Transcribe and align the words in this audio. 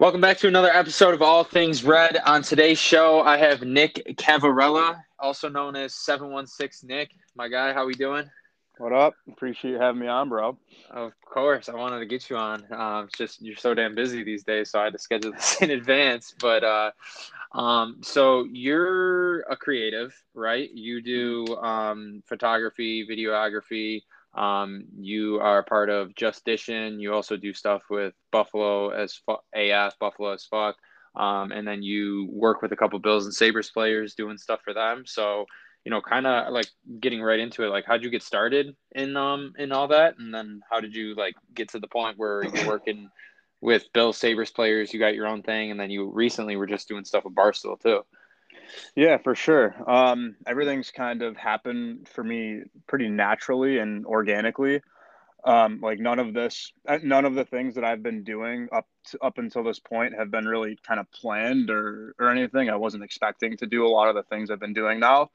Welcome 0.00 0.20
back 0.20 0.38
to 0.38 0.48
another 0.48 0.72
episode 0.72 1.14
of 1.14 1.22
All 1.22 1.44
Things 1.44 1.84
Red. 1.84 2.16
On 2.26 2.42
today's 2.42 2.80
show, 2.80 3.22
I 3.22 3.36
have 3.36 3.62
Nick 3.62 4.02
Cavarella, 4.16 5.00
also 5.20 5.48
known 5.48 5.76
as 5.76 5.94
716 5.94 6.88
Nick. 6.88 7.12
My 7.36 7.46
guy, 7.46 7.72
how 7.72 7.84
are 7.84 7.86
we 7.86 7.94
doing? 7.94 8.28
What 8.78 8.92
up? 8.92 9.14
Appreciate 9.30 9.70
you 9.70 9.78
having 9.78 10.00
me 10.00 10.08
on, 10.08 10.28
bro. 10.28 10.58
Of 10.90 11.12
course, 11.20 11.68
I 11.68 11.76
wanted 11.76 12.00
to 12.00 12.06
get 12.06 12.28
you 12.28 12.36
on. 12.36 12.64
Um, 12.72 13.04
it's 13.04 13.16
just 13.16 13.40
you're 13.40 13.54
so 13.54 13.72
damn 13.72 13.94
busy 13.94 14.24
these 14.24 14.42
days, 14.42 14.72
so 14.72 14.80
I 14.80 14.84
had 14.84 14.94
to 14.94 14.98
schedule 14.98 15.30
this 15.30 15.58
in 15.62 15.70
advance. 15.70 16.34
But 16.40 16.64
uh, 16.64 16.90
um, 17.52 17.98
so 18.02 18.48
you're 18.50 19.42
a 19.42 19.56
creative, 19.56 20.12
right? 20.34 20.68
You 20.74 21.02
do 21.02 21.56
um, 21.58 22.20
photography, 22.26 23.06
videography, 23.08 24.02
um, 24.34 24.84
you 24.98 25.38
are 25.40 25.62
part 25.62 25.90
of 25.90 26.14
Just 26.14 26.44
Dishin. 26.44 27.00
You 27.00 27.14
also 27.14 27.36
do 27.36 27.52
stuff 27.52 27.82
with 27.88 28.14
Buffalo 28.32 28.90
as 28.90 29.14
fu- 29.14 29.36
AF, 29.54 29.98
Buffalo 29.98 30.32
as 30.32 30.44
fuck. 30.44 30.76
Um, 31.14 31.52
and 31.52 31.66
then 31.66 31.82
you 31.82 32.28
work 32.32 32.60
with 32.60 32.72
a 32.72 32.76
couple 32.76 32.98
Bills 32.98 33.24
and 33.24 33.34
Sabres 33.34 33.70
players 33.70 34.14
doing 34.14 34.36
stuff 34.36 34.60
for 34.64 34.74
them. 34.74 35.04
So, 35.06 35.46
you 35.84 35.90
know, 35.90 36.00
kind 36.00 36.26
of 36.26 36.52
like 36.52 36.66
getting 36.98 37.22
right 37.22 37.38
into 37.38 37.62
it. 37.62 37.68
Like, 37.68 37.84
how'd 37.86 38.02
you 38.02 38.10
get 38.10 38.22
started 38.22 38.74
in 38.92 39.16
um 39.16 39.52
in 39.56 39.70
all 39.70 39.88
that? 39.88 40.18
And 40.18 40.34
then 40.34 40.60
how 40.68 40.80
did 40.80 40.96
you 40.96 41.14
like 41.14 41.34
get 41.54 41.68
to 41.70 41.78
the 41.78 41.86
point 41.86 42.18
where 42.18 42.42
you're 42.42 42.66
working 42.68 43.10
with 43.60 43.84
Bill 43.92 44.12
Sabres 44.12 44.50
players? 44.50 44.92
You 44.92 44.98
got 44.98 45.14
your 45.14 45.28
own 45.28 45.42
thing, 45.42 45.70
and 45.70 45.78
then 45.78 45.90
you 45.90 46.10
recently 46.10 46.56
were 46.56 46.66
just 46.66 46.88
doing 46.88 47.04
stuff 47.04 47.24
with 47.24 47.36
Barstool 47.36 47.80
too. 47.80 48.00
Yeah, 48.94 49.18
for 49.18 49.34
sure. 49.34 49.74
Um, 49.86 50.36
everything's 50.46 50.90
kind 50.90 51.22
of 51.22 51.36
happened 51.36 52.08
for 52.08 52.22
me 52.22 52.62
pretty 52.86 53.08
naturally 53.08 53.78
and 53.78 54.06
organically. 54.06 54.80
Um, 55.44 55.80
like 55.82 55.98
none 55.98 56.18
of 56.18 56.32
this, 56.32 56.72
uh, 56.88 56.98
none 57.02 57.26
of 57.26 57.34
the 57.34 57.44
things 57.44 57.74
that 57.74 57.84
I've 57.84 58.02
been 58.02 58.24
doing 58.24 58.68
up 58.72 58.86
to, 59.10 59.18
up 59.22 59.36
until 59.36 59.62
this 59.62 59.78
point 59.78 60.14
have 60.16 60.30
been 60.30 60.46
really 60.46 60.78
kind 60.86 60.98
of 60.98 61.10
planned 61.12 61.68
or 61.68 62.14
or 62.18 62.30
anything. 62.30 62.70
I 62.70 62.76
wasn't 62.76 63.04
expecting 63.04 63.58
to 63.58 63.66
do 63.66 63.86
a 63.86 63.88
lot 63.88 64.08
of 64.08 64.14
the 64.14 64.22
things 64.22 64.50
I've 64.50 64.60
been 64.60 64.72
doing 64.72 65.00
now. 65.00 65.30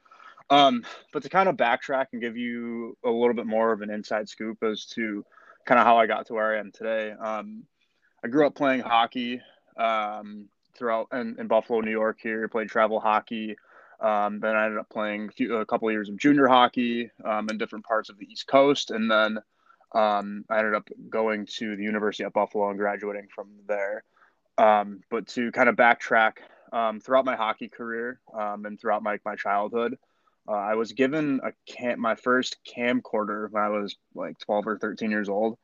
Um, 0.50 0.82
but 1.12 1.22
to 1.22 1.28
kind 1.28 1.48
of 1.48 1.56
backtrack 1.56 2.06
and 2.12 2.20
give 2.20 2.36
you 2.36 2.96
a 3.04 3.10
little 3.10 3.34
bit 3.34 3.46
more 3.46 3.72
of 3.72 3.82
an 3.82 3.90
inside 3.90 4.28
scoop 4.28 4.64
as 4.64 4.84
to 4.96 5.24
kind 5.64 5.78
of 5.78 5.86
how 5.86 5.96
I 5.96 6.06
got 6.06 6.26
to 6.26 6.34
where 6.34 6.56
I 6.56 6.58
am 6.58 6.72
today. 6.72 7.12
Um, 7.12 7.62
I 8.24 8.28
grew 8.28 8.46
up 8.46 8.56
playing 8.56 8.80
hockey. 8.80 9.40
Um, 9.76 10.48
throughout 10.74 11.08
in, 11.12 11.36
in 11.38 11.46
Buffalo, 11.46 11.80
New 11.80 11.90
York. 11.90 12.18
Here, 12.22 12.48
played 12.48 12.68
travel 12.68 13.00
hockey. 13.00 13.56
Um, 14.00 14.40
then 14.40 14.56
I 14.56 14.64
ended 14.64 14.78
up 14.78 14.88
playing 14.88 15.28
a, 15.28 15.32
few, 15.32 15.56
a 15.56 15.66
couple 15.66 15.88
of 15.88 15.92
years 15.92 16.08
of 16.08 16.16
junior 16.16 16.46
hockey 16.46 17.10
um, 17.24 17.48
in 17.50 17.58
different 17.58 17.84
parts 17.84 18.08
of 18.08 18.18
the 18.18 18.26
East 18.26 18.46
Coast, 18.46 18.90
and 18.90 19.10
then 19.10 19.38
um, 19.92 20.44
I 20.48 20.58
ended 20.58 20.74
up 20.74 20.88
going 21.10 21.46
to 21.58 21.76
the 21.76 21.82
University 21.82 22.24
of 22.24 22.32
Buffalo 22.32 22.70
and 22.70 22.78
graduating 22.78 23.28
from 23.34 23.48
there. 23.66 24.04
Um, 24.56 25.02
but 25.10 25.26
to 25.28 25.52
kind 25.52 25.68
of 25.68 25.76
backtrack, 25.76 26.38
um, 26.72 27.00
throughout 27.00 27.24
my 27.24 27.36
hockey 27.36 27.68
career 27.68 28.20
um, 28.32 28.64
and 28.64 28.80
throughout 28.80 29.02
my 29.02 29.18
my 29.24 29.36
childhood, 29.36 29.98
uh, 30.48 30.52
I 30.52 30.76
was 30.76 30.92
given 30.92 31.40
a 31.44 31.52
cam 31.70 32.00
my 32.00 32.14
first 32.14 32.58
camcorder 32.64 33.50
when 33.50 33.62
I 33.62 33.68
was 33.68 33.96
like 34.14 34.38
12 34.38 34.66
or 34.66 34.78
13 34.78 35.10
years 35.10 35.28
old, 35.28 35.58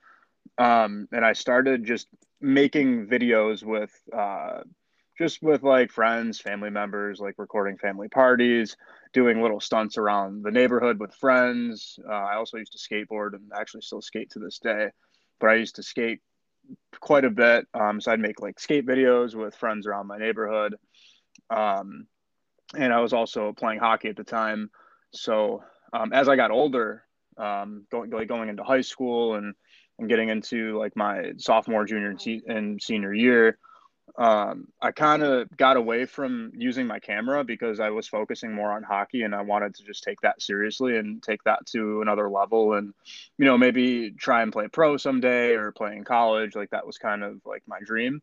and 0.58 1.08
I 1.12 1.32
started 1.32 1.84
just 1.84 2.08
making 2.40 3.06
videos 3.06 3.62
with. 3.62 3.92
Uh, 4.12 4.62
just 5.18 5.42
with 5.42 5.62
like 5.62 5.90
friends, 5.90 6.40
family 6.40 6.70
members, 6.70 7.20
like 7.20 7.34
recording 7.38 7.78
family 7.78 8.08
parties, 8.08 8.76
doing 9.12 9.40
little 9.40 9.60
stunts 9.60 9.96
around 9.96 10.42
the 10.42 10.50
neighborhood 10.50 11.00
with 11.00 11.14
friends. 11.14 11.98
Uh, 12.08 12.12
I 12.12 12.36
also 12.36 12.58
used 12.58 12.72
to 12.72 12.78
skateboard 12.78 13.34
and 13.34 13.50
actually 13.58 13.82
still 13.82 14.02
skate 14.02 14.30
to 14.30 14.38
this 14.38 14.58
day, 14.58 14.88
but 15.40 15.50
I 15.50 15.54
used 15.54 15.76
to 15.76 15.82
skate 15.82 16.20
quite 17.00 17.24
a 17.24 17.30
bit. 17.30 17.66
Um, 17.72 18.00
so 18.00 18.12
I'd 18.12 18.20
make 18.20 18.40
like 18.40 18.60
skate 18.60 18.86
videos 18.86 19.34
with 19.34 19.56
friends 19.56 19.86
around 19.86 20.06
my 20.06 20.18
neighborhood. 20.18 20.76
Um, 21.50 22.06
and 22.76 22.92
I 22.92 23.00
was 23.00 23.12
also 23.12 23.52
playing 23.52 23.78
hockey 23.78 24.08
at 24.08 24.16
the 24.16 24.24
time. 24.24 24.70
So 25.12 25.62
um, 25.92 26.12
as 26.12 26.28
I 26.28 26.36
got 26.36 26.50
older, 26.50 27.04
um, 27.38 27.86
going 27.90 28.10
going 28.10 28.48
into 28.48 28.64
high 28.64 28.80
school 28.80 29.34
and 29.34 29.54
and 29.98 30.08
getting 30.08 30.28
into 30.28 30.78
like 30.78 30.94
my 30.94 31.32
sophomore, 31.38 31.84
junior, 31.86 32.14
and 32.46 32.82
senior 32.82 33.14
year, 33.14 33.58
um, 34.16 34.68
I 34.80 34.92
kind 34.92 35.22
of 35.22 35.54
got 35.56 35.76
away 35.76 36.06
from 36.06 36.52
using 36.56 36.86
my 36.86 36.98
camera 36.98 37.44
because 37.44 37.80
I 37.80 37.90
was 37.90 38.08
focusing 38.08 38.54
more 38.54 38.72
on 38.72 38.82
hockey 38.82 39.22
and 39.22 39.34
I 39.34 39.42
wanted 39.42 39.74
to 39.74 39.84
just 39.84 40.04
take 40.04 40.20
that 40.22 40.40
seriously 40.40 40.96
and 40.96 41.22
take 41.22 41.42
that 41.44 41.66
to 41.66 42.00
another 42.00 42.30
level 42.30 42.74
and, 42.74 42.94
you 43.36 43.44
know, 43.44 43.58
maybe 43.58 44.12
try 44.12 44.42
and 44.42 44.52
play 44.52 44.68
pro 44.68 44.96
someday 44.96 45.54
or 45.54 45.72
play 45.72 45.96
in 45.96 46.04
college. 46.04 46.54
Like 46.54 46.70
that 46.70 46.86
was 46.86 46.98
kind 46.98 47.22
of 47.22 47.40
like 47.44 47.62
my 47.66 47.80
dream. 47.84 48.22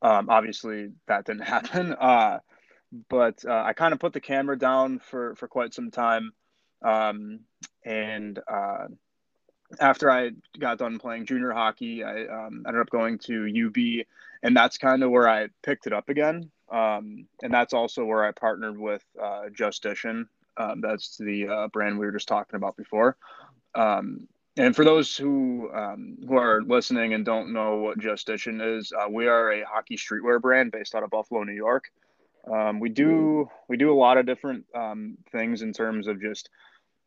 Um, 0.00 0.30
obviously, 0.30 0.92
that 1.08 1.26
didn't 1.26 1.42
happen. 1.46 1.92
Uh, 1.92 2.38
but 3.08 3.44
uh, 3.44 3.62
I 3.64 3.72
kind 3.72 3.92
of 3.92 4.00
put 4.00 4.12
the 4.12 4.20
camera 4.20 4.58
down 4.58 4.98
for, 4.98 5.34
for 5.34 5.48
quite 5.48 5.74
some 5.74 5.90
time. 5.90 6.32
Um, 6.80 7.40
and 7.84 8.38
uh, 8.46 8.86
after 9.80 10.10
I 10.10 10.30
got 10.58 10.78
done 10.78 10.98
playing 10.98 11.26
junior 11.26 11.52
hockey, 11.52 12.04
I 12.04 12.24
um, 12.26 12.64
ended 12.66 12.80
up 12.80 12.90
going 12.90 13.18
to 13.20 13.66
UB, 13.66 14.06
and 14.44 14.54
that's 14.54 14.76
kind 14.78 15.02
of 15.02 15.10
where 15.10 15.28
I 15.28 15.48
picked 15.62 15.86
it 15.88 15.92
up 15.92 16.10
again. 16.10 16.50
Um, 16.70 17.26
and 17.42 17.52
that's 17.52 17.72
also 17.72 18.04
where 18.04 18.24
I 18.24 18.30
partnered 18.30 18.78
with 18.78 19.02
uh, 19.20 19.48
Just 19.52 19.82
Dishin. 19.82 20.26
Um, 20.56 20.80
that's 20.82 21.16
the 21.16 21.48
uh, 21.48 21.68
brand 21.68 21.98
we 21.98 22.06
were 22.06 22.12
just 22.12 22.28
talking 22.28 22.56
about 22.56 22.76
before. 22.76 23.16
Um, 23.74 24.28
and 24.56 24.76
for 24.76 24.84
those 24.84 25.16
who 25.16 25.68
um, 25.74 26.18
who 26.28 26.36
are 26.36 26.62
listening 26.62 27.14
and 27.14 27.24
don't 27.24 27.52
know 27.52 27.78
what 27.78 27.98
Just 27.98 28.28
Dishin 28.28 28.78
is, 28.78 28.92
uh, 28.92 29.08
we 29.10 29.26
are 29.26 29.50
a 29.50 29.64
hockey 29.64 29.96
streetwear 29.96 30.40
brand 30.40 30.70
based 30.70 30.94
out 30.94 31.02
of 31.02 31.10
Buffalo, 31.10 31.42
New 31.42 31.54
York. 31.54 31.90
Um, 32.52 32.78
we 32.78 32.90
do 32.90 33.48
we 33.68 33.76
do 33.76 33.92
a 33.92 33.96
lot 33.98 34.18
of 34.18 34.26
different 34.26 34.66
things 35.32 35.62
in 35.62 35.72
terms 35.72 36.06
of 36.06 36.20
just 36.20 36.50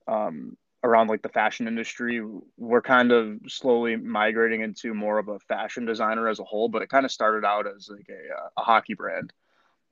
um, 0.08 0.58
around 0.88 1.08
like 1.08 1.22
the 1.22 1.30
fashion 1.30 1.68
industry 1.68 2.22
we're 2.58 2.82
kind 2.82 3.12
of 3.12 3.38
slowly 3.48 3.96
migrating 3.96 4.62
into 4.62 4.94
more 4.94 5.20
of 5.20 5.28
a 5.28 5.40
fashion 5.40 5.86
designer 5.86 6.28
as 6.28 6.40
a 6.40 6.44
whole 6.44 6.70
but 6.70 6.82
it 6.82 6.90
kind 6.90 7.06
of 7.06 7.12
started 7.12 7.46
out 7.46 7.68
as 7.68 7.90
like 7.90 8.10
a, 8.10 8.60
a 8.60 8.64
hockey 8.64 8.94
brand. 8.94 9.32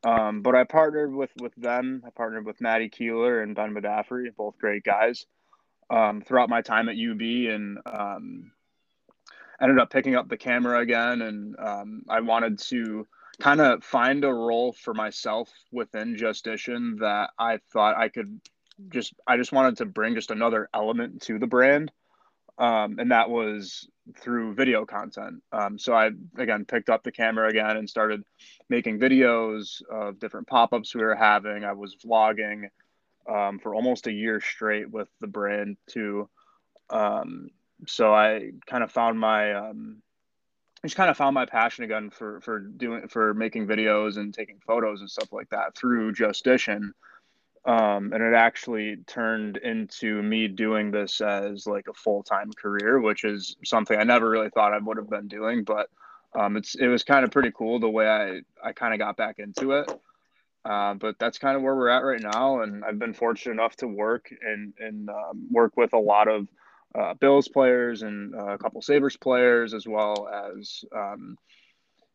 Um, 0.04 0.42
but 0.42 0.56
i 0.56 0.64
partnered 0.64 1.14
with 1.14 1.32
with 1.42 1.56
them. 1.56 2.04
I 2.06 2.12
partnered 2.12 2.46
with 2.46 2.62
maddie 2.62 2.90
keeler 2.90 3.42
and 3.42 3.56
ben 3.56 3.74
Madaffrey, 3.74 4.36
both 4.36 4.58
great 4.58 4.84
guys 4.84 5.26
um, 5.90 6.22
throughout 6.22 6.50
my 6.50 6.62
time 6.62 6.90
at 6.90 6.96
ub 6.96 7.22
and 7.22 7.80
um, 7.86 8.52
ended 9.62 9.80
up 9.80 9.90
picking 9.90 10.16
up 10.16 10.30
the 10.30 10.38
camera 10.38 10.80
again. 10.80 11.22
And 11.22 11.56
um, 11.60 12.04
i 12.10 12.20
wanted 12.20 12.60
to 12.70 13.08
kind 13.40 13.60
of 13.60 13.84
find 13.84 14.24
a 14.24 14.34
role 14.34 14.72
for 14.72 14.94
myself 14.94 15.52
within 15.72 16.16
Just 16.16 16.46
Dishin 16.46 17.00
that 17.00 17.32
i 17.38 17.60
thought 17.74 17.98
i 17.98 18.08
could 18.08 18.40
just 18.90 19.14
I 19.28 19.38
just 19.38 19.52
wanted 19.52 19.78
to 19.78 19.86
bring 19.86 20.16
just 20.16 20.32
another 20.32 20.70
element 20.74 21.22
to 21.24 21.40
the 21.40 21.48
brand, 21.48 21.92
um, 22.58 23.00
and 23.00 23.12
that 23.12 23.30
was 23.30 23.88
through 24.18 24.54
video 24.54 24.86
content. 24.86 25.42
Um, 25.52 25.78
so 25.78 25.94
I 25.94 26.12
again 26.38 26.66
picked 26.66 26.90
up 26.90 27.04
the 27.04 27.12
camera 27.12 27.50
again 27.50 27.78
and 27.78 27.90
started 27.90 28.24
making 28.70 29.00
videos 29.00 29.82
of 29.90 30.20
different 30.20 30.48
pop 30.48 30.74
ups 30.74 30.94
we 30.94 31.02
were 31.02 31.16
having. 31.16 31.64
I 31.64 31.74
was 31.74 31.96
vlogging 31.96 32.70
um, 33.30 33.60
for 33.60 33.74
almost 33.74 34.08
a 34.08 34.12
year 34.12 34.40
straight 34.42 34.90
with 34.90 35.10
the 35.22 35.28
brand 35.28 35.78
too. 35.88 36.30
Um, 36.90 37.50
so 37.88 38.14
I 38.14 38.52
kind 38.68 38.84
of 38.84 38.92
found 38.92 39.20
my 39.20 39.54
um, 39.54 40.02
I 40.84 40.88
just 40.88 40.98
kind 40.98 41.10
of 41.10 41.18
found 41.18 41.34
my 41.34 41.46
passion 41.46 41.84
again 41.84 42.10
for 42.10 42.42
for 42.42 42.60
doing 42.60 43.08
for 43.08 43.34
making 43.34 43.68
videos 43.68 44.18
and 44.18 44.34
taking 44.34 44.60
photos 44.60 45.02
and 45.02 45.10
stuff 45.10 45.34
like 45.34 45.50
that 45.50 45.76
through 45.76 46.14
Just 46.14 46.46
Dishin 46.46 46.92
um, 47.66 48.14
and 48.14 48.22
it 48.22 48.34
actually 48.34 48.98
turned 49.08 49.58
into 49.58 50.22
me 50.22 50.48
doing 50.48 50.92
this 50.92 51.20
as 51.22 51.66
like 51.66 51.88
a 51.88 51.94
full-time 51.94 52.52
career 52.54 53.00
which 53.00 53.24
is 53.24 53.58
something 53.64 53.98
i 53.98 54.04
never 54.04 54.30
really 54.30 54.50
thought 54.50 54.74
i 54.74 54.78
would 54.78 54.98
have 54.98 55.10
been 55.10 55.28
doing 55.28 55.64
but 55.64 55.90
um, 56.38 56.58
it's 56.58 56.76
it 56.76 56.88
was 56.88 57.04
kind 57.04 57.24
of 57.24 57.32
pretty 57.32 57.52
cool 57.52 57.80
the 57.80 57.90
way 57.90 58.08
i 58.08 58.42
i 58.64 58.74
kind 58.74 58.94
of 58.94 59.00
got 59.00 59.18
back 59.18 59.40
into 59.40 59.72
it. 59.72 59.92
Uh, 60.66 60.96
but 60.96 61.16
that's 61.20 61.38
kind 61.38 61.56
of 61.56 61.62
where 61.62 61.76
we're 61.76 61.90
at 61.90 62.04
right 62.04 62.22
now 62.22 62.62
and 62.62 62.84
i've 62.84 62.98
been 62.98 63.14
fortunate 63.14 63.52
enough 63.52 63.76
to 63.76 63.88
work 63.88 64.34
and 64.42 64.74
and 64.80 65.10
um, 65.10 65.48
work 65.52 65.78
with 65.78 65.94
a 65.94 66.00
lot 66.00 66.28
of 66.28 66.48
uh, 66.96 67.14
bills 67.16 67.48
players 67.48 68.02
and 68.02 68.34
uh, 68.34 68.54
a 68.54 68.58
couple 68.58 68.82
sabres 68.82 69.16
players 69.18 69.74
as 69.74 69.88
well 69.88 70.28
as 70.28 70.84
um, 70.96 71.38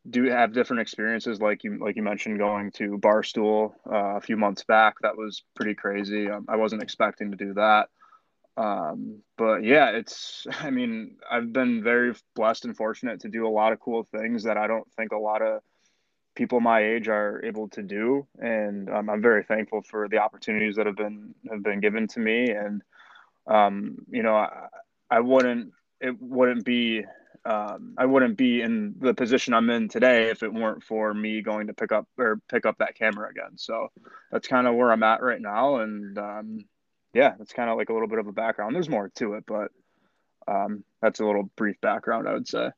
do 0.08 0.24
have 0.24 0.52
different 0.52 0.80
experiences 0.80 1.40
like 1.40 1.62
you 1.62 1.78
like 1.78 1.96
you 1.96 2.02
mentioned 2.02 2.38
going 2.38 2.70
to 2.72 2.98
barstool 2.98 3.72
uh, 3.90 4.16
a 4.16 4.20
few 4.20 4.36
months 4.36 4.64
back. 4.64 4.94
That 5.02 5.16
was 5.16 5.42
pretty 5.54 5.74
crazy. 5.74 6.30
Um, 6.30 6.46
i 6.48 6.56
wasn't 6.56 6.82
expecting 6.82 7.30
to 7.30 7.36
do 7.36 7.54
that. 7.54 7.88
Um, 8.56 9.22
but 9.36 9.62
yeah 9.62 9.90
it's 9.90 10.46
i 10.60 10.70
mean 10.70 11.16
i've 11.30 11.52
been 11.52 11.82
very 11.82 12.14
blessed 12.34 12.64
and 12.64 12.76
fortunate 12.76 13.20
to 13.20 13.28
do 13.28 13.46
a 13.46 13.50
lot 13.50 13.72
of 13.72 13.80
cool 13.80 14.06
things 14.10 14.44
that 14.44 14.56
i 14.58 14.66
don't 14.66 14.90
think 14.96 15.12
a 15.12 15.18
lot 15.18 15.40
of 15.40 15.62
people 16.34 16.60
my 16.60 16.82
age 16.82 17.08
are 17.08 17.44
able 17.44 17.68
to 17.68 17.82
do. 17.82 18.26
And 18.38 18.88
um, 18.88 19.10
i'm 19.10 19.22
very 19.22 19.44
thankful 19.44 19.82
for 19.82 20.08
the 20.08 20.18
opportunities 20.18 20.76
that 20.76 20.86
have 20.86 20.96
been 20.96 21.34
have 21.50 21.62
been 21.62 21.80
given 21.80 22.08
to 22.08 22.20
me. 22.20 22.50
And 22.50 22.82
um, 23.46 23.98
you 24.08 24.22
know 24.22 24.36
I, 24.36 24.66
I 25.10 25.20
wouldn't 25.20 25.72
it 26.00 26.16
wouldn't 26.20 26.64
be 26.64 27.04
um, 27.44 27.94
I 27.96 28.06
wouldn't 28.06 28.36
be 28.36 28.60
in 28.60 28.94
the 28.98 29.14
position 29.14 29.54
I'm 29.54 29.70
in 29.70 29.88
today 29.88 30.30
if 30.30 30.42
it 30.42 30.52
weren't 30.52 30.82
for 30.82 31.14
me 31.14 31.40
going 31.40 31.68
to 31.68 31.74
pick 31.74 31.90
up 31.90 32.06
or 32.18 32.40
pick 32.48 32.66
up 32.66 32.78
that 32.78 32.96
camera 32.96 33.30
again. 33.30 33.56
So 33.56 33.88
that's 34.30 34.46
kind 34.46 34.66
of 34.66 34.74
where 34.74 34.92
I'm 34.92 35.02
at 35.02 35.22
right 35.22 35.40
now, 35.40 35.76
and 35.76 36.18
um, 36.18 36.64
yeah, 37.14 37.34
that's 37.38 37.52
kind 37.52 37.70
of 37.70 37.76
like 37.76 37.88
a 37.88 37.92
little 37.92 38.08
bit 38.08 38.18
of 38.18 38.26
a 38.26 38.32
background. 38.32 38.74
There's 38.74 38.88
more 38.88 39.10
to 39.16 39.34
it, 39.34 39.44
but 39.46 39.70
um, 40.46 40.84
that's 41.00 41.20
a 41.20 41.24
little 41.24 41.50
brief 41.56 41.80
background, 41.80 42.28
I 42.28 42.34
would 42.34 42.48
say. 42.48 42.70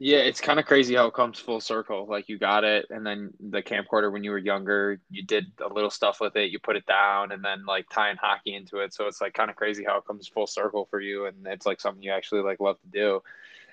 Yeah, 0.00 0.18
it's 0.18 0.40
kind 0.40 0.60
of 0.60 0.66
crazy 0.66 0.94
how 0.94 1.06
it 1.06 1.14
comes 1.14 1.40
full 1.40 1.60
circle. 1.60 2.06
Like 2.08 2.28
you 2.28 2.38
got 2.38 2.62
it, 2.62 2.86
and 2.90 3.04
then 3.04 3.32
the 3.40 3.62
camcorder 3.62 4.12
when 4.12 4.22
you 4.22 4.30
were 4.30 4.38
younger, 4.38 5.00
you 5.10 5.24
did 5.24 5.46
a 5.64 5.72
little 5.72 5.90
stuff 5.90 6.20
with 6.20 6.36
it, 6.36 6.52
you 6.52 6.60
put 6.60 6.76
it 6.76 6.86
down, 6.86 7.32
and 7.32 7.44
then 7.44 7.64
like 7.66 7.86
tying 7.90 8.16
hockey 8.16 8.54
into 8.54 8.78
it. 8.78 8.94
So 8.94 9.06
it's 9.08 9.20
like 9.20 9.34
kind 9.34 9.50
of 9.50 9.56
crazy 9.56 9.84
how 9.84 9.98
it 9.98 10.06
comes 10.06 10.28
full 10.28 10.46
circle 10.46 10.86
for 10.88 11.00
you, 11.00 11.26
and 11.26 11.46
it's 11.46 11.66
like 11.66 11.80
something 11.80 12.02
you 12.02 12.12
actually 12.12 12.42
like 12.42 12.60
love 12.60 12.80
to 12.80 12.88
do. 12.88 13.22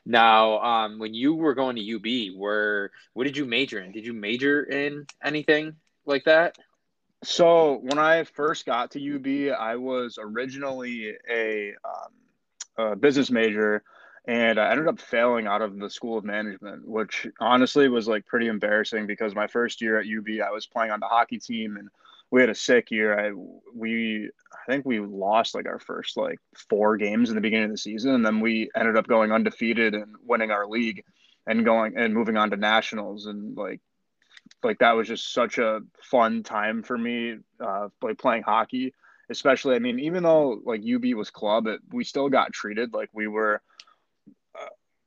Now, 0.05 0.59
um, 0.59 0.99
when 0.99 1.13
you 1.13 1.33
were 1.33 1.55
going 1.55 1.75
to 1.77 1.95
UB, 1.95 2.37
where 2.37 2.91
what 3.13 3.23
did 3.23 3.37
you 3.37 3.45
major 3.45 3.79
in? 3.79 3.91
Did 3.91 4.05
you 4.05 4.13
major 4.13 4.63
in 4.63 5.07
anything 5.23 5.75
like 6.05 6.25
that? 6.25 6.57
So 7.23 7.79
when 7.81 7.97
I 7.97 8.23
first 8.23 8.65
got 8.65 8.91
to 8.91 9.15
UB, 9.15 9.57
I 9.57 9.77
was 9.77 10.19
originally 10.21 11.13
a, 11.29 11.73
um, 11.83 12.91
a 12.91 12.95
business 12.95 13.31
major 13.31 13.83
and 14.27 14.59
I 14.59 14.71
ended 14.71 14.87
up 14.87 14.99
failing 14.99 15.47
out 15.47 15.61
of 15.61 15.77
the 15.77 15.89
school 15.89 16.17
of 16.17 16.23
management, 16.23 16.87
which 16.87 17.27
honestly 17.39 17.89
was 17.89 18.07
like 18.07 18.25
pretty 18.25 18.47
embarrassing 18.47 19.07
because 19.07 19.35
my 19.35 19.47
first 19.47 19.81
year 19.81 19.99
at 19.99 20.05
UB, 20.05 20.41
I 20.45 20.51
was 20.51 20.65
playing 20.65 20.91
on 20.91 20.99
the 20.99 21.07
hockey 21.07 21.39
team 21.39 21.77
and 21.77 21.89
we 22.35 22.41
had 22.41 22.49
a 22.49 22.55
sick 22.55 22.91
year. 22.91 23.17
I 23.17 23.31
we 23.73 24.29
I 24.51 24.69
think 24.69 24.85
we 24.85 24.99
lost 24.99 25.55
like 25.55 25.67
our 25.67 25.79
first 25.79 26.17
like 26.17 26.37
four 26.69 26.97
games 26.97 27.29
in 27.29 27.35
the 27.35 27.41
beginning 27.41 27.67
of 27.67 27.71
the 27.71 27.77
season, 27.77 28.13
and 28.13 28.25
then 28.25 28.41
we 28.41 28.69
ended 28.75 28.97
up 28.97 29.07
going 29.07 29.31
undefeated 29.31 29.93
and 29.93 30.13
winning 30.21 30.51
our 30.51 30.67
league 30.67 31.05
and 31.47 31.63
going 31.63 31.97
and 31.97 32.13
moving 32.13 32.35
on 32.35 32.49
to 32.49 32.57
nationals 32.57 33.27
and 33.27 33.55
like 33.55 33.79
like 34.65 34.79
that 34.79 34.97
was 34.97 35.07
just 35.07 35.31
such 35.31 35.59
a 35.59 35.79
fun 36.03 36.43
time 36.43 36.83
for 36.83 36.97
me 36.97 37.37
uh 37.63 37.87
like 38.01 38.17
playing 38.17 38.43
hockey 38.43 38.93
especially 39.29 39.75
i 39.75 39.79
mean 39.79 39.99
even 39.99 40.23
though 40.23 40.59
like 40.65 40.81
ub 40.93 41.05
was 41.15 41.29
club 41.29 41.67
it, 41.67 41.79
we 41.91 42.03
still 42.03 42.29
got 42.29 42.51
treated 42.51 42.93
like 42.93 43.09
we 43.13 43.27
were 43.27 43.61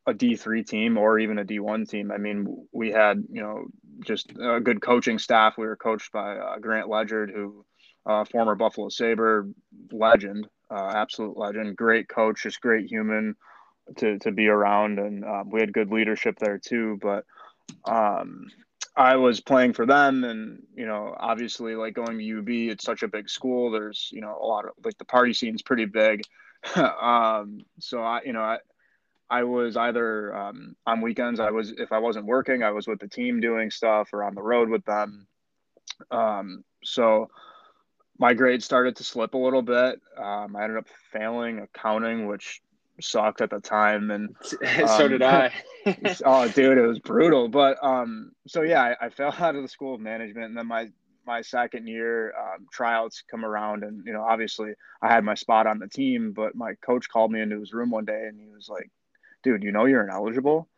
a 0.08 0.14
D3 0.14 0.66
team 0.66 0.96
or 0.96 1.18
even 1.18 1.38
a 1.38 1.44
D1 1.44 1.88
team. 1.88 2.10
I 2.10 2.16
mean, 2.16 2.66
we 2.72 2.90
had, 2.90 3.22
you 3.30 3.42
know, 3.42 3.66
just 4.04 4.32
a 4.40 4.60
good 4.60 4.80
coaching 4.80 5.18
staff. 5.18 5.58
We 5.58 5.66
were 5.66 5.76
coached 5.76 6.12
by 6.12 6.36
uh, 6.36 6.58
Grant 6.58 6.88
Ledyard, 6.88 7.30
who, 7.34 7.64
uh, 8.06 8.24
former 8.24 8.54
Buffalo 8.54 8.88
Sabre 8.88 9.48
legend, 9.92 10.48
uh, 10.70 10.92
absolute 10.94 11.36
legend, 11.36 11.76
great 11.76 12.08
coach, 12.08 12.42
just 12.42 12.60
great 12.60 12.86
human 12.86 13.34
to, 13.96 14.18
to 14.20 14.32
be 14.32 14.48
around. 14.48 14.98
And 14.98 15.24
uh, 15.24 15.44
we 15.46 15.60
had 15.60 15.72
good 15.72 15.90
leadership 15.90 16.38
there 16.38 16.58
too. 16.58 16.98
But 17.00 17.24
um, 17.84 18.48
I 18.96 19.16
was 19.16 19.40
playing 19.40 19.74
for 19.74 19.86
them. 19.86 20.24
And, 20.24 20.62
you 20.74 20.86
know, 20.86 21.14
obviously, 21.18 21.74
like 21.74 21.94
going 21.94 22.18
to 22.18 22.38
UB, 22.38 22.48
it's 22.48 22.84
such 22.84 23.02
a 23.02 23.08
big 23.08 23.28
school. 23.28 23.70
There's, 23.70 24.08
you 24.12 24.20
know, 24.20 24.36
a 24.40 24.46
lot 24.46 24.64
of 24.64 24.72
like 24.84 24.98
the 24.98 25.04
party 25.04 25.32
scene's 25.32 25.62
pretty 25.62 25.84
big. 25.84 26.22
um, 26.76 27.60
so 27.78 28.02
I, 28.02 28.22
you 28.24 28.32
know, 28.32 28.40
I, 28.40 28.58
I 29.30 29.44
was 29.44 29.76
either 29.76 30.34
um, 30.34 30.76
on 30.86 31.00
weekends. 31.00 31.40
I 31.40 31.50
was 31.50 31.70
if 31.72 31.92
I 31.92 31.98
wasn't 31.98 32.26
working, 32.26 32.62
I 32.62 32.70
was 32.70 32.86
with 32.86 32.98
the 32.98 33.08
team 33.08 33.40
doing 33.40 33.70
stuff 33.70 34.10
or 34.12 34.24
on 34.24 34.34
the 34.34 34.42
road 34.42 34.68
with 34.68 34.84
them. 34.84 35.26
Um, 36.10 36.64
so 36.84 37.28
my 38.18 38.34
grades 38.34 38.64
started 38.64 38.96
to 38.96 39.04
slip 39.04 39.34
a 39.34 39.38
little 39.38 39.62
bit. 39.62 40.00
Um, 40.16 40.56
I 40.56 40.64
ended 40.64 40.78
up 40.78 40.88
failing 41.12 41.60
accounting, 41.60 42.26
which 42.26 42.60
sucked 43.00 43.40
at 43.40 43.50
the 43.50 43.60
time, 43.60 44.10
and 44.10 44.34
so 44.42 45.08
did 45.08 45.22
I. 45.22 45.52
oh, 46.24 46.48
dude, 46.48 46.78
it 46.78 46.86
was 46.86 46.98
brutal. 46.98 47.48
But 47.48 47.82
um, 47.82 48.32
so 48.46 48.62
yeah, 48.62 48.82
I, 48.82 49.06
I, 49.06 49.10
fell 49.10 49.34
out 49.38 49.56
of 49.56 49.62
the 49.62 49.68
school 49.68 49.94
of 49.94 50.00
management, 50.00 50.46
and 50.46 50.56
then 50.56 50.66
my 50.66 50.88
my 51.26 51.42
second 51.42 51.86
year 51.86 52.32
um, 52.36 52.66
tryouts 52.72 53.22
come 53.30 53.44
around, 53.44 53.84
and 53.84 54.04
you 54.06 54.12
know, 54.12 54.22
obviously, 54.22 54.72
I 55.02 55.08
had 55.12 55.24
my 55.24 55.34
spot 55.34 55.66
on 55.66 55.78
the 55.78 55.88
team. 55.88 56.32
But 56.32 56.54
my 56.54 56.74
coach 56.74 57.08
called 57.08 57.30
me 57.30 57.40
into 57.40 57.60
his 57.60 57.72
room 57.72 57.90
one 57.90 58.04
day, 58.04 58.26
and 58.28 58.40
he 58.40 58.48
was 58.48 58.68
like, 58.68 58.90
dude, 59.42 59.62
you 59.62 59.72
know 59.72 59.84
you're 59.84 60.04
ineligible? 60.06 60.68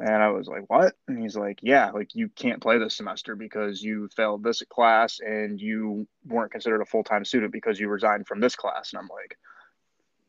And 0.00 0.22
I 0.22 0.30
was 0.30 0.48
like, 0.48 0.68
what? 0.68 0.94
And 1.06 1.22
he's 1.22 1.36
like, 1.36 1.60
yeah, 1.62 1.90
like 1.90 2.14
you 2.14 2.28
can't 2.28 2.60
play 2.60 2.78
this 2.78 2.96
semester 2.96 3.36
because 3.36 3.80
you 3.80 4.08
failed 4.16 4.42
this 4.42 4.62
class 4.68 5.20
and 5.20 5.60
you 5.60 6.08
weren't 6.26 6.50
considered 6.50 6.80
a 6.80 6.86
full 6.86 7.04
time 7.04 7.24
student 7.24 7.52
because 7.52 7.78
you 7.78 7.88
resigned 7.88 8.26
from 8.26 8.40
this 8.40 8.56
class. 8.56 8.92
And 8.92 8.98
I'm 9.00 9.08
like, 9.08 9.38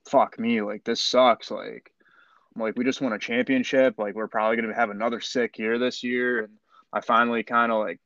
fuck 0.05 0.37
me, 0.37 0.61
like 0.61 0.83
this 0.83 1.01
sucks. 1.01 1.49
Like, 1.49 1.91
I'm 2.55 2.61
like, 2.61 2.77
we 2.77 2.83
just 2.83 3.01
won 3.01 3.13
a 3.13 3.19
championship. 3.19 3.97
Like, 3.97 4.13
we're 4.13 4.27
probably 4.27 4.57
going 4.57 4.69
to 4.69 4.75
have 4.75 4.91
another 4.91 5.21
sick 5.21 5.57
year 5.57 5.79
this 5.79 6.03
year. 6.03 6.43
And 6.43 6.53
I 6.91 7.01
finally 7.01 7.43
kind 7.43 7.71
of 7.71 7.79
like, 7.79 7.99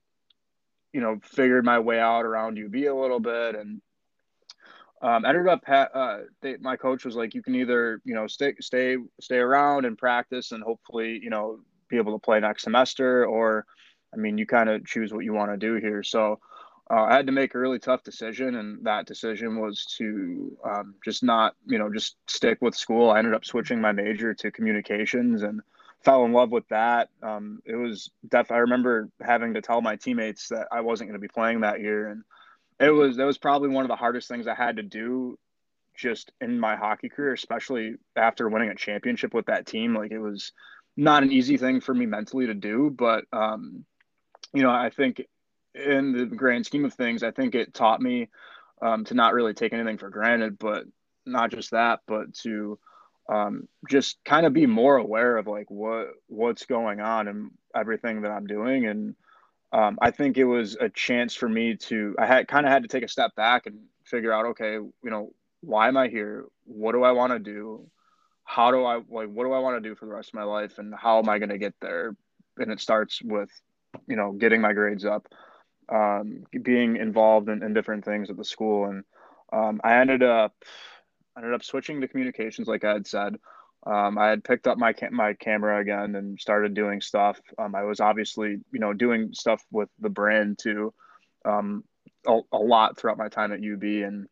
you 0.94 1.02
know, 1.02 1.20
figured 1.22 1.66
my 1.66 1.80
way 1.80 2.00
out 2.00 2.26
around 2.26 2.58
UB 2.58 2.76
a 2.76 2.94
little 2.94 3.20
bit. 3.20 3.56
And 3.56 3.82
um, 5.02 5.26
ended 5.26 5.48
up 5.48 5.62
uh, 5.68 6.20
they, 6.42 6.58
my 6.58 6.76
coach 6.76 7.06
was 7.06 7.16
like 7.16 7.36
you 7.36 7.44
can 7.44 7.56
either 7.56 8.02
you 8.04 8.16
know 8.16 8.28
stay 8.28 8.54
stay 8.60 8.98
stay 9.22 9.38
around 9.38 9.86
and 9.86 9.98
practice 9.98 10.52
and 10.52 10.64
hopefully 10.64 11.20
you 11.22 11.30
know 11.30 11.60
be 11.90 11.98
able 11.98 12.14
to 12.14 12.20
play 12.20 12.40
next 12.40 12.64
semester 12.64 13.26
or 13.26 13.66
i 14.14 14.18
mean 14.18 14.38
you 14.38 14.46
kind 14.46 14.70
of 14.70 14.86
choose 14.86 15.14
what 15.14 15.24
you 15.24 15.34
want 15.34 15.52
to 15.52 15.58
do 15.58 15.76
here. 15.76 16.04
So 16.04 16.40
uh, 16.90 17.04
i 17.04 17.16
had 17.16 17.28
to 17.28 17.32
make 17.32 17.54
a 17.54 17.60
really 17.60 17.80
tough 17.80 18.04
decision 18.04 18.56
and 18.56 18.86
that 18.86 19.06
decision 19.06 19.60
was 19.60 19.86
to 19.98 20.58
um, 20.66 20.96
just 21.06 21.24
not 21.24 21.56
you 21.66 21.78
know 21.78 21.92
just 21.92 22.16
stick 22.28 22.58
with 22.62 22.76
school. 22.76 23.12
I 23.12 23.20
ended 23.20 23.34
up 23.36 23.46
switching 23.46 23.80
my 23.80 23.92
major 23.92 24.34
to 24.34 24.52
communications 24.52 25.44
and 25.44 25.62
fell 26.04 26.26
in 26.26 26.32
love 26.32 26.52
with 26.52 26.68
that. 26.70 27.10
Um, 27.22 27.60
it 27.66 27.76
was 27.76 28.10
def 28.28 28.52
i 28.52 28.58
remember 28.58 29.10
having 29.22 29.54
to 29.54 29.62
tell 29.62 29.82
my 29.82 29.96
teammates 29.96 30.48
that 30.48 30.68
i 30.72 30.82
wasn't 30.82 31.10
going 31.10 31.20
to 31.20 31.28
be 31.28 31.32
playing 31.32 31.62
that 31.62 31.82
year 31.82 32.08
and 32.08 32.24
it 32.80 32.90
was 32.90 33.18
that 33.18 33.26
was 33.26 33.38
probably 33.38 33.70
one 33.70 33.84
of 33.84 33.90
the 33.90 33.96
hardest 33.96 34.28
things 34.28 34.48
I 34.48 34.56
had 34.56 34.78
to 34.78 34.84
do 34.84 35.38
just 35.96 36.32
in 36.40 36.60
my 36.60 36.76
hockey 36.76 37.10
career, 37.10 37.34
especially 37.34 37.96
after 38.16 38.48
winning 38.48 38.70
a 38.70 38.76
championship 38.76 39.34
with 39.34 39.48
that 39.48 39.66
team. 39.66 39.96
Like 39.96 40.12
it 40.12 40.20
was 40.20 40.52
not 40.96 41.24
an 41.24 41.32
easy 41.32 41.58
thing 41.58 41.82
for 41.82 41.94
me 41.94 42.06
mentally 42.06 42.48
to 42.48 42.54
do, 42.54 42.94
but 42.96 43.26
um, 43.34 43.86
you 44.54 44.64
know, 44.64 44.70
I 44.70 44.90
think 44.90 45.22
in 45.74 46.14
the 46.14 46.26
grand 46.26 46.66
scheme 46.66 46.86
of 46.86 46.94
things, 46.94 47.24
I 47.24 47.32
think 47.32 47.56
it 47.56 47.74
taught 47.74 48.02
me 48.02 48.30
um, 48.82 49.06
to 49.06 49.14
not 49.14 49.34
really 49.34 49.54
take 49.54 49.74
anything 49.74 49.98
for 49.98 50.10
granted, 50.10 50.58
but 50.60 50.86
not 51.26 51.52
just 51.52 51.72
that, 51.72 52.00
but 52.08 52.34
to 52.36 52.80
um, 53.30 53.68
just 53.90 54.18
kind 54.24 54.46
of 54.46 54.54
be 54.54 54.66
more 54.66 54.98
aware 54.98 55.38
of 55.38 55.48
like 55.48 55.70
what 55.70 56.10
what's 56.28 56.66
going 56.66 57.02
on 57.02 57.28
and 57.28 57.52
everything 57.76 58.22
that 58.22 58.32
I'm 58.32 58.48
doing 58.48 58.86
and 58.86 59.16
um, 59.72 59.98
I 60.02 60.12
think 60.12 60.38
it 60.38 60.46
was 60.46 60.76
a 60.80 60.90
chance 60.90 61.36
for 61.36 61.50
me 61.50 61.76
to 61.76 62.16
I 62.20 62.26
had 62.26 62.48
kind 62.48 62.66
of 62.66 62.72
had 62.72 62.84
to 62.84 62.90
take 62.90 63.04
a 63.04 63.08
step 63.08 63.36
back 63.36 63.66
and 63.66 63.80
figure 64.06 64.32
out 64.32 64.46
okay 64.48 64.74
you 64.74 64.94
know 65.04 65.34
why 65.62 65.88
am 65.88 65.98
I 65.98 66.08
here? 66.08 66.46
What 66.66 66.94
do 66.94 67.04
I 67.04 67.12
want 67.12 67.34
to 67.34 67.40
do? 67.40 67.90
How 68.44 68.72
do 68.72 68.84
I 68.84 68.96
like 68.96 69.30
what 69.30 69.44
do 69.44 69.52
I 69.52 69.60
want 69.60 69.82
to 69.82 69.90
do 69.90 69.96
for 69.96 70.06
the 70.06 70.14
rest 70.14 70.30
of 70.30 70.36
my 70.36 70.44
life 70.44 70.78
and 70.78 70.94
how 70.96 71.20
am 71.20 71.30
I 71.30 71.40
going 71.40 71.50
to 71.50 71.58
get 71.58 71.74
there? 71.82 72.16
And 72.58 72.72
it 72.72 72.80
starts 72.80 73.22
with 73.22 73.50
you 74.08 74.16
know 74.16 74.32
getting 74.32 74.62
my 74.62 74.74
grades 74.74 75.06
up 75.06 75.28
um, 75.90 76.44
being 76.62 76.98
involved 76.98 77.50
in, 77.50 77.64
in, 77.64 77.74
different 77.74 78.04
things 78.04 78.30
at 78.30 78.36
the 78.36 78.44
school. 78.44 78.86
And 78.86 79.04
um, 79.54 79.80
I 79.84 80.00
ended 80.00 80.22
up 80.22 80.54
ended 81.38 81.54
up 81.54 81.64
switching 81.64 82.02
to 82.02 82.08
communications 82.08 82.68
like 82.68 82.84
I 82.84 82.94
had 82.94 83.08
said 83.08 83.36
um, 83.88 84.18
I 84.18 84.28
had 84.28 84.44
picked 84.44 84.68
up 84.68 84.78
my 84.78 84.94
my 85.12 85.34
camera 85.34 85.80
again 85.80 86.16
and 86.16 86.40
started 86.40 86.74
doing 86.74 87.00
stuff. 87.00 87.40
Um, 87.58 87.74
I 87.74 87.84
was 87.84 88.02
obviously, 88.02 88.60
you 88.72 88.80
know, 88.80 88.92
doing 88.92 89.30
stuff 89.34 89.64
with 89.72 89.88
the 90.00 90.10
brand 90.10 90.60
too, 90.60 90.94
um, 91.46 91.86
a, 92.28 92.40
a, 92.52 92.58
lot 92.58 92.98
throughout 92.98 93.18
my 93.18 93.30
time 93.30 93.54
at 93.54 93.60
UB, 93.60 93.84
and 93.84 94.28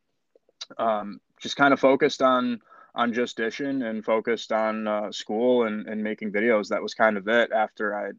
um, 0.78 1.22
just 1.40 1.56
kind 1.56 1.74
of 1.74 1.80
focused 1.80 2.22
on 2.22 2.60
on 2.96 3.14
Just 3.14 3.38
Dishin 3.38 3.90
and 3.90 4.04
focused 4.04 4.52
on 4.52 4.88
uh, 4.88 5.12
school 5.14 5.64
and, 5.64 5.88
and 5.88 6.04
making 6.04 6.34
videos. 6.34 6.70
That 6.70 6.82
was 6.84 6.94
kind 6.94 7.16
of 7.16 7.28
it 7.30 7.52
after 7.54 7.96
I 7.96 8.12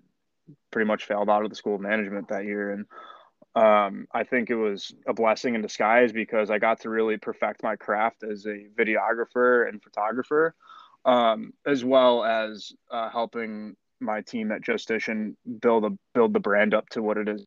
pretty 0.70 0.86
much 0.86 1.04
failed 1.04 1.28
out 1.28 1.44
of 1.44 1.50
the 1.50 1.56
school 1.56 1.74
of 1.74 1.82
management 1.82 2.28
that 2.28 2.46
year, 2.46 2.70
and 2.70 2.86
um, 3.62 4.06
I 4.10 4.24
think 4.24 4.48
it 4.48 4.56
was 4.56 4.90
a 5.06 5.12
blessing 5.12 5.54
in 5.54 5.60
disguise 5.60 6.12
because 6.12 6.50
I 6.50 6.58
got 6.58 6.80
to 6.80 6.88
really 6.88 7.18
perfect 7.18 7.62
my 7.62 7.76
craft 7.76 8.22
as 8.22 8.46
a 8.46 8.64
videographer 8.78 9.68
and 9.68 9.82
photographer 9.82 10.54
um, 11.06 11.52
as 11.64 11.84
well 11.84 12.24
as 12.24 12.72
uh, 12.90 13.08
helping 13.08 13.76
my 14.00 14.20
team 14.20 14.52
at 14.52 14.60
Just 14.60 14.88
Dishin 14.88 15.36
build 15.60 15.84
a 15.84 15.90
build 16.14 16.34
the 16.34 16.40
brand 16.40 16.74
up 16.74 16.88
to 16.90 17.02
what 17.02 17.16
it 17.16 17.28
is. 17.28 17.46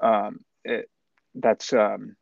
Um, 0.00 0.40
it 0.64 0.88
that's 1.34 1.72
um, 1.72 2.14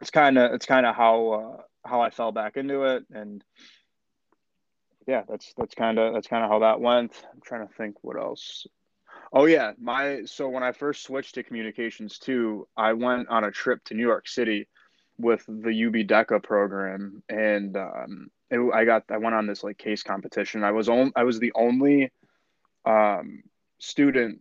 it's 0.00 0.10
kind 0.10 0.38
of 0.38 0.52
it's 0.52 0.66
kind 0.66 0.86
of 0.86 0.94
how 0.94 1.30
uh, 1.30 1.88
how 1.88 2.02
I 2.02 2.10
fell 2.10 2.30
back 2.30 2.56
into 2.56 2.84
it, 2.84 3.04
and 3.10 3.42
yeah, 5.06 5.22
that's 5.26 5.54
that's 5.56 5.74
kind 5.74 5.98
of 5.98 6.12
that's 6.12 6.28
kind 6.28 6.44
of 6.44 6.50
how 6.50 6.60
that 6.60 6.80
went. 6.80 7.12
I'm 7.32 7.40
trying 7.40 7.66
to 7.66 7.74
think 7.74 7.96
what 8.02 8.18
else. 8.18 8.66
Oh 9.32 9.46
yeah, 9.46 9.72
my 9.80 10.24
so 10.26 10.48
when 10.48 10.62
I 10.62 10.72
first 10.72 11.02
switched 11.02 11.34
to 11.36 11.42
communications 11.42 12.18
too, 12.18 12.68
I 12.76 12.92
went 12.92 13.28
on 13.28 13.44
a 13.44 13.50
trip 13.50 13.82
to 13.84 13.94
New 13.94 14.06
York 14.06 14.28
City 14.28 14.68
with 15.18 15.44
the 15.46 15.86
UB 15.86 16.06
DECA 16.06 16.42
program, 16.42 17.22
and 17.28 17.76
um, 17.76 18.30
it, 18.50 18.58
I 18.72 18.84
got 18.84 19.04
I 19.10 19.18
went 19.18 19.34
on 19.34 19.46
this 19.46 19.62
like 19.62 19.78
case 19.78 20.02
competition. 20.02 20.64
I 20.64 20.72
was 20.72 20.88
on 20.88 21.12
I 21.16 21.24
was 21.24 21.38
the 21.38 21.52
only 21.54 22.10
um, 22.84 23.42
student 23.78 24.40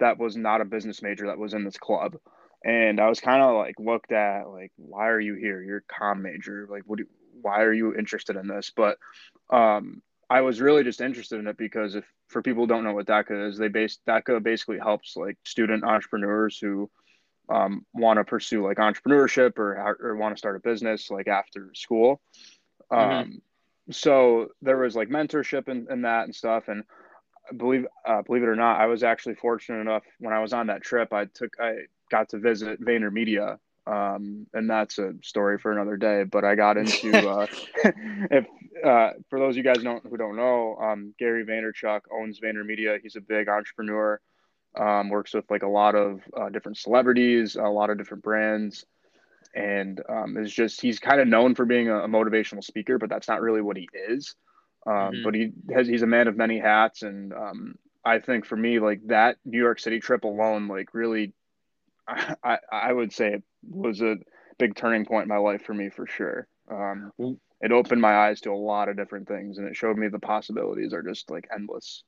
that 0.00 0.18
was 0.18 0.36
not 0.36 0.60
a 0.60 0.64
business 0.64 1.02
major 1.02 1.26
that 1.26 1.38
was 1.38 1.54
in 1.54 1.64
this 1.64 1.76
club, 1.76 2.16
and 2.64 3.00
I 3.00 3.08
was 3.08 3.20
kind 3.20 3.42
of 3.42 3.56
like 3.56 3.74
looked 3.78 4.12
at 4.12 4.48
like 4.48 4.72
why 4.76 5.08
are 5.08 5.20
you 5.20 5.34
here? 5.34 5.62
You're 5.62 5.78
a 5.78 5.92
com 5.92 6.22
major. 6.22 6.66
Like 6.70 6.82
what? 6.86 6.98
Do, 6.98 7.06
why 7.40 7.62
are 7.62 7.72
you 7.72 7.94
interested 7.94 8.36
in 8.36 8.48
this? 8.48 8.72
But 8.74 8.98
um, 9.50 10.02
I 10.30 10.40
was 10.40 10.60
really 10.60 10.84
just 10.84 11.00
interested 11.00 11.38
in 11.38 11.46
it 11.46 11.56
because 11.56 11.94
if 11.94 12.04
for 12.28 12.42
people 12.42 12.64
who 12.64 12.66
don't 12.66 12.84
know 12.84 12.92
what 12.92 13.06
DECA 13.06 13.48
is, 13.48 13.58
they 13.58 13.68
base 13.68 13.98
DECA 14.06 14.42
basically 14.42 14.78
helps 14.78 15.16
like 15.16 15.36
student 15.44 15.84
entrepreneurs 15.84 16.58
who 16.58 16.90
um, 17.48 17.86
want 17.94 18.18
to 18.18 18.24
pursue 18.24 18.64
like 18.64 18.76
entrepreneurship 18.76 19.58
or 19.58 19.96
or 20.00 20.16
want 20.16 20.34
to 20.34 20.38
start 20.38 20.56
a 20.56 20.60
business 20.60 21.10
like 21.10 21.28
after 21.28 21.70
school. 21.74 22.20
Mm-hmm. 22.92 23.38
So 23.90 24.48
there 24.62 24.76
was 24.78 24.96
like 24.96 25.08
mentorship 25.08 25.68
and, 25.68 25.88
and 25.88 26.04
that 26.04 26.24
and 26.24 26.34
stuff. 26.34 26.68
And 26.68 26.84
believe 27.56 27.86
uh, 28.06 28.22
believe 28.22 28.42
it 28.42 28.48
or 28.48 28.56
not, 28.56 28.80
I 28.80 28.86
was 28.86 29.02
actually 29.02 29.34
fortunate 29.36 29.80
enough 29.80 30.04
when 30.18 30.32
I 30.32 30.40
was 30.40 30.52
on 30.52 30.66
that 30.68 30.82
trip. 30.82 31.12
I 31.12 31.26
took 31.26 31.54
I 31.60 31.86
got 32.10 32.28
to 32.30 32.38
visit 32.38 32.80
VaynerMedia 32.80 33.58
um, 33.88 34.46
and 34.52 34.68
that's 34.68 34.98
a 34.98 35.14
story 35.22 35.58
for 35.58 35.72
another 35.72 35.96
day. 35.96 36.24
But 36.24 36.44
I 36.44 36.54
got 36.54 36.76
into 36.76 37.16
uh, 37.30 37.46
if 38.30 38.46
uh, 38.84 39.10
for 39.28 39.38
those 39.38 39.54
of 39.54 39.56
you 39.56 39.62
guys 39.62 39.82
don't, 39.82 40.04
who 40.06 40.16
don't 40.16 40.36
know, 40.36 40.76
um, 40.76 41.14
Gary 41.18 41.44
Vaynerchuk 41.44 42.02
owns 42.12 42.38
VaynerMedia. 42.40 43.00
He's 43.02 43.16
a 43.16 43.20
big 43.20 43.48
entrepreneur. 43.48 44.20
Um, 44.78 45.08
works 45.08 45.34
with 45.34 45.50
like 45.50 45.62
a 45.62 45.68
lot 45.68 45.94
of 45.94 46.20
uh, 46.38 46.50
different 46.50 46.76
celebrities, 46.76 47.56
a 47.56 47.62
lot 47.62 47.90
of 47.90 47.98
different 47.98 48.22
brands, 48.22 48.84
and 49.54 50.00
um, 50.08 50.36
is 50.36 50.52
just 50.52 50.80
he's 50.80 50.98
kind 50.98 51.20
of 51.20 51.28
known 51.28 51.54
for 51.54 51.64
being 51.64 51.88
a, 51.88 52.04
a, 52.04 52.08
motivational 52.08 52.62
speaker, 52.62 52.98
but 52.98 53.08
that's 53.08 53.28
not 53.28 53.40
really 53.40 53.62
what 53.62 53.76
he 53.76 53.88
is. 54.08 54.34
Um, 54.86 54.94
mm-hmm. 54.94 55.22
But 55.24 55.34
he 55.34 55.52
has 55.74 55.88
he's 55.88 56.02
a 56.02 56.06
man 56.06 56.28
of 56.28 56.36
many 56.36 56.58
hats, 56.58 57.02
and 57.02 57.32
um, 57.32 57.74
I 58.04 58.18
think 58.18 58.44
for 58.44 58.56
me, 58.56 58.78
like 58.78 59.00
that 59.06 59.36
New 59.44 59.58
York 59.58 59.80
City 59.80 60.00
trip 60.00 60.24
alone, 60.24 60.68
like 60.68 60.94
really 60.94 61.32
I, 62.44 62.58
I 62.70 62.92
would 62.92 63.12
say 63.12 63.34
it 63.34 63.42
was 63.68 64.00
a 64.00 64.16
big 64.58 64.74
turning 64.74 65.04
point 65.04 65.24
in 65.24 65.28
my 65.28 65.38
life 65.38 65.62
for 65.62 65.74
me 65.74 65.90
for 65.90 66.06
sure. 66.06 66.48
Um, 66.70 67.12
it 67.60 67.72
opened 67.72 68.00
my 68.00 68.14
eyes 68.14 68.40
to 68.42 68.50
a 68.50 68.54
lot 68.54 68.88
of 68.88 68.96
different 68.96 69.28
things 69.28 69.58
and 69.58 69.66
it 69.66 69.76
showed 69.76 69.96
me 69.96 70.08
the 70.08 70.18
possibilities 70.18 70.92
are 70.92 71.02
just 71.02 71.30
like 71.30 71.48
endless. 71.54 72.02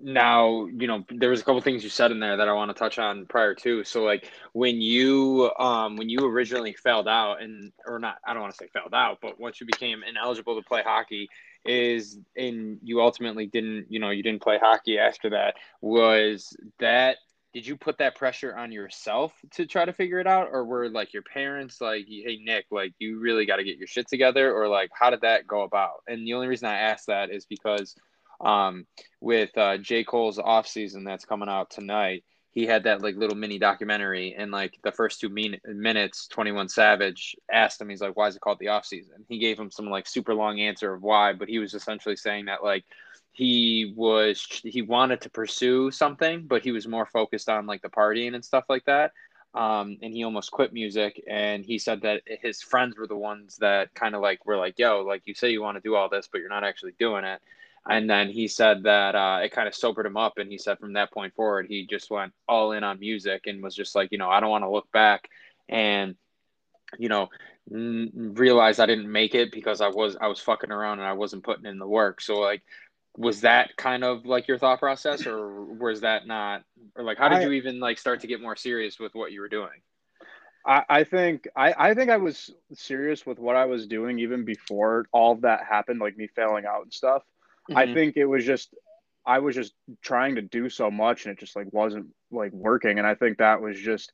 Now, 0.00 0.66
you 0.66 0.86
know, 0.86 1.04
there 1.08 1.30
was 1.30 1.40
a 1.40 1.44
couple 1.44 1.60
things 1.60 1.82
you 1.82 1.90
said 1.90 2.10
in 2.10 2.20
there 2.20 2.36
that 2.36 2.48
I 2.48 2.52
want 2.52 2.70
to 2.70 2.74
touch 2.74 2.98
on 2.98 3.26
prior 3.26 3.54
to. 3.56 3.84
So 3.84 4.04
like 4.04 4.30
when 4.52 4.80
you 4.80 5.50
um 5.58 5.96
when 5.96 6.08
you 6.08 6.20
originally 6.26 6.74
failed 6.74 7.08
out 7.08 7.42
and 7.42 7.72
or 7.86 7.98
not 7.98 8.16
I 8.26 8.32
don't 8.32 8.42
want 8.42 8.54
to 8.54 8.58
say 8.58 8.68
failed 8.72 8.94
out, 8.94 9.18
but 9.20 9.40
once 9.40 9.60
you 9.60 9.66
became 9.66 10.02
ineligible 10.08 10.60
to 10.60 10.66
play 10.66 10.82
hockey 10.84 11.28
is 11.64 12.18
and 12.36 12.78
you 12.82 13.00
ultimately 13.00 13.46
didn't, 13.46 13.86
you 13.88 13.98
know, 13.98 14.10
you 14.10 14.22
didn't 14.22 14.42
play 14.42 14.58
hockey 14.60 14.98
after 14.98 15.30
that 15.30 15.54
was 15.80 16.56
that 16.78 17.16
did 17.52 17.66
you 17.66 17.76
put 17.76 17.98
that 17.98 18.16
pressure 18.16 18.56
on 18.56 18.72
yourself 18.72 19.32
to 19.52 19.66
try 19.66 19.84
to 19.84 19.92
figure 19.92 20.18
it 20.18 20.26
out 20.26 20.48
or 20.50 20.64
were 20.64 20.88
like 20.88 21.12
your 21.12 21.22
parents 21.22 21.80
like 21.80 22.06
hey 22.08 22.40
nick 22.42 22.64
like 22.70 22.92
you 22.98 23.20
really 23.20 23.44
got 23.44 23.56
to 23.56 23.64
get 23.64 23.76
your 23.76 23.86
shit 23.86 24.08
together 24.08 24.54
or 24.54 24.68
like 24.68 24.90
how 24.98 25.10
did 25.10 25.20
that 25.20 25.46
go 25.46 25.62
about 25.62 26.02
and 26.08 26.26
the 26.26 26.32
only 26.32 26.48
reason 26.48 26.68
i 26.68 26.78
ask 26.78 27.06
that 27.06 27.30
is 27.30 27.44
because 27.46 27.94
um, 28.42 28.86
with 29.20 29.56
uh, 29.56 29.78
j. 29.78 30.04
Cole's 30.04 30.38
off 30.38 30.66
season 30.66 31.04
that's 31.04 31.24
coming 31.24 31.48
out 31.48 31.70
tonight. 31.70 32.24
He 32.50 32.66
had 32.66 32.84
that 32.84 33.00
like 33.00 33.16
little 33.16 33.36
mini 33.36 33.58
documentary 33.58 34.34
and 34.36 34.50
like 34.50 34.78
the 34.84 34.92
first 34.92 35.20
two 35.20 35.30
min- 35.30 35.60
minutes 35.64 36.26
21 36.28 36.68
savage 36.68 37.34
asked 37.50 37.80
him 37.80 37.88
he's 37.88 38.02
like 38.02 38.14
why 38.14 38.28
is 38.28 38.36
it 38.36 38.42
called 38.42 38.58
the 38.58 38.68
off 38.68 38.84
season 38.84 39.24
he 39.26 39.38
gave 39.38 39.58
him 39.58 39.70
some 39.70 39.86
like 39.86 40.06
super 40.06 40.34
long 40.34 40.60
answer 40.60 40.92
of 40.92 41.02
why 41.02 41.32
but 41.32 41.48
he 41.48 41.58
was 41.58 41.72
essentially 41.72 42.14
saying 42.14 42.44
that 42.44 42.62
like 42.62 42.84
he 43.32 43.94
was 43.96 44.46
he 44.62 44.82
wanted 44.82 45.22
to 45.22 45.30
pursue 45.30 45.90
something 45.90 46.44
but 46.46 46.62
he 46.62 46.70
was 46.70 46.86
more 46.86 47.06
focused 47.06 47.48
on 47.48 47.66
like 47.66 47.80
the 47.80 47.88
partying 47.88 48.34
and 48.34 48.44
stuff 48.44 48.64
like 48.68 48.84
that. 48.84 49.12
Um, 49.54 49.98
and 50.00 50.14
he 50.14 50.24
almost 50.24 50.50
quit 50.50 50.72
music 50.72 51.22
and 51.28 51.62
he 51.62 51.78
said 51.78 52.00
that 52.02 52.22
his 52.26 52.62
friends 52.62 52.96
were 52.96 53.06
the 53.06 53.16
ones 53.16 53.56
that 53.60 53.94
kind 53.94 54.14
of 54.14 54.22
like 54.22 54.46
were 54.46 54.56
like 54.56 54.78
yo 54.78 55.02
like 55.02 55.22
you 55.26 55.34
say 55.34 55.50
you 55.50 55.60
want 55.60 55.76
to 55.76 55.82
do 55.82 55.94
all 55.94 56.08
this 56.08 56.26
but 56.30 56.38
you're 56.38 56.48
not 56.48 56.64
actually 56.64 56.94
doing 56.98 57.24
it 57.24 57.40
and 57.88 58.08
then 58.08 58.28
he 58.28 58.46
said 58.46 58.84
that 58.84 59.14
uh, 59.14 59.40
it 59.42 59.52
kind 59.52 59.66
of 59.66 59.74
sobered 59.74 60.06
him 60.06 60.16
up 60.16 60.38
and 60.38 60.50
he 60.50 60.58
said 60.58 60.78
from 60.78 60.92
that 60.92 61.12
point 61.12 61.34
forward 61.34 61.66
he 61.68 61.86
just 61.86 62.10
went 62.10 62.32
all 62.48 62.72
in 62.72 62.84
on 62.84 62.98
music 63.00 63.42
and 63.46 63.62
was 63.62 63.74
just 63.74 63.94
like 63.94 64.10
you 64.12 64.18
know 64.18 64.30
i 64.30 64.40
don't 64.40 64.50
want 64.50 64.64
to 64.64 64.70
look 64.70 64.90
back 64.92 65.28
and 65.68 66.14
you 66.98 67.08
know 67.08 67.28
n- 67.72 68.10
realize 68.14 68.78
i 68.78 68.86
didn't 68.86 69.10
make 69.10 69.34
it 69.34 69.52
because 69.52 69.80
i 69.80 69.88
was 69.88 70.16
i 70.20 70.26
was 70.26 70.40
fucking 70.40 70.70
around 70.70 70.98
and 70.98 71.08
i 71.08 71.12
wasn't 71.12 71.44
putting 71.44 71.66
in 71.66 71.78
the 71.78 71.86
work 71.86 72.20
so 72.20 72.38
like 72.38 72.62
was 73.16 73.42
that 73.42 73.76
kind 73.76 74.04
of 74.04 74.24
like 74.24 74.48
your 74.48 74.58
thought 74.58 74.78
process 74.78 75.26
or 75.26 75.64
was 75.64 76.00
that 76.00 76.26
not 76.26 76.62
or 76.96 77.04
like 77.04 77.18
how 77.18 77.28
did 77.28 77.38
I, 77.38 77.42
you 77.42 77.52
even 77.52 77.78
like 77.78 77.98
start 77.98 78.20
to 78.20 78.26
get 78.26 78.40
more 78.40 78.56
serious 78.56 78.98
with 78.98 79.14
what 79.14 79.32
you 79.32 79.40
were 79.40 79.48
doing 79.48 79.82
I, 80.64 80.84
I 80.88 81.04
think 81.04 81.48
I, 81.56 81.74
I 81.76 81.94
think 81.94 82.10
I 82.10 82.16
was 82.16 82.50
serious 82.72 83.26
with 83.26 83.38
what 83.38 83.56
I 83.56 83.64
was 83.64 83.86
doing 83.86 84.20
even 84.20 84.44
before 84.44 85.06
all 85.12 85.32
of 85.32 85.40
that 85.40 85.64
happened, 85.68 85.98
like 86.00 86.16
me 86.16 86.28
failing 86.28 86.66
out 86.66 86.82
and 86.82 86.92
stuff. 86.92 87.24
Mm-hmm. 87.70 87.78
I 87.78 87.94
think 87.94 88.16
it 88.16 88.26
was 88.26 88.44
just 88.44 88.74
I 89.24 89.38
was 89.38 89.54
just 89.54 89.74
trying 90.02 90.34
to 90.34 90.42
do 90.42 90.68
so 90.68 90.90
much 90.90 91.24
and 91.24 91.32
it 91.32 91.38
just 91.38 91.54
like 91.54 91.72
wasn't 91.72 92.08
like 92.30 92.52
working. 92.52 92.98
And 92.98 93.06
I 93.06 93.14
think 93.14 93.38
that 93.38 93.60
was 93.60 93.78
just, 93.78 94.12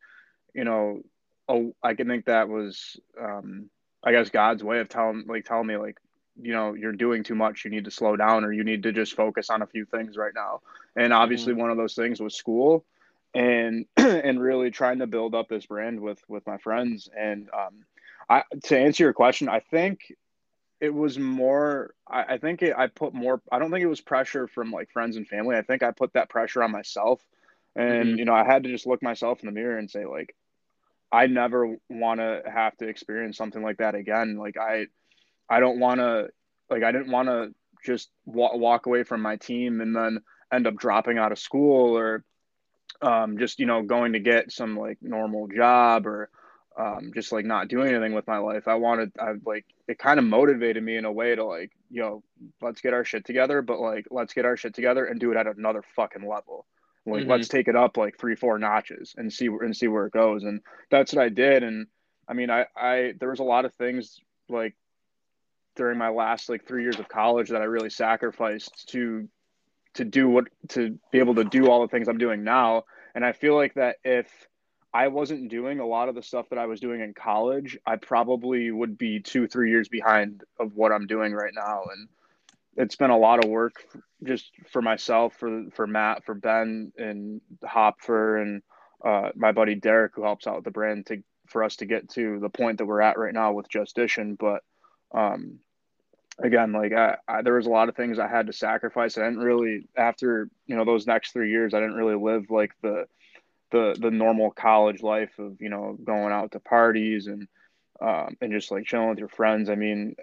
you 0.54 0.64
know, 0.64 1.02
oh 1.48 1.74
I 1.82 1.94
can 1.94 2.06
think 2.08 2.26
that 2.26 2.48
was 2.48 2.98
um 3.20 3.70
I 4.04 4.12
guess 4.12 4.30
God's 4.30 4.62
way 4.62 4.80
of 4.80 4.88
telling 4.88 5.24
like 5.26 5.44
telling 5.44 5.66
me 5.66 5.76
like 5.76 5.98
you 6.40 6.52
know 6.52 6.74
you're 6.74 6.92
doing 6.92 7.24
too 7.24 7.34
much 7.34 7.64
you 7.64 7.70
need 7.70 7.84
to 7.84 7.90
slow 7.90 8.16
down 8.16 8.44
or 8.44 8.52
you 8.52 8.64
need 8.64 8.84
to 8.84 8.92
just 8.92 9.14
focus 9.14 9.50
on 9.50 9.62
a 9.62 9.66
few 9.66 9.84
things 9.84 10.16
right 10.16 10.32
now 10.34 10.60
and 10.94 11.12
obviously 11.12 11.52
mm-hmm. 11.52 11.62
one 11.62 11.70
of 11.70 11.76
those 11.76 11.94
things 11.94 12.20
was 12.20 12.34
school 12.34 12.84
and 13.34 13.86
and 13.96 14.40
really 14.40 14.70
trying 14.70 15.00
to 15.00 15.06
build 15.06 15.34
up 15.34 15.48
this 15.48 15.66
brand 15.66 16.00
with 16.00 16.22
with 16.28 16.46
my 16.46 16.56
friends 16.58 17.08
and 17.18 17.48
um 17.52 17.84
i 18.28 18.42
to 18.62 18.78
answer 18.78 19.02
your 19.02 19.12
question 19.12 19.48
i 19.48 19.58
think 19.58 20.12
it 20.80 20.94
was 20.94 21.18
more 21.18 21.94
i, 22.08 22.34
I 22.34 22.38
think 22.38 22.62
it, 22.62 22.74
i 22.76 22.86
put 22.86 23.14
more 23.14 23.40
i 23.50 23.58
don't 23.58 23.70
think 23.70 23.82
it 23.82 23.88
was 23.88 24.00
pressure 24.00 24.46
from 24.46 24.70
like 24.70 24.90
friends 24.90 25.16
and 25.16 25.26
family. 25.26 25.56
I 25.56 25.62
think 25.62 25.82
i 25.82 25.90
put 25.90 26.12
that 26.14 26.30
pressure 26.30 26.62
on 26.62 26.72
myself. 26.72 27.20
And 27.76 28.06
mm-hmm. 28.06 28.18
you 28.18 28.24
know 28.24 28.34
i 28.34 28.44
had 28.44 28.64
to 28.64 28.70
just 28.70 28.86
look 28.86 29.02
myself 29.02 29.40
in 29.40 29.46
the 29.46 29.52
mirror 29.52 29.78
and 29.78 29.90
say 29.90 30.04
like 30.04 30.34
i 31.10 31.26
never 31.26 31.76
want 31.88 32.20
to 32.20 32.42
have 32.46 32.76
to 32.78 32.88
experience 32.88 33.36
something 33.36 33.62
like 33.62 33.78
that 33.78 33.94
again. 33.94 34.36
Like 34.36 34.56
i 34.56 34.86
I 35.48 35.60
don't 35.60 35.80
want 35.80 36.00
to 36.00 36.28
like 36.70 36.82
I 36.82 36.92
didn't 36.92 37.10
want 37.10 37.28
to 37.28 37.54
just 37.84 38.10
wa- 38.26 38.56
walk 38.56 38.86
away 38.86 39.02
from 39.02 39.22
my 39.22 39.36
team 39.36 39.80
and 39.80 39.94
then 39.94 40.20
end 40.52 40.66
up 40.66 40.76
dropping 40.76 41.18
out 41.18 41.32
of 41.32 41.38
school 41.38 41.96
or 41.96 42.24
um, 43.00 43.38
just 43.38 43.58
you 43.58 43.66
know 43.66 43.82
going 43.82 44.12
to 44.12 44.20
get 44.20 44.52
some 44.52 44.76
like 44.76 44.98
normal 45.00 45.48
job 45.48 46.06
or 46.06 46.30
um, 46.78 47.10
just 47.12 47.32
like 47.32 47.44
not 47.44 47.68
doing 47.68 47.88
anything 47.88 48.14
with 48.14 48.26
my 48.26 48.38
life. 48.38 48.68
I 48.68 48.76
wanted 48.76 49.12
I 49.18 49.32
like 49.44 49.66
it 49.88 49.98
kind 49.98 50.18
of 50.18 50.24
motivated 50.24 50.82
me 50.82 50.96
in 50.96 51.04
a 51.04 51.12
way 51.12 51.34
to 51.34 51.44
like 51.44 51.72
you 51.90 52.00
know 52.00 52.22
let's 52.62 52.80
get 52.80 52.94
our 52.94 53.04
shit 53.04 53.24
together, 53.24 53.62
but 53.62 53.80
like 53.80 54.06
let's 54.10 54.32
get 54.32 54.44
our 54.44 54.56
shit 54.56 54.74
together 54.74 55.04
and 55.04 55.18
do 55.18 55.32
it 55.32 55.36
at 55.36 55.46
another 55.46 55.82
fucking 55.96 56.26
level. 56.26 56.66
Like 57.04 57.22
mm-hmm. 57.22 57.30
let's 57.30 57.48
take 57.48 57.68
it 57.68 57.76
up 57.76 57.96
like 57.96 58.18
three 58.18 58.36
four 58.36 58.58
notches 58.58 59.14
and 59.16 59.32
see 59.32 59.46
and 59.46 59.76
see 59.76 59.88
where 59.88 60.06
it 60.06 60.12
goes. 60.12 60.44
And 60.44 60.60
that's 60.90 61.12
what 61.12 61.24
I 61.24 61.28
did. 61.30 61.64
And 61.64 61.88
I 62.28 62.34
mean 62.34 62.50
I 62.50 62.66
I 62.76 63.14
there 63.18 63.30
was 63.30 63.40
a 63.40 63.44
lot 63.44 63.64
of 63.64 63.74
things 63.74 64.20
like 64.48 64.76
during 65.74 65.98
my 65.98 66.10
last 66.10 66.48
like 66.48 66.66
three 66.66 66.82
years 66.82 67.00
of 67.00 67.08
college 67.08 67.48
that 67.48 67.60
I 67.60 67.64
really 67.64 67.90
sacrificed 67.90 68.88
to 68.90 69.28
to 69.94 70.04
do 70.04 70.28
what 70.28 70.44
to 70.68 70.96
be 71.10 71.18
able 71.18 71.34
to 71.34 71.44
do 71.44 71.68
all 71.68 71.82
the 71.82 71.88
things 71.88 72.06
I'm 72.06 72.18
doing 72.18 72.44
now. 72.44 72.84
And 73.16 73.24
I 73.24 73.32
feel 73.32 73.56
like 73.56 73.74
that 73.74 73.96
if 74.04 74.28
I 74.92 75.08
wasn't 75.08 75.50
doing 75.50 75.80
a 75.80 75.86
lot 75.86 76.08
of 76.08 76.14
the 76.14 76.22
stuff 76.22 76.48
that 76.48 76.58
I 76.58 76.66
was 76.66 76.80
doing 76.80 77.00
in 77.00 77.12
college, 77.12 77.78
I 77.86 77.96
probably 77.96 78.70
would 78.70 78.96
be 78.96 79.20
two, 79.20 79.46
three 79.46 79.70
years 79.70 79.88
behind 79.88 80.44
of 80.58 80.74
what 80.74 80.92
I'm 80.92 81.06
doing 81.06 81.32
right 81.32 81.52
now. 81.54 81.82
And 81.92 82.08
it's 82.76 82.96
been 82.96 83.10
a 83.10 83.18
lot 83.18 83.44
of 83.44 83.50
work 83.50 83.84
just 84.24 84.50
for 84.70 84.80
myself, 84.80 85.34
for 85.34 85.64
for 85.74 85.86
Matt, 85.86 86.24
for 86.24 86.34
Ben, 86.34 86.92
and 86.96 87.40
Hopfer, 87.62 88.40
and 88.40 88.62
uh, 89.04 89.30
my 89.36 89.52
buddy 89.52 89.74
Derek, 89.74 90.12
who 90.14 90.22
helps 90.22 90.46
out 90.46 90.56
with 90.56 90.64
the 90.64 90.70
brand 90.70 91.06
to 91.06 91.22
for 91.46 91.64
us 91.64 91.76
to 91.76 91.86
get 91.86 92.08
to 92.10 92.38
the 92.40 92.48
point 92.48 92.78
that 92.78 92.86
we're 92.86 93.00
at 93.00 93.18
right 93.18 93.34
now 93.34 93.52
with 93.52 93.68
Just 93.68 93.96
Dishin. 93.96 94.36
But 94.38 94.62
um, 95.12 95.58
again, 96.38 96.72
like 96.72 96.92
I, 96.92 97.16
I, 97.26 97.42
there 97.42 97.54
was 97.54 97.66
a 97.66 97.70
lot 97.70 97.88
of 97.88 97.96
things 97.96 98.18
I 98.18 98.28
had 98.28 98.46
to 98.46 98.52
sacrifice. 98.52 99.18
I 99.18 99.24
didn't 99.24 99.40
really 99.40 99.88
after 99.96 100.48
you 100.66 100.76
know 100.76 100.84
those 100.84 101.06
next 101.06 101.32
three 101.32 101.50
years, 101.50 101.74
I 101.74 101.80
didn't 101.80 101.96
really 101.96 102.16
live 102.16 102.50
like 102.50 102.72
the 102.82 103.06
the 103.70 103.96
the 103.98 104.10
normal 104.10 104.50
college 104.50 105.02
life 105.02 105.38
of 105.38 105.60
you 105.60 105.68
know 105.68 105.96
going 106.02 106.32
out 106.32 106.52
to 106.52 106.60
parties 106.60 107.26
and 107.26 107.48
um, 108.00 108.36
and 108.40 108.52
just 108.52 108.70
like 108.70 108.84
chilling 108.84 109.10
with 109.10 109.18
your 109.18 109.28
friends. 109.28 109.68
I 109.68 109.74
mean, 109.74 110.16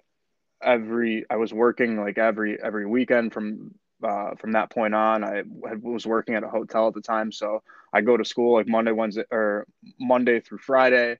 every 0.61 1.25
I 1.29 1.35
was 1.37 1.53
working 1.53 1.99
like 1.99 2.17
every 2.17 2.61
every 2.61 2.85
weekend 2.85 3.33
from 3.33 3.75
uh, 4.03 4.35
from 4.35 4.53
that 4.53 4.69
point 4.69 4.93
on. 4.93 5.23
I 5.23 5.43
was 5.81 6.05
working 6.05 6.35
at 6.35 6.43
a 6.43 6.49
hotel 6.49 6.87
at 6.87 6.93
the 6.93 7.01
time, 7.01 7.31
so 7.31 7.63
I 7.93 8.01
go 8.01 8.17
to 8.17 8.25
school 8.25 8.53
like 8.53 8.67
Monday, 8.67 8.91
Wednesday, 8.91 9.25
or 9.31 9.65
Monday 9.99 10.39
through 10.39 10.59
Friday, 10.59 11.17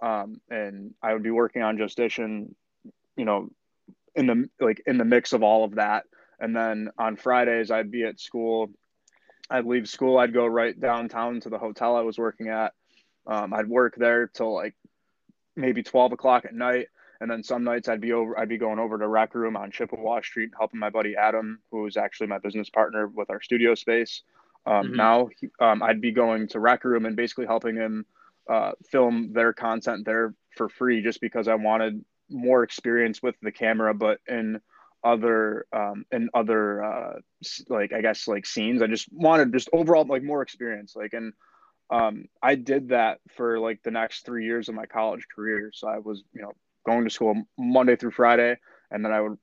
um, 0.00 0.40
and 0.50 0.94
I 1.02 1.12
would 1.12 1.22
be 1.22 1.30
working 1.30 1.62
on 1.62 1.78
Just 1.78 1.98
Dishin, 1.98 2.54
you 3.16 3.24
know, 3.24 3.50
in 4.14 4.26
the 4.26 4.48
like 4.60 4.82
in 4.86 4.98
the 4.98 5.04
mix 5.04 5.32
of 5.32 5.42
all 5.42 5.64
of 5.64 5.76
that. 5.76 6.04
And 6.40 6.54
then 6.54 6.90
on 6.98 7.16
Fridays, 7.16 7.70
I'd 7.70 7.90
be 7.90 8.04
at 8.04 8.20
school. 8.20 8.70
I'd 9.50 9.66
leave 9.66 9.88
school. 9.88 10.18
I'd 10.18 10.32
go 10.32 10.46
right 10.46 10.78
downtown 10.78 11.40
to 11.40 11.50
the 11.50 11.58
hotel 11.58 11.96
I 11.96 12.02
was 12.02 12.18
working 12.18 12.48
at. 12.48 12.72
Um, 13.26 13.52
I'd 13.52 13.68
work 13.68 13.94
there 13.96 14.26
till 14.26 14.54
like 14.54 14.74
maybe 15.56 15.82
12 15.82 16.12
o'clock 16.12 16.44
at 16.44 16.54
night. 16.54 16.88
And 17.20 17.30
then 17.30 17.42
some 17.42 17.64
nights 17.64 17.88
I'd 17.88 18.00
be 18.00 18.12
over, 18.12 18.38
I'd 18.38 18.48
be 18.48 18.58
going 18.58 18.78
over 18.78 18.98
to 18.98 19.08
Rec 19.08 19.34
Room 19.34 19.56
on 19.56 19.70
Chippewa 19.70 20.20
Street, 20.20 20.50
helping 20.58 20.80
my 20.80 20.90
buddy 20.90 21.16
Adam, 21.16 21.60
who 21.70 21.82
was 21.82 21.96
actually 21.96 22.26
my 22.26 22.38
business 22.38 22.68
partner 22.68 23.06
with 23.06 23.30
our 23.30 23.40
studio 23.40 23.74
space. 23.74 24.22
Um, 24.66 24.88
mm-hmm. 24.88 24.96
Now 24.96 25.28
um, 25.60 25.82
I'd 25.82 26.00
be 26.00 26.12
going 26.12 26.48
to 26.48 26.60
Rec 26.60 26.84
Room 26.84 27.06
and 27.06 27.16
basically 27.16 27.46
helping 27.46 27.76
him 27.76 28.04
uh, 28.48 28.72
film 28.90 29.32
their 29.32 29.52
content 29.52 30.04
there 30.04 30.34
for 30.56 30.68
free, 30.68 31.02
just 31.02 31.20
because 31.20 31.48
I 31.48 31.54
wanted 31.54 32.04
more 32.30 32.62
experience 32.62 33.22
with 33.22 33.36
the 33.42 33.52
camera, 33.52 33.94
but 33.94 34.20
in 34.26 34.60
other 35.04 35.66
um, 35.72 36.04
in 36.10 36.30
other 36.34 36.82
uh, 36.82 37.12
like 37.68 37.92
I 37.92 38.00
guess 38.00 38.26
like 38.26 38.46
scenes. 38.46 38.82
I 38.82 38.86
just 38.86 39.12
wanted 39.12 39.52
just 39.52 39.68
overall 39.72 40.04
like 40.04 40.22
more 40.22 40.42
experience. 40.42 40.96
Like 40.96 41.12
and 41.12 41.32
um, 41.90 42.26
I 42.42 42.54
did 42.54 42.88
that 42.88 43.20
for 43.36 43.58
like 43.58 43.82
the 43.82 43.90
next 43.90 44.24
three 44.24 44.46
years 44.46 44.68
of 44.68 44.74
my 44.74 44.86
college 44.86 45.26
career. 45.34 45.70
So 45.74 45.86
I 45.88 45.98
was 45.98 46.24
you 46.32 46.42
know 46.42 46.52
going 46.86 47.04
to 47.04 47.10
school 47.10 47.42
Monday 47.58 47.96
through 47.96 48.12
Friday, 48.12 48.56
and 48.90 49.04
then 49.04 49.12
I 49.12 49.20
would 49.20 49.38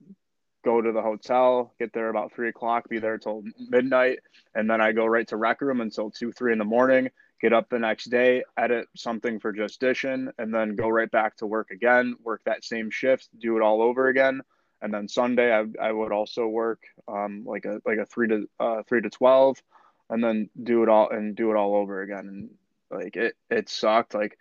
go 0.64 0.82
to 0.82 0.92
the 0.92 1.02
hotel, 1.02 1.74
get 1.80 1.94
there 1.94 2.10
about 2.10 2.34
three 2.34 2.50
o'clock, 2.50 2.88
be 2.90 3.00
there 3.00 3.18
till 3.18 3.44
midnight, 3.58 4.20
and 4.54 4.70
then 4.70 4.82
I 4.82 4.92
go 4.92 5.06
right 5.06 5.28
to 5.28 5.38
rec 5.38 5.62
room 5.62 5.82
until 5.82 6.12
two, 6.12 6.32
three 6.32 6.52
in 6.52 6.60
the 6.60 6.66
morning. 6.66 7.10
Get 7.42 7.54
up 7.54 7.70
the 7.70 7.80
next 7.80 8.06
day, 8.12 8.44
edit 8.56 8.88
something 8.96 9.40
for 9.40 9.52
Just 9.52 9.82
Dishin, 9.82 10.28
and 10.38 10.54
then 10.54 10.76
go 10.76 10.90
right 10.90 11.10
back 11.10 11.38
to 11.38 11.48
work 11.48 11.72
again. 11.72 12.16
Work 12.24 12.42
that 12.46 12.64
same 12.64 12.92
shift, 12.92 13.30
do 13.40 13.58
it 13.58 13.64
all 13.64 13.82
over 13.82 14.10
again, 14.10 14.42
and 14.82 14.94
then 14.94 15.08
Sunday 15.08 15.54
I, 15.54 15.66
I 15.82 15.92
would 15.92 16.12
also 16.12 16.48
work 16.48 16.84
um, 17.08 17.44
like 17.46 17.66
a 17.66 17.82
like 17.86 17.98
a 17.98 18.06
three 18.06 18.28
to 18.28 18.50
uh, 18.60 18.84
three 18.88 19.02
to 19.02 19.10
twelve, 19.10 19.62
and 20.10 20.24
then 20.24 20.50
do 20.62 20.84
it 20.84 20.90
all 20.90 21.10
and 21.10 21.36
do 21.36 21.52
it 21.52 21.58
all 21.58 21.76
over 21.76 22.02
again. 22.02 22.28
And 22.28 22.50
like 22.90 23.16
it 23.16 23.36
it 23.50 23.70
sucked. 23.70 24.14
Like 24.14 24.38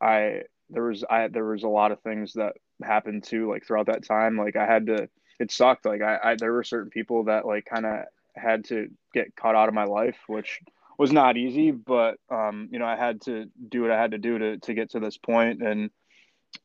I 0.00 0.42
there 0.70 0.84
was 0.84 1.04
I 1.08 1.28
there 1.28 1.44
was 1.44 1.62
a 1.62 1.68
lot 1.68 1.92
of 1.92 2.00
things 2.00 2.34
that 2.34 2.54
happened 2.82 3.24
too 3.24 3.48
like 3.48 3.66
throughout 3.66 3.86
that 3.86 4.06
time. 4.06 4.36
Like 4.36 4.56
I 4.56 4.66
had 4.66 4.86
to 4.86 5.08
it 5.38 5.50
sucked. 5.50 5.84
Like 5.84 6.02
I, 6.02 6.18
I 6.22 6.36
there 6.36 6.52
were 6.52 6.64
certain 6.64 6.90
people 6.90 7.24
that 7.24 7.46
like 7.46 7.66
kind 7.66 7.86
of 7.86 8.04
had 8.34 8.64
to 8.66 8.88
get 9.12 9.36
cut 9.36 9.54
out 9.54 9.68
of 9.68 9.74
my 9.74 9.84
life, 9.84 10.18
which 10.26 10.60
was 10.98 11.12
not 11.12 11.36
easy, 11.36 11.70
but 11.70 12.16
um, 12.30 12.68
you 12.70 12.78
know, 12.78 12.86
I 12.86 12.96
had 12.96 13.20
to 13.22 13.46
do 13.68 13.82
what 13.82 13.90
I 13.90 14.00
had 14.00 14.12
to 14.12 14.18
do 14.18 14.38
to 14.38 14.58
to 14.58 14.74
get 14.74 14.90
to 14.90 15.00
this 15.00 15.18
point 15.18 15.62
and 15.62 15.90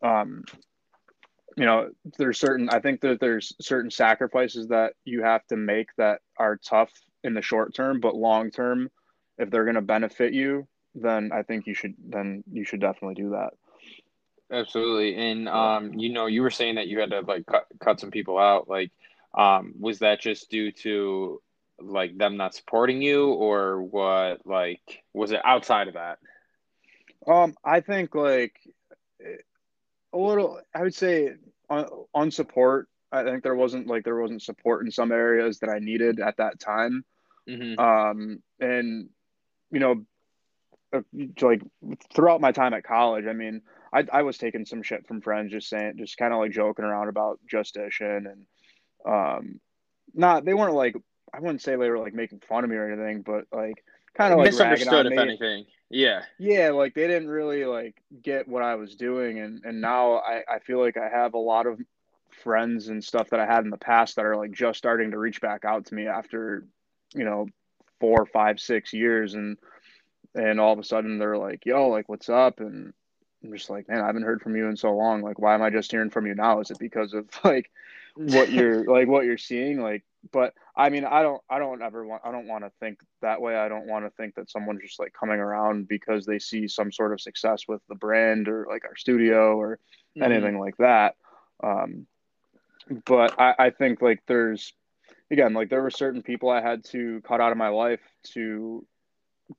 um 0.02 0.44
you 1.58 1.66
know, 1.66 1.90
there's 2.18 2.40
certain 2.40 2.70
I 2.70 2.80
think 2.80 3.02
that 3.02 3.20
there's 3.20 3.54
certain 3.60 3.92
sacrifices 3.92 4.68
that 4.68 4.94
you 5.04 5.24
have 5.24 5.46
to 5.48 5.58
make 5.58 5.90
that 5.98 6.22
are 6.38 6.56
tough 6.56 6.92
in 7.24 7.34
the 7.34 7.42
short 7.42 7.74
term, 7.74 8.00
but 8.00 8.16
long 8.16 8.52
term 8.52 8.90
if 9.40 9.50
they're 9.50 9.66
going 9.66 9.76
to 9.76 9.82
benefit 9.82 10.34
you, 10.34 10.68
then 10.96 11.32
I 11.34 11.44
think 11.44 11.68
you 11.68 11.74
should 11.74 11.96
then 12.08 12.44
you 12.52 12.64
should 12.64 12.80
definitely 12.80 13.16
do 13.16 13.32
that. 13.32 13.52
Absolutely. 14.52 15.16
And 15.16 15.50
um, 15.50 15.94
you 15.96 16.14
know, 16.14 16.28
you 16.28 16.44
were 16.44 16.52
saying 16.52 16.76
that 16.76 16.88
you 16.88 17.00
had 17.00 17.10
to 17.10 17.22
like 17.22 17.46
cut 17.48 17.66
cut 17.80 18.00
some 18.00 18.12
people 18.12 18.38
out. 18.38 18.70
Like, 18.70 18.92
um, 19.36 19.74
was 19.80 20.00
that 20.00 20.22
just 20.22 20.52
due 20.52 20.72
to 20.84 21.42
like 21.80 22.18
them 22.18 22.38
not 22.38 22.54
supporting 22.54 23.02
you, 23.02 23.32
or 23.34 23.82
what? 23.82 24.46
Like, 24.46 25.04
was 25.14 25.32
it 25.32 25.42
outside 25.44 25.88
of 25.88 25.96
that? 25.96 26.20
Um, 27.28 27.56
I 27.64 27.82
think 27.82 28.16
like 28.16 28.56
a 30.14 30.18
little. 30.18 30.60
I 30.74 30.82
would 30.82 30.96
say 30.96 31.34
on, 31.70 31.86
on 32.14 32.32
support. 32.32 32.88
I 33.12 33.24
think 33.24 33.44
there 33.44 33.56
wasn't 33.56 33.88
like 33.88 34.04
there 34.04 34.20
wasn't 34.20 34.42
support 34.42 34.86
in 34.86 34.92
some 34.92 35.12
areas 35.12 35.60
that 35.60 35.70
I 35.70 35.80
needed 35.80 36.20
at 36.20 36.38
that 36.38 36.60
time. 36.60 37.06
Mm-hmm. 37.50 37.80
Um, 37.80 38.44
and 38.60 39.10
you 39.72 39.80
know, 39.80 40.06
uh, 40.94 41.02
like 41.42 41.62
throughout 42.14 42.42
my 42.42 42.52
time 42.52 42.74
at 42.74 42.84
college, 42.84 43.26
I 43.26 43.34
mean, 43.34 43.62
I, 43.94 44.06
I 44.12 44.22
was 44.22 44.38
taking 44.38 44.66
some 44.66 44.84
shit 44.84 45.08
from 45.08 45.22
friends, 45.22 45.52
just 45.52 45.70
saying, 45.70 45.94
just 45.98 46.18
kind 46.18 46.34
of 46.34 46.40
like 46.40 46.52
joking 46.52 46.86
around 46.86 47.10
about 47.10 47.40
Just 47.50 47.76
Dishin 47.76 48.26
and, 48.32 48.46
um, 49.06 49.60
not, 50.14 50.46
they 50.46 50.54
weren't 50.54 50.74
like, 50.74 50.96
I 51.34 51.40
wouldn't 51.40 51.62
say 51.62 51.72
they 51.76 51.90
were 51.90 52.00
like 52.00 52.14
making 52.14 52.42
fun 52.48 52.64
of 52.64 52.70
me 52.70 52.76
or 52.76 52.92
anything, 52.92 53.22
but 53.22 53.46
like 53.52 53.84
kind 54.16 54.34
of 54.34 54.40
like 54.40 54.48
misunderstood 54.48 55.08
if 55.08 55.18
anything. 55.18 55.66
Yeah. 55.90 56.24
Yeah. 56.38 56.72
Like 56.72 56.94
they 56.94 57.08
didn't 57.08 57.30
really 57.30 57.66
like 57.66 58.02
get 58.22 58.48
what 58.48 58.64
I 58.64 58.76
was 58.76 58.96
doing. 58.96 59.40
And, 59.40 59.64
and 59.64 59.80
now 59.82 60.16
I, 60.18 60.44
I 60.50 60.60
feel 60.60 60.80
like 60.80 60.98
I 60.98 61.08
have 61.10 61.34
a 61.34 61.40
lot 61.40 61.66
of 61.66 61.80
friends 62.30 62.90
and 62.90 63.04
stuff 63.04 63.30
that 63.30 63.40
I 63.40 63.46
had 63.46 63.64
in 63.64 63.70
the 63.70 63.78
past 63.78 64.16
that 64.16 64.26
are 64.26 64.36
like 64.36 64.52
just 64.52 64.78
starting 64.78 65.12
to 65.12 65.18
reach 65.18 65.42
back 65.42 65.66
out 65.66 65.86
to 65.86 65.96
me 65.96 66.08
after, 66.08 66.66
you 67.14 67.24
know, 67.24 67.48
four, 68.00 68.26
five, 68.26 68.60
six 68.60 68.94
years. 68.94 69.34
And, 69.34 69.58
and 70.36 70.60
all 70.60 70.74
of 70.74 70.80
a 70.80 70.84
sudden 70.84 71.18
they're 71.18 71.38
like, 71.38 71.66
yo, 71.66 71.88
like, 71.88 72.10
what's 72.10 72.30
up? 72.30 72.60
And 72.60 72.94
I'm 73.44 73.54
just 73.54 73.70
like, 73.70 73.88
man, 73.88 74.02
I 74.02 74.08
haven't 74.08 74.24
heard 74.24 74.42
from 74.42 74.56
you 74.56 74.68
in 74.68 74.76
so 74.76 74.94
long. 74.94 75.22
Like, 75.22 75.40
why 75.40 75.54
am 75.56 75.62
I 75.62 75.70
just 75.70 75.92
hearing 75.92 76.10
from 76.10 76.26
you 76.26 76.36
now? 76.36 76.60
Is 76.60 76.72
it 76.72 76.80
because 76.80 77.14
of 77.14 77.28
like 77.44 77.72
what 78.16 78.52
you're 78.52 78.86
like 78.86 79.08
what 79.08 79.26
you're 79.26 79.38
seeing? 79.38 79.82
Like, 79.82 80.04
but 80.32 80.54
I 80.76 80.90
mean, 80.90 81.06
I 81.06 81.22
don't, 81.22 81.42
I 81.50 81.60
don't 81.60 81.82
ever 81.82 82.06
want, 82.06 82.24
I 82.26 82.32
don't 82.32 82.48
want 82.48 82.64
to 82.64 82.72
think 82.80 83.00
that 83.22 83.42
way. 83.42 83.56
I 83.56 83.70
don't 83.70 83.88
want 83.88 84.06
to 84.06 84.12
think 84.12 84.36
that 84.36 84.50
someone's 84.50 84.82
just 84.82 85.00
like 85.00 85.14
coming 85.14 85.40
around 85.40 85.88
because 85.88 86.26
they 86.26 86.40
see 86.40 86.68
some 86.68 86.92
sort 86.92 87.14
of 87.14 87.22
success 87.22 87.64
with 87.68 87.82
the 87.88 87.96
brand 87.96 88.48
or 88.48 88.66
like 88.70 88.86
our 88.86 88.96
studio 88.96 89.58
or 89.58 89.80
mm-hmm. 90.18 90.24
anything 90.24 90.60
like 90.60 90.78
that. 90.78 91.16
Um, 91.64 92.08
but 93.06 93.40
I, 93.40 93.56
I 93.60 93.70
think 93.70 94.02
like 94.02 94.22
there's, 94.28 94.74
again, 95.30 95.54
like 95.54 95.70
there 95.70 95.82
were 95.82 95.92
certain 95.92 96.24
people 96.24 96.50
I 96.50 96.62
had 96.62 96.84
to 96.86 97.22
cut 97.22 97.42
out 97.42 97.52
of 97.52 97.58
my 97.58 97.70
life 97.70 98.02
to 98.34 98.86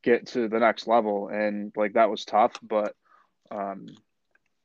get 0.03 0.27
to 0.27 0.49
the 0.49 0.59
next 0.59 0.87
level, 0.87 1.29
and 1.29 1.73
like 1.77 1.95
that 1.95 2.11
was 2.11 2.25
tough, 2.25 2.53
but 2.63 2.95
um, 3.51 3.87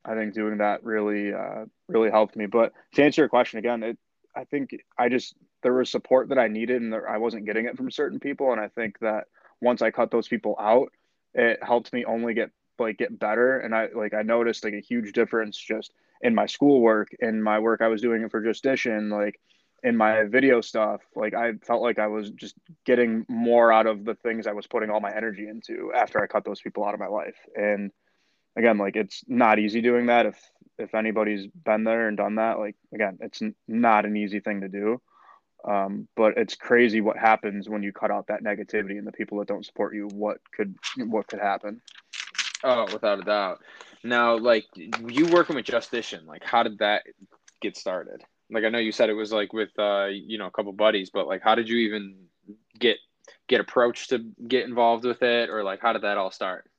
I 0.04 0.16
think 0.16 0.34
doing 0.34 0.58
that 0.58 0.84
really 0.84 1.34
uh, 1.34 1.66
really 1.88 2.10
helped 2.10 2.36
me. 2.36 2.46
But 2.46 2.74
to 2.96 3.04
answer 3.04 3.22
your 3.22 3.30
question 3.30 3.60
again, 3.60 3.84
it 3.84 3.98
I 4.36 4.44
think 4.44 4.76
I 4.98 5.10
just 5.10 5.36
there 5.64 5.74
was 5.74 5.90
support 5.90 6.30
that 6.30 6.38
I 6.38 6.48
needed 6.48 6.82
and 6.82 6.94
there, 6.94 7.10
I 7.10 7.18
wasn't 7.18 7.46
getting 7.46 7.66
it 7.66 7.78
from 7.78 7.92
certain 7.92 8.20
people, 8.20 8.52
and 8.52 8.62
I 8.62 8.68
think 8.68 9.00
that 9.00 9.26
once 9.62 9.82
I 9.82 9.92
cut 9.92 10.12
those 10.12 10.28
people 10.28 10.56
out, 10.60 10.92
it 11.34 11.60
helped 11.64 11.94
me 11.94 12.06
only 12.06 12.34
get 12.34 12.52
like 12.80 12.98
get 12.98 13.18
better. 13.18 13.60
And 13.60 13.74
I 13.74 13.88
like 13.94 14.14
I 14.14 14.22
noticed 14.22 14.64
like 14.64 14.74
a 14.74 14.80
huge 14.80 15.14
difference 15.14 15.58
just 15.58 15.92
in 16.22 16.36
my 16.36 16.46
schoolwork, 16.46 17.10
in 17.20 17.42
my 17.42 17.60
work 17.60 17.82
I 17.82 17.88
was 17.88 18.02
doing 18.02 18.28
for 18.30 18.42
Just 18.42 18.64
Dishin, 18.64 19.12
like 19.12 19.40
in 19.84 19.98
my 19.98 20.24
video 20.24 20.62
stuff. 20.62 21.02
Like 21.16 21.34
I 21.34 21.54
felt 21.66 21.82
like 21.82 22.00
I 22.00 22.08
was 22.08 22.30
just 22.32 22.56
getting 22.86 23.26
more 23.28 23.72
out 23.72 23.88
of 23.88 24.06
the 24.06 24.16
things 24.16 24.48
I 24.48 24.54
was 24.54 24.68
putting 24.68 24.90
all 24.90 25.00
my 25.00 25.14
energy 25.16 25.48
into 25.48 25.92
after 25.94 26.22
I 26.22 26.28
cut 26.28 26.46
those 26.46 26.62
people 26.62 26.86
out 26.86 26.94
of 26.94 27.00
my 27.00 27.08
life, 27.08 27.38
and 27.56 27.92
again, 28.56 28.78
like 28.78 28.96
it's 28.96 29.24
not 29.28 29.60
easy 29.60 29.82
doing 29.82 30.08
that. 30.08 30.26
If 30.26 30.40
if 30.80 30.96
anybody's 30.96 31.48
been 31.48 31.84
there 31.84 32.08
and 32.08 32.18
done 32.18 32.36
that, 32.36 32.60
like 32.60 32.76
again, 32.94 33.18
it's 33.22 33.42
not 33.68 34.06
an 34.06 34.18
easy 34.18 34.40
thing 34.40 34.62
to 34.62 34.70
do. 34.70 35.02
Um, 35.66 36.08
but 36.16 36.38
it's 36.38 36.56
crazy 36.56 37.00
what 37.02 37.18
happens 37.18 37.70
when 37.70 37.84
you 37.84 37.94
cut 37.94 38.12
out 38.12 38.28
that 38.28 38.44
negativity 38.44 38.98
and 38.98 39.08
the 39.08 39.12
people 39.12 39.40
that 39.40 39.48
don't 39.48 39.66
support 39.66 39.96
you. 39.96 40.08
What 40.08 40.40
could 40.52 40.76
what 40.98 41.28
could 41.28 41.40
happen? 41.40 41.82
Oh, 42.64 42.86
without 42.92 43.20
a 43.20 43.24
doubt. 43.24 43.60
Now, 44.04 44.38
like 44.38 44.66
you 44.76 45.28
working 45.28 45.56
with 45.56 45.66
Justition, 45.66 46.26
like 46.26 46.44
how 46.44 46.64
did 46.64 46.80
that 46.80 47.04
get 47.62 47.78
started? 47.78 48.22
Like 48.50 48.66
I 48.66 48.70
know 48.70 48.80
you 48.80 48.92
said 48.92 49.10
it 49.10 49.14
was 49.14 49.32
like 49.32 49.54
with 49.54 49.72
uh, 49.80 50.08
you 50.12 50.38
know 50.38 50.48
a 50.48 50.52
couple 50.52 50.74
buddies, 50.74 51.10
but 51.10 51.28
like 51.28 51.42
how 51.42 51.56
did 51.56 51.70
you 51.70 51.78
even 51.78 52.16
get 52.78 52.98
get 53.48 53.62
approached 53.62 54.10
to 54.10 54.26
get 54.48 54.66
involved 54.66 55.06
with 55.06 55.22
it, 55.24 55.50
or 55.50 55.64
like 55.64 55.80
how 55.82 55.94
did 55.94 56.02
that 56.02 56.18
all 56.18 56.32
start? 56.32 56.70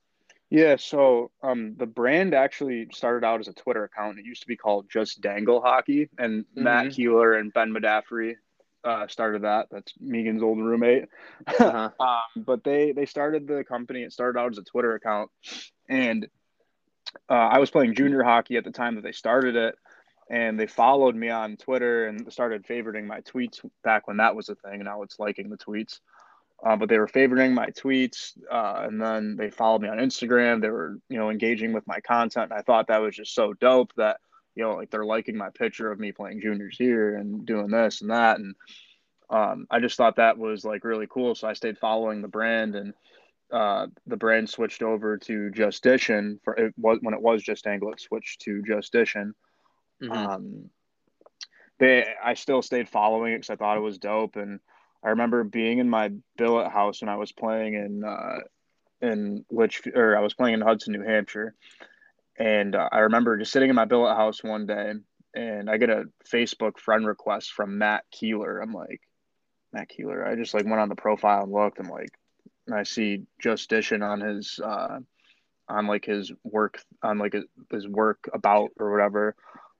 Yeah, 0.51 0.77
so 0.77 1.31
um, 1.43 1.75
the 1.79 1.87
brand 1.87 2.35
actually 2.35 2.87
started 2.93 3.27
out 3.27 3.41
as 3.41 3.49
a 3.49 3.55
Twitter 3.55 3.85
account. 3.85 4.19
It 4.19 4.27
used 4.27 4.43
to 4.43 4.47
be 4.47 4.57
called 4.57 4.87
Just 4.91 5.21
Dangle 5.21 5.61
Hockey, 5.61 6.11
and 6.19 6.45
mm-hmm. 6.45 6.63
Matt 6.63 6.93
Keeler 6.93 7.35
and 7.35 7.53
Ben 7.53 7.73
Madaffery 7.73 8.37
uh, 8.85 9.07
started 9.09 9.43
that. 9.43 9.69
That's 9.71 9.93
Megan's 10.01 10.43
old 10.43 10.59
roommate. 10.59 11.07
Uh-huh. 11.47 11.91
um, 12.01 12.45
but 12.45 12.65
they 12.65 12.93
they 12.93 13.07
started 13.07 13.47
the 13.47 13.65
company. 13.65 14.03
It 14.03 14.13
started 14.13 14.39
out 14.39 14.53
as 14.53 14.59
a 14.59 14.63
Twitter 14.63 14.95
account, 14.95 15.31
and 15.89 16.27
uh, 17.29 17.35
I 17.35 17.59
was 17.59 17.71
playing 17.71 17.95
junior 17.95 18.23
hockey 18.23 18.57
at 18.57 18.65
the 18.65 18.71
time 18.71 18.97
that 18.97 19.05
they 19.05 19.13
started 19.13 19.57
it, 19.57 19.77
and 20.31 20.59
they 20.59 20.67
followed 20.67 21.15
me 21.15 21.31
on 21.31 21.57
Twitter 21.57 22.07
and 22.07 22.31
started 22.33 22.67
favoriting 22.67 23.07
my 23.07 23.21
tweets 23.21 23.65
back 23.83 24.07
when 24.07 24.19
that 24.19 24.37
was 24.37 24.49
a 24.49 24.55
thing. 24.55 24.83
Now 24.85 25.03
it's 25.03 25.19
liking 25.19 25.49
the 25.49 25.59
tweets. 25.59 26.01
Uh, 26.65 26.77
but 26.77 26.89
they 26.89 26.99
were 26.99 27.09
favoriting 27.09 27.53
my 27.53 27.67
tweets, 27.67 28.33
uh, 28.51 28.87
and 28.87 29.01
then 29.01 29.37
they 29.37 29.51
followed 29.51 29.83
me 29.83 29.89
on 29.89 29.99
Instagram. 29.99 30.63
They 30.63 30.71
were, 30.71 30.99
you 31.11 31.19
know, 31.19 31.29
engaging 31.29 31.75
with 31.75 31.87
my 31.87 32.01
content. 32.01 32.51
And 32.51 32.59
I 32.59 32.63
thought 32.63 32.87
that 32.87 33.03
was 33.03 33.15
just 33.15 33.35
so 33.35 33.53
dope 33.53 33.93
that, 33.97 34.19
you 34.55 34.63
know, 34.63 34.75
like 34.75 34.91
they're 34.91 35.05
liking 35.05 35.37
my 35.37 35.51
picture 35.51 35.91
of 35.91 35.99
me 35.99 36.13
playing 36.13 36.41
juniors 36.41 36.77
here 36.79 37.17
and 37.17 37.45
doing 37.45 37.69
this 37.69 38.01
and 38.01 38.11
that. 38.11 38.39
And 38.39 38.55
um, 39.31 39.67
I 39.71 39.81
just 39.81 39.97
thought 39.97 40.17
that 40.17 40.39
was 40.39 40.65
like 40.65 40.85
really 40.85 41.07
cool. 41.09 41.35
So 41.35 41.49
I 41.49 41.55
stayed 41.55 41.79
following 41.79 42.23
the 42.23 42.29
brand, 42.29 42.77
and 42.77 42.95
uh, 43.53 43.87
the 44.07 44.17
brand 44.17 44.49
switched 44.49 44.83
over 44.83 45.17
to 45.19 45.51
Just 45.51 45.83
Dishin 45.85 46.39
for 46.43 46.55
it 46.55 46.75
was 46.77 46.99
when 47.03 47.15
it 47.15 47.23
was 47.23 47.43
just 47.43 47.67
Angle, 47.67 47.93
it 47.93 48.01
switched 48.01 48.43
to 48.43 48.63
Just 48.63 48.93
Dishin. 48.93 49.33
Mm-hmm. 50.03 50.13
Um, 50.13 50.71
they 51.79 52.05
I 52.23 52.35
still 52.35 52.63
stayed 52.63 52.89
following 52.89 53.33
it 53.33 53.37
because 53.39 53.51
I 53.51 53.57
thought 53.57 53.77
it 53.77 53.81
was 53.81 53.99
dope. 53.99 54.37
And 54.37 54.61
I 55.03 55.11
remember 55.11 55.45
being 55.45 55.79
in 55.79 55.89
my 55.89 56.13
billet 56.37 56.71
house 56.71 57.01
when 57.01 57.09
I 57.09 57.17
was 57.17 57.33
playing 57.33 57.75
in 57.75 58.05
uh, 58.05 58.39
in 59.01 59.45
which 59.49 59.87
or 59.95 60.17
I 60.17 60.21
was 60.21 60.35
playing 60.35 60.55
in 60.55 60.61
Hudson, 60.61 60.93
New 60.93 61.03
Hampshire, 61.03 61.55
and 62.39 62.75
uh, 62.75 62.89
I 62.91 63.01
remember 63.01 63.37
just 63.37 63.53
sitting 63.53 63.71
in 63.71 63.77
my 63.77 63.85
billet 63.85 64.15
house 64.15 64.43
one 64.43 64.67
day, 64.67 64.93
and 65.35 65.71
I 65.71 65.77
get 65.79 65.91
a 65.91 66.05
Facebook 66.31 66.79
friend 66.79 67.07
request 67.07 67.53
from 67.53 67.79
Matt 67.79 68.05
Keeler. 68.11 68.61
I'm 68.61 68.73
like, 68.73 69.01
Matt 69.73 69.89
Keeler. 69.89 70.27
I 70.27 70.37
just 70.37 70.55
like 70.55 70.65
went 70.65 70.81
on 70.81 70.89
the 70.89 70.95
profile 70.95 71.43
and 71.43 71.53
looked. 71.53 71.79
I'm 71.79 71.89
like, 71.89 72.11
and 72.67 72.75
I 72.75 72.85
see 72.85 73.23
just 73.41 73.69
dishing 73.69 74.03
on 74.03 74.21
his 74.21 74.59
uh, 74.63 75.01
on 75.69 75.87
like 75.87 76.05
his 76.05 76.33
work 76.43 76.81
on 77.03 77.19
like 77.19 77.35
his 77.71 77.87
work 77.87 78.29
about 78.33 78.71
or 78.79 78.91
whatever. 78.91 79.35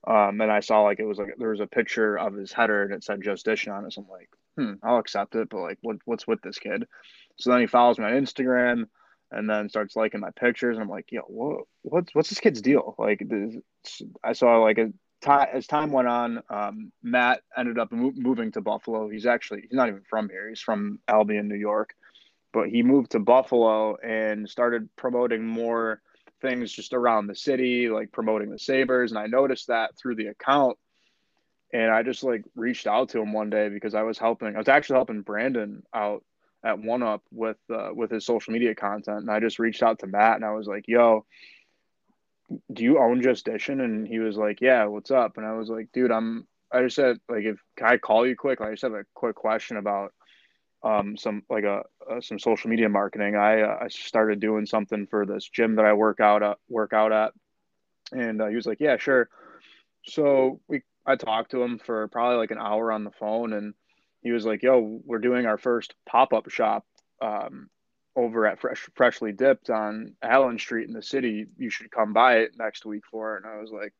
Um, 0.07 0.39
and 0.39 0.51
I 0.51 0.59
saw 0.59 0.81
like 0.81 0.99
it 0.99 1.05
was 1.05 1.17
like 1.17 1.35
there 1.37 1.49
was 1.49 1.61
a 1.61 1.67
picture 1.67 2.15
of 2.17 2.35
his 2.35 2.51
header 2.51 2.83
and 2.83 2.93
it 2.93 3.03
said 3.03 3.23
just 3.23 3.45
dishing 3.45 3.73
on 3.73 3.85
it. 3.85 3.93
So 3.93 4.01
I'm 4.01 4.07
like, 4.09 4.29
hmm, 4.57 4.85
I'll 4.87 4.99
accept 4.99 5.35
it, 5.35 5.49
but 5.49 5.61
like, 5.61 5.79
what 5.81 5.97
what's 6.05 6.27
with 6.27 6.41
this 6.41 6.59
kid? 6.59 6.85
So 7.37 7.51
then 7.51 7.61
he 7.61 7.67
follows 7.67 7.97
me 7.97 8.05
on 8.05 8.11
Instagram 8.11 8.85
and 9.31 9.49
then 9.49 9.69
starts 9.69 9.95
liking 9.95 10.21
my 10.21 10.31
pictures, 10.31 10.77
and 10.77 10.83
I'm 10.83 10.89
like, 10.89 11.11
yo, 11.11 11.21
what 11.21 11.65
what's 11.81 12.13
what's 12.15 12.29
this 12.29 12.39
kid's 12.39 12.61
deal? 12.61 12.95
Like, 12.97 13.23
this, 13.27 14.01
I 14.23 14.33
saw 14.33 14.57
like 14.57 14.77
a 14.77 14.91
as 15.27 15.67
time 15.67 15.91
went 15.91 16.07
on, 16.07 16.43
um, 16.49 16.91
Matt 17.01 17.41
ended 17.57 17.79
up 17.79 17.91
mo- 17.91 18.13
moving 18.15 18.51
to 18.51 18.61
Buffalo. 18.61 19.09
He's 19.09 19.25
actually 19.25 19.61
he's 19.61 19.73
not 19.73 19.87
even 19.87 20.03
from 20.09 20.29
here. 20.29 20.49
He's 20.49 20.61
from 20.61 20.99
Albion, 21.07 21.47
New 21.47 21.55
York, 21.55 21.95
but 22.53 22.69
he 22.69 22.83
moved 22.83 23.11
to 23.11 23.19
Buffalo 23.19 23.97
and 23.97 24.47
started 24.49 24.89
promoting 24.95 25.45
more 25.45 26.01
things 26.41 26.71
just 26.71 26.93
around 26.93 27.27
the 27.27 27.35
city, 27.35 27.89
like 27.89 28.11
promoting 28.11 28.49
the 28.49 28.59
Sabres. 28.59 29.11
And 29.11 29.19
I 29.19 29.27
noticed 29.27 29.67
that 29.67 29.97
through 29.97 30.15
the 30.15 30.27
account. 30.27 30.77
And 31.73 31.91
I 31.91 32.03
just 32.03 32.23
like 32.23 32.43
reached 32.55 32.87
out 32.87 33.09
to 33.09 33.19
him 33.19 33.33
one 33.33 33.49
day 33.49 33.69
because 33.69 33.95
I 33.95 34.03
was 34.03 34.17
helping. 34.17 34.55
I 34.55 34.59
was 34.59 34.67
actually 34.67 34.97
helping 34.97 35.21
Brandon 35.21 35.83
out 35.93 36.23
at 36.65 36.79
One 36.79 37.03
Up 37.03 37.21
with 37.31 37.57
uh, 37.71 37.89
with 37.93 38.11
his 38.11 38.25
social 38.25 38.51
media 38.51 38.73
content, 38.73 39.19
and 39.19 39.31
I 39.31 39.39
just 39.39 39.59
reached 39.59 39.83
out 39.83 39.99
to 39.99 40.07
Matt 40.07 40.35
and 40.35 40.43
I 40.43 40.51
was 40.51 40.67
like, 40.67 40.87
"Yo, 40.87 41.25
do 42.73 42.83
you 42.83 42.99
own 42.99 43.21
Just 43.21 43.45
Dishing?" 43.45 43.79
And 43.79 44.07
he 44.07 44.19
was 44.19 44.35
like, 44.35 44.59
"Yeah, 44.59 44.85
what's 44.85 45.11
up?" 45.11 45.37
And 45.37 45.45
I 45.45 45.53
was 45.53 45.69
like, 45.69 45.91
"Dude, 45.93 46.11
I'm." 46.11 46.47
I 46.71 46.81
just 46.81 46.95
said 46.95 47.19
like, 47.29 47.45
if 47.45 47.57
can 47.77 47.87
I 47.87 47.97
call 47.97 48.27
you 48.27 48.35
quick? 48.35 48.59
I 48.59 48.71
just 48.71 48.81
have 48.81 48.93
a 48.93 49.05
quick 49.13 49.35
question 49.35 49.77
about 49.77 50.11
um, 50.83 51.15
some 51.15 51.43
like 51.49 51.63
a, 51.63 51.83
uh, 52.09 52.19
some 52.19 52.39
social 52.39 52.69
media 52.69 52.89
marketing. 52.89 53.35
I 53.35 53.61
uh, 53.61 53.77
I 53.83 53.87
started 53.87 54.39
doing 54.39 54.65
something 54.65 55.07
for 55.07 55.25
this 55.25 55.47
gym 55.47 55.75
that 55.75 55.85
I 55.85 55.93
work 55.93 56.19
out 56.19 56.43
at, 56.43 56.57
work 56.67 56.91
out 56.91 57.11
at, 57.11 57.33
and 58.11 58.41
uh, 58.41 58.47
he 58.47 58.55
was 58.55 58.65
like, 58.65 58.79
"Yeah, 58.79 58.97
sure." 58.97 59.29
So 60.07 60.59
we 60.67 60.81
I 61.05 61.15
talked 61.15 61.51
to 61.51 61.61
him 61.61 61.79
for 61.79 62.07
probably 62.07 62.37
like 62.37 62.51
an 62.51 62.57
hour 62.57 62.91
on 62.91 63.03
the 63.03 63.11
phone, 63.11 63.53
and 63.53 63.75
he 64.25 64.31
was 64.31 64.45
like, 64.45 64.63
"Yo, 64.63 64.99
we're 65.05 65.19
doing 65.19 65.45
our 65.45 65.57
first 65.57 65.93
pop 66.05 66.33
up 66.33 66.49
shop 66.49 66.85
um, 67.21 67.69
over 68.15 68.47
at 68.47 68.59
Fresh 68.59 68.89
Freshly 68.95 69.31
Dipped 69.31 69.69
on 69.69 70.15
Allen 70.21 70.59
Street 70.59 70.87
in 70.87 70.93
the 70.93 71.03
city. 71.03 71.45
You 71.57 71.69
should 71.69 71.91
come 71.91 72.11
by 72.11 72.39
it 72.39 72.57
next 72.57 72.85
week 72.85 73.03
for 73.09 73.35
it." 73.35 73.43
And 73.43 73.53
I 73.53 73.61
was 73.61 73.71
like, 73.71 73.93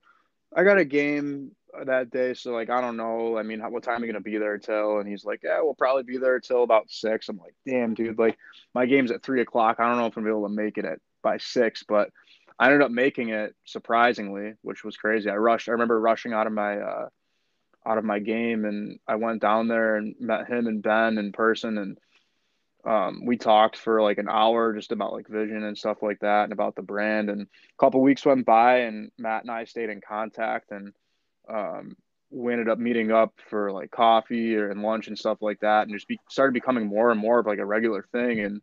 "I 0.55 0.63
got 0.63 0.79
a 0.79 0.85
game 0.85 1.51
that 1.83 2.09
day. 2.09 2.33
So 2.33 2.51
like, 2.51 2.69
I 2.69 2.81
don't 2.81 2.97
know. 2.97 3.37
I 3.37 3.43
mean, 3.43 3.59
what 3.59 3.83
time 3.83 4.01
are 4.01 4.05
you 4.05 4.11
gonna 4.11 4.21
be 4.21 4.37
there 4.37 4.57
till? 4.57 4.99
And 4.99 5.07
he's 5.07 5.25
like, 5.25 5.41
yeah, 5.43 5.61
we'll 5.61 5.75
probably 5.75 6.03
be 6.03 6.17
there 6.17 6.39
till 6.39 6.63
about 6.63 6.89
six. 6.89 7.29
I'm 7.29 7.37
like, 7.37 7.55
damn, 7.67 7.93
dude. 7.93 8.17
Like, 8.17 8.37
my 8.73 8.85
game's 8.85 9.11
at 9.11 9.23
three 9.23 9.41
o'clock. 9.41 9.77
I 9.79 9.87
don't 9.87 9.97
know 9.97 10.07
if 10.07 10.17
I'm 10.17 10.23
gonna 10.23 10.33
be 10.33 10.37
able 10.39 10.47
to 10.47 10.53
make 10.53 10.77
it 10.77 10.85
at 10.85 10.99
by 11.21 11.37
six, 11.37 11.83
but 11.87 12.09
I 12.57 12.67
ended 12.67 12.81
up 12.81 12.91
making 12.91 13.29
it 13.29 13.53
surprisingly, 13.65 14.53
which 14.61 14.83
was 14.83 14.95
crazy. 14.95 15.29
I 15.29 15.35
rushed. 15.35 15.67
I 15.67 15.73
remember 15.73 15.99
rushing 15.99 16.33
out 16.33 16.47
of 16.47 16.53
my 16.53 16.79
uh, 16.79 17.09
out 17.85 17.97
of 17.97 18.03
my 18.05 18.19
game, 18.19 18.65
and 18.65 18.99
I 19.07 19.15
went 19.15 19.41
down 19.41 19.67
there 19.67 19.95
and 19.95 20.15
met 20.19 20.47
him 20.47 20.67
and 20.67 20.81
Ben 20.81 21.17
in 21.17 21.31
person, 21.31 21.77
and 21.77 21.97
um, 22.85 23.25
we 23.25 23.37
talked 23.37 23.77
for 23.77 24.01
like 24.01 24.17
an 24.17 24.29
hour 24.29 24.73
just 24.73 24.91
about 24.91 25.13
like 25.13 25.27
vision 25.27 25.63
and 25.63 25.77
stuff 25.77 25.97
like 26.01 26.19
that, 26.19 26.43
and 26.43 26.53
about 26.53 26.75
the 26.75 26.81
brand. 26.81 27.29
And 27.29 27.41
a 27.41 27.47
couple 27.79 28.01
weeks 28.01 28.25
went 28.25 28.45
by, 28.45 28.79
and 28.79 29.11
Matt 29.17 29.43
and 29.43 29.51
I 29.51 29.65
stayed 29.65 29.89
in 29.89 30.01
contact, 30.01 30.71
and 30.71 30.93
um, 31.49 31.95
we 32.29 32.53
ended 32.53 32.69
up 32.69 32.79
meeting 32.79 33.11
up 33.11 33.33
for 33.49 33.71
like 33.71 33.91
coffee 33.91 34.55
or 34.55 34.69
and 34.69 34.81
lunch 34.81 35.07
and 35.07 35.17
stuff 35.17 35.39
like 35.41 35.59
that, 35.61 35.83
and 35.83 35.95
just 35.95 36.07
be, 36.07 36.19
started 36.29 36.53
becoming 36.53 36.87
more 36.87 37.11
and 37.11 37.19
more 37.19 37.39
of 37.39 37.45
like 37.45 37.59
a 37.59 37.65
regular 37.65 38.05
thing. 38.11 38.39
And 38.41 38.61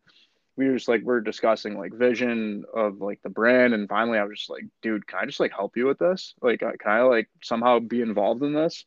we 0.56 0.68
were 0.68 0.74
just 0.74 0.88
like 0.88 1.02
we 1.04 1.14
are 1.14 1.20
discussing 1.20 1.78
like 1.78 1.94
vision 1.94 2.64
of 2.74 3.00
like 3.00 3.20
the 3.22 3.30
brand, 3.30 3.74
and 3.74 3.88
finally 3.88 4.18
I 4.18 4.24
was 4.24 4.38
just 4.38 4.50
like, 4.50 4.64
dude, 4.82 5.06
can 5.06 5.20
I 5.20 5.26
just 5.26 5.40
like 5.40 5.52
help 5.52 5.76
you 5.76 5.86
with 5.86 5.98
this? 5.98 6.34
Like, 6.42 6.62
uh, 6.62 6.72
can 6.78 6.92
I 6.92 7.02
like 7.02 7.28
somehow 7.42 7.78
be 7.78 8.02
involved 8.02 8.42
in 8.42 8.52
this? 8.52 8.84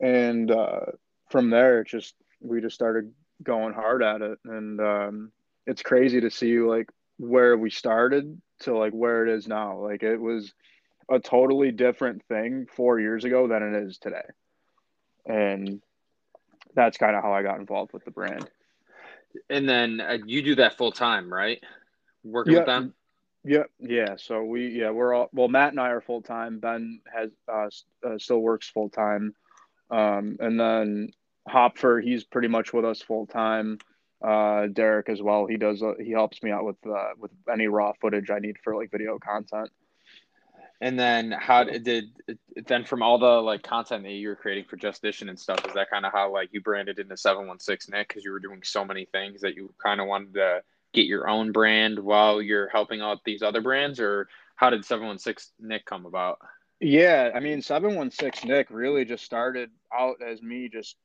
And 0.00 0.50
uh, 0.50 0.86
from 1.28 1.50
there, 1.50 1.80
it 1.80 1.88
just 1.88 2.14
we 2.40 2.60
just 2.60 2.74
started 2.74 3.12
going 3.42 3.74
hard 3.74 4.02
at 4.02 4.22
it, 4.22 4.38
and 4.44 4.80
um, 4.80 5.32
it's 5.66 5.82
crazy 5.82 6.20
to 6.20 6.30
see 6.30 6.58
like 6.60 6.88
where 7.18 7.56
we 7.56 7.70
started 7.70 8.40
to 8.60 8.76
like 8.76 8.92
where 8.92 9.26
it 9.26 9.32
is 9.32 9.48
now. 9.48 9.78
Like 9.78 10.02
it 10.02 10.18
was 10.18 10.52
a 11.10 11.18
totally 11.18 11.72
different 11.72 12.22
thing 12.28 12.66
four 12.74 13.00
years 13.00 13.24
ago 13.24 13.48
than 13.48 13.62
it 13.62 13.82
is 13.82 13.98
today. 13.98 14.22
And 15.26 15.82
that's 16.74 16.96
kind 16.96 17.16
of 17.16 17.22
how 17.22 17.32
I 17.32 17.42
got 17.42 17.58
involved 17.58 17.92
with 17.92 18.04
the 18.04 18.10
brand. 18.10 18.48
And 19.48 19.68
then 19.68 20.00
uh, 20.00 20.18
you 20.24 20.42
do 20.42 20.54
that 20.56 20.76
full 20.76 20.92
time, 20.92 21.32
right? 21.32 21.62
Working 22.24 22.54
with 22.54 22.66
them? 22.66 22.94
Yep. 23.44 23.70
yeah. 23.80 24.16
So 24.16 24.42
we, 24.42 24.68
yeah, 24.68 24.90
we're 24.90 25.14
all 25.14 25.30
well. 25.32 25.48
Matt 25.48 25.70
and 25.70 25.80
I 25.80 25.88
are 25.88 26.00
full 26.00 26.22
time. 26.22 26.58
Ben 26.58 27.00
has 27.12 27.30
uh, 27.50 27.68
uh, 28.06 28.18
still 28.18 28.40
works 28.40 28.68
full 28.68 28.90
time, 28.90 29.34
um, 29.90 30.36
and 30.40 30.60
then 30.60 31.12
Hopfer, 31.48 32.02
he's 32.02 32.24
pretty 32.24 32.48
much 32.48 32.72
with 32.72 32.84
us 32.84 33.00
full 33.00 33.26
time. 33.26 33.78
Uh, 34.22 34.66
Derek 34.66 35.08
as 35.08 35.22
well. 35.22 35.46
He 35.46 35.56
does. 35.56 35.82
Uh, 35.82 35.94
he 35.98 36.10
helps 36.10 36.42
me 36.42 36.50
out 36.50 36.64
with 36.64 36.76
uh, 36.86 37.12
with 37.18 37.30
any 37.50 37.68
raw 37.68 37.92
footage 38.00 38.30
I 38.30 38.38
need 38.38 38.56
for 38.62 38.76
like 38.76 38.90
video 38.90 39.18
content. 39.18 39.70
And 40.82 40.98
then 40.98 41.30
how 41.30 41.64
did 41.64 42.06
then 42.66 42.84
from 42.84 43.02
all 43.02 43.18
the 43.18 43.26
like 43.26 43.62
content 43.62 44.02
that 44.04 44.12
you 44.12 44.28
were 44.28 44.36
creating 44.36 44.64
for 44.64 44.76
Just 44.76 45.02
Dishing 45.02 45.28
and 45.28 45.38
stuff, 45.38 45.64
is 45.66 45.74
that 45.74 45.90
kind 45.90 46.06
of 46.06 46.12
how 46.12 46.32
like 46.32 46.48
you 46.52 46.62
branded 46.62 46.98
into 46.98 47.16
716 47.16 47.92
Nick 47.92 48.08
because 48.08 48.24
you 48.24 48.32
were 48.32 48.40
doing 48.40 48.60
so 48.62 48.84
many 48.84 49.04
things 49.04 49.42
that 49.42 49.54
you 49.54 49.72
kind 49.82 50.00
of 50.00 50.06
wanted 50.06 50.34
to 50.34 50.62
get 50.94 51.04
your 51.04 51.28
own 51.28 51.52
brand 51.52 51.98
while 51.98 52.40
you're 52.40 52.68
helping 52.68 53.02
out 53.02 53.18
these 53.24 53.42
other 53.42 53.60
brands, 53.60 54.00
or 54.00 54.28
how 54.56 54.70
did 54.70 54.84
716 54.84 55.52
Nick 55.60 55.84
come 55.84 56.06
about? 56.06 56.38
Yeah, 56.80 57.30
I 57.34 57.40
mean 57.40 57.60
716 57.60 58.48
Nick 58.48 58.68
really 58.70 59.04
just 59.04 59.24
started 59.24 59.70
out 59.92 60.16
as 60.26 60.40
me 60.40 60.70
just 60.70 60.96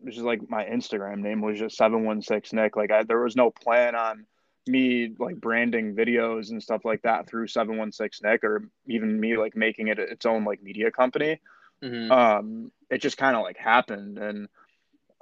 which 0.00 0.16
is 0.16 0.22
like 0.22 0.48
my 0.48 0.64
Instagram 0.64 1.18
name 1.18 1.42
was 1.42 1.58
just 1.58 1.76
716 1.76 2.58
Nick. 2.58 2.74
Like 2.74 2.90
I, 2.90 3.02
there 3.02 3.20
was 3.20 3.36
no 3.36 3.50
plan 3.50 3.94
on 3.94 4.24
me 4.70 5.14
like 5.18 5.40
branding 5.40 5.94
videos 5.94 6.50
and 6.50 6.62
stuff 6.62 6.84
like 6.84 7.02
that 7.02 7.28
through 7.28 7.48
716 7.48 8.28
Nick 8.28 8.44
or 8.44 8.68
even 8.86 9.18
me 9.18 9.36
like 9.36 9.56
making 9.56 9.88
it 9.88 9.98
its 9.98 10.26
own 10.26 10.44
like 10.44 10.62
media 10.62 10.90
company. 10.90 11.40
Mm-hmm. 11.82 12.12
Um, 12.12 12.72
it 12.90 12.98
just 12.98 13.16
kind 13.16 13.36
of 13.36 13.42
like 13.42 13.56
happened 13.56 14.18
and 14.18 14.48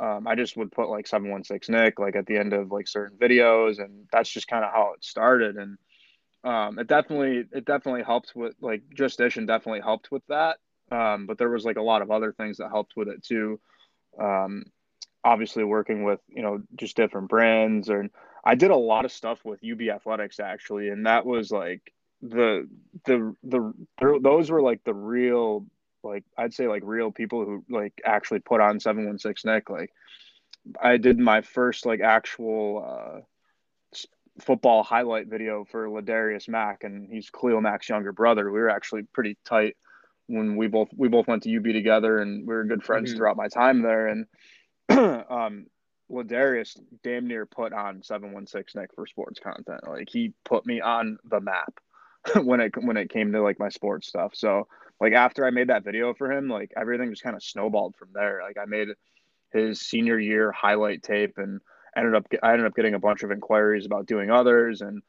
um, 0.01 0.29
I 0.29 0.37
just 0.37 0.57
would 0.57 0.71
put 0.71 0.89
like 0.89 1.07
716 1.07 1.75
Nick 1.75 1.99
like 1.99 2.17
at 2.17 2.27
the 2.27 2.37
end 2.37 2.53
of 2.53 2.71
like 2.71 2.89
certain 2.89 3.19
videos 3.19 3.83
and 3.83 4.07
that's 4.13 4.31
just 4.31 4.49
kind 4.49 4.65
of 4.65 4.73
how 4.73 4.93
it 4.95 5.05
started 5.05 5.57
and 5.57 5.79
um, 6.45 6.79
it 6.79 6.87
definitely 6.87 7.45
it 7.53 7.65
definitely 7.65 8.03
helped 8.03 8.33
with 8.35 8.55
like 8.61 8.83
just 8.95 9.21
and 9.21 9.47
definitely 9.47 9.81
helped 9.81 10.11
with 10.11 10.23
that 10.29 10.59
um, 10.91 11.27
but 11.27 11.39
there 11.39 11.51
was 11.51 11.65
like 11.65 11.77
a 11.77 11.83
lot 11.83 12.03
of 12.03 12.11
other 12.11 12.33
things 12.33 12.59
that 12.59 12.71
helped 12.71 12.95
with 12.97 13.09
it 13.09 13.23
too 13.25 13.61
um, 14.21 14.65
obviously 15.25 15.65
working 15.65 16.05
with 16.05 16.21
you 16.29 16.43
know 16.43 16.63
just 16.77 16.97
different 16.97 17.29
brands 17.29 17.91
or 17.91 18.09
I 18.49 18.55
did 18.55 18.71
a 18.71 18.77
lot 18.77 19.05
of 19.05 19.13
stuff 19.13 19.45
with 19.45 19.61
UB 19.63 19.83
Athletics 19.95 20.41
actually, 20.41 20.89
and 20.89 21.05
that 21.05 21.27
was 21.27 21.51
like 21.51 21.93
the 22.23 22.67
the 23.05 23.35
the 23.43 23.75
those 24.23 24.51
were 24.51 24.63
like 24.63 24.83
the 24.85 24.95
real 24.95 25.67
like 26.03 26.25
I'd 26.39 26.55
say 26.55 26.67
like 26.67 26.83
real 26.83 27.13
people 27.13 27.45
who 27.45 27.63
like 27.69 27.93
actually 28.07 28.39
put 28.39 28.63
on 28.63 28.81
716 28.81 29.53
Nick 29.53 29.69
like 29.69 29.93
I 30.83 30.97
did 30.97 31.19
my 31.19 31.43
first 31.43 31.85
like 31.85 32.01
actual 32.01 32.85
uh 32.89 33.21
football 34.41 34.83
highlight 34.83 35.27
video 35.27 35.67
for 35.67 35.87
LeDarius 35.87 36.49
Mack 36.49 36.85
and 36.85 37.13
he's 37.13 37.29
Khalil 37.29 37.61
Mack's 37.61 37.91
younger 37.91 38.13
brother. 38.13 38.51
We 38.51 38.61
were 38.61 38.71
actually 38.71 39.03
pretty 39.03 39.37
tight 39.45 39.77
when 40.27 40.57
we 40.57 40.69
both 40.69 40.89
we 40.97 41.09
both 41.09 41.29
went 41.29 41.43
to 41.43 41.55
UB 41.55 41.65
together 41.65 42.21
and 42.21 42.49
we 42.49 42.55
were 42.55 42.65
good 42.65 42.83
friends 42.83 43.11
mm-hmm. 43.11 43.19
throughout 43.19 43.37
my 43.37 43.49
time 43.49 43.83
there 43.83 44.07
and 44.07 44.27
um 45.31 45.67
LeDarius 46.11 46.79
damn 47.03 47.27
near 47.27 47.47
put 47.47 47.73
on 47.73 48.03
716 48.03 48.81
Nick 48.81 48.94
for 48.94 49.07
sports 49.07 49.40
content. 49.40 49.87
Like 49.87 50.09
he 50.11 50.33
put 50.44 50.66
me 50.66 50.81
on 50.81 51.18
the 51.25 51.40
map 51.40 51.75
when 52.42 52.61
it 52.61 52.73
when 52.83 52.97
it 52.97 53.11
came 53.11 53.33
to 53.33 53.42
like 53.42 53.59
my 53.59 53.68
sports 53.68 54.09
stuff. 54.09 54.35
So 54.35 54.68
like 55.01 55.12
after 55.12 55.47
I 55.47 55.51
made 55.51 55.68
that 55.68 55.85
video 55.85 56.14
for 56.14 56.33
him, 56.33 56.49
like 56.49 56.73
everything 56.77 57.11
just 57.11 57.23
kind 57.23 57.37
of 57.37 57.42
snowballed 57.42 57.97
from 57.97 58.09
there. 58.12 58.40
Like 58.42 58.57
I 58.59 58.64
made 58.64 58.88
his 59.53 59.81
senior 59.81 60.18
year 60.18 60.53
highlight 60.53 61.03
tape 61.03 61.38
and 61.38 61.61
ended 61.97 62.14
up 62.14 62.27
I 62.42 62.53
ended 62.53 62.66
up 62.66 62.75
getting 62.75 62.94
a 62.94 62.99
bunch 62.99 63.23
of 63.23 63.31
inquiries 63.31 63.87
about 63.87 64.07
doing 64.07 64.31
others 64.31 64.81
and 64.81 65.03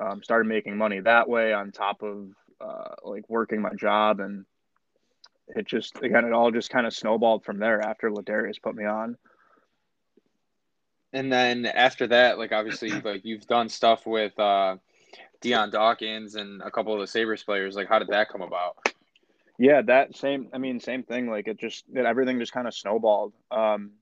um, 0.00 0.22
started 0.22 0.48
making 0.48 0.76
money 0.76 1.00
that 1.00 1.28
way 1.28 1.52
on 1.52 1.70
top 1.70 2.02
of 2.02 2.28
uh, 2.60 2.94
like 3.04 3.24
working 3.28 3.60
my 3.60 3.74
job 3.74 4.20
and 4.20 4.44
it 5.48 5.66
just 5.66 5.96
again 6.02 6.24
it 6.24 6.32
all 6.32 6.50
just 6.50 6.70
kind 6.70 6.86
of 6.86 6.94
snowballed 6.94 7.44
from 7.44 7.58
there 7.58 7.80
after 7.80 8.10
LeDarius 8.10 8.60
put 8.62 8.74
me 8.74 8.84
on. 8.84 9.16
And 11.14 11.32
then 11.32 11.64
after 11.64 12.08
that, 12.08 12.38
like 12.38 12.52
obviously, 12.52 12.90
like 13.04 13.24
you've 13.24 13.46
done 13.46 13.68
stuff 13.68 14.04
with 14.04 14.38
uh, 14.38 14.76
Dion 15.40 15.70
Dawkins 15.70 16.34
and 16.34 16.60
a 16.60 16.70
couple 16.70 16.92
of 16.92 17.00
the 17.00 17.06
Sabres 17.06 17.42
players. 17.42 17.76
Like, 17.76 17.88
how 17.88 17.98
did 17.98 18.08
that 18.08 18.28
come 18.28 18.42
about? 18.42 18.76
Yeah, 19.58 19.82
that 19.82 20.16
same. 20.16 20.48
I 20.52 20.58
mean, 20.58 20.80
same 20.80 21.04
thing. 21.04 21.30
Like 21.30 21.46
it 21.46 21.58
just 21.58 21.84
that 21.94 22.04
everything 22.04 22.40
just 22.40 22.52
kind 22.52 22.66
of 22.66 22.74
snowballed. 22.74 23.32
Um, 23.52 23.92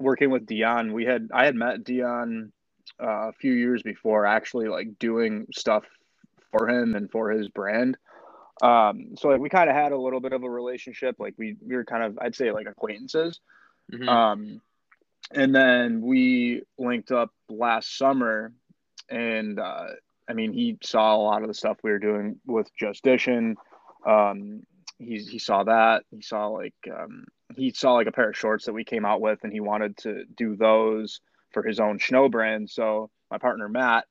working 0.00 0.30
with 0.30 0.46
Dion, 0.46 0.92
we 0.92 1.04
had 1.04 1.28
I 1.32 1.44
had 1.44 1.54
met 1.54 1.84
Dion 1.84 2.52
uh, 3.00 3.28
a 3.28 3.32
few 3.32 3.52
years 3.52 3.82
before, 3.82 4.26
actually, 4.26 4.66
like 4.66 4.98
doing 4.98 5.46
stuff 5.54 5.84
for 6.50 6.68
him 6.68 6.96
and 6.96 7.08
for 7.10 7.30
his 7.30 7.48
brand. 7.48 7.96
Um, 8.62 9.14
so 9.16 9.28
like 9.28 9.40
we 9.40 9.48
kind 9.48 9.70
of 9.70 9.76
had 9.76 9.92
a 9.92 9.98
little 9.98 10.20
bit 10.20 10.32
of 10.32 10.42
a 10.42 10.50
relationship. 10.50 11.16
Like 11.20 11.34
we 11.38 11.56
we 11.64 11.76
were 11.76 11.84
kind 11.84 12.02
of 12.02 12.18
I'd 12.20 12.34
say 12.34 12.50
like 12.50 12.66
acquaintances. 12.66 13.38
Mm-hmm. 13.92 14.08
Um, 14.08 14.60
and 15.32 15.54
then 15.54 16.00
we 16.00 16.62
linked 16.78 17.12
up 17.12 17.30
last 17.48 17.96
summer, 17.96 18.52
and 19.08 19.58
uh, 19.58 19.86
I 20.28 20.32
mean 20.32 20.52
he 20.52 20.78
saw 20.82 21.14
a 21.14 21.18
lot 21.18 21.42
of 21.42 21.48
the 21.48 21.54
stuff 21.54 21.78
we 21.82 21.90
were 21.90 21.98
doing 21.98 22.40
with 22.46 22.68
Just 22.78 23.04
Dishin. 23.04 23.54
Um, 24.06 24.62
he 24.98 25.18
he 25.18 25.38
saw 25.38 25.64
that. 25.64 26.04
He 26.10 26.22
saw 26.22 26.48
like 26.48 26.74
um, 26.90 27.24
he 27.56 27.70
saw 27.70 27.94
like 27.94 28.06
a 28.06 28.12
pair 28.12 28.30
of 28.30 28.36
shorts 28.36 28.66
that 28.66 28.72
we 28.72 28.84
came 28.84 29.04
out 29.04 29.20
with, 29.20 29.40
and 29.42 29.52
he 29.52 29.60
wanted 29.60 29.96
to 29.98 30.24
do 30.36 30.56
those 30.56 31.20
for 31.52 31.62
his 31.62 31.80
own 31.80 31.98
Snow 31.98 32.28
brand. 32.28 32.68
So 32.70 33.10
my 33.30 33.38
partner 33.38 33.68
Matt 33.68 34.06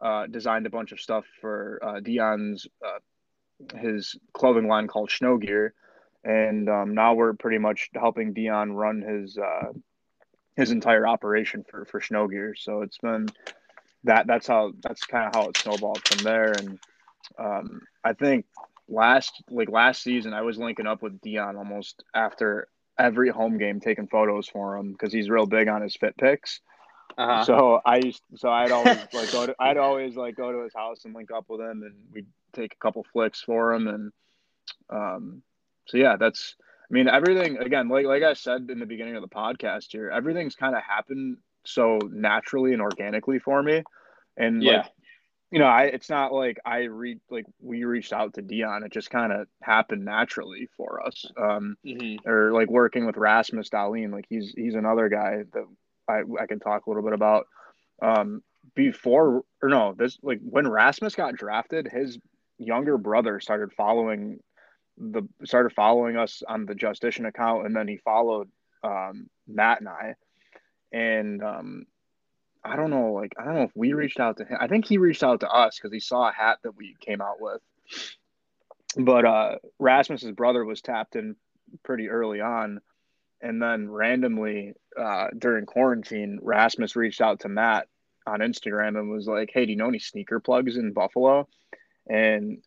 uh, 0.00 0.26
designed 0.26 0.66
a 0.66 0.70
bunch 0.70 0.92
of 0.92 1.00
stuff 1.00 1.24
for 1.40 1.80
uh, 1.82 2.00
Dion's 2.00 2.66
uh, 2.84 3.78
his 3.78 4.16
clothing 4.32 4.68
line 4.68 4.86
called 4.86 5.10
Snow 5.10 5.36
Gear, 5.38 5.74
and 6.24 6.68
um, 6.68 6.94
now 6.94 7.14
we're 7.14 7.34
pretty 7.34 7.58
much 7.58 7.90
helping 7.94 8.32
Dion 8.32 8.72
run 8.72 9.02
his 9.02 9.38
uh, 9.38 9.72
his 10.56 10.70
entire 10.70 11.06
operation 11.06 11.64
for 11.68 11.84
for 11.84 12.00
Snow 12.00 12.28
Gear. 12.28 12.54
So 12.56 12.82
it's 12.82 12.98
been 12.98 13.28
that 14.04 14.26
that's 14.26 14.46
how 14.46 14.72
that's 14.82 15.04
kind 15.04 15.26
of 15.26 15.34
how 15.34 15.48
it 15.48 15.56
snowballed 15.56 16.06
from 16.06 16.24
there. 16.24 16.52
And 16.52 16.78
um, 17.38 17.82
I 18.02 18.12
think 18.12 18.46
last 18.88 19.42
like 19.50 19.70
last 19.70 20.02
season 20.02 20.34
I 20.34 20.42
was 20.42 20.58
linking 20.58 20.86
up 20.86 21.02
with 21.02 21.20
Dion 21.20 21.56
almost 21.56 22.04
after 22.14 22.68
every 22.98 23.30
home 23.30 23.58
game 23.58 23.80
taking 23.80 24.06
photos 24.06 24.48
for 24.48 24.76
him 24.76 24.92
because 24.92 25.12
he's 25.12 25.30
real 25.30 25.46
big 25.46 25.68
on 25.68 25.82
his 25.82 25.96
fit 25.96 26.16
pics. 26.16 26.60
Uh-huh. 27.16 27.44
So 27.44 27.80
I 27.84 27.98
used 27.98 28.22
so 28.36 28.48
I'd 28.48 28.72
always 28.72 28.98
like 29.12 29.32
go 29.32 29.46
to 29.46 29.54
I'd 29.58 29.76
always 29.76 30.16
like 30.16 30.36
go 30.36 30.52
to 30.52 30.60
his 30.60 30.74
house 30.74 31.04
and 31.04 31.14
link 31.14 31.30
up 31.30 31.46
with 31.48 31.60
him 31.60 31.82
and 31.82 31.94
we'd 32.12 32.26
take 32.52 32.72
a 32.72 32.82
couple 32.82 33.04
flicks 33.12 33.40
for 33.40 33.72
him 33.72 33.88
and 33.88 34.12
um 34.90 35.42
so 35.86 35.96
yeah 35.96 36.16
that's 36.16 36.56
I 36.90 36.94
mean 36.94 37.08
everything 37.08 37.58
again 37.58 37.88
like 37.88 38.06
like 38.06 38.22
I 38.22 38.34
said 38.34 38.68
in 38.70 38.78
the 38.78 38.86
beginning 38.86 39.16
of 39.16 39.22
the 39.22 39.28
podcast 39.28 39.86
here 39.90 40.10
everything's 40.10 40.54
kind 40.54 40.76
of 40.76 40.82
happened 40.82 41.38
so 41.64 41.98
naturally 42.10 42.72
and 42.72 42.82
organically 42.82 43.38
for 43.38 43.62
me 43.62 43.82
and 44.36 44.62
yeah 44.62 44.78
like, 44.78 44.92
you 45.54 45.60
know, 45.60 45.66
I 45.66 45.84
it's 45.84 46.10
not 46.10 46.32
like 46.32 46.58
I 46.64 46.86
read 46.86 47.20
like 47.30 47.46
we 47.60 47.84
reached 47.84 48.12
out 48.12 48.34
to 48.34 48.42
Dion. 48.42 48.82
It 48.82 48.92
just 48.92 49.08
kind 49.08 49.32
of 49.32 49.46
happened 49.62 50.04
naturally 50.04 50.68
for 50.76 51.06
us. 51.06 51.24
Um, 51.40 51.76
mm-hmm. 51.86 52.28
or 52.28 52.52
like 52.52 52.68
working 52.68 53.06
with 53.06 53.16
Rasmus 53.16 53.70
Dahlin, 53.70 54.10
like 54.10 54.26
he's 54.28 54.52
he's 54.56 54.74
another 54.74 55.08
guy 55.08 55.44
that 55.52 55.64
I 56.08 56.22
I 56.42 56.46
can 56.46 56.58
talk 56.58 56.86
a 56.86 56.90
little 56.90 57.04
bit 57.04 57.12
about. 57.12 57.46
Um, 58.02 58.42
before 58.74 59.42
or 59.62 59.68
no, 59.68 59.94
this 59.96 60.18
like 60.24 60.40
when 60.42 60.68
Rasmus 60.68 61.14
got 61.14 61.36
drafted, 61.36 61.86
his 61.86 62.18
younger 62.58 62.98
brother 62.98 63.38
started 63.38 63.72
following 63.74 64.40
the 64.98 65.22
started 65.44 65.72
following 65.72 66.16
us 66.16 66.42
on 66.46 66.66
the 66.66 66.74
Just 66.74 67.02
Dishin 67.02 67.26
account, 67.26 67.66
and 67.66 67.74
then 67.74 67.88
he 67.88 67.96
followed 67.98 68.48
um, 68.82 69.28
Matt 69.46 69.80
and 69.80 69.88
I, 69.88 70.14
and 70.92 71.42
um, 71.42 71.86
I 72.64 72.76
don't 72.76 72.90
know, 72.90 73.12
like 73.12 73.34
I 73.38 73.44
don't 73.44 73.54
know 73.54 73.62
if 73.62 73.76
we 73.76 73.92
reached 73.92 74.20
out 74.20 74.38
to 74.38 74.44
him. 74.44 74.56
I 74.60 74.68
think 74.68 74.86
he 74.86 74.98
reached 74.98 75.22
out 75.22 75.40
to 75.40 75.50
us 75.50 75.78
because 75.78 75.92
he 75.92 76.00
saw 76.00 76.28
a 76.28 76.32
hat 76.32 76.58
that 76.62 76.76
we 76.76 76.96
came 77.00 77.20
out 77.20 77.40
with. 77.40 77.60
But 78.96 79.24
uh, 79.24 79.56
Rasmus's 79.78 80.32
brother 80.32 80.64
was 80.64 80.80
tapped 80.80 81.16
in 81.16 81.36
pretty 81.82 82.08
early 82.08 82.40
on, 82.40 82.80
and 83.40 83.60
then 83.60 83.90
randomly 83.90 84.74
uh, 84.98 85.28
during 85.36 85.66
quarantine, 85.66 86.38
Rasmus 86.40 86.96
reached 86.96 87.20
out 87.20 87.40
to 87.40 87.48
Matt 87.48 87.88
on 88.26 88.40
Instagram 88.40 88.98
and 88.98 89.10
was 89.10 89.26
like, 89.26 89.50
"Hey, 89.52 89.66
do 89.66 89.72
you 89.72 89.76
know 89.76 89.88
any 89.88 89.98
sneaker 89.98 90.40
plugs 90.40 90.76
in 90.76 90.92
Buffalo?" 90.92 91.48
And 92.08 92.62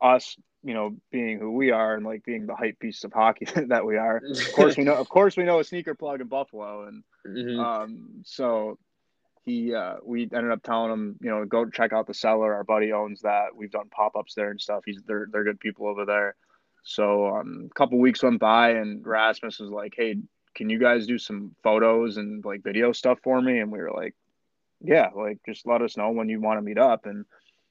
us, 0.00 0.36
you 0.64 0.72
know, 0.74 0.96
being 1.12 1.38
who 1.38 1.52
we 1.52 1.70
are 1.70 1.94
and 1.94 2.06
like 2.06 2.24
being 2.24 2.46
the 2.46 2.56
hype 2.56 2.78
piece 2.78 3.04
of 3.04 3.12
hockey 3.12 3.46
that 3.68 3.84
we 3.84 3.96
are, 3.96 4.16
of 4.30 4.52
course 4.54 4.76
we 4.76 4.84
know. 4.84 4.94
Of 4.94 5.08
course 5.08 5.36
we 5.36 5.44
know 5.44 5.60
a 5.60 5.64
sneaker 5.64 5.94
plug 5.94 6.20
in 6.20 6.26
Buffalo, 6.26 6.86
and 6.86 7.04
mm-hmm. 7.26 7.60
um, 7.60 8.22
so 8.24 8.78
he 9.44 9.74
uh, 9.74 9.96
we 10.02 10.22
ended 10.22 10.50
up 10.50 10.62
telling 10.62 10.90
him, 10.90 11.16
you 11.20 11.30
know, 11.30 11.44
go 11.44 11.68
check 11.68 11.92
out 11.92 12.06
the 12.06 12.14
cellar. 12.14 12.54
Our 12.54 12.64
buddy 12.64 12.92
owns 12.92 13.20
that. 13.22 13.54
We've 13.54 13.70
done 13.70 13.90
pop 13.90 14.16
ups 14.16 14.34
there 14.34 14.50
and 14.50 14.60
stuff. 14.60 14.82
He's 14.86 15.02
they're 15.06 15.28
they're 15.30 15.44
good 15.44 15.60
people 15.60 15.86
over 15.86 16.06
there. 16.06 16.34
So 16.82 17.28
um, 17.28 17.68
a 17.70 17.74
couple 17.74 17.98
weeks 17.98 18.22
went 18.22 18.40
by, 18.40 18.70
and 18.70 19.06
Rasmus 19.06 19.58
was 19.58 19.70
like, 19.70 19.94
"Hey, 19.96 20.16
can 20.54 20.70
you 20.70 20.78
guys 20.78 21.06
do 21.06 21.18
some 21.18 21.54
photos 21.62 22.16
and 22.16 22.42
like 22.44 22.62
video 22.62 22.92
stuff 22.92 23.18
for 23.22 23.40
me?" 23.40 23.58
And 23.58 23.70
we 23.70 23.80
were 23.80 23.92
like, 23.92 24.14
"Yeah, 24.80 25.10
like 25.14 25.38
just 25.46 25.66
let 25.66 25.82
us 25.82 25.96
know 25.98 26.10
when 26.10 26.30
you 26.30 26.40
want 26.40 26.58
to 26.58 26.62
meet 26.62 26.78
up." 26.78 27.04
And 27.04 27.26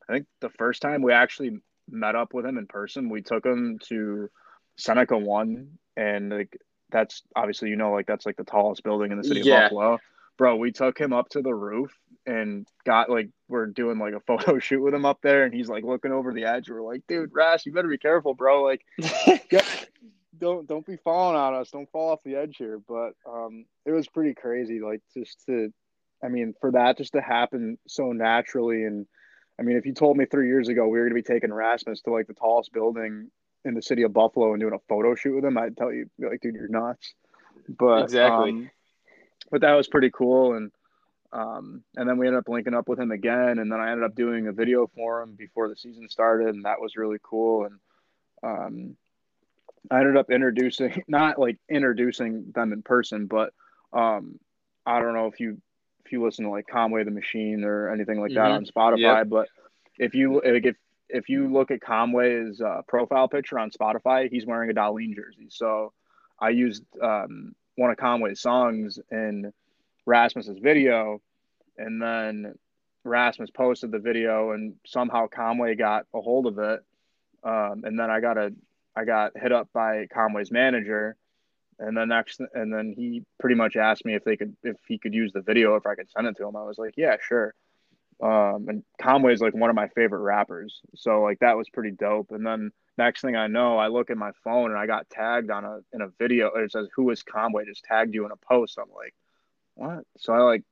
I 0.07 0.13
think 0.13 0.27
the 0.41 0.49
first 0.49 0.81
time 0.81 1.01
we 1.01 1.11
actually 1.11 1.57
met 1.93 2.15
up 2.15 2.33
with 2.33 2.45
him 2.45 2.57
in 2.57 2.67
person, 2.67 3.09
we 3.09 3.21
took 3.21 3.45
him 3.45 3.79
to 3.87 4.29
Seneca 4.77 5.17
One, 5.17 5.77
and 5.95 6.29
like 6.29 6.57
that's 6.91 7.21
obviously 7.35 7.69
you 7.69 7.75
know 7.75 7.91
like 7.91 8.05
that's 8.05 8.25
like 8.25 8.37
the 8.37 8.43
tallest 8.43 8.83
building 8.83 9.11
in 9.11 9.17
the 9.17 9.23
city 9.23 9.41
yeah. 9.41 9.65
of 9.65 9.71
Buffalo 9.71 9.99
bro, 10.37 10.55
we 10.55 10.71
took 10.71 10.97
him 10.97 11.13
up 11.13 11.29
to 11.29 11.41
the 11.41 11.53
roof 11.53 11.91
and 12.25 12.67
got 12.85 13.09
like 13.09 13.29
we're 13.47 13.67
doing 13.67 13.99
like 13.99 14.13
a 14.13 14.19
photo 14.27 14.59
shoot 14.59 14.81
with 14.81 14.93
him 14.93 15.05
up 15.05 15.19
there, 15.21 15.43
and 15.43 15.53
he's 15.53 15.69
like 15.69 15.83
looking 15.83 16.11
over 16.11 16.33
the 16.33 16.45
edge. 16.45 16.69
We're 16.69 16.81
like, 16.81 17.03
dude, 17.07 17.31
Rash, 17.33 17.65
you 17.65 17.71
better 17.71 17.87
be 17.87 17.97
careful, 17.97 18.33
bro. 18.33 18.63
Like, 18.63 18.83
don't 20.37 20.67
don't 20.67 20.85
be 20.85 20.97
falling 20.97 21.37
on 21.37 21.53
us. 21.53 21.71
Don't 21.71 21.89
fall 21.91 22.11
off 22.11 22.23
the 22.23 22.35
edge 22.35 22.57
here. 22.57 22.79
But 22.87 23.13
um, 23.29 23.65
it 23.85 23.91
was 23.91 24.07
pretty 24.07 24.33
crazy, 24.33 24.79
like 24.79 25.01
just 25.13 25.45
to, 25.47 25.71
I 26.23 26.29
mean, 26.29 26.53
for 26.59 26.71
that 26.71 26.97
just 26.97 27.13
to 27.13 27.21
happen 27.21 27.77
so 27.87 28.11
naturally. 28.11 28.83
And 28.83 29.05
I 29.59 29.63
mean, 29.63 29.77
if 29.77 29.85
you 29.85 29.93
told 29.93 30.17
me 30.17 30.25
three 30.25 30.47
years 30.47 30.67
ago 30.67 30.87
we 30.87 30.99
were 30.99 31.05
gonna 31.05 31.15
be 31.15 31.21
taking 31.21 31.53
Rasmus 31.53 32.01
to 32.01 32.11
like 32.11 32.27
the 32.27 32.33
tallest 32.33 32.73
building 32.73 33.29
in 33.65 33.73
the 33.73 33.81
city 33.81 34.03
of 34.03 34.13
Buffalo 34.13 34.51
and 34.53 34.59
doing 34.59 34.73
a 34.73 34.79
photo 34.89 35.15
shoot 35.15 35.35
with 35.35 35.45
him, 35.45 35.57
I'd 35.57 35.77
tell 35.77 35.93
you, 35.93 36.09
like, 36.19 36.41
dude, 36.41 36.55
you're 36.55 36.67
nuts. 36.67 37.13
But 37.69 38.03
exactly. 38.03 38.49
Um, 38.49 38.71
but 39.51 39.61
that 39.61 39.73
was 39.73 39.87
pretty 39.87 40.09
cool. 40.11 40.53
And 40.53 40.71
um, 41.31 41.83
and 41.95 42.07
then 42.07 42.17
we 42.17 42.27
ended 42.27 42.39
up 42.39 42.49
linking 42.49 42.75
up 42.75 42.87
with 42.87 42.99
him 42.99 43.11
again, 43.11 43.57
and 43.57 43.71
then 43.71 43.79
I 43.79 43.91
ended 43.91 44.05
up 44.05 44.15
doing 44.15 44.47
a 44.47 44.51
video 44.51 44.87
for 44.95 45.21
him 45.21 45.33
before 45.35 45.67
the 45.67 45.75
season 45.75 46.07
started, 46.07 46.49
and 46.49 46.65
that 46.65 46.79
was 46.79 46.95
really 46.95 47.17
cool. 47.23 47.65
And 47.65 47.79
um, 48.43 48.97
I 49.89 49.99
ended 49.99 50.15
up 50.15 50.29
introducing, 50.29 51.03
not 51.07 51.39
like 51.39 51.57
introducing 51.69 52.51
them 52.53 52.71
in 52.71 52.83
person, 52.83 53.25
but 53.25 53.51
um, 53.91 54.39
I 54.85 54.99
don't 54.99 55.15
know 55.15 55.25
if 55.25 55.39
you 55.39 55.59
if 56.05 56.11
you 56.11 56.23
listen 56.23 56.45
to 56.45 56.51
like 56.51 56.67
Conway 56.67 57.03
the 57.03 57.11
Machine 57.11 57.63
or 57.63 57.89
anything 57.89 58.19
like 58.19 58.33
that 58.33 58.49
mm-hmm. 58.49 58.65
on 58.77 58.93
Spotify, 58.97 59.19
yep. 59.19 59.29
but 59.29 59.47
if 59.97 60.15
you 60.15 60.41
like 60.43 60.65
if 60.65 60.75
if 61.09 61.29
you 61.29 61.51
look 61.51 61.71
at 61.71 61.81
Conway's 61.81 62.59
uh, 62.59 62.81
profile 62.87 63.27
picture 63.27 63.59
on 63.59 63.69
Spotify, 63.69 64.29
he's 64.29 64.45
wearing 64.45 64.69
a 64.71 64.73
Dahlin 64.73 65.15
jersey. 65.15 65.47
So 65.49 65.93
I 66.39 66.49
used 66.49 66.83
um, 67.01 67.53
one 67.75 67.91
of 67.91 67.97
Conway's 67.97 68.41
songs 68.41 68.99
in 69.11 69.53
Rasmus's 70.05 70.57
video, 70.57 71.21
and 71.77 72.01
then 72.01 72.55
Rasmus 73.03 73.51
posted 73.51 73.91
the 73.91 73.99
video, 73.99 74.51
and 74.51 74.75
somehow 74.85 75.27
Conway 75.27 75.75
got 75.75 76.05
a 76.13 76.21
hold 76.21 76.47
of 76.47 76.57
it, 76.57 76.79
um, 77.43 77.83
and 77.85 77.99
then 77.99 78.09
I 78.09 78.19
got 78.19 78.37
a 78.37 78.53
I 78.95 79.05
got 79.05 79.31
hit 79.35 79.51
up 79.51 79.69
by 79.73 80.07
Conway's 80.13 80.51
manager, 80.51 81.15
and 81.79 81.95
then 81.97 82.09
next, 82.09 82.39
and 82.53 82.73
then 82.73 82.93
he 82.95 83.23
pretty 83.39 83.55
much 83.55 83.75
asked 83.75 84.05
me 84.05 84.15
if 84.15 84.23
they 84.23 84.37
could 84.37 84.55
if 84.63 84.77
he 84.87 84.97
could 84.97 85.13
use 85.13 85.31
the 85.33 85.41
video 85.41 85.75
if 85.75 85.85
I 85.85 85.95
could 85.95 86.09
send 86.11 86.27
it 86.27 86.37
to 86.37 86.47
him. 86.47 86.55
I 86.55 86.63
was 86.63 86.77
like, 86.77 86.93
yeah, 86.97 87.17
sure. 87.21 87.53
Um, 88.21 88.67
and 88.69 88.83
Conway's 89.01 89.41
like 89.41 89.53
one 89.53 89.69
of 89.69 89.75
my 89.75 89.87
favorite 89.89 90.21
rappers, 90.21 90.81
so 90.95 91.21
like 91.21 91.39
that 91.39 91.57
was 91.57 91.69
pretty 91.69 91.91
dope. 91.91 92.31
And 92.31 92.45
then 92.45 92.71
next 92.97 93.21
thing 93.21 93.35
I 93.35 93.47
know, 93.47 93.77
I 93.77 93.87
look 93.87 94.09
at 94.09 94.17
my 94.17 94.31
phone 94.43 94.71
and 94.71 94.79
I 94.79 94.85
got 94.85 95.09
tagged 95.09 95.51
on 95.51 95.65
a 95.65 95.79
in 95.91 96.01
a 96.01 96.09
video. 96.19 96.51
It 96.55 96.71
says, 96.71 96.87
"Who 96.95 97.09
is 97.09 97.23
Conway?" 97.23 97.65
Just 97.65 97.83
tagged 97.83 98.13
you 98.13 98.25
in 98.25 98.31
a 98.31 98.37
post. 98.37 98.77
I'm 98.79 98.93
like, 98.95 99.13
what? 99.75 100.05
So 100.17 100.33
I 100.33 100.39
like 100.39 100.63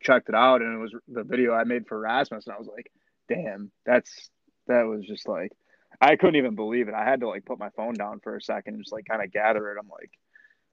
checked 0.00 0.28
it 0.28 0.34
out, 0.34 0.62
and 0.62 0.74
it 0.74 0.78
was 0.78 0.94
the 1.08 1.24
video 1.24 1.52
I 1.52 1.64
made 1.64 1.86
for 1.86 1.98
Rasmus, 1.98 2.46
and 2.46 2.54
I 2.54 2.58
was 2.58 2.68
like, 2.68 2.90
damn, 3.28 3.70
that's 3.84 4.30
that 4.66 4.82
was 4.82 5.04
just 5.04 5.28
like, 5.28 5.52
I 6.00 6.16
couldn't 6.16 6.36
even 6.36 6.54
believe 6.54 6.88
it. 6.88 6.94
I 6.94 7.04
had 7.04 7.20
to 7.20 7.28
like 7.28 7.44
put 7.44 7.58
my 7.58 7.70
phone 7.70 7.94
down 7.94 8.20
for 8.20 8.36
a 8.36 8.42
second, 8.42 8.74
and 8.74 8.82
just 8.82 8.92
like 8.92 9.06
kind 9.06 9.22
of 9.22 9.32
gather 9.32 9.70
it. 9.72 9.78
I'm 9.80 9.88
like, 9.88 10.10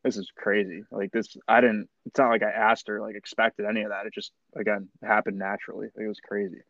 this 0.04 0.18
is 0.18 0.32
crazy. 0.36 0.84
Like 0.92 1.12
this, 1.12 1.36
I 1.48 1.62
didn't. 1.62 1.90
It's 2.06 2.18
not 2.18 2.30
like 2.30 2.44
I 2.44 2.52
asked 2.52 2.90
or 2.90 3.02
like 3.02 3.16
expected 3.16 3.66
any 3.66 3.84
of 3.84 3.90
that. 3.90 4.06
It 4.06 4.14
just 4.14 4.32
again 4.56 4.90
happened 5.04 5.38
naturally. 5.38 5.90
It 5.96 6.08
was 6.08 6.20
crazy. 6.20 6.62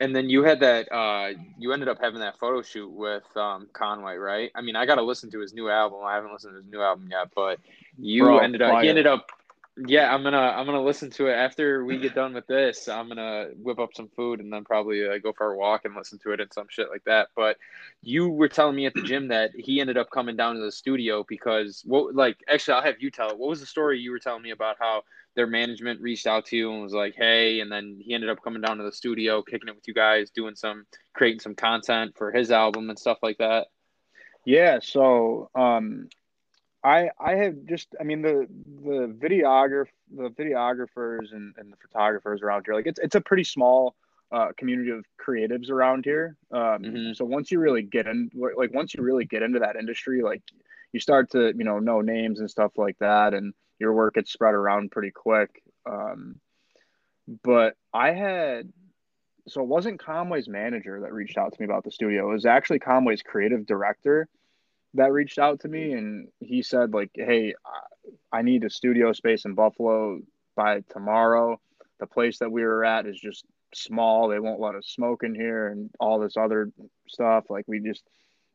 And 0.00 0.16
then 0.16 0.28
you 0.28 0.42
had 0.42 0.60
that. 0.60 0.90
Uh, 0.90 1.32
you 1.58 1.72
ended 1.72 1.88
up 1.88 1.98
having 2.00 2.20
that 2.20 2.38
photo 2.38 2.62
shoot 2.62 2.90
with 2.90 3.24
um, 3.36 3.68
Conway, 3.72 4.16
right? 4.16 4.50
I 4.54 4.60
mean, 4.60 4.74
I 4.74 4.84
got 4.84 4.96
to 4.96 5.02
listen 5.02 5.30
to 5.30 5.38
his 5.38 5.54
new 5.54 5.70
album. 5.70 6.00
I 6.04 6.14
haven't 6.14 6.32
listened 6.32 6.54
to 6.54 6.56
his 6.56 6.66
new 6.66 6.82
album 6.82 7.08
yet, 7.10 7.28
but 7.36 7.60
you 7.98 8.24
Bro, 8.24 8.38
ended 8.38 8.62
up. 8.62 8.82
He 8.82 8.88
ended 8.88 9.06
up 9.06 9.30
yeah, 9.76 10.12
I'm 10.12 10.22
gonna 10.22 10.36
I'm 10.36 10.66
gonna 10.66 10.82
listen 10.82 11.08
to 11.12 11.28
it 11.28 11.32
after 11.32 11.84
we 11.84 11.98
get 11.98 12.14
done 12.14 12.34
with 12.34 12.46
this. 12.46 12.88
I'm 12.88 13.08
gonna 13.08 13.48
whip 13.56 13.78
up 13.78 13.94
some 13.94 14.08
food 14.08 14.40
and 14.40 14.52
then 14.52 14.64
probably 14.64 15.08
uh, 15.08 15.16
go 15.16 15.32
for 15.32 15.52
a 15.52 15.56
walk 15.56 15.86
and 15.86 15.94
listen 15.94 16.18
to 16.20 16.32
it 16.32 16.40
and 16.40 16.52
some 16.52 16.66
shit 16.68 16.90
like 16.90 17.04
that. 17.04 17.28
But 17.34 17.56
you 18.02 18.28
were 18.28 18.48
telling 18.48 18.76
me 18.76 18.84
at 18.84 18.92
the 18.92 19.02
gym 19.02 19.28
that 19.28 19.52
he 19.54 19.80
ended 19.80 19.96
up 19.96 20.10
coming 20.10 20.36
down 20.36 20.56
to 20.56 20.60
the 20.60 20.70
studio 20.70 21.24
because 21.26 21.82
what 21.86 22.14
like 22.14 22.36
actually 22.48 22.74
I'll 22.74 22.82
have 22.82 23.00
you 23.00 23.10
tell 23.10 23.30
it. 23.30 23.38
What 23.38 23.48
was 23.48 23.60
the 23.60 23.66
story 23.66 23.98
you 23.98 24.10
were 24.10 24.18
telling 24.18 24.42
me 24.42 24.50
about 24.50 24.76
how 24.78 25.04
their 25.36 25.46
management 25.46 26.02
reached 26.02 26.26
out 26.26 26.44
to 26.46 26.56
you 26.56 26.70
and 26.70 26.82
was 26.82 26.92
like, 26.92 27.14
"Hey," 27.16 27.60
and 27.60 27.72
then 27.72 27.98
he 27.98 28.12
ended 28.12 28.28
up 28.28 28.42
coming 28.44 28.60
down 28.60 28.76
to 28.76 28.84
the 28.84 28.92
studio, 28.92 29.42
kicking 29.42 29.68
it 29.68 29.74
with 29.74 29.88
you 29.88 29.94
guys, 29.94 30.28
doing 30.30 30.54
some 30.54 30.84
creating 31.14 31.40
some 31.40 31.54
content 31.54 32.14
for 32.18 32.30
his 32.30 32.50
album 32.50 32.90
and 32.90 32.98
stuff 32.98 33.18
like 33.22 33.38
that. 33.38 33.68
Yeah, 34.44 34.80
so 34.82 35.48
um 35.54 36.08
I 36.84 37.10
I 37.18 37.36
have 37.36 37.64
just 37.64 37.94
I 38.00 38.04
mean 38.04 38.22
the 38.22 38.46
the 38.84 39.06
videographer 39.06 39.86
the 40.14 40.30
videographers 40.30 41.32
and, 41.32 41.54
and 41.56 41.72
the 41.72 41.76
photographers 41.76 42.42
around 42.42 42.64
here 42.66 42.74
like 42.74 42.86
it's 42.86 42.98
it's 42.98 43.14
a 43.14 43.20
pretty 43.20 43.44
small 43.44 43.94
uh, 44.32 44.48
community 44.56 44.90
of 44.90 45.04
creatives 45.20 45.70
around 45.70 46.04
here. 46.04 46.36
Um, 46.50 46.60
mm-hmm. 46.60 47.12
So 47.12 47.24
once 47.24 47.50
you 47.50 47.60
really 47.60 47.82
get 47.82 48.06
in 48.06 48.30
like 48.34 48.72
once 48.72 48.94
you 48.94 49.02
really 49.02 49.26
get 49.26 49.42
into 49.42 49.58
that 49.60 49.76
industry, 49.76 50.22
like 50.22 50.42
you 50.92 51.00
start 51.00 51.30
to 51.32 51.52
you 51.56 51.64
know 51.64 51.78
know 51.78 52.00
names 52.00 52.40
and 52.40 52.50
stuff 52.50 52.72
like 52.76 52.98
that, 52.98 53.34
and 53.34 53.52
your 53.78 53.92
work 53.92 54.14
gets 54.14 54.32
spread 54.32 54.54
around 54.54 54.90
pretty 54.90 55.10
quick. 55.10 55.62
Um, 55.84 56.40
but 57.44 57.76
I 57.92 58.12
had 58.12 58.72
so 59.48 59.60
it 59.60 59.66
wasn't 59.66 60.00
Conway's 60.00 60.48
manager 60.48 61.00
that 61.00 61.12
reached 61.12 61.36
out 61.36 61.52
to 61.52 61.60
me 61.60 61.66
about 61.66 61.84
the 61.84 61.90
studio. 61.90 62.30
It 62.30 62.32
was 62.32 62.46
actually 62.46 62.78
Conway's 62.78 63.22
creative 63.22 63.66
director 63.66 64.28
that 64.94 65.12
reached 65.12 65.38
out 65.38 65.60
to 65.60 65.68
me 65.68 65.92
and 65.92 66.28
he 66.40 66.62
said 66.62 66.92
like 66.92 67.10
hey 67.14 67.54
i 68.32 68.42
need 68.42 68.64
a 68.64 68.70
studio 68.70 69.12
space 69.12 69.44
in 69.44 69.54
buffalo 69.54 70.20
by 70.54 70.82
tomorrow. 70.90 71.60
The 72.00 72.06
place 72.06 72.38
that 72.38 72.50
we 72.50 72.62
were 72.62 72.84
at 72.84 73.06
is 73.06 73.18
just 73.18 73.44
small. 73.74 74.28
They 74.28 74.40
won't 74.40 74.60
let 74.60 74.74
us 74.74 74.86
smoke 74.88 75.22
in 75.22 75.34
here 75.34 75.68
and 75.68 75.90
all 76.00 76.18
this 76.18 76.36
other 76.36 76.70
stuff. 77.08 77.44
Like 77.48 77.64
we 77.66 77.80
just 77.80 78.02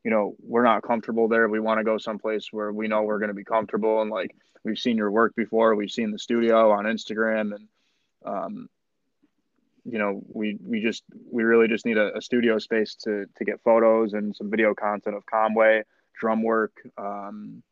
you 0.03 0.11
know 0.11 0.35
we're 0.39 0.63
not 0.63 0.83
comfortable 0.83 1.27
there. 1.27 1.47
We 1.47 1.59
want 1.59 1.79
to 1.79 1.83
go 1.83 1.97
someplace 1.97 2.47
where 2.51 2.71
we 2.71 2.87
know 2.87 3.03
we're 3.03 3.19
going 3.19 3.29
to 3.29 3.33
be 3.33 3.43
comfortable. 3.43 4.01
And 4.01 4.11
like 4.11 4.35
we've 4.63 4.77
seen 4.77 4.97
your 4.97 5.11
work 5.11 5.35
before. 5.35 5.75
We've 5.75 5.91
seen 5.91 6.11
the 6.11 6.19
studio 6.19 6.71
on 6.71 6.85
instagram. 6.85 7.55
And 7.55 7.67
um, 8.25 8.69
you 9.85 9.97
know 9.97 10.21
we 10.27 10.57
we 10.63 10.81
just 10.81 11.03
we 11.31 11.43
really 11.43 11.67
just 11.67 11.85
need 11.85 11.97
a, 11.97 12.17
a, 12.17 12.21
studio 12.21 12.59
space 12.59 12.95
to 12.95 13.25
to 13.37 13.45
get 13.45 13.61
photos 13.61 14.13
and 14.13 14.35
some 14.35 14.49
video 14.49 14.73
content 14.73 15.15
of 15.15 15.25
conway 15.25 15.83
Drumwork. 16.21 16.69
Um, 16.97 17.63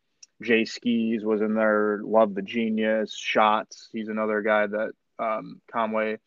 Jae 0.43 0.63
Skeese 0.63 1.23
was 1.23 1.41
in 1.41 1.55
there. 1.55 2.01
Love 2.03 2.35
the 2.35 2.41
Genius. 2.41 3.15
Shots. 3.15 3.89
He's 3.91 4.09
another 4.09 4.41
guy 4.41 4.67
that 4.67 4.91
um, 5.19 5.61
Conway 5.71 6.17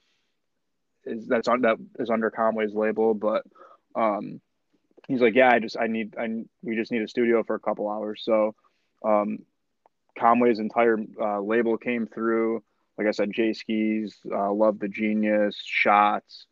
is 1.05 1.27
that's 1.27 1.49
on 1.49 1.63
that 1.63 1.77
is 1.99 2.11
under 2.11 2.31
Conway's 2.31 2.75
label, 2.75 3.15
but 3.15 3.45
um, 3.95 4.41
he's 5.09 5.21
like, 5.21 5.35
yeah, 5.35 5.51
I 5.51 5.59
just 5.59 5.77
I 5.79 5.87
need 5.87 6.15
I 6.19 6.45
we 6.63 6.77
just 6.77 6.93
need 6.93 7.03
a 7.03 7.09
studio 7.09 7.43
for 7.43 7.55
a 7.55 7.61
couple 7.61 7.89
hours. 7.91 8.23
So 8.25 8.55
um, 9.05 9.41
Conway's 10.19 10.59
entire 10.59 10.99
uh, 11.21 11.41
label 11.41 11.77
came 11.77 12.07
through. 12.07 12.63
Like 12.97 13.07
I 13.07 13.13
said, 13.13 13.31
Jae 13.31 13.57
Skeese, 13.57 14.15
uh, 14.33 14.53
Love 14.53 14.81
the 14.81 14.89
Genius, 14.89 15.57
Shots, 15.65 16.47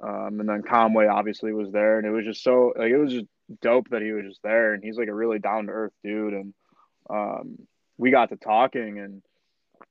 um, 0.00 0.40
and 0.40 0.48
then 0.48 0.62
Conway 0.62 1.06
obviously 1.06 1.52
was 1.52 1.72
there, 1.72 1.98
and 1.98 2.06
it 2.06 2.10
was 2.10 2.24
just 2.24 2.42
so 2.42 2.72
like 2.76 2.90
it 2.90 2.98
was 2.98 3.12
just 3.12 3.26
dope 3.60 3.88
that 3.90 4.02
he 4.02 4.12
was 4.12 4.24
just 4.24 4.42
there 4.42 4.74
and 4.74 4.82
he's 4.82 4.96
like 4.96 5.08
a 5.08 5.14
really 5.14 5.38
down 5.38 5.66
to 5.66 5.72
earth 5.72 5.92
dude 6.02 6.32
and 6.32 6.54
um, 7.10 7.58
we 7.98 8.10
got 8.10 8.30
to 8.30 8.36
talking 8.36 8.98
and 8.98 9.22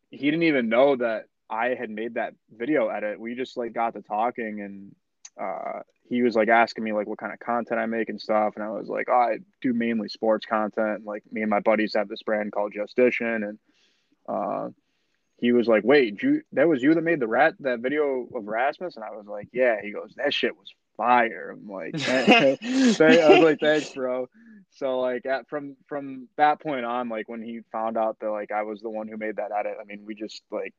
he 0.09 0.25
didn't 0.31 0.43
even 0.43 0.69
know 0.69 0.95
that 0.95 1.25
I 1.49 1.75
had 1.75 1.89
made 1.89 2.15
that 2.15 2.33
video 2.55 2.87
edit. 2.87 3.19
We 3.19 3.35
just 3.35 3.57
like 3.57 3.73
got 3.73 3.93
to 3.93 4.01
talking 4.01 4.61
and 4.61 4.95
uh, 5.39 5.81
he 6.09 6.21
was 6.21 6.35
like 6.35 6.49
asking 6.49 6.83
me 6.83 6.93
like 6.93 7.07
what 7.07 7.17
kind 7.17 7.33
of 7.33 7.39
content 7.39 7.79
I 7.79 7.85
make 7.85 8.09
and 8.09 8.19
stuff 8.19 8.53
and 8.55 8.63
I 8.63 8.69
was 8.69 8.87
like, 8.87 9.07
oh, 9.09 9.13
I 9.13 9.37
do 9.61 9.73
mainly 9.73 10.09
sports 10.09 10.45
content. 10.45 11.05
Like 11.05 11.23
me 11.31 11.41
and 11.41 11.49
my 11.49 11.59
buddies 11.59 11.93
have 11.95 12.07
this 12.07 12.23
brand 12.23 12.51
called 12.51 12.73
Just 12.73 12.97
Dishin 12.97 13.47
and 13.47 13.59
uh, 14.27 14.69
he 15.41 15.51
was 15.51 15.67
like, 15.67 15.83
"Wait, 15.83 16.21
you 16.21 16.43
that 16.53 16.67
was 16.67 16.83
you 16.83 16.93
that 16.93 17.01
made 17.01 17.19
the 17.19 17.27
rat 17.27 17.55
that 17.61 17.79
video 17.79 18.27
of 18.33 18.45
Rasmus?" 18.45 18.95
And 18.95 19.03
I 19.03 19.09
was 19.09 19.25
like, 19.25 19.49
"Yeah." 19.51 19.81
He 19.81 19.91
goes, 19.91 20.13
"That 20.15 20.33
shit 20.33 20.55
was 20.55 20.71
fire. 21.01 21.55
I'm 21.57 21.67
like, 21.67 21.95
I 22.07 22.57
was 22.61 22.99
like, 22.99 23.59
thanks, 23.59 23.89
bro. 23.89 24.29
So 24.71 24.99
like 24.99 25.25
at 25.25 25.49
from 25.49 25.75
from 25.87 26.27
that 26.37 26.61
point 26.61 26.85
on, 26.85 27.09
like 27.09 27.27
when 27.27 27.41
he 27.41 27.61
found 27.71 27.97
out 27.97 28.17
that 28.19 28.31
like 28.31 28.51
I 28.51 28.63
was 28.63 28.81
the 28.81 28.89
one 28.89 29.07
who 29.07 29.17
made 29.17 29.37
that 29.37 29.51
edit, 29.51 29.77
I 29.81 29.83
mean, 29.83 30.03
we 30.05 30.15
just 30.15 30.43
like, 30.51 30.73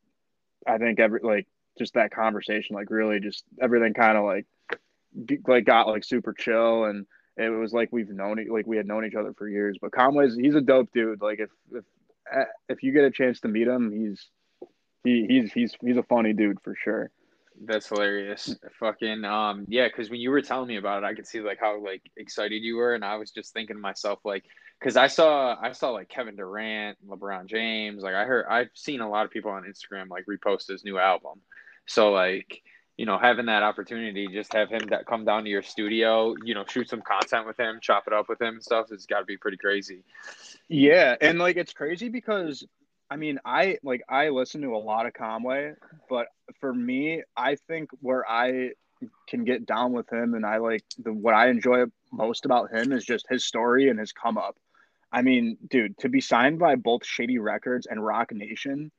I 0.66 0.78
think 0.78 1.00
every 1.00 1.20
like 1.22 1.46
just 1.78 1.94
that 1.94 2.14
conversation, 2.14 2.76
like 2.76 2.90
really 2.90 3.20
just 3.20 3.44
everything 3.60 3.94
kind 3.94 4.16
of 4.16 4.24
like 4.24 4.46
like 5.46 5.64
got 5.64 5.88
like 5.88 6.04
super 6.04 6.32
chill 6.32 6.84
and 6.84 7.06
it 7.36 7.50
was 7.50 7.72
like 7.72 7.90
we've 7.92 8.08
known 8.08 8.38
it 8.38 8.50
like 8.50 8.66
we 8.66 8.76
had 8.76 8.86
known 8.86 9.04
each 9.04 9.14
other 9.14 9.34
for 9.34 9.48
years. 9.48 9.76
But 9.80 9.92
Conway's 9.92 10.36
he's 10.36 10.54
a 10.54 10.60
dope 10.60 10.92
dude. 10.92 11.20
Like 11.20 11.40
if 11.40 11.50
if 11.72 11.84
eh, 12.32 12.44
if 12.68 12.82
you 12.82 12.92
get 12.92 13.04
a 13.04 13.10
chance 13.10 13.40
to 13.40 13.48
meet 13.48 13.68
him, 13.68 13.90
he's 13.90 14.26
he 15.04 15.26
he's 15.28 15.52
he's 15.52 15.74
he's 15.80 15.96
a 15.96 16.02
funny 16.02 16.32
dude 16.32 16.60
for 16.62 16.74
sure. 16.74 17.10
That's 17.64 17.88
hilarious. 17.88 18.56
Fucking 18.80 19.24
um 19.24 19.66
yeah, 19.68 19.86
because 19.86 20.10
when 20.10 20.20
you 20.20 20.30
were 20.30 20.42
telling 20.42 20.66
me 20.66 20.76
about 20.76 21.04
it, 21.04 21.06
I 21.06 21.14
could 21.14 21.26
see 21.26 21.40
like 21.40 21.60
how 21.60 21.80
like 21.82 22.02
excited 22.16 22.62
you 22.62 22.76
were, 22.76 22.94
and 22.94 23.04
I 23.04 23.16
was 23.16 23.30
just 23.30 23.52
thinking 23.52 23.76
to 23.76 23.80
myself 23.80 24.18
like, 24.24 24.44
because 24.80 24.96
I 24.96 25.06
saw 25.06 25.56
I 25.60 25.70
saw 25.72 25.90
like 25.90 26.08
Kevin 26.08 26.34
Durant, 26.34 26.98
LeBron 27.06 27.46
James, 27.46 28.02
like 28.02 28.14
I 28.14 28.24
heard 28.24 28.46
I've 28.48 28.70
seen 28.74 29.00
a 29.00 29.08
lot 29.08 29.26
of 29.26 29.30
people 29.30 29.52
on 29.52 29.62
Instagram 29.62 30.08
like 30.08 30.26
repost 30.26 30.68
his 30.68 30.84
new 30.84 30.98
album, 30.98 31.40
so 31.86 32.10
like 32.10 32.62
you 32.96 33.06
know 33.06 33.16
having 33.16 33.46
that 33.46 33.62
opportunity, 33.62 34.26
just 34.26 34.52
have 34.54 34.68
him 34.68 34.88
that 34.88 35.06
come 35.06 35.24
down 35.24 35.44
to 35.44 35.50
your 35.50 35.62
studio, 35.62 36.34
you 36.44 36.54
know, 36.54 36.64
shoot 36.68 36.88
some 36.88 37.02
content 37.02 37.46
with 37.46 37.60
him, 37.60 37.78
chop 37.80 38.04
it 38.08 38.12
up 38.12 38.28
with 38.28 38.40
him 38.40 38.54
and 38.54 38.62
stuff. 38.62 38.86
It's 38.90 39.06
got 39.06 39.20
to 39.20 39.24
be 39.24 39.36
pretty 39.36 39.56
crazy. 39.56 40.02
Yeah, 40.68 41.14
and 41.20 41.38
like 41.38 41.56
it's 41.56 41.72
crazy 41.72 42.08
because 42.08 42.66
I 43.12 43.16
mean, 43.16 43.38
I 43.44 43.76
like 43.82 44.02
I 44.08 44.30
listen 44.30 44.62
to 44.62 44.74
a 44.74 44.78
lot 44.78 45.04
of 45.04 45.12
Conway, 45.12 45.74
but 46.08 46.28
for 46.60 46.72
me, 46.72 47.22
I 47.36 47.56
think 47.68 47.90
where 48.00 48.26
I 48.26 48.70
can 49.28 49.44
get 49.44 49.66
down 49.66 49.92
with 49.92 50.10
him 50.10 50.32
and 50.32 50.46
I 50.46 50.56
like 50.56 50.82
the 50.96 51.12
what 51.12 51.34
I 51.34 51.50
enjoy 51.50 51.84
most 52.10 52.46
about 52.46 52.72
him 52.72 52.90
is 52.90 53.04
just 53.04 53.26
his 53.28 53.44
story 53.44 53.90
and 53.90 54.00
his 54.00 54.12
come 54.12 54.38
up. 54.38 54.56
I 55.12 55.20
mean, 55.20 55.58
dude, 55.68 55.98
to 55.98 56.08
be 56.08 56.22
signed 56.22 56.58
by 56.58 56.76
both 56.76 57.04
Shady 57.04 57.38
Records 57.38 57.86
and 57.86 58.02
Roc 58.02 58.32
Nation, 58.32 58.90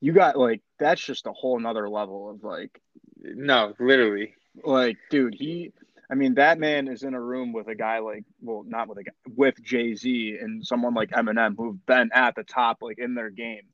you 0.00 0.12
got 0.12 0.38
like 0.38 0.62
that's 0.78 1.04
just 1.04 1.26
a 1.26 1.32
whole 1.32 1.58
nother 1.58 1.88
level 1.88 2.30
of 2.30 2.44
like 2.44 2.80
no, 3.20 3.74
literally. 3.80 4.36
Like, 4.62 4.98
dude, 5.10 5.34
he 5.34 5.72
I 6.10 6.14
mean, 6.14 6.34
that 6.34 6.58
man 6.58 6.88
is 6.88 7.02
in 7.02 7.12
a 7.12 7.20
room 7.20 7.52
with 7.52 7.68
a 7.68 7.74
guy 7.74 7.98
like, 7.98 8.24
well, 8.40 8.64
not 8.66 8.88
with 8.88 8.98
a 8.98 9.04
guy, 9.04 9.12
with 9.36 9.62
Jay 9.62 9.94
Z 9.94 10.38
and 10.40 10.64
someone 10.64 10.94
like 10.94 11.10
Eminem 11.10 11.54
who've 11.56 11.84
been 11.84 12.10
at 12.14 12.34
the 12.34 12.44
top, 12.44 12.78
like 12.80 12.98
in 12.98 13.14
their 13.14 13.28
game. 13.28 13.64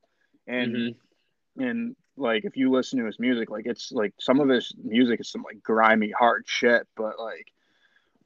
And, 0.47 0.75
mm-hmm. 0.75 1.63
and 1.63 1.97
like, 2.17 2.45
if 2.45 2.57
you 2.57 2.73
listen 2.73 2.99
to 2.99 3.07
his 3.07 3.21
music, 3.21 3.51
like, 3.51 3.67
it's 3.67 3.93
like 3.93 4.15
some 4.19 4.41
of 4.41 4.49
his 4.49 4.75
music 4.83 5.21
is 5.21 5.31
some 5.31 5.43
like 5.43 5.63
grimy, 5.63 6.11
hard 6.11 6.43
shit, 6.47 6.89
but 6.97 7.21
like, 7.21 7.47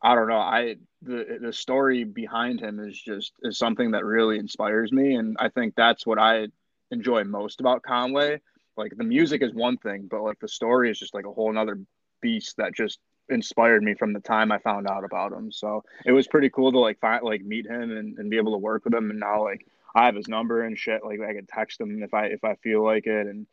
I 0.00 0.14
don't 0.14 0.28
know. 0.28 0.38
I, 0.38 0.76
the, 1.02 1.38
the 1.42 1.52
story 1.52 2.04
behind 2.04 2.60
him 2.60 2.80
is 2.80 2.98
just, 2.98 3.32
is 3.42 3.58
something 3.58 3.90
that 3.90 4.06
really 4.06 4.38
inspires 4.38 4.90
me. 4.90 5.16
And 5.16 5.36
I 5.38 5.50
think 5.50 5.74
that's 5.74 6.06
what 6.06 6.18
I 6.18 6.46
enjoy 6.90 7.24
most 7.24 7.60
about 7.60 7.82
Conway. 7.82 8.40
Like, 8.76 8.96
the 8.96 9.04
music 9.04 9.42
is 9.42 9.52
one 9.52 9.76
thing, 9.76 10.08
but 10.10 10.22
like, 10.22 10.38
the 10.40 10.48
story 10.48 10.90
is 10.90 10.98
just 10.98 11.12
like 11.12 11.26
a 11.26 11.32
whole 11.32 11.52
nother 11.52 11.78
beast 12.22 12.56
that 12.56 12.74
just 12.74 13.00
inspired 13.30 13.82
me 13.82 13.94
from 13.94 14.12
the 14.12 14.20
time 14.20 14.52
I 14.52 14.58
found 14.58 14.88
out 14.88 15.04
about 15.04 15.32
him. 15.32 15.50
So 15.52 15.84
it 16.04 16.12
was 16.12 16.26
pretty 16.26 16.50
cool 16.50 16.72
to 16.72 16.78
like 16.78 17.00
find 17.00 17.22
like 17.22 17.42
meet 17.42 17.66
him 17.66 17.96
and, 17.96 18.18
and 18.18 18.30
be 18.30 18.36
able 18.36 18.52
to 18.52 18.58
work 18.58 18.84
with 18.84 18.94
him. 18.94 19.10
And 19.10 19.20
now 19.20 19.44
like 19.44 19.66
I 19.94 20.06
have 20.06 20.14
his 20.14 20.28
number 20.28 20.62
and 20.62 20.78
shit. 20.78 21.04
Like 21.04 21.20
I 21.20 21.34
can 21.34 21.46
text 21.46 21.80
him 21.80 22.02
if 22.02 22.14
I 22.14 22.26
if 22.26 22.44
I 22.44 22.54
feel 22.56 22.84
like 22.84 23.06
it. 23.06 23.26
And 23.26 23.46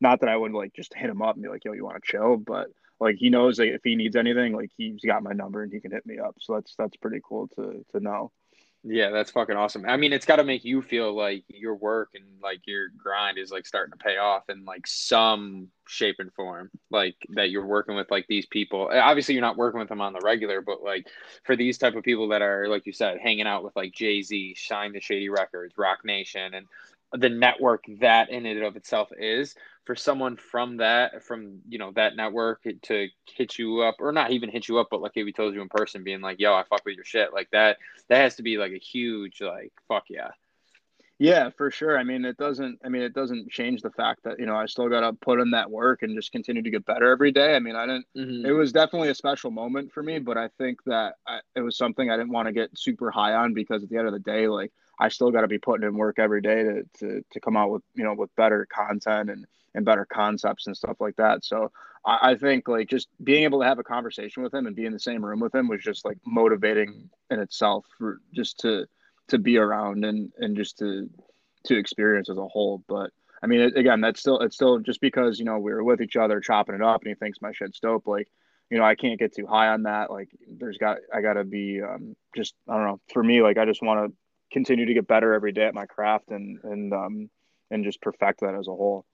not 0.00 0.20
that 0.20 0.28
I 0.28 0.36
would 0.36 0.52
like 0.52 0.72
just 0.74 0.94
hit 0.94 1.10
him 1.10 1.22
up 1.22 1.34
and 1.34 1.42
be 1.42 1.48
like, 1.48 1.64
yo, 1.64 1.72
you 1.72 1.84
want 1.84 2.02
to 2.02 2.10
chill, 2.10 2.36
but 2.36 2.68
like 3.00 3.16
he 3.16 3.30
knows 3.30 3.58
like 3.58 3.70
if 3.70 3.82
he 3.84 3.94
needs 3.94 4.16
anything, 4.16 4.54
like 4.54 4.70
he's 4.76 5.04
got 5.04 5.22
my 5.22 5.32
number 5.32 5.62
and 5.62 5.72
he 5.72 5.80
can 5.80 5.92
hit 5.92 6.06
me 6.06 6.18
up. 6.18 6.36
So 6.40 6.54
that's 6.54 6.74
that's 6.76 6.96
pretty 6.96 7.20
cool 7.22 7.48
to 7.56 7.84
to 7.92 8.00
know. 8.00 8.32
Yeah, 8.90 9.10
that's 9.10 9.30
fucking 9.32 9.56
awesome. 9.56 9.84
I 9.86 9.98
mean, 9.98 10.14
it's 10.14 10.24
got 10.24 10.36
to 10.36 10.44
make 10.44 10.64
you 10.64 10.80
feel 10.80 11.14
like 11.14 11.44
your 11.48 11.74
work 11.74 12.10
and 12.14 12.24
like 12.42 12.62
your 12.66 12.88
grind 12.96 13.36
is 13.36 13.50
like 13.50 13.66
starting 13.66 13.92
to 13.92 14.02
pay 14.02 14.16
off 14.16 14.48
in 14.48 14.64
like 14.64 14.86
some 14.86 15.68
shape 15.86 16.16
and 16.20 16.32
form. 16.32 16.70
Like 16.90 17.16
that 17.34 17.50
you're 17.50 17.66
working 17.66 17.96
with 17.96 18.10
like 18.10 18.26
these 18.28 18.46
people. 18.46 18.88
Obviously, 18.90 19.34
you're 19.34 19.42
not 19.42 19.58
working 19.58 19.78
with 19.78 19.90
them 19.90 20.00
on 20.00 20.14
the 20.14 20.22
regular, 20.24 20.62
but 20.62 20.82
like 20.82 21.06
for 21.44 21.54
these 21.54 21.76
type 21.76 21.96
of 21.96 22.02
people 22.02 22.28
that 22.28 22.40
are 22.40 22.66
like 22.66 22.86
you 22.86 22.94
said, 22.94 23.18
hanging 23.18 23.46
out 23.46 23.62
with 23.62 23.76
like 23.76 23.92
Jay 23.92 24.22
Z, 24.22 24.54
Shine 24.56 24.92
the 24.92 25.00
Shady 25.00 25.28
Records, 25.28 25.76
Roc 25.76 26.02
Nation, 26.02 26.54
and 26.54 26.66
the 27.12 27.28
network 27.28 27.84
that 28.00 28.30
in 28.30 28.44
and 28.44 28.62
of 28.62 28.76
itself 28.76 29.08
is 29.18 29.54
for 29.84 29.96
someone 29.96 30.36
from 30.36 30.76
that 30.76 31.24
from 31.24 31.60
you 31.68 31.78
know 31.78 31.90
that 31.92 32.16
network 32.16 32.62
to 32.82 33.08
hit 33.34 33.58
you 33.58 33.80
up 33.80 33.96
or 34.00 34.12
not 34.12 34.30
even 34.30 34.50
hit 34.50 34.68
you 34.68 34.78
up 34.78 34.88
but 34.90 35.00
like 35.00 35.12
if 35.14 35.26
he 35.26 35.32
told 35.32 35.54
you 35.54 35.62
in 35.62 35.68
person 35.68 36.04
being 36.04 36.20
like 36.20 36.38
yo 36.38 36.52
i 36.54 36.62
fuck 36.64 36.84
with 36.84 36.96
your 36.96 37.04
shit 37.04 37.32
like 37.32 37.48
that 37.50 37.78
that 38.08 38.18
has 38.18 38.36
to 38.36 38.42
be 38.42 38.58
like 38.58 38.72
a 38.72 38.78
huge 38.78 39.40
like 39.40 39.72
fuck 39.88 40.04
yeah 40.10 40.28
yeah, 41.20 41.50
for 41.50 41.72
sure. 41.72 41.98
I 41.98 42.04
mean, 42.04 42.24
it 42.24 42.36
doesn't. 42.36 42.78
I 42.84 42.88
mean, 42.88 43.02
it 43.02 43.12
doesn't 43.12 43.50
change 43.50 43.82
the 43.82 43.90
fact 43.90 44.22
that 44.22 44.38
you 44.38 44.46
know 44.46 44.54
I 44.54 44.66
still 44.66 44.88
got 44.88 45.00
to 45.00 45.12
put 45.14 45.40
in 45.40 45.50
that 45.50 45.68
work 45.68 46.02
and 46.02 46.14
just 46.14 46.30
continue 46.30 46.62
to 46.62 46.70
get 46.70 46.86
better 46.86 47.10
every 47.10 47.32
day. 47.32 47.56
I 47.56 47.58
mean, 47.58 47.74
I 47.74 47.86
didn't. 47.86 48.06
Mm-hmm. 48.16 48.46
It 48.46 48.52
was 48.52 48.70
definitely 48.70 49.08
a 49.08 49.16
special 49.16 49.50
moment 49.50 49.90
for 49.90 50.00
me, 50.00 50.20
but 50.20 50.38
I 50.38 50.48
think 50.58 50.78
that 50.86 51.14
I, 51.26 51.40
it 51.56 51.62
was 51.62 51.76
something 51.76 52.08
I 52.08 52.16
didn't 52.16 52.30
want 52.30 52.46
to 52.46 52.52
get 52.52 52.78
super 52.78 53.10
high 53.10 53.34
on 53.34 53.52
because 53.52 53.82
at 53.82 53.88
the 53.88 53.96
end 53.96 54.06
of 54.06 54.12
the 54.12 54.20
day, 54.20 54.46
like 54.46 54.72
I 55.00 55.08
still 55.08 55.30
got 55.30 55.42
to 55.42 55.48
be 55.48 55.58
putting 55.58 55.86
in 55.86 55.96
work 55.96 56.18
every 56.18 56.40
day 56.40 56.62
to, 56.62 56.82
to 56.98 57.24
to 57.30 57.40
come 57.40 57.56
out 57.56 57.70
with 57.70 57.82
you 57.94 58.04
know 58.04 58.14
with 58.14 58.34
better 58.36 58.66
content 58.66 59.30
and 59.30 59.46
and 59.74 59.84
better 59.84 60.06
concepts 60.06 60.66
and 60.66 60.76
stuff 60.76 60.96
like 61.00 61.16
that. 61.16 61.44
So 61.44 61.70
I, 62.04 62.30
I 62.30 62.34
think 62.34 62.68
like 62.68 62.88
just 62.88 63.08
being 63.22 63.44
able 63.44 63.60
to 63.60 63.66
have 63.66 63.78
a 63.78 63.84
conversation 63.84 64.42
with 64.42 64.54
him 64.54 64.66
and 64.66 64.74
be 64.74 64.86
in 64.86 64.92
the 64.92 65.00
same 65.00 65.24
room 65.24 65.40
with 65.40 65.54
him 65.54 65.68
was 65.68 65.82
just 65.82 66.04
like 66.04 66.18
motivating 66.26 67.10
in 67.30 67.40
itself 67.40 67.86
for 67.98 68.20
just 68.34 68.58
to 68.60 68.86
to 69.28 69.38
be 69.38 69.58
around 69.58 70.04
and 70.04 70.32
and 70.38 70.56
just 70.56 70.78
to 70.78 71.08
to 71.64 71.76
experience 71.76 72.28
as 72.30 72.38
a 72.38 72.48
whole. 72.48 72.82
But 72.88 73.10
I 73.42 73.46
mean, 73.46 73.60
again, 73.76 74.00
that's 74.00 74.20
still 74.20 74.40
it's 74.40 74.56
still 74.56 74.78
just 74.78 75.00
because 75.00 75.38
you 75.38 75.44
know 75.44 75.58
we 75.58 75.72
were 75.72 75.84
with 75.84 76.00
each 76.00 76.16
other 76.16 76.40
chopping 76.40 76.74
it 76.74 76.82
up, 76.82 77.02
and 77.02 77.08
he 77.08 77.14
thinks 77.14 77.40
my 77.40 77.52
shit's 77.52 77.80
dope. 77.80 78.06
Like, 78.06 78.28
you 78.70 78.78
know, 78.78 78.84
I 78.84 78.94
can't 78.94 79.18
get 79.18 79.34
too 79.34 79.46
high 79.46 79.68
on 79.68 79.84
that. 79.84 80.10
Like, 80.10 80.28
there's 80.48 80.78
got 80.78 80.98
I 81.14 81.20
got 81.20 81.34
to 81.34 81.44
be 81.44 81.80
um, 81.82 82.16
just 82.34 82.54
I 82.68 82.76
don't 82.76 82.86
know. 82.86 83.00
For 83.12 83.22
me, 83.22 83.42
like 83.42 83.58
I 83.58 83.64
just 83.64 83.82
want 83.82 84.10
to 84.10 84.16
continue 84.52 84.86
to 84.86 84.94
get 84.94 85.06
better 85.06 85.34
every 85.34 85.52
day 85.52 85.64
at 85.64 85.74
my 85.74 85.86
craft 85.86 86.30
and 86.30 86.58
and 86.64 86.92
um 86.92 87.30
and 87.70 87.84
just 87.84 88.00
perfect 88.00 88.40
that 88.40 88.54
as 88.54 88.68
a 88.68 88.70
whole. 88.70 89.04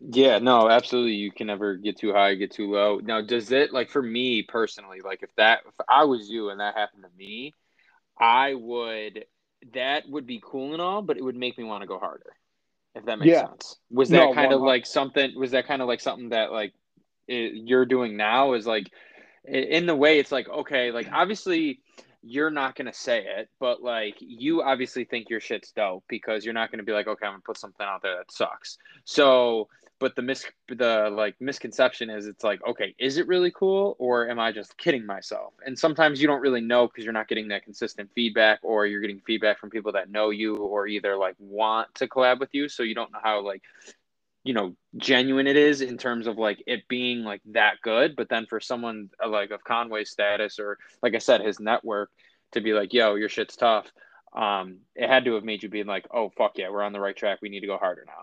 Yeah, 0.00 0.38
no, 0.38 0.68
absolutely. 0.68 1.12
You 1.12 1.30
can 1.30 1.46
never 1.46 1.76
get 1.76 1.98
too 1.98 2.12
high, 2.12 2.34
get 2.34 2.52
too 2.52 2.72
low. 2.72 3.00
Now, 3.02 3.20
does 3.20 3.52
it 3.52 3.72
like 3.72 3.90
for 3.90 4.02
me 4.02 4.42
personally, 4.42 5.00
like 5.04 5.22
if 5.22 5.34
that 5.36 5.60
if 5.68 5.74
I 5.88 6.04
was 6.04 6.28
you 6.28 6.48
and 6.48 6.60
that 6.60 6.74
happened 6.74 7.04
to 7.04 7.10
me, 7.18 7.54
I 8.18 8.54
would 8.54 9.26
that 9.74 10.04
would 10.08 10.26
be 10.26 10.40
cool 10.42 10.72
and 10.72 10.80
all, 10.80 11.02
but 11.02 11.18
it 11.18 11.24
would 11.24 11.36
make 11.36 11.58
me 11.58 11.64
want 11.64 11.82
to 11.82 11.86
go 11.86 11.98
harder. 11.98 12.32
If 12.94 13.04
that 13.04 13.18
makes 13.18 13.30
yeah. 13.30 13.46
sense. 13.46 13.76
Was 13.90 14.08
that 14.08 14.16
no, 14.16 14.34
kind 14.34 14.52
of 14.52 14.62
like 14.62 14.86
something? 14.86 15.38
Was 15.38 15.52
that 15.52 15.66
kind 15.66 15.82
of 15.82 15.88
like 15.88 16.00
something 16.00 16.30
that 16.30 16.50
like 16.50 16.72
it, 17.28 17.52
you're 17.54 17.86
doing 17.86 18.16
now? 18.16 18.54
Is 18.54 18.66
like 18.66 18.90
in 19.44 19.86
the 19.86 19.94
way 19.94 20.18
it's 20.18 20.32
like 20.32 20.48
okay, 20.48 20.90
like 20.92 21.08
obviously 21.12 21.80
you're 22.22 22.50
not 22.50 22.76
gonna 22.76 22.92
say 22.92 23.24
it, 23.26 23.48
but 23.58 23.82
like 23.82 24.16
you 24.18 24.62
obviously 24.62 25.04
think 25.04 25.30
your 25.30 25.40
shit's 25.40 25.72
dope 25.72 26.04
because 26.08 26.44
you're 26.44 26.54
not 26.54 26.70
gonna 26.70 26.82
be 26.82 26.92
like 26.92 27.06
okay, 27.06 27.26
I'm 27.26 27.32
gonna 27.32 27.42
put 27.42 27.58
something 27.58 27.86
out 27.86 28.02
there 28.02 28.16
that 28.16 28.32
sucks. 28.32 28.78
So 29.04 29.68
but 30.00 30.16
the 30.16 30.22
mis 30.22 30.44
the 30.68 31.08
like 31.12 31.36
misconception 31.40 32.10
is 32.10 32.26
it's 32.26 32.42
like 32.42 32.60
okay 32.66 32.92
is 32.98 33.18
it 33.18 33.28
really 33.28 33.52
cool 33.52 33.94
or 34.00 34.28
am 34.28 34.40
i 34.40 34.50
just 34.50 34.76
kidding 34.78 35.06
myself 35.06 35.52
and 35.64 35.78
sometimes 35.78 36.20
you 36.20 36.26
don't 36.26 36.40
really 36.40 36.60
know 36.60 36.88
because 36.88 37.04
you're 37.04 37.12
not 37.12 37.28
getting 37.28 37.46
that 37.48 37.62
consistent 37.62 38.10
feedback 38.14 38.58
or 38.62 38.86
you're 38.86 39.00
getting 39.00 39.20
feedback 39.20 39.60
from 39.60 39.70
people 39.70 39.92
that 39.92 40.10
know 40.10 40.30
you 40.30 40.56
or 40.56 40.88
either 40.88 41.16
like 41.16 41.36
want 41.38 41.94
to 41.94 42.08
collab 42.08 42.40
with 42.40 42.48
you 42.52 42.68
so 42.68 42.82
you 42.82 42.94
don't 42.94 43.12
know 43.12 43.20
how 43.22 43.44
like 43.44 43.62
you 44.44 44.54
know 44.54 44.74
genuine 44.96 45.46
it 45.46 45.56
is 45.56 45.80
in 45.80 45.98
terms 45.98 46.26
of 46.26 46.38
like 46.38 46.62
it 46.66 46.88
being 46.88 47.22
like 47.22 47.42
that 47.46 47.74
good 47.82 48.16
but 48.16 48.28
then 48.28 48.46
for 48.46 48.60
someone 48.60 49.10
uh, 49.22 49.28
like 49.28 49.50
of 49.50 49.62
conway's 49.64 50.10
status 50.10 50.58
or 50.58 50.78
like 51.02 51.14
i 51.14 51.18
said 51.18 51.40
his 51.40 51.60
network 51.60 52.10
to 52.52 52.60
be 52.60 52.72
like 52.72 52.92
yo 52.92 53.14
your 53.14 53.28
shit's 53.28 53.56
tough 53.56 53.86
um 54.34 54.78
it 54.94 55.08
had 55.08 55.24
to 55.24 55.34
have 55.34 55.44
made 55.44 55.62
you 55.62 55.68
be 55.68 55.84
like 55.84 56.06
oh 56.12 56.30
fuck 56.36 56.52
yeah 56.56 56.70
we're 56.70 56.82
on 56.82 56.92
the 56.92 57.00
right 57.00 57.16
track 57.16 57.38
we 57.42 57.48
need 57.48 57.60
to 57.60 57.66
go 57.66 57.76
harder 57.76 58.04
now 58.06 58.22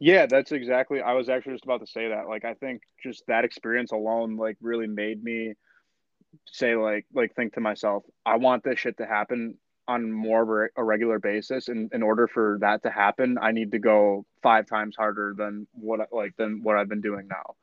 yeah, 0.00 0.26
that's 0.26 0.52
exactly. 0.52 1.00
I 1.00 1.14
was 1.14 1.28
actually 1.28 1.54
just 1.54 1.64
about 1.64 1.80
to 1.80 1.86
say 1.86 2.08
that. 2.08 2.28
Like, 2.28 2.44
I 2.44 2.54
think 2.54 2.82
just 3.02 3.24
that 3.26 3.44
experience 3.44 3.92
alone, 3.92 4.36
like, 4.36 4.56
really 4.60 4.86
made 4.86 5.22
me 5.22 5.54
say, 6.46 6.76
like, 6.76 7.06
like 7.12 7.34
think 7.34 7.54
to 7.54 7.60
myself, 7.60 8.04
I 8.24 8.36
want 8.36 8.62
this 8.62 8.78
shit 8.78 8.98
to 8.98 9.06
happen 9.06 9.56
on 9.88 10.12
more 10.12 10.66
of 10.66 10.70
a 10.76 10.84
regular 10.84 11.18
basis. 11.18 11.68
And 11.68 11.90
in 11.92 12.02
order 12.02 12.28
for 12.28 12.58
that 12.60 12.82
to 12.82 12.90
happen, 12.90 13.38
I 13.40 13.52
need 13.52 13.72
to 13.72 13.78
go 13.78 14.26
five 14.42 14.66
times 14.66 14.94
harder 14.96 15.34
than 15.36 15.66
what 15.72 16.00
like 16.12 16.36
than 16.36 16.62
what 16.62 16.76
I've 16.76 16.88
been 16.88 17.00
doing 17.00 17.26
now. 17.26 17.54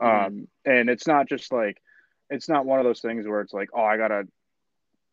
Mm-hmm. 0.00 0.26
Um, 0.26 0.48
and 0.64 0.88
it's 0.88 1.06
not 1.06 1.28
just 1.28 1.52
like, 1.52 1.82
it's 2.30 2.48
not 2.48 2.64
one 2.64 2.78
of 2.78 2.84
those 2.84 3.00
things 3.00 3.26
where 3.26 3.40
it's 3.40 3.52
like, 3.52 3.70
oh, 3.74 3.82
I 3.82 3.96
gotta 3.96 4.28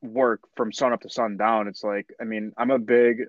work 0.01 0.41
from 0.55 0.71
sun 0.71 0.93
up 0.93 1.01
to 1.01 1.09
sundown. 1.09 1.67
It's 1.67 1.83
like, 1.83 2.13
I 2.21 2.23
mean, 2.23 2.53
I'm 2.55 2.71
a 2.71 2.79
big 2.79 3.23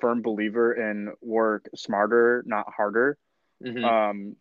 firm 0.00 0.22
believer 0.22 0.72
in 0.72 1.12
work 1.20 1.68
smarter, 1.74 2.42
not 2.46 2.72
harder. 2.74 3.18
Mm-hmm. 3.62 3.84
Um, 3.84 4.36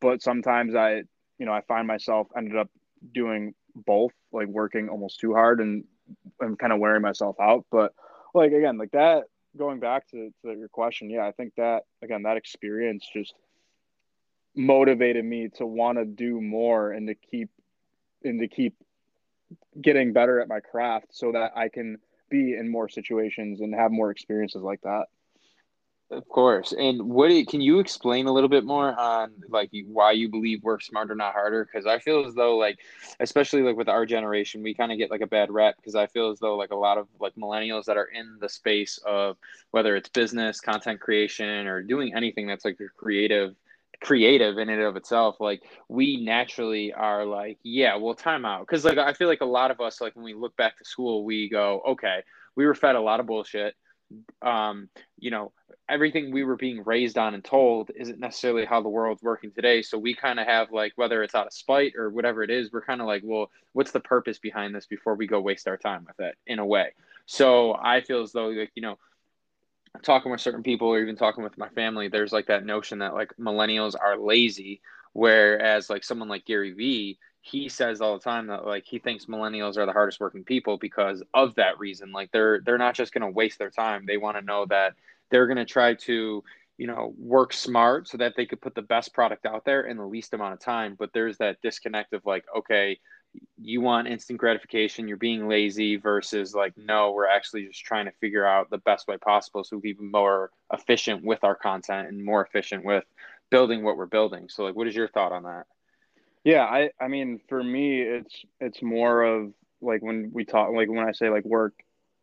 but 0.00 0.22
sometimes 0.22 0.74
I, 0.74 1.02
you 1.38 1.46
know, 1.46 1.52
I 1.52 1.62
find 1.62 1.86
myself 1.86 2.28
ended 2.36 2.56
up 2.56 2.70
doing 3.12 3.54
both, 3.74 4.12
like 4.32 4.48
working 4.48 4.88
almost 4.88 5.18
too 5.18 5.32
hard 5.32 5.60
and 5.60 5.84
and 6.40 6.58
kind 6.58 6.72
of 6.72 6.78
wearing 6.78 7.02
myself 7.02 7.36
out. 7.40 7.64
But 7.70 7.92
like 8.34 8.52
again, 8.52 8.78
like 8.78 8.92
that 8.92 9.24
going 9.56 9.80
back 9.80 10.08
to, 10.10 10.32
to 10.44 10.52
your 10.52 10.68
question, 10.68 11.10
yeah, 11.10 11.26
I 11.26 11.32
think 11.32 11.54
that 11.56 11.84
again 12.02 12.22
that 12.22 12.36
experience 12.36 13.08
just 13.12 13.34
motivated 14.54 15.24
me 15.24 15.48
to 15.56 15.66
want 15.66 15.98
to 15.98 16.04
do 16.04 16.40
more 16.40 16.92
and 16.92 17.08
to 17.08 17.14
keep 17.14 17.50
and 18.24 18.40
to 18.40 18.48
keep 18.48 18.74
getting 19.80 20.12
better 20.12 20.40
at 20.40 20.48
my 20.48 20.60
craft 20.60 21.06
so 21.10 21.32
that 21.32 21.52
I 21.56 21.68
can 21.68 21.98
be 22.28 22.54
in 22.54 22.68
more 22.70 22.88
situations 22.88 23.60
and 23.60 23.74
have 23.74 23.90
more 23.90 24.10
experiences 24.10 24.62
like 24.62 24.80
that. 24.82 25.06
Of 26.10 26.28
course. 26.28 26.72
And 26.76 27.02
what 27.02 27.30
can 27.46 27.60
you 27.60 27.78
explain 27.78 28.26
a 28.26 28.32
little 28.32 28.48
bit 28.48 28.64
more 28.64 28.98
on 28.98 29.30
like 29.48 29.70
why 29.86 30.10
you 30.10 30.28
believe 30.28 30.60
work 30.64 30.82
smarter, 30.82 31.14
not 31.14 31.34
harder? 31.34 31.64
Because 31.64 31.86
I 31.86 32.00
feel 32.00 32.26
as 32.26 32.34
though 32.34 32.56
like, 32.56 32.80
especially 33.20 33.62
like 33.62 33.76
with 33.76 33.88
our 33.88 34.04
generation, 34.06 34.60
we 34.64 34.74
kind 34.74 34.90
of 34.90 34.98
get 34.98 35.12
like 35.12 35.20
a 35.20 35.26
bad 35.28 35.52
rep 35.52 35.76
because 35.76 35.94
I 35.94 36.08
feel 36.08 36.30
as 36.30 36.40
though 36.40 36.56
like 36.56 36.72
a 36.72 36.76
lot 36.76 36.98
of 36.98 37.06
like 37.20 37.36
millennials 37.36 37.84
that 37.84 37.96
are 37.96 38.06
in 38.12 38.38
the 38.40 38.48
space 38.48 38.98
of 39.06 39.36
whether 39.70 39.94
it's 39.94 40.08
business, 40.08 40.60
content 40.60 40.98
creation, 41.00 41.68
or 41.68 41.80
doing 41.80 42.12
anything 42.16 42.48
that's 42.48 42.64
like 42.64 42.78
creative 42.96 43.54
creative 44.02 44.56
in 44.56 44.70
and 44.70 44.80
of 44.80 44.96
itself 44.96 45.36
like 45.40 45.62
we 45.90 46.16
naturally 46.24 46.90
are 46.90 47.26
like 47.26 47.58
yeah 47.62 47.96
well 47.96 48.14
time 48.14 48.46
out 48.46 48.60
because 48.60 48.82
like 48.82 48.96
i 48.96 49.12
feel 49.12 49.28
like 49.28 49.42
a 49.42 49.44
lot 49.44 49.70
of 49.70 49.78
us 49.78 50.00
like 50.00 50.16
when 50.16 50.24
we 50.24 50.32
look 50.32 50.56
back 50.56 50.78
to 50.78 50.84
school 50.86 51.22
we 51.22 51.50
go 51.50 51.82
okay 51.86 52.22
we 52.56 52.64
were 52.64 52.74
fed 52.74 52.96
a 52.96 53.00
lot 53.00 53.20
of 53.20 53.26
bullshit 53.26 53.74
um 54.42 54.88
you 55.18 55.30
know 55.30 55.52
everything 55.88 56.30
we 56.30 56.44
were 56.44 56.56
being 56.56 56.84
raised 56.84 57.18
on 57.18 57.34
and 57.34 57.44
told 57.44 57.90
isn't 57.96 58.20
necessarily 58.20 58.64
how 58.64 58.80
the 58.80 58.88
world's 58.88 59.22
working 59.22 59.50
today. 59.50 59.82
So 59.82 59.98
we 59.98 60.14
kind 60.14 60.38
of 60.38 60.46
have 60.46 60.70
like 60.70 60.92
whether 60.94 61.22
it's 61.22 61.34
out 61.34 61.48
of 61.48 61.52
spite 61.52 61.94
or 61.96 62.10
whatever 62.10 62.44
it 62.44 62.50
is 62.50 62.70
we're 62.70 62.84
kind 62.84 63.00
of 63.00 63.08
like 63.08 63.22
well 63.24 63.50
what's 63.72 63.90
the 63.90 64.00
purpose 64.00 64.38
behind 64.38 64.74
this 64.74 64.86
before 64.86 65.16
we 65.16 65.26
go 65.26 65.40
waste 65.40 65.66
our 65.66 65.76
time 65.76 66.06
with 66.06 66.20
it 66.20 66.36
in 66.46 66.58
a 66.58 66.66
way? 66.66 66.92
So 67.26 67.74
i 67.74 68.00
feel 68.00 68.22
as 68.22 68.32
though 68.32 68.48
like 68.48 68.72
you 68.74 68.82
know 68.82 68.98
talking 70.02 70.30
with 70.30 70.40
certain 70.40 70.62
people 70.62 70.88
or 70.88 71.00
even 71.00 71.16
talking 71.16 71.44
with 71.44 71.58
my 71.58 71.68
family, 71.70 72.08
there's 72.08 72.32
like 72.32 72.46
that 72.46 72.64
notion 72.64 73.00
that 73.00 73.14
like 73.14 73.32
millennials 73.38 73.94
are 74.00 74.18
lazy, 74.18 74.80
whereas 75.12 75.90
like 75.90 76.04
someone 76.04 76.28
like 76.28 76.44
Gary 76.44 76.72
Vee, 76.72 77.18
he 77.42 77.68
says 77.68 78.00
all 78.00 78.14
the 78.14 78.22
time 78.22 78.48
that 78.48 78.66
like 78.66 78.84
he 78.84 78.98
thinks 78.98 79.26
millennials 79.26 79.76
are 79.76 79.86
the 79.86 79.92
hardest 79.92 80.20
working 80.20 80.44
people 80.44 80.76
because 80.76 81.22
of 81.32 81.54
that 81.54 81.78
reason. 81.78 82.12
Like 82.12 82.30
they're 82.32 82.60
they're 82.60 82.78
not 82.78 82.94
just 82.94 83.12
going 83.12 83.22
to 83.22 83.30
waste 83.30 83.58
their 83.58 83.70
time. 83.70 84.04
They 84.06 84.18
want 84.18 84.36
to 84.36 84.44
know 84.44 84.66
that 84.66 84.94
they're 85.30 85.46
going 85.46 85.56
to 85.56 85.64
try 85.64 85.94
to 85.94 86.44
you 86.76 86.86
know 86.86 87.14
work 87.18 87.52
smart 87.52 88.08
so 88.08 88.18
that 88.18 88.34
they 88.36 88.46
could 88.46 88.60
put 88.60 88.74
the 88.74 88.82
best 88.82 89.14
product 89.14 89.46
out 89.46 89.64
there 89.64 89.82
in 89.82 89.96
the 89.96 90.06
least 90.06 90.34
amount 90.34 90.54
of 90.54 90.60
time. 90.60 90.96
But 90.98 91.12
there's 91.12 91.38
that 91.38 91.62
disconnect 91.62 92.12
of 92.12 92.26
like 92.26 92.44
okay 92.56 92.98
you 93.60 93.80
want 93.80 94.08
instant 94.08 94.38
gratification, 94.38 95.06
you're 95.06 95.16
being 95.16 95.48
lazy 95.48 95.96
versus 95.96 96.54
like, 96.54 96.76
no, 96.76 97.12
we're 97.12 97.28
actually 97.28 97.66
just 97.66 97.84
trying 97.84 98.06
to 98.06 98.12
figure 98.20 98.44
out 98.44 98.70
the 98.70 98.78
best 98.78 99.06
way 99.06 99.16
possible 99.18 99.62
so 99.62 99.76
we 99.76 99.94
can 99.94 100.04
be 100.04 100.10
more 100.10 100.50
efficient 100.72 101.22
with 101.24 101.44
our 101.44 101.54
content 101.54 102.08
and 102.08 102.24
more 102.24 102.44
efficient 102.44 102.84
with 102.84 103.04
building 103.50 103.82
what 103.82 103.96
we're 103.96 104.06
building. 104.06 104.48
So 104.48 104.64
like 104.64 104.74
what 104.74 104.88
is 104.88 104.96
your 104.96 105.08
thought 105.08 105.32
on 105.32 105.44
that? 105.44 105.66
Yeah, 106.44 106.64
I 106.64 106.90
I 107.00 107.08
mean 107.08 107.40
for 107.48 107.62
me 107.62 108.00
it's 108.00 108.44
it's 108.60 108.82
more 108.82 109.22
of 109.22 109.52
like 109.80 110.02
when 110.02 110.30
we 110.32 110.44
talk 110.44 110.70
like 110.74 110.88
when 110.88 111.06
I 111.06 111.12
say 111.12 111.28
like 111.28 111.44
work 111.44 111.74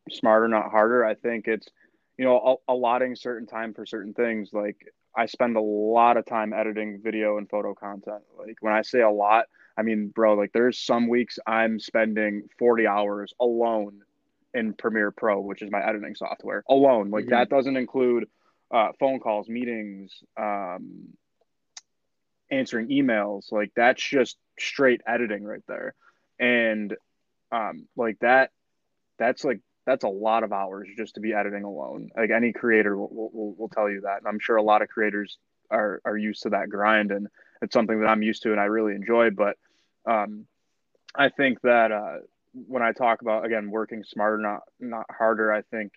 smarter 0.10 0.48
not 0.48 0.72
harder, 0.72 1.06
I 1.06 1.16
think 1.16 1.48
it's 1.48 1.68
you 2.18 2.26
know 2.26 2.58
allotting 2.68 3.16
certain 3.16 3.48
time 3.48 3.74
for 3.74 3.86
certain 3.86 4.14
things 4.14 4.50
like 4.54 4.78
I 5.16 5.26
spend 5.26 5.58
a 5.58 5.62
lot 5.62 6.18
of 6.18 6.26
time 6.26 6.54
editing 6.54 7.02
video 7.04 7.38
and 7.38 7.50
photo 7.50 7.74
content. 7.74 8.22
Like 8.38 8.58
when 8.62 8.74
I 8.74 8.84
say 8.84 9.02
a 9.02 9.10
lot, 9.10 9.46
I 9.76 9.82
mean, 9.82 10.10
bro, 10.10 10.36
like 10.36 10.52
there's 10.54 10.78
some 10.78 11.08
weeks 11.08 11.40
I'm 11.48 11.80
spending 11.80 12.44
40 12.60 12.86
hours 12.86 13.34
alone 13.40 14.02
in 14.54 14.74
Premiere 14.74 15.12
Pro, 15.12 15.40
which 15.40 15.64
is 15.64 15.72
my 15.72 15.84
editing 15.84 16.14
software, 16.14 16.64
alone. 16.70 17.10
Like 17.10 17.26
mm-hmm. 17.26 17.32
that 17.32 17.50
doesn't 17.50 17.78
include 17.78 18.28
uh, 18.72 18.90
phone 19.00 19.20
calls, 19.20 19.50
meetings, 19.50 20.24
um, 20.38 21.08
answering 22.50 22.88
emails. 22.88 23.52
Like 23.52 23.72
that's 23.76 24.02
just 24.02 24.38
straight 24.60 25.02
editing 25.08 25.44
right 25.44 25.64
there. 25.68 25.94
And 26.40 26.96
um, 27.52 27.88
like 27.96 28.20
that, 28.20 28.52
that's 29.18 29.44
like 29.44 29.62
that's 29.86 30.04
a 30.04 30.10
lot 30.10 30.44
of 30.44 30.52
hours 30.52 30.88
just 30.98 31.16
to 31.16 31.22
be 31.22 31.34
editing 31.34 31.64
alone. 31.64 32.10
Like 32.16 32.30
any 32.30 32.52
creator 32.52 32.98
will, 32.98 33.32
will, 33.34 33.56
will 33.58 33.70
tell 33.70 33.90
you 33.90 34.02
that. 34.02 34.18
And 34.18 34.28
I'm 34.28 34.40
sure 34.40 34.58
a 34.58 34.64
lot 34.64 34.82
of 34.82 34.90
creators 34.90 35.38
are, 35.72 36.02
are 36.06 36.18
used 36.18 36.44
to 36.44 36.50
that 36.50 36.70
grind 36.70 37.12
and 37.12 37.28
it's 37.62 37.74
something 37.74 38.02
that 38.02 38.08
I'm 38.08 38.22
used 38.22 38.44
to 38.44 38.52
and 38.52 38.60
I 38.60 38.66
really 38.66 38.94
enjoy. 38.96 39.30
But 39.30 39.58
um, 40.06 40.46
I 41.16 41.30
think 41.30 41.62
that 41.62 41.92
uh, 41.92 42.18
when 42.54 42.84
I 42.84 42.92
talk 42.92 43.22
about, 43.22 43.46
again, 43.46 43.72
working 43.72 44.04
smarter, 44.04 44.38
not, 44.38 44.62
not 44.80 45.06
harder, 45.10 45.54
I 45.54 45.62
think 45.62 45.94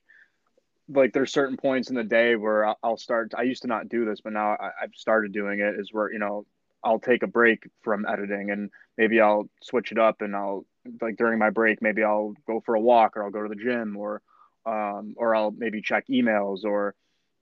like 0.92 1.12
there's 1.12 1.32
certain 1.32 1.56
points 1.56 1.88
in 1.88 1.94
the 1.94 2.04
day 2.04 2.36
where 2.36 2.74
I'll 2.82 2.96
start, 2.96 3.32
I 3.36 3.42
used 3.42 3.62
to 3.62 3.68
not 3.68 3.88
do 3.88 4.04
this, 4.04 4.20
but 4.20 4.32
now 4.32 4.52
I, 4.52 4.70
I've 4.82 4.94
started 4.94 5.32
doing 5.32 5.60
it 5.60 5.78
is 5.78 5.92
where, 5.92 6.12
you 6.12 6.18
know, 6.18 6.46
I'll 6.82 6.98
take 6.98 7.22
a 7.22 7.26
break 7.26 7.68
from 7.82 8.06
editing 8.06 8.50
and 8.50 8.70
maybe 8.96 9.20
I'll 9.20 9.48
switch 9.62 9.92
it 9.92 9.98
up 9.98 10.22
and 10.22 10.34
I'll 10.34 10.64
like 11.00 11.16
during 11.16 11.38
my 11.38 11.50
break, 11.50 11.82
maybe 11.82 12.02
I'll 12.02 12.34
go 12.46 12.60
for 12.64 12.74
a 12.74 12.80
walk 12.80 13.16
or 13.16 13.24
I'll 13.24 13.30
go 13.30 13.42
to 13.42 13.48
the 13.48 13.62
gym 13.62 13.96
or 13.96 14.22
um, 14.66 15.14
or 15.16 15.34
I'll 15.34 15.52
maybe 15.52 15.82
check 15.82 16.06
emails 16.08 16.64
or 16.64 16.94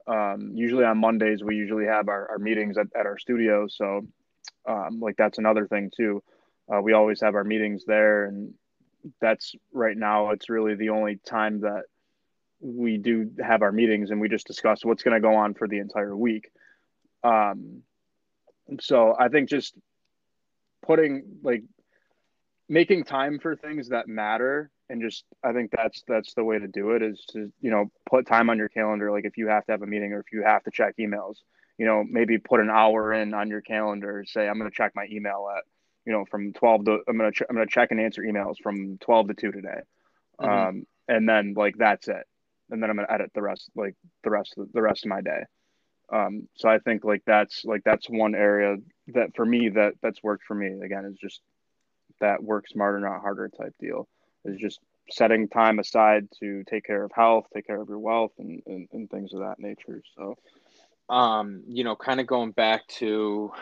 um, 0.07 0.53
usually 0.55 0.85
on 0.85 0.99
Mondays 0.99 1.43
we 1.43 1.57
usually 1.57 1.87
have 1.87 2.09
our, 2.09 2.31
our 2.31 2.39
meetings 2.39 2.79
at, 2.79 2.87
at 2.99 3.07
our 3.07 3.19
studio. 3.19 3.67
So 3.69 4.07
um, 4.67 5.01
like 5.01 5.17
that's 5.17 5.39
another 5.39 5.67
thing 5.67 5.91
too. 5.97 6.23
Uh, 6.73 6.81
we 6.81 6.93
always 6.93 7.21
have 7.21 7.35
our 7.35 7.45
meetings 7.45 7.85
there 7.87 8.27
and 8.27 8.53
that's 9.21 9.55
right 9.73 9.97
now 9.97 10.31
it's 10.31 10.51
really 10.51 10.75
the 10.75 10.91
only 10.91 11.17
time 11.25 11.61
that 11.61 11.85
we 12.61 12.99
do 12.99 13.31
have 13.45 13.63
our 13.63 13.73
meetings 13.73 14.11
and 14.11 14.21
we 14.21 14.29
just 14.29 14.47
discuss 14.47 14.85
what's 14.85 15.03
going 15.03 15.15
to 15.15 15.21
go 15.21 15.35
on 15.35 15.55
for 15.55 15.69
the 15.69 15.79
entire 15.79 16.17
week. 16.17 16.51
Um, 17.23 17.83
so 18.81 19.15
I 19.19 19.29
think 19.29 19.49
just 19.49 19.75
putting 20.87 21.39
like 21.43 21.63
making 22.69 23.05
time 23.05 23.39
for 23.39 23.57
things 23.57 23.89
that 23.89 24.09
matter 24.09 24.71
and 24.91 25.03
just 25.03 25.25
i 25.43 25.53
think 25.53 25.71
that's 25.71 26.03
that's 26.07 26.35
the 26.35 26.45
way 26.45 26.59
to 26.59 26.69
do 26.69 26.93
it 26.93 27.03
is 27.03 27.25
to 27.31 27.51
you 27.61 27.71
know 27.71 27.91
put 28.09 28.27
time 28.27 28.51
on 28.51 28.59
your 28.59 28.69
calendar 28.69 29.11
like 29.11 29.25
if 29.25 29.37
you 29.37 29.49
have 29.49 29.65
to 29.65 29.73
have 29.73 29.83
a 29.83 29.87
meeting 29.87 30.13
or 30.13 30.21
if 30.21 30.33
you 30.33 30.43
have 30.43 30.63
to 30.63 30.71
check 30.71 30.95
emails 30.99 31.37
you 31.79 31.87
know 31.87 32.05
maybe 32.09 32.39
put 32.39 32.61
an 32.61 32.71
hour 32.71 33.13
in 33.13 33.35
on 33.35 33.49
your 33.49 33.61
calendar 33.61 34.25
say 34.27 34.49
i'm 34.49 34.59
going 34.59 34.71
to 34.71 34.77
check 34.77 34.93
my 34.95 35.07
email 35.11 35.49
at 35.57 35.65
you 36.05 36.13
know 36.13 36.25
from 36.31 36.53
12 36.53 36.85
to 36.85 36.99
i'm 37.09 37.19
going 37.19 37.31
to 37.31 37.37
ch- 37.37 37.47
i'm 37.49 37.57
going 37.57 37.67
to 37.67 37.73
check 37.73 37.91
and 37.91 38.01
answer 38.01 38.23
emails 38.23 38.57
from 38.63 38.99
12 38.99 39.29
to 39.29 39.35
2 39.35 39.53
today 39.53 39.81
mm-hmm. 40.41 40.51
um 40.51 40.87
and 41.09 41.29
then 41.29 41.55
like 41.57 41.77
that's 41.77 42.09
it 42.09 42.27
and 42.71 42.83
then 42.83 42.91
i'm 42.91 42.97
to 42.97 43.13
edit 43.13 43.31
the 43.35 43.43
rest 43.43 43.71
like 43.75 43.95
the 44.25 44.31
rest 44.31 44.55
of 44.59 44.71
the 44.73 44.83
rest 44.83 45.05
of 45.05 45.11
my 45.11 45.21
day. 45.21 45.43
Um 46.13 46.49
so 46.55 46.69
i 46.69 46.79
think 46.79 47.05
like 47.05 47.23
that's 47.27 47.65
like 47.65 47.83
that's 47.85 48.09
one 48.09 48.35
area 48.35 48.77
that 49.09 49.35
for 49.35 49.45
me 49.45 49.69
that 49.71 49.95
that's 50.03 50.23
worked 50.23 50.45
for 50.45 50.55
me. 50.55 50.81
Again 50.85 51.05
is 51.05 51.17
just 51.19 51.41
that 52.21 52.43
work 52.43 52.69
smarter, 52.69 53.01
not 53.01 53.21
harder 53.21 53.49
type 53.49 53.75
deal. 53.81 54.09
Is 54.45 54.59
just 54.59 54.81
setting 55.11 55.49
time 55.49 55.79
aside 55.79 56.29
to 56.41 56.65
take 56.65 56.85
care 56.85 57.05
of 57.05 57.11
health, 57.15 57.47
take 57.55 57.67
care 57.67 57.81
of 57.81 57.89
your 57.89 57.99
wealth, 57.99 58.33
and, 58.39 58.63
and, 58.67 58.89
and 58.93 59.11
things 59.11 59.33
of 59.33 59.41
that 59.41 59.59
nature. 59.59 60.03
So, 60.17 60.37
um, 61.09 61.63
you 61.67 61.85
know, 61.85 61.97
kind 61.97 62.21
of 62.21 62.27
going 62.27 62.53
back 62.53 62.87
to 62.99 63.53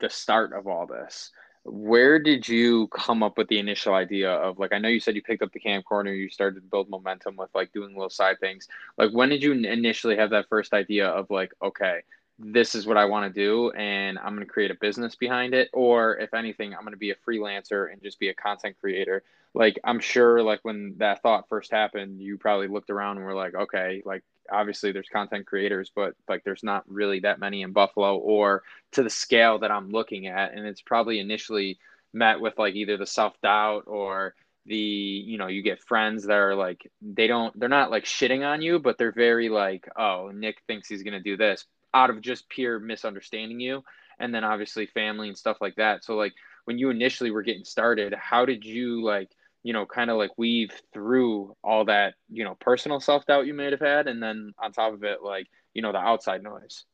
the 0.00 0.08
start 0.08 0.52
of 0.52 0.66
all 0.66 0.86
this, 0.86 1.30
where 1.68 2.18
did 2.18 2.48
you 2.48 2.86
come 2.88 3.22
up 3.22 3.36
with 3.36 3.48
the 3.48 3.58
initial 3.58 3.94
idea 3.94 4.30
of 4.30 4.58
like, 4.58 4.72
I 4.72 4.78
know 4.78 4.88
you 4.88 5.00
said 5.00 5.16
you 5.16 5.22
picked 5.22 5.42
up 5.42 5.52
the 5.52 5.60
camcorder, 5.60 6.16
you 6.16 6.28
started 6.28 6.60
to 6.60 6.60
build 6.60 6.88
momentum 6.88 7.36
with 7.36 7.50
like 7.54 7.72
doing 7.72 7.94
little 7.94 8.10
side 8.10 8.38
things. 8.38 8.68
Like, 8.96 9.10
when 9.10 9.28
did 9.28 9.42
you 9.42 9.52
initially 9.52 10.16
have 10.16 10.30
that 10.30 10.48
first 10.48 10.72
idea 10.72 11.08
of 11.08 11.28
like, 11.28 11.52
okay, 11.60 12.02
this 12.38 12.74
is 12.74 12.86
what 12.86 12.98
I 12.98 13.06
want 13.06 13.32
to 13.32 13.40
do 13.40 13.70
and 13.70 14.18
I'm 14.18 14.34
going 14.34 14.46
to 14.46 14.52
create 14.52 14.70
a 14.70 14.74
business 14.74 15.14
behind 15.16 15.54
it 15.54 15.70
or 15.72 16.18
if 16.18 16.34
anything 16.34 16.74
I'm 16.74 16.82
going 16.82 16.92
to 16.92 16.98
be 16.98 17.10
a 17.10 17.16
freelancer 17.26 17.90
and 17.90 18.02
just 18.02 18.20
be 18.20 18.28
a 18.28 18.34
content 18.34 18.76
creator. 18.78 19.22
Like 19.54 19.78
I'm 19.84 20.00
sure 20.00 20.42
like 20.42 20.60
when 20.62 20.96
that 20.98 21.22
thought 21.22 21.48
first 21.48 21.70
happened 21.70 22.20
you 22.20 22.36
probably 22.36 22.68
looked 22.68 22.90
around 22.90 23.16
and 23.16 23.24
were 23.24 23.34
like 23.34 23.54
okay 23.54 24.02
like 24.04 24.22
obviously 24.50 24.92
there's 24.92 25.08
content 25.08 25.46
creators 25.46 25.90
but 25.94 26.14
like 26.28 26.44
there's 26.44 26.62
not 26.62 26.84
really 26.88 27.20
that 27.20 27.38
many 27.38 27.62
in 27.62 27.72
Buffalo 27.72 28.16
or 28.16 28.62
to 28.92 29.02
the 29.02 29.10
scale 29.10 29.58
that 29.58 29.70
I'm 29.70 29.90
looking 29.90 30.26
at. 30.26 30.54
And 30.54 30.66
it's 30.66 30.80
probably 30.80 31.18
initially 31.20 31.78
met 32.12 32.40
with 32.40 32.58
like 32.58 32.74
either 32.74 32.96
the 32.96 33.06
self-doubt 33.06 33.84
or 33.86 34.34
the 34.64 34.74
you 34.74 35.38
know 35.38 35.46
you 35.46 35.62
get 35.62 35.82
friends 35.82 36.24
that 36.26 36.36
are 36.36 36.54
like 36.54 36.90
they 37.00 37.28
don't 37.28 37.56
they're 37.58 37.68
not 37.68 37.90
like 37.90 38.04
shitting 38.04 38.44
on 38.44 38.60
you 38.60 38.80
but 38.80 38.98
they're 38.98 39.12
very 39.12 39.48
like 39.48 39.88
oh 39.96 40.32
nick 40.34 40.60
thinks 40.66 40.88
he's 40.88 41.04
going 41.04 41.14
to 41.14 41.20
do 41.20 41.36
this 41.36 41.66
out 41.96 42.10
of 42.10 42.20
just 42.20 42.48
pure 42.48 42.78
misunderstanding 42.78 43.58
you. 43.58 43.82
And 44.18 44.34
then 44.34 44.44
obviously 44.44 44.86
family 44.86 45.28
and 45.28 45.36
stuff 45.36 45.58
like 45.60 45.76
that. 45.76 46.04
So 46.04 46.14
like 46.14 46.34
when 46.64 46.78
you 46.78 46.90
initially 46.90 47.30
were 47.30 47.42
getting 47.42 47.64
started 47.64 48.14
how 48.14 48.44
did 48.44 48.64
you 48.64 49.02
like 49.02 49.30
you 49.66 49.72
know 49.72 49.84
kind 49.84 50.10
of 50.10 50.16
like 50.16 50.30
weave 50.38 50.70
through 50.92 51.56
all 51.64 51.84
that 51.86 52.14
you 52.30 52.44
know 52.44 52.54
personal 52.60 53.00
self-doubt 53.00 53.46
you 53.46 53.52
may 53.52 53.68
have 53.68 53.80
had 53.80 54.06
and 54.06 54.22
then 54.22 54.54
on 54.62 54.70
top 54.70 54.92
of 54.92 55.02
it 55.02 55.24
like 55.24 55.48
you 55.74 55.82
know 55.82 55.90
the 55.90 55.98
outside 55.98 56.40
noise 56.40 56.84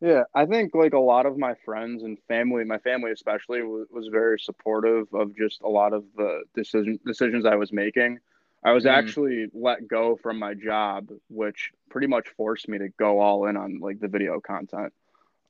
yeah 0.00 0.22
i 0.32 0.46
think 0.46 0.72
like 0.72 0.92
a 0.92 0.98
lot 0.98 1.26
of 1.26 1.36
my 1.36 1.54
friends 1.64 2.04
and 2.04 2.16
family 2.28 2.62
my 2.62 2.78
family 2.78 3.10
especially 3.10 3.62
was, 3.62 3.88
was 3.90 4.06
very 4.06 4.38
supportive 4.38 5.12
of 5.12 5.36
just 5.36 5.62
a 5.62 5.68
lot 5.68 5.92
of 5.92 6.04
the 6.16 6.44
decision 6.54 6.96
decisions 7.04 7.44
i 7.44 7.56
was 7.56 7.72
making 7.72 8.20
I 8.62 8.72
was 8.72 8.84
mm. 8.84 8.90
actually 8.90 9.46
let 9.54 9.88
go 9.88 10.16
from 10.16 10.38
my 10.38 10.52
job, 10.52 11.08
which 11.30 11.72
pretty 11.88 12.08
much 12.08 12.28
forced 12.36 12.68
me 12.68 12.76
to 12.76 12.90
go 12.90 13.18
all 13.18 13.46
in 13.46 13.56
on 13.56 13.78
like 13.80 14.00
the 14.00 14.08
video 14.08 14.38
content. 14.38 14.92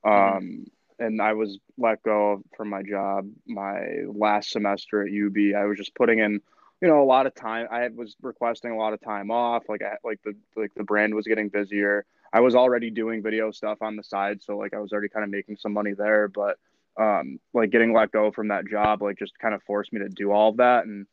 Mm. 0.04 0.66
And 1.00 1.20
I 1.20 1.32
was 1.32 1.58
let 1.78 2.02
go 2.02 2.42
from 2.56 2.70
my 2.70 2.82
job 2.82 3.26
my 3.46 3.80
last 4.06 4.50
semester 4.50 5.02
at 5.02 5.08
UB. 5.08 5.56
I 5.56 5.64
was 5.64 5.78
just 5.78 5.94
putting 5.94 6.18
in, 6.18 6.40
you 6.80 6.88
know, 6.88 7.02
a 7.02 7.04
lot 7.04 7.26
of 7.26 7.34
time. 7.34 7.66
I 7.70 7.88
was 7.88 8.16
requesting 8.22 8.70
a 8.70 8.76
lot 8.76 8.92
of 8.92 9.00
time 9.00 9.30
off. 9.30 9.64
Like, 9.68 9.82
I, 9.82 9.96
like 10.04 10.20
the 10.24 10.34
like 10.56 10.72
the 10.74 10.84
brand 10.84 11.14
was 11.14 11.26
getting 11.26 11.48
busier. 11.48 12.04
I 12.32 12.40
was 12.40 12.54
already 12.54 12.90
doing 12.90 13.22
video 13.22 13.50
stuff 13.50 13.78
on 13.80 13.96
the 13.96 14.04
side, 14.04 14.42
so 14.42 14.56
like 14.56 14.74
I 14.74 14.78
was 14.78 14.92
already 14.92 15.08
kind 15.08 15.24
of 15.24 15.30
making 15.30 15.56
some 15.56 15.72
money 15.72 15.94
there. 15.94 16.28
But 16.28 16.58
um, 16.96 17.40
like 17.54 17.70
getting 17.70 17.92
let 17.92 18.12
go 18.12 18.30
from 18.30 18.48
that 18.48 18.68
job, 18.68 19.02
like 19.02 19.18
just 19.18 19.38
kind 19.38 19.54
of 19.54 19.62
forced 19.64 19.92
me 19.92 20.00
to 20.00 20.08
do 20.08 20.30
all 20.30 20.50
of 20.50 20.58
that 20.58 20.84
and 20.84 21.06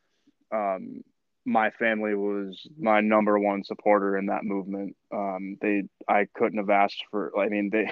um, 0.51 1.03
my 1.45 1.69
family 1.71 2.13
was 2.13 2.67
my 2.77 2.99
number 2.99 3.39
one 3.39 3.63
supporter 3.63 4.17
in 4.17 4.27
that 4.27 4.43
movement. 4.43 4.95
Um, 5.13 5.57
they, 5.61 5.83
I 6.07 6.27
couldn't 6.33 6.59
have 6.59 6.69
asked 6.69 7.05
for. 7.09 7.31
I 7.39 7.47
mean, 7.47 7.69
they, 7.71 7.89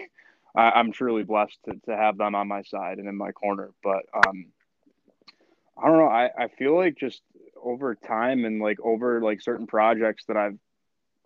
I, 0.55 0.79
am 0.79 0.91
truly 0.91 1.23
blessed 1.23 1.57
to, 1.65 1.73
to 1.89 1.95
have 1.95 2.17
them 2.17 2.35
on 2.35 2.47
my 2.47 2.61
side 2.63 2.97
and 2.97 3.07
in 3.07 3.15
my 3.15 3.31
corner. 3.31 3.71
But 3.83 4.03
um, 4.13 4.45
I 5.77 5.87
don't 5.87 5.97
know. 5.97 6.07
I, 6.07 6.29
I 6.37 6.47
feel 6.47 6.75
like 6.75 6.95
just 6.97 7.21
over 7.61 7.95
time 7.95 8.45
and 8.45 8.61
like 8.61 8.79
over 8.81 9.21
like 9.21 9.41
certain 9.41 9.67
projects 9.67 10.25
that 10.27 10.37
I've 10.37 10.57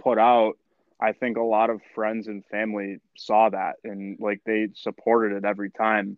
put 0.01 0.17
out, 0.17 0.57
I 1.01 1.13
think 1.13 1.37
a 1.37 1.41
lot 1.41 1.69
of 1.69 1.81
friends 1.95 2.27
and 2.27 2.45
family 2.45 2.99
saw 3.15 3.49
that 3.49 3.75
and 3.83 4.17
like 4.19 4.41
they 4.45 4.69
supported 4.73 5.37
it 5.37 5.45
every 5.45 5.71
time. 5.71 6.17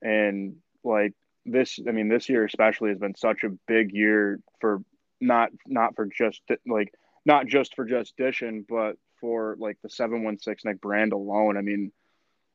And 0.00 0.56
like 0.82 1.12
this, 1.44 1.78
I 1.86 1.92
mean, 1.92 2.08
this 2.08 2.28
year 2.28 2.44
especially 2.44 2.90
has 2.90 2.98
been 2.98 3.16
such 3.16 3.44
a 3.44 3.56
big 3.66 3.92
year 3.92 4.40
for 4.60 4.82
not 5.20 5.50
not 5.66 5.94
for 5.96 6.06
just 6.06 6.42
like 6.66 6.92
not 7.24 7.46
just 7.46 7.74
for 7.74 7.84
Just 7.84 8.16
Dishin, 8.16 8.64
but 8.68 8.96
for 9.20 9.56
like 9.58 9.78
the 9.82 9.88
716 9.88 10.70
Nick 10.70 10.80
brand 10.80 11.12
alone. 11.12 11.56
I 11.56 11.62
mean, 11.62 11.92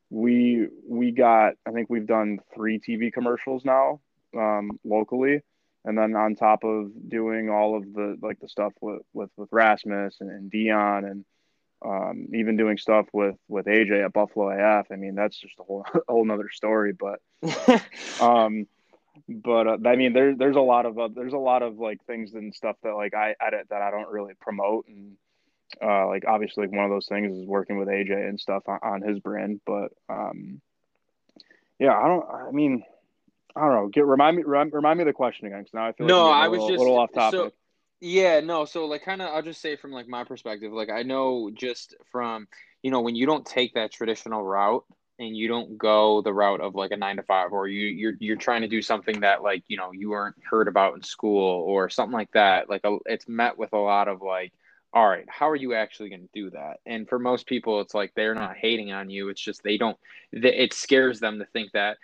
we 0.10 0.68
we 0.88 1.12
got 1.12 1.54
I 1.66 1.72
think 1.72 1.90
we've 1.90 2.08
done 2.08 2.40
three 2.54 2.80
TV 2.80 3.12
commercials 3.14 3.64
now 3.64 4.02
um, 4.38 4.80
locally, 4.84 5.42
and 5.86 5.98
then 5.98 6.16
on 6.16 6.36
top 6.36 6.64
of 6.64 6.92
doing 7.08 7.50
all 7.50 7.78
of 7.78 7.94
the 7.94 8.18
like 8.22 8.40
the 8.40 8.50
stuff 8.50 8.74
with 8.82 9.02
with, 9.14 9.30
with 9.38 9.50
Rasmus 9.52 10.18
and, 10.20 10.30
and 10.30 10.52
Dion 10.52 11.06
and 11.06 11.26
um, 11.86 12.28
even 12.34 12.58
doing 12.58 12.78
stuff 12.78 13.06
with 13.14 13.36
with 13.48 13.66
AJ 13.66 14.04
at 14.04 14.14
Buffalo 14.14 14.50
AF. 14.50 14.88
I 14.92 14.96
mean, 14.96 15.16
that's 15.16 15.38
just 15.38 15.60
a 15.60 15.64
whole 15.64 15.86
a 15.94 16.12
whole 16.12 16.26
nother 16.26 16.50
story. 16.50 16.94
But 16.94 17.20
um, 18.22 18.68
but 19.28 19.68
uh, 19.68 19.78
I 19.86 19.96
mean, 19.96 20.14
there's 20.14 20.38
there's 20.38 20.56
a 20.56 20.62
lot 20.62 20.86
of 20.86 20.98
uh, 20.98 21.10
there's 21.14 21.34
a 21.34 21.38
lot 21.38 21.64
of 21.64 21.78
like 21.78 22.04
things 22.06 22.34
and 22.34 22.54
stuff 22.54 22.76
that 22.84 22.96
like 22.96 23.14
I 23.14 23.36
edit 23.40 23.68
that 23.70 23.82
I 23.82 23.92
don't 23.92 24.10
really 24.10 24.34
promote, 24.40 24.88
and 24.88 25.18
uh, 25.82 26.08
like 26.08 26.26
obviously 26.28 26.68
one 26.68 26.86
of 26.86 26.92
those 26.92 27.08
things 27.08 27.38
is 27.38 27.46
working 27.46 27.78
with 27.78 27.88
AJ 27.88 28.28
and 28.28 28.40
stuff 28.40 28.64
on, 28.68 28.80
on 28.82 29.02
his 29.02 29.20
brand. 29.20 29.62
But 29.66 29.92
um, 30.10 30.62
yeah, 31.80 31.98
I 31.98 32.08
don't. 32.08 32.26
I 32.30 32.52
mean, 32.52 32.84
I 33.56 33.62
don't 33.62 33.74
know. 33.74 33.88
Get 33.88 34.06
remind 34.06 34.38
me 34.38 34.44
remind, 34.44 34.74
remind 34.74 34.98
me 34.98 35.04
of 35.04 35.08
the 35.08 35.14
question 35.14 35.48
again 35.48 35.60
because 35.60 35.74
now 35.74 35.88
I 35.88 35.92
feel 35.94 36.08
no, 36.08 36.30
like 36.30 36.36
I 36.36 36.48
was 36.48 36.60
little, 36.60 36.70
just 36.70 36.80
a 36.80 36.84
little 36.84 37.00
off 37.00 37.14
topic. 37.14 37.40
So, 37.40 37.52
yeah, 38.02 38.40
no. 38.40 38.66
So 38.66 38.86
like, 38.86 39.04
kind 39.04 39.22
of, 39.22 39.30
I'll 39.30 39.42
just 39.42 39.62
say 39.62 39.76
from 39.76 39.92
like 39.92 40.08
my 40.08 40.24
perspective, 40.24 40.72
like 40.72 40.90
I 40.90 41.04
know 41.04 41.50
just 41.54 41.96
from 42.12 42.48
you 42.84 42.92
know 42.92 43.02
when 43.02 43.16
you 43.16 43.26
don't 43.26 43.46
take 43.46 43.74
that 43.76 43.92
traditional 43.92 44.44
route 44.44 44.86
and 45.20 45.36
you 45.36 45.48
don't 45.50 45.78
go 45.78 46.22
the 46.22 46.34
route 46.34 46.62
of 46.62 46.76
like 46.76 46.92
a 46.92 46.98
nine 46.98 47.18
to 47.18 47.24
five 47.24 47.52
or 47.52 47.68
you 47.68 47.88
you're 47.88 48.14
you're 48.20 48.38
trying 48.38 48.62
to 48.62 48.68
do 48.68 48.82
something 48.82 49.20
that 49.20 49.44
like 49.44 49.64
you 49.68 49.78
know 49.78 49.92
you 49.92 50.10
weren't 50.10 50.36
heard 50.50 50.68
about 50.68 50.96
in 50.96 51.04
school 51.04 51.64
or 51.68 51.90
something 51.90 52.14
like 52.14 52.32
that 52.32 52.70
like 52.70 52.82
a, 52.86 52.98
it's 53.06 53.28
met 53.28 53.58
with 53.58 53.74
a 53.74 53.78
lot 53.78 54.08
of 54.08 54.22
like 54.22 54.54
all 54.94 55.08
right 55.08 55.26
how 55.30 55.50
are 55.50 55.56
you 55.56 55.74
actually 55.74 56.10
going 56.10 56.22
to 56.22 56.30
do 56.34 56.50
that? 56.52 56.78
And 56.86 57.08
for 57.08 57.20
most 57.20 57.48
people 57.48 57.82
it's 57.82 57.94
like 57.94 58.14
they're 58.16 58.36
not 58.36 58.58
hating 58.58 58.92
on 58.92 59.10
you. 59.10 59.30
It's 59.30 59.42
just 59.42 59.64
they 59.64 59.78
don't 59.78 59.98
it 60.32 60.74
scares 60.74 61.20
them 61.20 61.40
to 61.40 61.46
think 61.46 61.72
that 61.74 61.98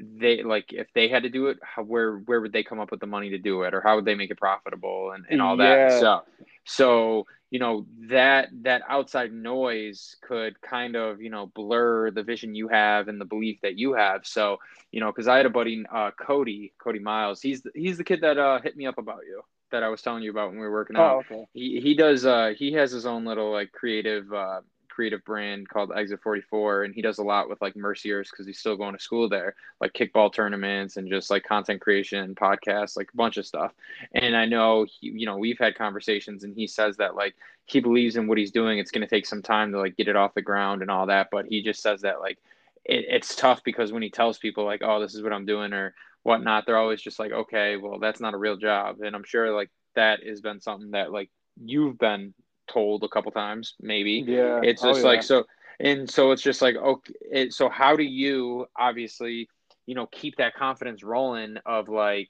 they 0.00 0.42
like 0.42 0.72
if 0.72 0.86
they 0.94 1.08
had 1.08 1.22
to 1.24 1.28
do 1.30 1.46
it 1.48 1.58
how, 1.62 1.82
where 1.82 2.18
where 2.18 2.40
would 2.40 2.52
they 2.52 2.62
come 2.62 2.80
up 2.80 2.90
with 2.90 3.00
the 3.00 3.06
money 3.06 3.30
to 3.30 3.38
do 3.38 3.62
it? 3.62 3.74
Or 3.74 3.80
how 3.80 3.96
would 3.96 4.04
they 4.04 4.14
make 4.14 4.30
it 4.30 4.38
profitable? 4.38 5.12
And, 5.12 5.24
and 5.28 5.40
all 5.40 5.56
that 5.58 5.82
Yeah. 5.86 5.88
so 5.88 6.20
so 6.64 7.26
you 7.50 7.58
know 7.58 7.86
that 8.08 8.48
that 8.62 8.82
outside 8.88 9.32
noise 9.32 10.16
could 10.22 10.60
kind 10.60 10.96
of 10.96 11.20
you 11.20 11.30
know 11.30 11.46
blur 11.54 12.10
the 12.10 12.22
vision 12.22 12.54
you 12.54 12.68
have 12.68 13.08
and 13.08 13.20
the 13.20 13.24
belief 13.24 13.58
that 13.62 13.78
you 13.78 13.94
have. 13.94 14.26
So 14.26 14.58
you 14.92 15.00
know 15.00 15.10
because 15.12 15.28
i 15.28 15.36
had 15.36 15.46
a 15.46 15.50
buddy 15.50 15.84
uh 15.92 16.10
cody 16.20 16.72
cody 16.78 16.98
miles. 16.98 17.40
He's 17.40 17.62
the, 17.62 17.70
he's 17.74 17.98
the 17.98 18.04
kid 18.04 18.20
that 18.22 18.38
uh 18.38 18.60
hit 18.60 18.76
me 18.76 18.86
up 18.86 18.98
about 18.98 19.20
you 19.26 19.42
that 19.70 19.82
i 19.82 19.88
was 19.88 20.02
telling 20.02 20.22
you 20.22 20.30
about 20.30 20.50
when 20.50 20.58
we 20.58 20.66
were 20.66 20.72
working 20.72 20.96
out. 20.96 21.16
Oh, 21.16 21.18
okay. 21.18 21.46
he 21.52 21.80
he 21.80 21.94
does 21.94 22.24
uh 22.24 22.52
he 22.56 22.72
has 22.72 22.90
his 22.90 23.06
own 23.06 23.24
little 23.24 23.50
like 23.50 23.72
creative 23.72 24.32
uh 24.32 24.60
creative 24.96 25.22
brand 25.26 25.68
called 25.68 25.92
exit 25.94 26.18
44 26.22 26.84
and 26.84 26.94
he 26.94 27.02
does 27.02 27.18
a 27.18 27.22
lot 27.22 27.50
with 27.50 27.60
like 27.60 27.76
merciers 27.76 28.30
because 28.30 28.46
he's 28.46 28.58
still 28.58 28.76
going 28.76 28.96
to 28.96 29.02
school 29.02 29.28
there 29.28 29.54
like 29.78 29.92
kickball 29.92 30.32
tournaments 30.32 30.96
and 30.96 31.10
just 31.10 31.30
like 31.30 31.44
content 31.44 31.82
creation 31.82 32.34
podcasts 32.34 32.96
like 32.96 33.10
a 33.12 33.16
bunch 33.16 33.36
of 33.36 33.44
stuff. 33.44 33.72
And 34.14 34.34
i 34.34 34.46
know 34.46 34.86
he, 34.88 35.08
you 35.10 35.26
know 35.26 35.36
we've 35.36 35.58
had 35.58 35.74
conversations 35.74 36.44
and 36.44 36.54
he 36.54 36.66
says 36.66 36.96
that 36.96 37.14
like 37.14 37.34
he 37.66 37.80
believes 37.80 38.16
in 38.16 38.26
what 38.26 38.38
he's 38.38 38.52
doing. 38.52 38.78
It's 38.78 38.90
going 38.90 39.06
to 39.06 39.10
take 39.10 39.26
some 39.26 39.42
time 39.42 39.72
to 39.72 39.78
like 39.78 39.98
get 39.98 40.08
it 40.08 40.16
off 40.16 40.32
the 40.32 40.40
ground 40.40 40.80
and 40.80 40.90
all 40.90 41.04
that 41.06 41.28
but 41.30 41.44
he 41.44 41.62
just 41.62 41.82
says 41.82 42.00
that 42.00 42.20
like 42.20 42.38
it, 42.86 43.04
it's 43.08 43.34
tough 43.36 43.62
because 43.64 43.92
when 43.92 44.02
he 44.02 44.08
tells 44.08 44.38
people 44.38 44.64
like 44.64 44.80
oh 44.82 45.00
this 45.00 45.14
is 45.14 45.22
what 45.22 45.32
i'm 45.32 45.44
doing 45.44 45.72
or 45.72 45.94
whatnot 46.26 46.66
they're 46.66 46.76
always 46.78 47.00
just 47.00 47.18
like 47.18 47.32
okay 47.32 47.76
well 47.76 47.98
that's 48.00 48.20
not 48.20 48.34
a 48.34 48.38
real 48.38 48.56
job 48.56 48.96
and 49.00 49.14
i'm 49.14 49.24
sure 49.24 49.54
like 49.54 49.70
that 49.94 50.24
has 50.26 50.40
been 50.40 50.60
something 50.60 50.90
that 50.92 51.12
like 51.12 51.30
you've 51.64 51.98
been 51.98 52.34
told 52.68 53.04
a 53.04 53.08
couple 53.08 53.30
times 53.32 53.74
maybe 53.80 54.26
Yeah. 54.26 54.60
it's 54.62 54.82
Oh, 54.82 54.88
just 54.88 55.04
yeah. 55.04 55.06
like 55.10 55.22
so 55.22 55.44
and 55.80 56.10
so 56.10 56.32
it's 56.32 56.42
just 56.42 56.62
like 56.62 56.76
okay 56.76 57.14
it, 57.30 57.52
so 57.52 57.68
how 57.68 57.96
do 57.96 58.02
you 58.02 58.66
obviously 58.76 59.48
you 59.86 59.94
know 59.94 60.06
keep 60.06 60.36
that 60.36 60.54
confidence 60.54 61.04
rolling 61.04 61.56
of 61.64 61.88
like 61.88 62.28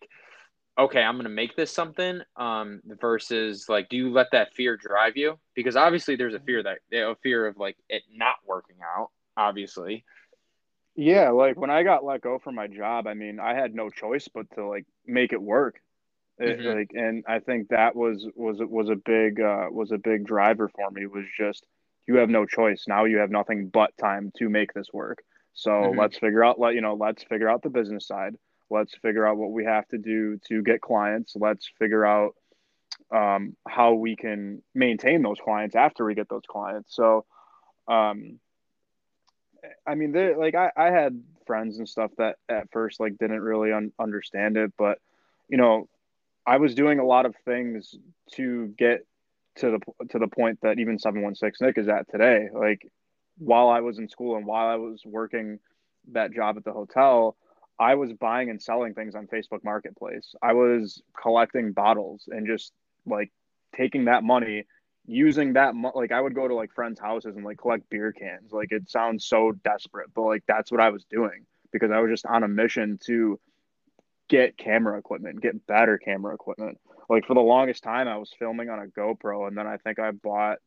okay 0.79 1.03
i'm 1.03 1.17
gonna 1.17 1.29
make 1.29 1.57
this 1.57 1.71
something 1.73 2.21
um 2.37 2.81
versus 3.01 3.67
like 3.69 3.89
do 3.89 3.97
you 3.97 4.13
let 4.13 4.27
that 4.33 4.53
fear 4.55 4.77
drive 4.77 5.17
you 5.17 5.39
because 5.55 5.77
obviously 5.77 6.17
there's 6.17 6.35
a 6.35 6.41
fear 6.41 6.63
that 6.63 6.79
a 6.93 7.17
fear 7.23 7.47
of 7.47 7.57
like 7.57 7.77
it 7.89 8.03
not 8.13 8.37
working 8.47 8.77
out 8.97 9.09
obviously 9.37 10.05
Yeah, 10.97 11.31
like 11.31 11.57
when 11.59 11.71
I 11.71 11.83
got 11.85 12.05
let 12.05 12.23
go 12.23 12.39
from 12.39 12.57
my 12.57 12.69
job, 12.69 13.07
I 13.07 13.15
mean, 13.15 13.39
I 13.41 13.55
had 13.55 13.75
no 13.75 13.91
choice 13.91 14.29
but 14.29 14.47
to 14.55 14.67
like 14.67 14.87
make 15.07 15.33
it 15.33 15.43
work. 15.43 15.81
It, 16.39 16.61
Mhm. 16.61 16.65
like, 16.65 16.91
and 16.95 17.25
I 17.29 17.41
think 17.41 17.69
that 17.69 17.97
was 17.97 18.27
was 18.35 18.59
was 18.61 18.89
a 18.91 18.97
big 18.97 19.41
uh, 19.41 19.67
was 19.71 19.93
a 19.93 19.99
big 19.99 20.27
driver 20.27 20.69
for 20.69 20.91
me. 20.91 21.07
Was 21.07 21.25
just 21.37 21.67
you 22.07 22.17
have 22.17 22.31
no 22.31 22.47
choice 22.47 22.85
now. 22.89 23.05
You 23.05 23.19
have 23.19 23.31
nothing 23.31 23.69
but 23.69 23.97
time 23.99 24.33
to 24.39 24.49
make 24.49 24.73
this 24.75 24.89
work. 24.93 25.23
So 25.55 25.93
Mhm. 25.93 25.97
let's 25.97 26.19
figure 26.19 26.45
out 26.45 26.59
let 26.61 26.75
you 26.75 26.81
know 26.83 26.95
let's 26.95 27.25
figure 27.25 27.49
out 27.49 27.63
the 27.63 27.71
business 27.71 28.07
side. 28.07 28.37
Let's 28.71 28.97
figure 28.97 29.27
out 29.27 29.37
what 29.37 29.53
we 29.53 29.65
have 29.65 29.87
to 29.89 29.99
do 29.99 30.39
to 30.49 30.63
get 30.63 30.81
clients. 30.81 31.35
Let's 31.37 31.71
figure 31.79 32.05
out 32.07 32.35
um, 33.13 33.57
how 33.69 33.95
we 33.95 34.17
can 34.17 34.63
maintain 34.75 35.23
those 35.23 35.39
clients 35.43 35.77
after 35.77 36.05
we 36.05 36.15
get 36.15 36.29
those 36.29 36.47
clients. 36.49 36.95
So, 36.95 37.25
um, 37.89 38.39
I 39.87 39.95
mean, 39.95 40.13
like 40.39 40.55
I, 40.55 40.71
I 40.77 40.87
had 40.87 41.23
friends 41.47 41.79
and 41.79 41.89
stuff 41.89 42.11
that 42.19 42.37
at 42.49 42.71
first 42.73 43.01
like 43.01 43.19
didn't 43.19 43.41
really 43.41 43.73
un- 43.73 43.93
understand 43.99 44.57
it, 44.57 44.73
but 44.77 44.99
you 45.49 45.57
know, 45.57 45.89
I 46.47 46.59
was 46.59 46.75
doing 46.75 46.99
a 46.99 47.05
lot 47.05 47.27
of 47.27 47.35
things 47.45 47.95
to 48.33 48.69
get 48.79 49.07
to 49.57 49.79
the 49.79 50.07
to 50.09 50.19
the 50.19 50.29
point 50.29 50.61
that 50.63 50.79
even 50.79 50.99
seven 50.99 51.23
one 51.23 51.35
six 51.35 51.61
Nick 51.61 51.79
is 51.79 51.89
at 51.89 52.11
today. 52.11 52.49
Like 52.53 52.91
while 53.39 53.69
I 53.69 53.81
was 53.81 53.99
in 53.99 54.09
school 54.09 54.37
and 54.37 54.47
while 54.47 54.67
I 54.67 54.77
was 54.77 55.03
working 55.05 55.59
that 56.13 56.33
job 56.33 56.57
at 56.57 56.65
the 56.65 56.73
hotel, 56.73 57.37
I 57.79 57.95
was 57.95 58.13
buying 58.13 58.51
and 58.51 58.63
selling 58.63 58.95
things 58.95 59.15
on 59.15 59.27
Facebook 59.27 59.65
Marketplace. 59.65 60.35
I 60.43 60.53
was 60.53 61.03
collecting 61.21 61.73
bottles 61.73 62.29
and 62.29 62.47
just 62.47 62.73
like 63.07 63.31
taking 63.75 64.07
that 64.07 64.25
money 64.25 64.65
using 65.07 65.55
that 65.55 65.75
like 65.95 66.13
I 66.13 66.21
would 66.21 66.35
go 66.35 66.49
to 66.49 66.55
like 66.55 66.73
friends' 66.73 67.01
houses 67.01 67.37
and 67.37 67.45
like 67.45 67.59
collect 67.59 67.89
beer 67.91 68.13
cans. 68.13 68.53
Like 68.53 68.73
it 68.73 68.91
sounds 68.91 69.27
so 69.27 69.53
desperate, 69.65 70.11
but 70.15 70.23
like 70.23 70.43
that's 70.47 70.71
what 70.71 70.81
I 70.81 70.91
was 70.91 71.05
doing 71.05 71.47
because 71.73 71.91
I 71.91 72.01
was 72.01 72.11
just 72.11 72.27
on 72.27 72.43
a 72.43 72.49
mission 72.49 72.99
to 73.07 73.39
get 74.29 74.57
camera 74.57 74.99
equipment, 74.99 75.41
get 75.41 75.67
better 75.67 75.99
camera 75.99 76.35
equipment. 76.35 76.79
Like 77.09 77.27
for 77.27 77.35
the 77.35 77.41
longest 77.41 77.83
time 77.85 78.09
I 78.09 78.17
was 78.17 78.33
filming 78.39 78.69
on 78.69 78.81
a 78.81 78.87
GoPro 78.87 79.47
and 79.47 79.57
then 79.57 79.67
I 79.67 79.77
think 79.77 79.99
I 79.99 80.11
bought 80.11 80.59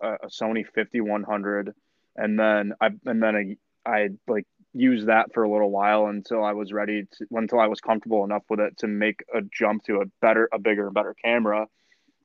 a, 0.00 0.14
a 0.14 0.26
Sony 0.28 0.64
5100 0.64 1.74
and 2.16 2.38
then 2.38 2.74
I 2.80 2.90
and 3.04 3.22
then 3.22 3.58
I, 3.86 3.90
I 3.90 4.08
like 4.28 4.46
used 4.74 5.08
that 5.08 5.34
for 5.34 5.42
a 5.42 5.50
little 5.50 5.70
while 5.70 6.06
until 6.06 6.44
I 6.44 6.52
was 6.52 6.72
ready 6.72 7.04
to 7.18 7.26
until 7.32 7.58
I 7.58 7.66
was 7.66 7.80
comfortable 7.80 8.24
enough 8.24 8.44
with 8.48 8.60
it 8.60 8.78
to 8.78 8.86
make 8.86 9.24
a 9.34 9.40
jump 9.42 9.84
to 9.84 10.00
a 10.00 10.06
better 10.20 10.48
a 10.52 10.58
bigger 10.58 10.86
and 10.86 10.94
better 10.94 11.14
camera 11.22 11.66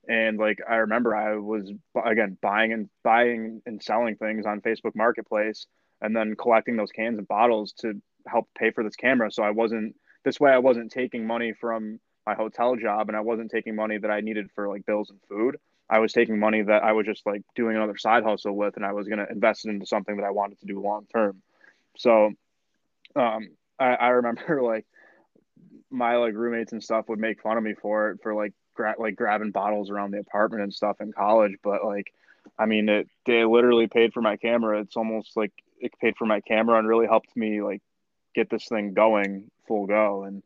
and 0.07 0.37
like 0.37 0.59
I 0.67 0.75
remember 0.77 1.15
I 1.15 1.35
was 1.35 1.71
again 2.05 2.37
buying 2.41 2.73
and 2.73 2.89
buying 3.03 3.61
and 3.65 3.81
selling 3.81 4.15
things 4.15 4.45
on 4.45 4.61
Facebook 4.61 4.95
Marketplace 4.95 5.67
and 6.01 6.15
then 6.15 6.35
collecting 6.35 6.77
those 6.77 6.91
cans 6.91 7.17
and 7.17 7.27
bottles 7.27 7.73
to 7.79 8.01
help 8.27 8.47
pay 8.57 8.71
for 8.71 8.83
this 8.83 8.95
camera. 8.95 9.31
So 9.31 9.43
I 9.43 9.51
wasn't 9.51 9.95
this 10.23 10.39
way 10.39 10.51
I 10.51 10.59
wasn't 10.59 10.91
taking 10.91 11.25
money 11.25 11.53
from 11.53 11.99
my 12.25 12.35
hotel 12.35 12.75
job 12.75 13.07
and 13.09 13.17
I 13.17 13.21
wasn't 13.21 13.51
taking 13.51 13.75
money 13.75 13.97
that 13.97 14.11
I 14.11 14.21
needed 14.21 14.49
for 14.53 14.67
like 14.67 14.85
bills 14.85 15.09
and 15.09 15.19
food. 15.27 15.57
I 15.89 15.99
was 15.99 16.11
taking 16.11 16.39
money 16.39 16.61
that 16.61 16.83
I 16.83 16.91
was 16.91 17.05
just 17.05 17.25
like 17.25 17.41
doing 17.55 17.75
another 17.75 17.97
side 17.97 18.23
hustle 18.23 18.55
with 18.55 18.75
and 18.75 18.85
I 18.85 18.91
was 18.91 19.07
going 19.07 19.19
to 19.19 19.31
invest 19.31 19.65
it 19.65 19.69
into 19.69 19.85
something 19.85 20.17
that 20.17 20.25
I 20.25 20.31
wanted 20.31 20.59
to 20.59 20.65
do 20.65 20.81
long 20.81 21.05
term. 21.13 21.41
So 21.97 22.31
um 23.15 23.49
I, 23.79 23.95
I 23.95 24.07
remember 24.09 24.61
like 24.63 24.85
my 25.89 26.17
like 26.17 26.33
roommates 26.33 26.71
and 26.73 26.83
stuff 26.83 27.07
would 27.09 27.19
make 27.19 27.41
fun 27.41 27.57
of 27.57 27.63
me 27.63 27.73
for 27.73 28.11
it 28.11 28.19
for 28.21 28.33
like 28.33 28.53
gra- 28.77 28.95
like 28.97 29.15
grabbing 29.15 29.51
bottles 29.51 29.89
around 29.89 30.11
the 30.11 30.19
apartment 30.19 30.63
and 30.63 30.73
stuff 30.73 31.01
in 31.01 31.11
college 31.11 31.55
but 31.63 31.83
like 31.83 32.13
i 32.57 32.65
mean 32.65 32.87
it 32.87 33.07
they 33.25 33.43
literally 33.43 33.87
paid 33.87 34.13
for 34.13 34.21
my 34.21 34.37
camera. 34.37 34.79
It's 34.79 34.95
almost 34.95 35.35
like 35.35 35.51
it 35.79 35.91
paid 35.99 36.15
for 36.15 36.25
my 36.25 36.39
camera 36.39 36.79
and 36.79 36.87
really 36.87 37.07
helped 37.07 37.35
me 37.35 37.61
like 37.61 37.81
get 38.33 38.49
this 38.49 38.67
thing 38.67 38.93
going 38.93 39.51
full 39.67 39.85
go. 39.85 40.23
And 40.23 40.41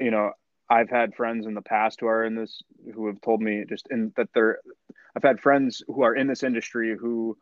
you 0.00 0.10
know 0.10 0.32
i've 0.68 0.90
had 0.90 1.14
friends 1.14 1.46
in 1.46 1.54
the 1.54 1.62
past 1.62 2.00
who 2.00 2.06
are 2.06 2.24
in 2.24 2.34
this 2.34 2.62
who 2.94 3.06
have 3.06 3.20
told 3.20 3.40
me 3.40 3.64
just 3.68 3.86
in 3.90 4.12
that 4.16 4.28
they're 4.34 4.58
i've 5.14 5.22
had 5.22 5.40
friends 5.40 5.82
who 5.86 6.02
are 6.02 6.14
in 6.14 6.26
this 6.26 6.42
industry 6.42 6.96
who 6.98 7.36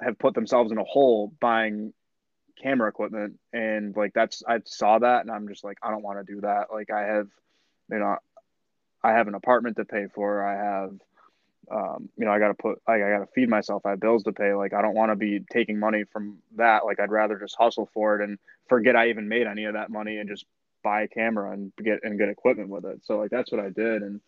have 0.00 0.18
put 0.18 0.34
themselves 0.34 0.72
in 0.72 0.78
a 0.78 0.84
hole 0.84 1.32
buying 1.38 1.92
camera 2.62 2.88
equipment. 2.88 3.38
And 3.52 3.96
like 3.96 4.12
that's 4.14 4.42
I 4.46 4.60
saw 4.64 4.98
that 4.98 5.22
and 5.22 5.30
I'm 5.30 5.48
just 5.48 5.64
like 5.64 5.78
I 5.82 5.90
don't 5.90 6.02
want 6.02 6.24
to 6.24 6.32
do 6.32 6.40
that. 6.42 6.68
Like 6.72 6.90
I 6.90 7.02
have 7.02 7.28
you 7.90 7.98
know 7.98 8.16
I 9.04 9.12
have 9.12 9.28
an 9.28 9.34
apartment 9.34 9.76
to 9.76 9.84
pay 9.84 10.06
for. 10.14 10.44
I 10.44 10.54
have 10.54 10.92
um, 11.70 12.08
you 12.16 12.24
know 12.24 12.32
I 12.32 12.38
got 12.38 12.48
to 12.48 12.54
put 12.54 12.82
like 12.86 13.02
I 13.02 13.10
got 13.10 13.18
to 13.20 13.32
feed 13.34 13.48
myself. 13.48 13.86
I 13.86 13.90
have 13.90 14.00
bills 14.00 14.24
to 14.24 14.32
pay. 14.32 14.52
Like 14.54 14.74
I 14.74 14.82
don't 14.82 14.94
want 14.94 15.12
to 15.12 15.16
be 15.16 15.40
taking 15.50 15.78
money 15.78 16.04
from 16.04 16.38
that. 16.56 16.84
Like 16.84 17.00
I'd 17.00 17.10
rather 17.10 17.38
just 17.38 17.56
hustle 17.56 17.88
for 17.94 18.16
it 18.16 18.22
and 18.22 18.38
forget 18.68 18.96
I 18.96 19.08
even 19.08 19.28
made 19.28 19.46
any 19.46 19.64
of 19.64 19.74
that 19.74 19.90
money 19.90 20.18
and 20.18 20.28
just 20.28 20.44
buy 20.82 21.02
a 21.02 21.08
camera 21.08 21.52
and 21.52 21.72
get 21.82 22.00
and 22.02 22.18
get 22.18 22.28
equipment 22.28 22.68
with 22.68 22.84
it. 22.84 23.00
So 23.04 23.18
like 23.18 23.30
that's 23.30 23.52
what 23.52 23.60
I 23.60 23.70
did 23.70 24.02
and 24.02 24.20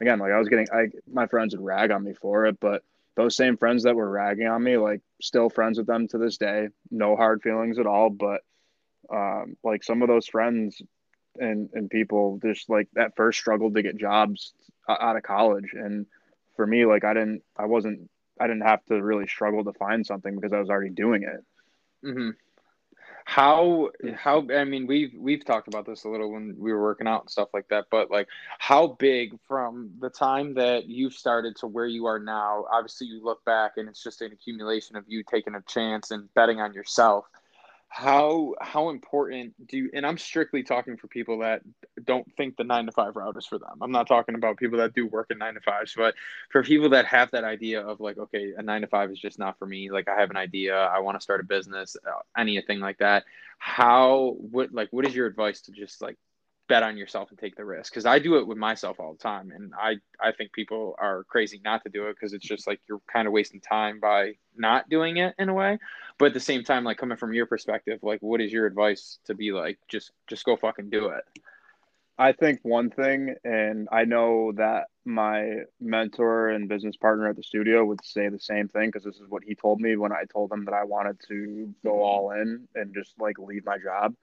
again 0.00 0.18
like 0.18 0.32
I 0.32 0.38
was 0.38 0.48
getting 0.48 0.66
I 0.72 0.88
my 1.10 1.26
friends 1.26 1.54
would 1.54 1.64
rag 1.64 1.90
on 1.90 2.04
me 2.04 2.14
for 2.14 2.46
it, 2.46 2.58
but 2.60 2.82
those 3.16 3.36
same 3.36 3.56
friends 3.56 3.84
that 3.84 3.94
were 3.94 4.10
ragging 4.10 4.46
on 4.46 4.62
me, 4.62 4.76
like 4.76 5.00
still 5.20 5.48
friends 5.48 5.78
with 5.78 5.86
them 5.86 6.08
to 6.08 6.18
this 6.18 6.36
day. 6.36 6.68
No 6.90 7.16
hard 7.16 7.42
feelings 7.42 7.78
at 7.78 7.86
all. 7.86 8.10
But 8.10 8.42
um, 9.10 9.56
like 9.62 9.84
some 9.84 10.02
of 10.02 10.08
those 10.08 10.26
friends 10.26 10.80
and 11.38 11.68
and 11.72 11.90
people 11.90 12.38
just 12.42 12.68
like 12.68 12.88
that 12.94 13.16
first 13.16 13.38
struggled 13.38 13.74
to 13.74 13.82
get 13.82 13.96
jobs 13.96 14.52
out 14.88 15.16
of 15.16 15.22
college, 15.22 15.72
and 15.74 16.06
for 16.56 16.66
me, 16.66 16.84
like 16.84 17.04
I 17.04 17.14
didn't, 17.14 17.42
I 17.56 17.66
wasn't, 17.66 18.10
I 18.40 18.46
didn't 18.46 18.62
have 18.62 18.84
to 18.86 19.02
really 19.02 19.26
struggle 19.26 19.64
to 19.64 19.72
find 19.72 20.06
something 20.06 20.34
because 20.34 20.52
I 20.52 20.60
was 20.60 20.70
already 20.70 20.90
doing 20.90 21.22
it. 21.22 21.44
Mm-hmm. 22.06 22.30
How 23.26 23.90
how 24.14 24.46
I 24.54 24.64
mean 24.64 24.86
we've 24.86 25.12
we've 25.16 25.44
talked 25.44 25.66
about 25.66 25.86
this 25.86 26.04
a 26.04 26.10
little 26.10 26.30
when 26.30 26.56
we 26.58 26.72
were 26.72 26.82
working 26.82 27.06
out 27.06 27.22
and 27.22 27.30
stuff 27.30 27.48
like 27.54 27.66
that, 27.68 27.86
but 27.90 28.10
like 28.10 28.28
how 28.58 28.88
big 28.88 29.38
from 29.48 29.92
the 29.98 30.10
time 30.10 30.54
that 30.54 30.86
you've 30.86 31.14
started 31.14 31.56
to 31.56 31.66
where 31.66 31.86
you 31.86 32.04
are 32.04 32.18
now, 32.18 32.66
obviously 32.70 33.06
you 33.06 33.24
look 33.24 33.42
back 33.46 33.72
and 33.78 33.88
it's 33.88 34.02
just 34.02 34.20
an 34.20 34.32
accumulation 34.32 34.96
of 34.96 35.04
you 35.08 35.22
taking 35.22 35.54
a 35.54 35.62
chance 35.62 36.10
and 36.10 36.32
betting 36.34 36.60
on 36.60 36.74
yourself. 36.74 37.24
How 37.94 38.56
how 38.60 38.88
important 38.90 39.54
do 39.68 39.76
you 39.76 39.90
and 39.94 40.04
I'm 40.04 40.18
strictly 40.18 40.64
talking 40.64 40.96
for 40.96 41.06
people 41.06 41.38
that 41.38 41.62
don't 42.02 42.26
think 42.36 42.56
the 42.56 42.64
nine 42.64 42.86
to 42.86 42.92
five 42.92 43.14
route 43.14 43.36
is 43.36 43.46
for 43.46 43.56
them. 43.56 43.78
I'm 43.80 43.92
not 43.92 44.08
talking 44.08 44.34
about 44.34 44.56
people 44.56 44.78
that 44.78 44.94
do 44.94 45.06
work 45.06 45.28
in 45.30 45.38
nine 45.38 45.54
to 45.54 45.60
fives, 45.60 45.94
but 45.96 46.16
for 46.50 46.64
people 46.64 46.88
that 46.88 47.06
have 47.06 47.30
that 47.30 47.44
idea 47.44 47.86
of 47.86 48.00
like, 48.00 48.18
okay, 48.18 48.52
a 48.58 48.62
nine 48.64 48.80
to 48.80 48.88
five 48.88 49.12
is 49.12 49.20
just 49.20 49.38
not 49.38 49.60
for 49.60 49.66
me. 49.66 49.92
Like 49.92 50.08
I 50.08 50.18
have 50.18 50.30
an 50.30 50.36
idea, 50.36 50.76
I 50.76 50.98
want 50.98 51.20
to 51.20 51.22
start 51.22 51.38
a 51.38 51.44
business, 51.44 51.96
uh, 52.04 52.18
anything 52.36 52.80
like 52.80 52.98
that. 52.98 53.26
How 53.58 54.34
what 54.40 54.72
like 54.72 54.88
what 54.92 55.06
is 55.06 55.14
your 55.14 55.28
advice 55.28 55.60
to 55.62 55.70
just 55.70 56.02
like 56.02 56.18
bet 56.68 56.82
on 56.82 56.96
yourself 56.96 57.30
and 57.30 57.38
take 57.38 57.56
the 57.56 57.64
risk 57.64 57.92
because 57.92 58.06
I 58.06 58.18
do 58.18 58.36
it 58.36 58.46
with 58.46 58.56
myself 58.56 58.98
all 58.98 59.12
the 59.12 59.18
time 59.18 59.52
and 59.54 59.72
I 59.78 59.96
I 60.20 60.32
think 60.32 60.52
people 60.52 60.94
are 60.98 61.24
crazy 61.24 61.60
not 61.62 61.82
to 61.84 61.90
do 61.90 62.06
it 62.06 62.14
because 62.14 62.32
it's 62.32 62.46
just 62.46 62.66
like 62.66 62.80
you're 62.88 63.02
kind 63.12 63.26
of 63.26 63.32
wasting 63.32 63.60
time 63.60 64.00
by 64.00 64.34
not 64.56 64.88
doing 64.88 65.18
it 65.18 65.34
in 65.38 65.48
a 65.48 65.54
way. 65.54 65.78
But 66.18 66.26
at 66.26 66.34
the 66.34 66.40
same 66.40 66.64
time 66.64 66.84
like 66.84 66.96
coming 66.96 67.18
from 67.18 67.34
your 67.34 67.46
perspective 67.46 67.98
like 68.02 68.20
what 68.22 68.40
is 68.40 68.52
your 68.52 68.66
advice 68.66 69.18
to 69.26 69.34
be 69.34 69.52
like 69.52 69.78
just 69.88 70.12
just 70.26 70.44
go 70.44 70.56
fucking 70.56 70.90
do 70.90 71.08
it 71.08 71.24
I 72.16 72.32
think 72.32 72.60
one 72.62 72.90
thing 72.90 73.34
and 73.44 73.88
I 73.90 74.04
know 74.04 74.52
that 74.52 74.84
my 75.04 75.62
mentor 75.80 76.48
and 76.48 76.68
business 76.68 76.96
partner 76.96 77.28
at 77.28 77.36
the 77.36 77.42
studio 77.42 77.84
would 77.84 78.04
say 78.04 78.28
the 78.28 78.38
same 78.38 78.68
thing 78.68 78.88
because 78.88 79.02
this 79.02 79.16
is 79.16 79.28
what 79.28 79.42
he 79.44 79.56
told 79.56 79.80
me 79.80 79.96
when 79.96 80.12
I 80.12 80.24
told 80.32 80.52
him 80.52 80.64
that 80.66 80.74
I 80.74 80.84
wanted 80.84 81.18
to 81.28 81.74
go 81.82 81.90
mm-hmm. 81.90 81.98
all 81.98 82.30
in 82.30 82.68
and 82.76 82.94
just 82.94 83.14
like 83.18 83.38
leave 83.38 83.66
my 83.66 83.78
job 83.78 84.14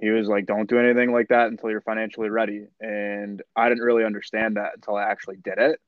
he 0.00 0.10
was 0.10 0.28
like, 0.28 0.46
don't 0.46 0.68
do 0.68 0.78
anything 0.78 1.12
like 1.12 1.28
that 1.28 1.48
until 1.48 1.70
you're 1.70 1.80
financially 1.80 2.28
ready. 2.28 2.66
And 2.80 3.42
I 3.56 3.68
didn't 3.68 3.84
really 3.84 4.04
understand 4.04 4.56
that 4.56 4.72
until 4.76 4.96
I 4.96 5.04
actually 5.04 5.36
did 5.36 5.58
it. 5.58 5.80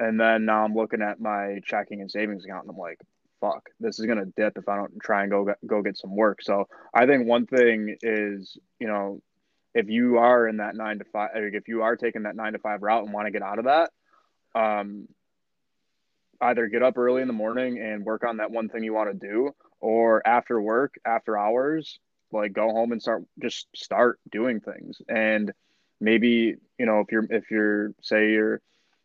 And 0.00 0.18
then 0.18 0.46
now 0.46 0.64
I'm 0.64 0.74
looking 0.74 1.02
at 1.02 1.20
my 1.20 1.60
checking 1.64 2.00
and 2.00 2.10
savings 2.10 2.44
account 2.44 2.64
and 2.64 2.70
I'm 2.70 2.78
like, 2.78 2.98
fuck, 3.40 3.68
this 3.78 3.98
is 3.98 4.06
going 4.06 4.18
to 4.18 4.32
dip 4.36 4.56
if 4.56 4.68
I 4.68 4.76
don't 4.76 4.98
try 5.00 5.22
and 5.22 5.30
go, 5.30 5.54
go 5.66 5.82
get 5.82 5.98
some 5.98 6.16
work. 6.16 6.42
So 6.42 6.68
I 6.94 7.06
think 7.06 7.26
one 7.26 7.46
thing 7.46 7.96
is, 8.02 8.56
you 8.78 8.86
know, 8.86 9.20
if 9.74 9.88
you 9.88 10.18
are 10.18 10.48
in 10.48 10.58
that 10.58 10.76
nine 10.76 10.98
to 10.98 11.04
five, 11.04 11.30
if 11.34 11.68
you 11.68 11.82
are 11.82 11.96
taking 11.96 12.22
that 12.22 12.36
nine 12.36 12.52
to 12.52 12.58
five 12.58 12.82
route 12.82 13.04
and 13.04 13.12
want 13.12 13.26
to 13.26 13.32
get 13.32 13.42
out 13.42 13.58
of 13.58 13.64
that, 13.66 13.90
um, 14.54 15.08
either 16.40 16.66
get 16.66 16.82
up 16.82 16.98
early 16.98 17.22
in 17.22 17.28
the 17.28 17.34
morning 17.34 17.78
and 17.78 18.04
work 18.04 18.24
on 18.24 18.38
that 18.38 18.50
one 18.50 18.68
thing 18.68 18.82
you 18.84 18.92
want 18.92 19.10
to 19.10 19.26
do, 19.26 19.54
or 19.80 20.26
after 20.26 20.60
work, 20.60 20.94
after 21.04 21.38
hours, 21.38 21.98
like 22.32 22.52
go 22.52 22.68
home 22.70 22.92
and 22.92 23.02
start 23.02 23.24
just 23.40 23.68
start 23.74 24.18
doing 24.30 24.60
things. 24.60 25.00
And 25.08 25.52
maybe 26.02 26.56
you 26.78 26.84
know 26.84 27.00
if 27.00 27.12
you're 27.12 27.26
if 27.30 27.50
you're 27.50 27.94
say 28.02 28.32
you're 28.32 28.60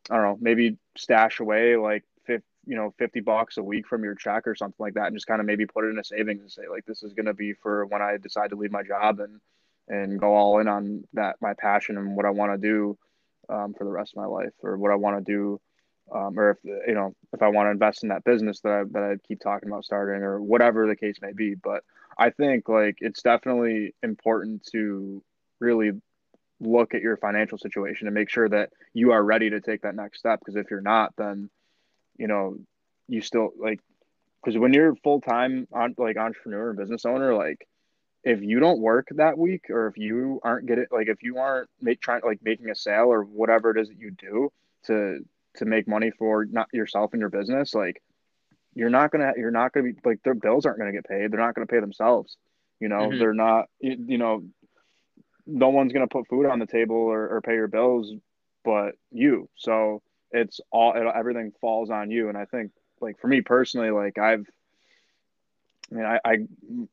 i 0.10 0.16
don't 0.16 0.24
know 0.24 0.38
maybe 0.42 0.78
stash 0.98 1.40
away 1.40 1.78
like 1.78 2.04
50 2.26 2.44
you 2.66 2.76
know 2.76 2.94
50 2.98 3.20
bucks 3.22 3.58
a 3.58 3.64
week 3.64 3.88
from 3.88 4.04
your 4.04 4.16
check 4.16 4.48
or 4.48 4.56
something 4.56 4.76
like 4.80 4.96
that 4.96 5.06
and 5.06 5.16
just 5.16 5.28
kind 5.28 5.40
of 5.40 5.46
maybe 5.46 5.68
put 5.68 5.86
it 5.86 5.90
in 5.90 6.00
a 6.00 6.04
savings 6.04 6.42
and 6.42 6.52
say 6.52 6.64
like 6.70 6.86
this 6.86 7.04
is 7.04 7.14
going 7.14 7.28
to 7.28 7.36
be 7.36 7.54
for 7.54 7.86
when 7.86 8.02
i 8.02 8.18
decide 8.18 8.50
to 8.50 8.56
leave 8.56 8.72
my 8.72 8.84
job 8.84 9.20
and 9.20 9.40
and 9.88 10.20
go 10.20 10.36
all 10.36 10.60
in 10.60 10.68
on 10.68 11.04
that 11.14 11.36
my 11.40 11.54
passion 11.54 11.98
and 11.98 12.16
what 12.16 12.26
i 12.26 12.32
want 12.32 12.52
to 12.52 12.68
do 12.68 12.98
um, 13.50 13.74
for 13.78 13.86
the 13.86 13.92
rest 13.92 14.14
of 14.14 14.18
my 14.18 14.26
life 14.26 14.54
or 14.64 14.78
what 14.78 14.92
i 14.92 14.96
want 14.96 15.24
to 15.24 15.32
do 15.32 15.62
um, 16.14 16.38
or 16.38 16.52
if 16.52 16.58
you 16.64 16.96
know 16.96 17.14
if 17.32 17.44
i 17.44 17.48
want 17.48 17.68
to 17.68 17.72
invest 17.72 18.02
in 18.02 18.10
that 18.10 18.24
business 18.24 18.60
that 18.62 18.72
I, 18.72 18.84
that 18.92 19.04
i 19.04 19.28
keep 19.28 19.40
talking 19.40 19.70
about 19.70 19.86
starting 19.86 20.24
or 20.24 20.42
whatever 20.42 20.88
the 20.88 20.96
case 20.96 21.18
may 21.22 21.32
be. 21.32 21.54
But 21.54 21.84
I 22.18 22.32
think 22.32 22.68
like 22.68 22.98
it's 23.00 23.22
definitely 23.22 23.94
important 24.02 24.64
to 24.72 25.24
really 25.60 25.92
look 26.60 26.94
at 26.96 27.02
your 27.02 27.18
financial 27.18 27.58
situation 27.58 28.08
and 28.08 28.16
make 28.16 28.30
sure 28.30 28.50
that 28.50 28.72
you 28.94 29.12
are 29.12 29.24
ready 29.24 29.50
to 29.52 29.62
take 29.62 29.82
that 29.84 29.96
next 29.96 30.20
step 30.20 30.40
because 30.40 30.56
if 30.56 30.72
you're 30.72 30.82
not 30.82 31.14
then 31.18 31.50
you 32.18 32.28
know 32.28 32.58
you 33.08 33.22
still 33.22 33.52
like 33.60 33.80
because 34.44 34.58
when 34.58 34.74
you're 34.74 34.96
full-time 34.98 35.68
on 35.72 35.94
like 35.98 36.18
entrepreneur 36.18 36.70
and 36.70 36.80
business 36.80 37.06
owner 37.06 37.36
like 37.36 37.68
if 38.24 38.42
you 38.42 38.60
don't 38.60 38.82
work 38.82 39.08
that 39.12 39.38
week 39.38 39.70
or 39.70 39.88
if 39.88 39.98
you 39.98 40.40
aren't 40.44 40.66
getting 40.66 40.86
like 40.92 41.08
if 41.08 41.22
you 41.22 41.38
aren't 41.38 41.70
make 41.80 42.02
trying 42.02 42.22
like 42.26 42.40
making 42.42 42.70
a 42.70 42.76
sale 42.76 43.08
or 43.08 43.22
whatever 43.22 43.70
it 43.72 43.80
is 43.80 43.90
that 43.90 44.00
you 44.00 44.12
do 44.12 44.52
to 44.86 45.20
to 45.56 45.66
make 45.66 45.88
money 45.88 46.12
for 46.18 46.46
not 46.46 46.68
yourself 46.74 47.14
and 47.14 47.20
your 47.20 47.30
business 47.30 47.76
like 47.76 48.02
you're 48.78 48.92
not 48.92 49.12
gonna 49.12 49.34
you're 49.36 49.50
not 49.50 49.74
gonna 49.74 49.92
be 49.92 50.00
like 50.06 50.22
their 50.24 50.36
bills 50.36 50.66
aren't 50.66 50.78
gonna 50.78 50.92
get 50.92 51.06
paid. 51.06 51.32
They're 51.32 51.40
not 51.40 51.56
gonna 51.56 51.66
pay 51.66 51.80
themselves. 51.80 52.38
You 52.80 52.90
know, 52.90 53.08
mm-hmm. 53.08 53.18
they're 53.18 53.34
not. 53.34 53.66
You, 53.80 53.98
you, 54.08 54.18
know, 54.20 54.44
no 55.48 55.70
one's 55.70 55.94
gonna 55.94 56.08
put 56.08 56.28
food 56.28 56.46
on 56.46 56.60
the 56.60 56.68
table 56.68 56.96
or, 56.96 57.28
or 57.28 57.42
pay 57.42 57.56
your 57.56 57.68
bills, 57.68 58.14
but 58.64 58.92
you. 59.12 59.50
So 59.56 60.04
it's 60.32 60.62
all 60.72 60.94
it, 60.94 61.12
everything 61.16 61.54
falls 61.60 61.90
on 61.90 62.12
you. 62.12 62.30
And 62.30 62.38
I 62.38 62.46
think 62.46 62.72
like 63.02 63.20
for 63.20 63.28
me 63.28 63.42
personally, 63.42 63.90
like 63.90 64.18
I've. 64.20 64.46
I 65.90 65.96
mean, 65.96 66.06
I, 66.06 66.20
I 66.24 66.38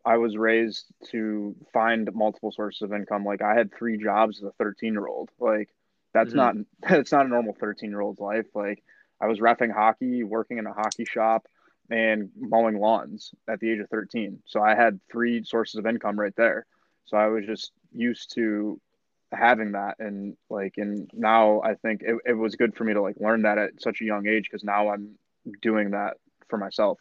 I 0.07 0.17
was 0.17 0.37
raised 0.37 0.87
to 1.11 1.55
find 1.73 2.09
multiple 2.15 2.53
sources 2.53 2.81
of 2.81 2.95
income. 2.95 3.25
Like 3.25 3.43
I 3.43 3.55
had 3.55 3.75
three 3.75 3.99
jobs 3.99 4.39
as 4.39 4.45
a 4.45 4.53
13 4.53 4.93
year 4.93 5.07
old. 5.07 5.31
Like 5.39 5.69
that's 6.15 6.31
mm-hmm. 6.31 6.39
not 6.39 6.55
that's 6.89 7.13
not 7.13 7.27
a 7.27 7.29
normal 7.29 7.55
13 7.61 7.91
year 7.91 8.01
old's 8.01 8.21
life. 8.21 8.47
Like 8.55 8.83
I 9.21 9.27
was 9.27 9.41
refing 9.41 9.73
hockey, 9.73 10.23
working 10.23 10.59
in 10.59 10.67
a 10.67 10.73
hockey 10.73 11.05
shop, 11.05 11.47
and 11.91 12.31
mowing 12.39 12.79
lawns 12.79 13.35
at 13.49 13.61
the 13.61 13.71
age 13.71 13.81
of 13.81 13.89
13. 13.91 14.41
So 14.47 14.63
I 14.63 14.75
had 14.75 15.01
three 15.11 15.45
sources 15.45 15.77
of 15.77 15.87
income 15.87 16.19
right 16.19 16.35
there. 16.37 16.67
So 17.05 17.17
I 17.17 17.27
was 17.27 17.45
just 17.45 17.73
used 17.93 18.35
to 18.35 18.81
having 19.33 19.73
that 19.73 19.97
and 19.99 20.37
like 20.49 20.75
and 20.77 21.11
now 21.13 21.61
I 21.63 21.75
think 21.75 22.03
it, 22.03 22.17
it 22.25 22.35
was 22.35 22.55
good 22.55 22.77
for 22.77 22.85
me 22.85 22.95
to 22.95 23.03
like 23.03 23.17
learn 23.19 23.43
that 23.43 23.59
at 23.59 23.83
such 23.83 24.01
a 24.01 24.05
young 24.05 24.29
age 24.29 24.49
because 24.51 24.65
now 24.65 24.91
I'm 24.91 25.17
doing 25.61 25.91
that 25.91 26.15
for 26.49 26.57
myself 26.57 27.01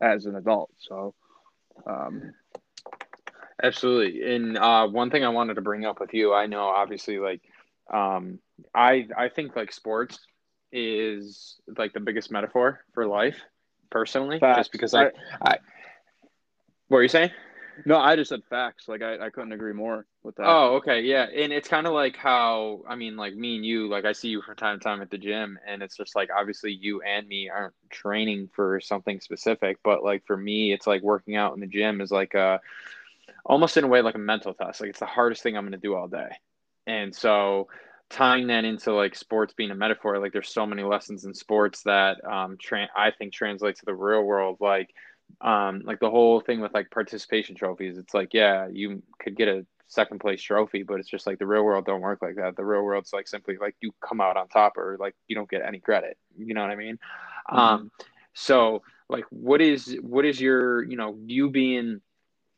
as 0.00 0.26
an 0.26 0.34
adult. 0.34 0.70
So 0.78 1.14
um 1.86 2.32
absolutely. 3.62 4.34
And 4.34 4.56
uh 4.56 4.88
one 4.88 5.10
thing 5.10 5.24
I 5.24 5.28
wanted 5.28 5.54
to 5.54 5.62
bring 5.62 5.84
up 5.84 6.00
with 6.00 6.14
you, 6.14 6.32
I 6.32 6.46
know 6.46 6.64
obviously 6.64 7.18
like 7.18 7.42
um 7.92 8.38
I 8.74 9.06
I 9.16 9.28
think 9.28 9.54
like 9.54 9.72
sports 9.72 10.18
is 10.72 11.56
like 11.76 11.92
the 11.92 12.00
biggest 12.00 12.30
metaphor 12.30 12.80
for 12.94 13.06
life 13.06 13.40
personally, 13.94 14.40
facts. 14.40 14.58
just 14.58 14.72
because 14.72 14.92
I, 14.92 15.04
I, 15.04 15.10
I, 15.40 15.56
what 16.88 16.98
are 16.98 17.02
you 17.02 17.08
saying? 17.08 17.30
No, 17.86 17.98
I 17.98 18.16
just 18.16 18.28
said 18.28 18.42
facts. 18.50 18.88
Like 18.88 19.02
I, 19.02 19.26
I 19.26 19.30
couldn't 19.30 19.52
agree 19.52 19.72
more 19.72 20.04
with 20.24 20.34
that. 20.36 20.46
Oh, 20.46 20.76
okay, 20.76 21.02
yeah, 21.02 21.24
and 21.24 21.52
it's 21.52 21.68
kind 21.68 21.86
of 21.86 21.92
like 21.92 22.16
how 22.16 22.82
I 22.88 22.96
mean, 22.96 23.16
like 23.16 23.34
me 23.34 23.56
and 23.56 23.64
you, 23.64 23.88
like 23.88 24.04
I 24.04 24.12
see 24.12 24.28
you 24.28 24.42
from 24.42 24.56
time 24.56 24.78
to 24.78 24.84
time 24.84 25.00
at 25.00 25.10
the 25.10 25.18
gym, 25.18 25.58
and 25.66 25.80
it's 25.80 25.96
just 25.96 26.16
like 26.16 26.28
obviously 26.36 26.72
you 26.72 27.02
and 27.02 27.26
me 27.28 27.48
aren't 27.48 27.74
training 27.90 28.50
for 28.52 28.80
something 28.80 29.20
specific, 29.20 29.78
but 29.84 30.02
like 30.02 30.26
for 30.26 30.36
me, 30.36 30.72
it's 30.72 30.88
like 30.88 31.02
working 31.02 31.36
out 31.36 31.54
in 31.54 31.60
the 31.60 31.66
gym 31.68 32.00
is 32.00 32.10
like 32.10 32.34
a 32.34 32.60
almost 33.46 33.76
in 33.76 33.84
a 33.84 33.88
way 33.88 34.02
like 34.02 34.16
a 34.16 34.18
mental 34.18 34.54
test. 34.54 34.80
Like 34.80 34.90
it's 34.90 35.00
the 35.00 35.06
hardest 35.06 35.42
thing 35.42 35.56
I'm 35.56 35.64
going 35.64 35.72
to 35.72 35.78
do 35.78 35.94
all 35.94 36.08
day, 36.08 36.30
and 36.86 37.14
so 37.14 37.68
tying 38.14 38.46
that 38.46 38.64
into 38.64 38.94
like 38.94 39.16
sports 39.16 39.52
being 39.54 39.72
a 39.72 39.74
metaphor 39.74 40.20
like 40.20 40.32
there's 40.32 40.48
so 40.48 40.64
many 40.64 40.84
lessons 40.84 41.24
in 41.24 41.34
sports 41.34 41.82
that 41.82 42.24
um 42.24 42.56
tra- 42.60 42.88
i 42.96 43.10
think 43.10 43.32
translate 43.32 43.74
to 43.74 43.84
the 43.86 43.92
real 43.92 44.22
world 44.22 44.56
like 44.60 44.94
um 45.40 45.82
like 45.84 45.98
the 45.98 46.08
whole 46.08 46.40
thing 46.40 46.60
with 46.60 46.72
like 46.72 46.88
participation 46.92 47.56
trophies 47.56 47.98
it's 47.98 48.14
like 48.14 48.32
yeah 48.32 48.68
you 48.70 49.02
could 49.18 49.36
get 49.36 49.48
a 49.48 49.66
second 49.88 50.20
place 50.20 50.40
trophy 50.40 50.84
but 50.84 51.00
it's 51.00 51.08
just 51.08 51.26
like 51.26 51.40
the 51.40 51.46
real 51.46 51.64
world 51.64 51.86
don't 51.86 52.02
work 52.02 52.22
like 52.22 52.36
that 52.36 52.54
the 52.54 52.64
real 52.64 52.84
world's 52.84 53.12
like 53.12 53.26
simply 53.26 53.56
like 53.56 53.74
you 53.80 53.92
come 54.00 54.20
out 54.20 54.36
on 54.36 54.46
top 54.46 54.76
or 54.76 54.96
like 55.00 55.16
you 55.26 55.34
don't 55.34 55.50
get 55.50 55.62
any 55.66 55.80
credit 55.80 56.16
you 56.38 56.54
know 56.54 56.60
what 56.60 56.70
i 56.70 56.76
mean 56.76 56.94
mm-hmm. 57.50 57.58
um 57.58 57.90
so 58.32 58.80
like 59.08 59.24
what 59.30 59.60
is 59.60 59.98
what 60.02 60.24
is 60.24 60.40
your 60.40 60.84
you 60.84 60.96
know 60.96 61.18
you 61.26 61.50
being 61.50 62.00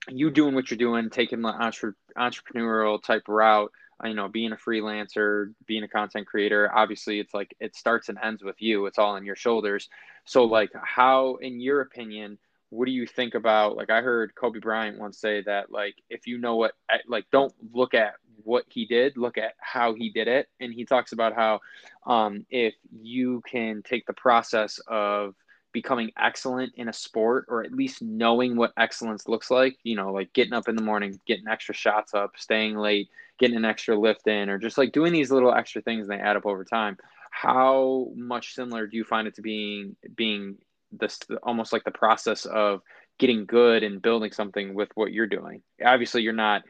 you 0.08 0.30
doing 0.30 0.54
what 0.54 0.70
you're 0.70 0.76
doing 0.76 1.08
taking 1.08 1.40
the 1.40 1.48
entre- 1.48 1.96
entrepreneurial 2.18 3.02
type 3.02 3.22
route 3.26 3.72
you 4.04 4.14
know 4.14 4.28
being 4.28 4.52
a 4.52 4.56
freelancer 4.56 5.52
being 5.66 5.82
a 5.82 5.88
content 5.88 6.26
creator 6.26 6.70
obviously 6.74 7.18
it's 7.18 7.32
like 7.32 7.54
it 7.60 7.74
starts 7.74 8.08
and 8.08 8.18
ends 8.22 8.42
with 8.42 8.60
you 8.60 8.86
it's 8.86 8.98
all 8.98 9.14
on 9.14 9.24
your 9.24 9.36
shoulders. 9.36 9.88
So 10.24 10.44
like 10.44 10.70
how 10.74 11.36
in 11.36 11.60
your 11.60 11.80
opinion 11.80 12.38
what 12.70 12.86
do 12.86 12.92
you 12.92 13.06
think 13.06 13.34
about 13.34 13.76
like 13.76 13.90
i 13.90 14.00
heard 14.00 14.34
kobe 14.34 14.58
bryant 14.58 14.98
once 14.98 15.18
say 15.18 15.40
that 15.42 15.70
like 15.70 15.94
if 16.10 16.26
you 16.26 16.36
know 16.36 16.56
what 16.56 16.72
like 17.06 17.24
don't 17.30 17.54
look 17.72 17.94
at 17.94 18.14
what 18.46 18.64
he 18.68 18.86
did 18.86 19.16
look 19.16 19.38
at 19.38 19.54
how 19.58 19.94
he 19.94 20.08
did 20.10 20.28
it. 20.28 20.48
And 20.60 20.72
he 20.72 20.84
talks 20.84 21.12
about 21.12 21.34
how 21.34 21.60
um, 22.06 22.46
if 22.48 22.74
you 23.02 23.42
can 23.46 23.82
take 23.82 24.06
the 24.06 24.12
process 24.12 24.80
of 24.86 25.34
becoming 25.72 26.10
excellent 26.16 26.72
in 26.76 26.88
a 26.88 26.92
sport 26.92 27.46
or 27.48 27.62
at 27.62 27.72
least 27.72 28.00
knowing 28.00 28.56
what 28.56 28.72
excellence 28.78 29.28
looks 29.28 29.50
like 29.50 29.76
you 29.82 29.94
know 29.94 30.10
like 30.10 30.32
getting 30.32 30.54
up 30.54 30.68
in 30.68 30.76
the 30.76 30.82
morning 30.82 31.20
getting 31.26 31.46
extra 31.48 31.74
shots 31.74 32.14
up 32.14 32.32
staying 32.38 32.78
late 32.78 33.10
getting 33.38 33.56
an 33.56 33.64
extra 33.64 33.98
lift 33.98 34.26
in 34.26 34.48
or 34.48 34.58
just 34.58 34.78
like 34.78 34.92
doing 34.92 35.12
these 35.12 35.30
little 35.30 35.52
extra 35.52 35.82
things 35.82 36.08
and 36.08 36.10
they 36.10 36.22
add 36.22 36.36
up 36.36 36.46
over 36.46 36.64
time 36.64 36.96
how 37.30 38.08
much 38.14 38.54
similar 38.54 38.86
do 38.86 38.96
you 38.96 39.04
find 39.04 39.28
it 39.28 39.34
to 39.34 39.42
being 39.42 39.96
being 40.14 40.56
this 40.92 41.18
almost 41.42 41.72
like 41.72 41.84
the 41.84 41.90
process 41.90 42.46
of 42.46 42.80
getting 43.18 43.46
good 43.46 43.82
and 43.82 44.02
building 44.02 44.32
something 44.32 44.74
with 44.74 44.88
what 44.94 45.12
you're 45.12 45.26
doing 45.26 45.62
obviously 45.84 46.22
you're 46.22 46.32
not 46.32 46.62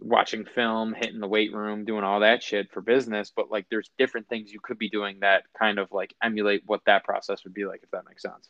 watching 0.00 0.44
film, 0.44 0.94
hitting 0.94 1.20
the 1.20 1.28
weight 1.28 1.52
room, 1.52 1.84
doing 1.84 2.04
all 2.04 2.20
that 2.20 2.42
shit 2.42 2.70
for 2.72 2.80
business, 2.80 3.32
but 3.34 3.50
like 3.50 3.66
there's 3.70 3.90
different 3.98 4.28
things 4.28 4.52
you 4.52 4.60
could 4.62 4.78
be 4.78 4.88
doing 4.88 5.18
that 5.20 5.44
kind 5.58 5.78
of 5.78 5.88
like 5.92 6.14
emulate 6.22 6.62
what 6.66 6.80
that 6.86 7.04
process 7.04 7.44
would 7.44 7.54
be 7.54 7.66
like, 7.66 7.80
if 7.82 7.90
that 7.90 8.04
makes 8.08 8.22
sense. 8.22 8.48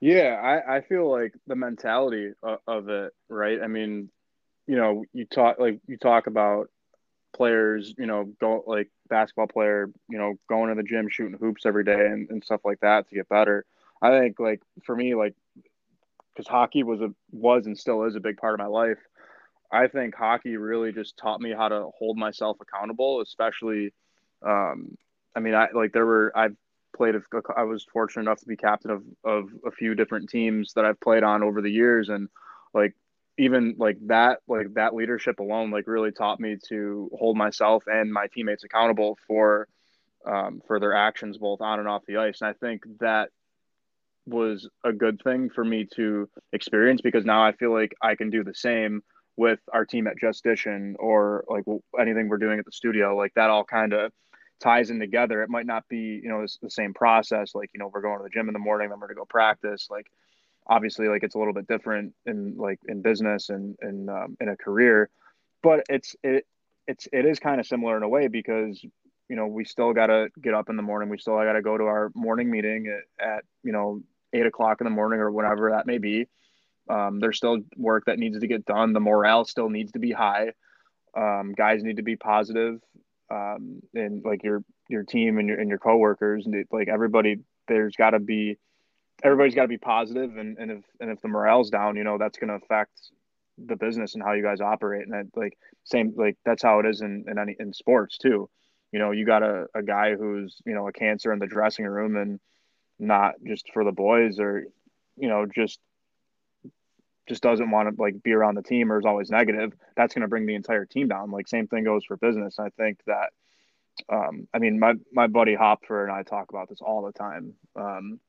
Yeah, 0.00 0.34
I, 0.42 0.76
I 0.76 0.80
feel 0.82 1.10
like 1.10 1.32
the 1.46 1.56
mentality 1.56 2.32
of, 2.42 2.58
of 2.66 2.88
it, 2.88 3.12
right? 3.28 3.62
I 3.62 3.68
mean, 3.68 4.10
you 4.72 4.78
know, 4.78 5.04
you 5.12 5.26
talk 5.26 5.58
like 5.58 5.80
you 5.86 5.96
talk 5.98 6.26
about 6.26 6.68
players, 7.34 7.94
you 7.98 8.06
know, 8.06 8.32
go 8.40 8.64
like 8.66 8.90
basketball 9.08 9.46
player, 9.46 9.90
you 10.08 10.18
know, 10.18 10.34
going 10.48 10.68
to 10.68 10.74
the 10.74 10.88
gym, 10.88 11.08
shooting 11.10 11.38
hoops 11.38 11.66
every 11.66 11.84
day 11.84 12.06
and, 12.06 12.30
and 12.30 12.44
stuff 12.44 12.60
like 12.64 12.80
that 12.80 13.08
to 13.08 13.14
get 13.14 13.28
better. 13.28 13.64
I 14.00 14.10
think 14.18 14.40
like 14.40 14.62
for 14.84 14.96
me, 14.96 15.14
like 15.14 15.34
because 16.34 16.48
hockey 16.48 16.82
was 16.82 17.00
a 17.02 17.10
was 17.30 17.66
and 17.66 17.78
still 17.78 18.04
is 18.04 18.16
a 18.16 18.20
big 18.20 18.38
part 18.38 18.54
of 18.54 18.60
my 18.60 18.66
life 18.66 18.98
I 19.72 19.88
think 19.88 20.14
hockey 20.14 20.58
really 20.58 20.92
just 20.92 21.16
taught 21.16 21.40
me 21.40 21.52
how 21.52 21.68
to 21.68 21.88
hold 21.98 22.18
myself 22.18 22.58
accountable, 22.60 23.22
especially. 23.22 23.94
Um, 24.46 24.96
I 25.34 25.40
mean, 25.40 25.54
I 25.54 25.68
like 25.74 25.92
there 25.92 26.04
were 26.04 26.30
I've 26.36 26.56
played. 26.94 27.14
I 27.56 27.62
was 27.62 27.86
fortunate 27.90 28.22
enough 28.22 28.40
to 28.40 28.46
be 28.46 28.56
captain 28.56 28.90
of 28.90 29.02
of 29.24 29.48
a 29.66 29.70
few 29.70 29.94
different 29.94 30.28
teams 30.28 30.74
that 30.74 30.84
I've 30.84 31.00
played 31.00 31.22
on 31.22 31.42
over 31.42 31.62
the 31.62 31.70
years, 31.70 32.10
and 32.10 32.28
like 32.74 32.94
even 33.38 33.74
like 33.78 33.96
that 34.06 34.40
like 34.46 34.72
that 34.74 34.94
leadership 34.94 35.40
alone 35.40 35.70
like 35.70 35.86
really 35.86 36.12
taught 36.12 36.40
me 36.40 36.56
to 36.68 37.10
hold 37.18 37.36
myself 37.36 37.84
and 37.86 38.12
my 38.12 38.26
teammates 38.32 38.64
accountable 38.64 39.18
for 39.26 39.66
um, 40.26 40.62
for 40.66 40.78
their 40.78 40.94
actions 40.94 41.38
both 41.38 41.60
on 41.60 41.80
and 41.80 41.88
off 41.88 42.02
the 42.06 42.18
ice. 42.18 42.40
And 42.40 42.50
i 42.50 42.52
think 42.52 42.82
that 43.00 43.30
was 44.26 44.68
a 44.84 44.92
good 44.92 45.20
thing 45.24 45.50
for 45.50 45.64
me 45.64 45.88
to 45.96 46.28
experience 46.52 47.00
because 47.00 47.24
now 47.24 47.44
i 47.44 47.50
feel 47.52 47.72
like 47.72 47.92
i 48.00 48.14
can 48.14 48.30
do 48.30 48.44
the 48.44 48.54
same 48.54 49.02
with 49.36 49.60
our 49.72 49.84
team 49.84 50.06
at 50.06 50.18
Just 50.18 50.44
Dishin 50.44 50.94
or 50.98 51.44
like 51.48 51.64
anything 51.98 52.28
we're 52.28 52.38
doing 52.38 52.58
at 52.58 52.64
the 52.64 52.72
studio. 52.72 53.16
Like 53.16 53.32
that 53.34 53.50
all 53.50 53.64
kind 53.64 53.92
of 53.92 54.12
ties 54.60 54.90
in 54.90 55.00
together. 55.00 55.42
It 55.42 55.50
might 55.50 55.66
not 55.66 55.88
be 55.88 56.20
you 56.22 56.28
know 56.28 56.44
the 56.60 56.70
same 56.70 56.94
process 56.94 57.54
like 57.54 57.70
you 57.74 57.80
know 57.80 57.90
we're 57.92 58.02
going 58.02 58.18
to 58.18 58.24
the 58.24 58.30
gym 58.30 58.48
in 58.48 58.52
the 58.52 58.58
morning 58.58 58.90
then 58.90 59.00
we're 59.00 59.08
to 59.08 59.14
go 59.14 59.24
practice. 59.24 59.88
Like 59.90 60.06
obviously 60.66 61.08
like 61.08 61.22
it's 61.22 61.34
a 61.34 61.38
little 61.38 61.52
bit 61.54 61.66
different 61.66 62.14
in 62.26 62.56
like 62.56 62.78
in 62.86 63.02
business 63.02 63.50
and 63.50 63.76
and 63.80 64.08
um, 64.08 64.36
in 64.40 64.48
a 64.48 64.56
career 64.56 65.10
but 65.62 65.84
it's 65.88 66.16
it 66.22 66.46
it's 66.86 67.08
it 67.12 67.24
is 67.24 67.38
kind 67.38 67.60
of 67.60 67.66
similar 67.66 67.96
in 67.96 68.02
a 68.02 68.08
way 68.08 68.28
because 68.28 68.82
you 69.28 69.36
know 69.36 69.46
we 69.46 69.64
still 69.64 69.92
got 69.92 70.06
to 70.06 70.28
get 70.40 70.54
up 70.54 70.68
in 70.68 70.76
the 70.76 70.82
morning. 70.82 71.08
We 71.08 71.18
still 71.18 71.36
got 71.36 71.52
to 71.52 71.62
go 71.62 71.78
to 71.78 71.84
our 71.84 72.10
morning 72.14 72.50
meeting 72.50 72.88
at, 72.88 73.26
at, 73.26 73.44
you 73.62 73.72
know 73.72 74.02
eight 74.32 74.46
o'clock 74.46 74.80
in 74.80 74.84
the 74.84 74.90
morning 74.90 75.20
or 75.20 75.30
whatever 75.30 75.70
that 75.70 75.86
may 75.86 75.98
be. 75.98 76.26
Um, 76.88 77.20
there's 77.20 77.36
still 77.36 77.58
work 77.76 78.04
that 78.06 78.18
needs 78.18 78.38
to 78.40 78.46
get 78.46 78.64
done. 78.64 78.92
The 78.92 79.00
morale 79.00 79.44
still 79.44 79.68
needs 79.68 79.92
to 79.92 79.98
be 79.98 80.10
high. 80.10 80.52
Um, 81.16 81.52
guys 81.52 81.82
need 81.82 81.96
to 81.96 82.02
be 82.02 82.16
positive. 82.16 82.80
Um, 83.30 83.82
and 83.94 84.24
like 84.24 84.42
your 84.42 84.64
your 84.88 85.04
team 85.04 85.38
and 85.38 85.48
your 85.48 85.60
and 85.60 85.68
your 85.68 85.78
coworkers 85.78 86.46
and 86.46 86.66
like 86.70 86.88
everybody 86.88 87.40
there's 87.68 87.94
got 87.94 88.10
to 88.10 88.18
be 88.18 88.58
everybody's 89.22 89.54
got 89.54 89.62
to 89.62 89.68
be 89.68 89.78
positive 89.78 90.36
and, 90.36 90.58
and 90.58 90.70
if 90.70 90.84
and 91.00 91.10
if 91.10 91.20
the 91.20 91.28
morale's 91.28 91.70
down 91.70 91.96
you 91.96 92.04
know 92.04 92.18
that's 92.18 92.38
going 92.38 92.48
to 92.48 92.54
affect 92.54 92.90
the 93.58 93.76
business 93.76 94.14
and 94.14 94.22
how 94.22 94.32
you 94.32 94.42
guys 94.42 94.60
operate. 94.60 95.06
And 95.06 95.12
that 95.12 95.26
like 95.36 95.56
same 95.84 96.14
like 96.16 96.36
that's 96.44 96.62
how 96.62 96.78
it 96.80 96.86
is 96.86 97.00
in 97.00 97.24
in 97.28 97.38
any 97.38 97.56
in 97.58 97.72
sports 97.72 98.18
too. 98.18 98.48
You 98.92 98.98
know 98.98 99.10
you 99.10 99.24
got 99.24 99.42
a, 99.42 99.66
a 99.74 99.82
guy 99.82 100.14
who's 100.14 100.60
you 100.64 100.74
know 100.74 100.88
a 100.88 100.92
cancer 100.92 101.32
in 101.32 101.38
the 101.38 101.46
dressing 101.46 101.86
room 101.86 102.16
and 102.16 102.40
not 102.98 103.34
just 103.46 103.70
for 103.72 103.84
the 103.84 103.92
boys 103.92 104.38
or 104.38 104.66
you 105.16 105.28
know 105.28 105.46
just 105.46 105.80
just 107.28 107.42
doesn't 107.42 107.70
want 107.70 107.88
to 107.88 108.02
like 108.02 108.22
be 108.22 108.32
around 108.32 108.56
the 108.56 108.62
team 108.62 108.90
or 108.92 108.98
is 108.98 109.06
always 109.06 109.30
negative 109.30 109.72
that's 109.96 110.14
going 110.14 110.22
to 110.22 110.28
bring 110.28 110.46
the 110.46 110.54
entire 110.54 110.84
team 110.84 111.08
down. 111.08 111.30
Like 111.30 111.48
same 111.48 111.68
thing 111.68 111.84
goes 111.84 112.04
for 112.04 112.16
business. 112.16 112.58
I 112.58 112.70
think 112.70 112.98
that 113.06 113.30
um, 114.10 114.48
i 114.54 114.58
mean 114.58 114.80
my 114.80 114.94
my 115.12 115.26
buddy 115.26 115.54
hopfer 115.54 116.02
and 116.02 116.10
i 116.10 116.22
talk 116.22 116.48
about 116.48 116.68
this 116.68 116.80
all 116.80 117.02
the 117.02 117.12
time. 117.12 117.54
Um, 117.76 118.20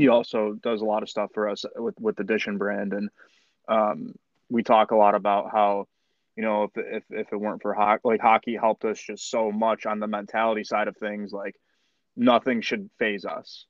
he 0.00 0.08
also 0.08 0.54
does 0.62 0.80
a 0.80 0.84
lot 0.86 1.02
of 1.02 1.10
stuff 1.10 1.30
for 1.34 1.46
us 1.46 1.66
with 1.76 1.94
with 2.00 2.16
the 2.16 2.24
Dishin 2.24 2.56
brand, 2.56 2.94
and 2.94 3.10
um, 3.68 4.14
we 4.48 4.62
talk 4.62 4.92
a 4.92 4.96
lot 4.96 5.14
about 5.14 5.50
how 5.52 5.88
you 6.36 6.42
know 6.42 6.64
if 6.64 6.70
if 6.74 7.04
if 7.10 7.32
it 7.32 7.36
weren't 7.36 7.60
for 7.60 7.74
hockey, 7.74 8.00
like 8.04 8.20
hockey 8.20 8.56
helped 8.56 8.86
us 8.86 8.98
just 8.98 9.30
so 9.30 9.52
much 9.52 9.84
on 9.84 10.00
the 10.00 10.06
mentality 10.06 10.64
side 10.64 10.88
of 10.88 10.96
things, 10.96 11.32
like 11.32 11.54
nothing 12.16 12.62
should 12.62 12.88
phase 12.98 13.26
us. 13.26 13.66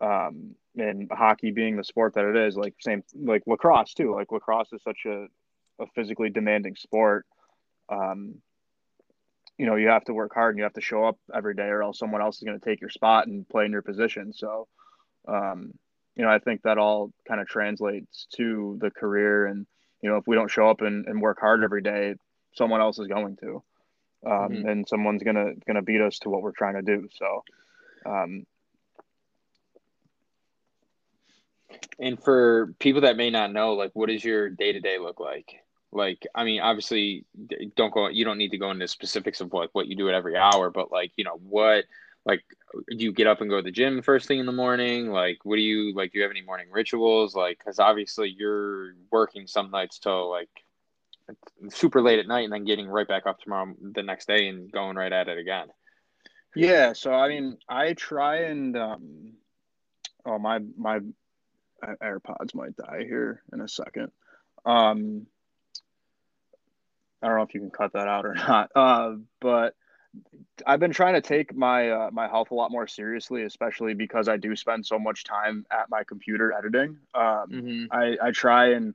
Um, 0.00 0.56
and 0.76 1.08
hockey 1.12 1.52
being 1.52 1.76
the 1.76 1.84
sport 1.84 2.14
that 2.14 2.24
it 2.24 2.36
is, 2.36 2.56
like 2.56 2.74
same 2.80 3.04
like 3.14 3.44
lacrosse 3.46 3.94
too. 3.94 4.12
Like 4.16 4.32
lacrosse 4.32 4.72
is 4.72 4.82
such 4.82 5.06
a 5.06 5.26
a 5.78 5.86
physically 5.94 6.30
demanding 6.30 6.74
sport. 6.74 7.24
Um, 7.88 8.42
you 9.58 9.66
know, 9.66 9.76
you 9.76 9.88
have 9.88 10.04
to 10.06 10.14
work 10.14 10.34
hard 10.34 10.54
and 10.54 10.58
you 10.58 10.64
have 10.64 10.72
to 10.72 10.80
show 10.80 11.04
up 11.04 11.18
every 11.32 11.54
day, 11.54 11.68
or 11.68 11.84
else 11.84 12.00
someone 12.00 12.20
else 12.20 12.38
is 12.38 12.42
going 12.42 12.58
to 12.58 12.64
take 12.64 12.80
your 12.80 12.90
spot 12.90 13.28
and 13.28 13.48
play 13.48 13.64
in 13.64 13.70
your 13.70 13.82
position. 13.82 14.32
So, 14.32 14.66
um, 15.26 15.72
you 16.16 16.24
know, 16.24 16.30
I 16.30 16.38
think 16.38 16.62
that 16.62 16.78
all 16.78 17.12
kind 17.26 17.40
of 17.40 17.48
translates 17.48 18.26
to 18.36 18.78
the 18.80 18.90
career. 18.90 19.46
And, 19.46 19.66
you 20.02 20.10
know, 20.10 20.16
if 20.16 20.26
we 20.26 20.36
don't 20.36 20.50
show 20.50 20.68
up 20.68 20.80
and, 20.80 21.06
and 21.06 21.20
work 21.20 21.40
hard 21.40 21.64
every 21.64 21.82
day, 21.82 22.14
someone 22.54 22.80
else 22.80 22.98
is 22.98 23.08
going 23.08 23.36
to. 23.38 23.62
Um, 24.24 24.32
mm-hmm. 24.32 24.68
and 24.68 24.88
someone's 24.88 25.24
gonna 25.24 25.54
gonna 25.66 25.82
beat 25.82 26.00
us 26.00 26.20
to 26.20 26.28
what 26.28 26.42
we're 26.42 26.52
trying 26.52 26.74
to 26.74 26.82
do. 26.82 27.08
So, 27.12 27.42
um, 28.06 28.46
and 31.98 32.22
for 32.22 32.72
people 32.78 33.00
that 33.00 33.16
may 33.16 33.30
not 33.30 33.52
know, 33.52 33.72
like, 33.72 33.90
what 33.94 34.08
does 34.08 34.24
your 34.24 34.48
day 34.48 34.70
to 34.72 34.80
day 34.80 34.98
look 34.98 35.18
like? 35.18 35.64
Like, 35.90 36.24
I 36.36 36.44
mean, 36.44 36.60
obviously, 36.60 37.24
don't 37.74 37.92
go. 37.92 38.08
You 38.08 38.24
don't 38.24 38.38
need 38.38 38.52
to 38.52 38.58
go 38.58 38.70
into 38.70 38.86
specifics 38.86 39.40
of 39.40 39.52
what 39.52 39.70
what 39.72 39.88
you 39.88 39.96
do 39.96 40.08
at 40.08 40.14
every 40.14 40.36
hour, 40.36 40.70
but 40.70 40.92
like, 40.92 41.10
you 41.16 41.24
know, 41.24 41.40
what 41.42 41.84
like 42.24 42.44
do 42.88 43.04
you 43.04 43.12
get 43.12 43.26
up 43.26 43.40
and 43.40 43.50
go 43.50 43.56
to 43.56 43.62
the 43.62 43.70
gym 43.70 44.02
first 44.02 44.28
thing 44.28 44.38
in 44.38 44.46
the 44.46 44.52
morning? 44.52 45.10
Like 45.10 45.38
what 45.44 45.56
do 45.56 45.62
you 45.62 45.94
like 45.94 46.12
do 46.12 46.18
you 46.18 46.22
have 46.22 46.30
any 46.30 46.42
morning 46.42 46.68
rituals? 46.70 47.34
Like 47.34 47.58
because 47.58 47.78
obviously 47.78 48.34
you're 48.36 48.94
working 49.10 49.46
some 49.46 49.70
nights 49.70 49.98
till 49.98 50.30
like 50.30 50.48
super 51.70 52.00
late 52.00 52.18
at 52.18 52.26
night 52.26 52.44
and 52.44 52.52
then 52.52 52.64
getting 52.64 52.88
right 52.88 53.08
back 53.08 53.26
up 53.26 53.40
tomorrow 53.40 53.74
the 53.80 54.02
next 54.02 54.26
day 54.26 54.48
and 54.48 54.70
going 54.70 54.96
right 54.96 55.12
at 55.12 55.28
it 55.28 55.38
again. 55.38 55.68
Yeah 56.54 56.92
so 56.92 57.12
i 57.12 57.28
mean 57.28 57.56
i 57.68 57.94
try 57.94 58.42
and 58.42 58.76
um 58.76 59.32
oh 60.26 60.38
my 60.38 60.60
my 60.76 61.00
airpods 62.02 62.54
might 62.54 62.76
die 62.76 63.04
here 63.04 63.42
in 63.52 63.60
a 63.60 63.68
second. 63.68 64.12
Um 64.64 65.26
i 67.22 67.28
don't 67.28 67.36
know 67.36 67.42
if 67.42 67.54
you 67.54 67.60
can 67.60 67.70
cut 67.70 67.94
that 67.94 68.06
out 68.06 68.26
or 68.26 68.34
not 68.48 68.70
uh 68.76 69.14
but 69.40 69.74
I've 70.66 70.80
been 70.80 70.92
trying 70.92 71.14
to 71.14 71.20
take 71.20 71.54
my 71.54 71.90
uh, 71.90 72.10
my 72.12 72.28
health 72.28 72.50
a 72.50 72.54
lot 72.54 72.70
more 72.70 72.86
seriously, 72.86 73.44
especially 73.44 73.94
because 73.94 74.28
I 74.28 74.36
do 74.36 74.54
spend 74.54 74.86
so 74.86 74.98
much 74.98 75.24
time 75.24 75.66
at 75.70 75.90
my 75.90 76.04
computer 76.04 76.52
editing. 76.52 76.98
Um, 77.14 77.48
mm-hmm. 77.50 77.84
I, 77.90 78.16
I 78.22 78.30
try 78.30 78.72
and 78.72 78.94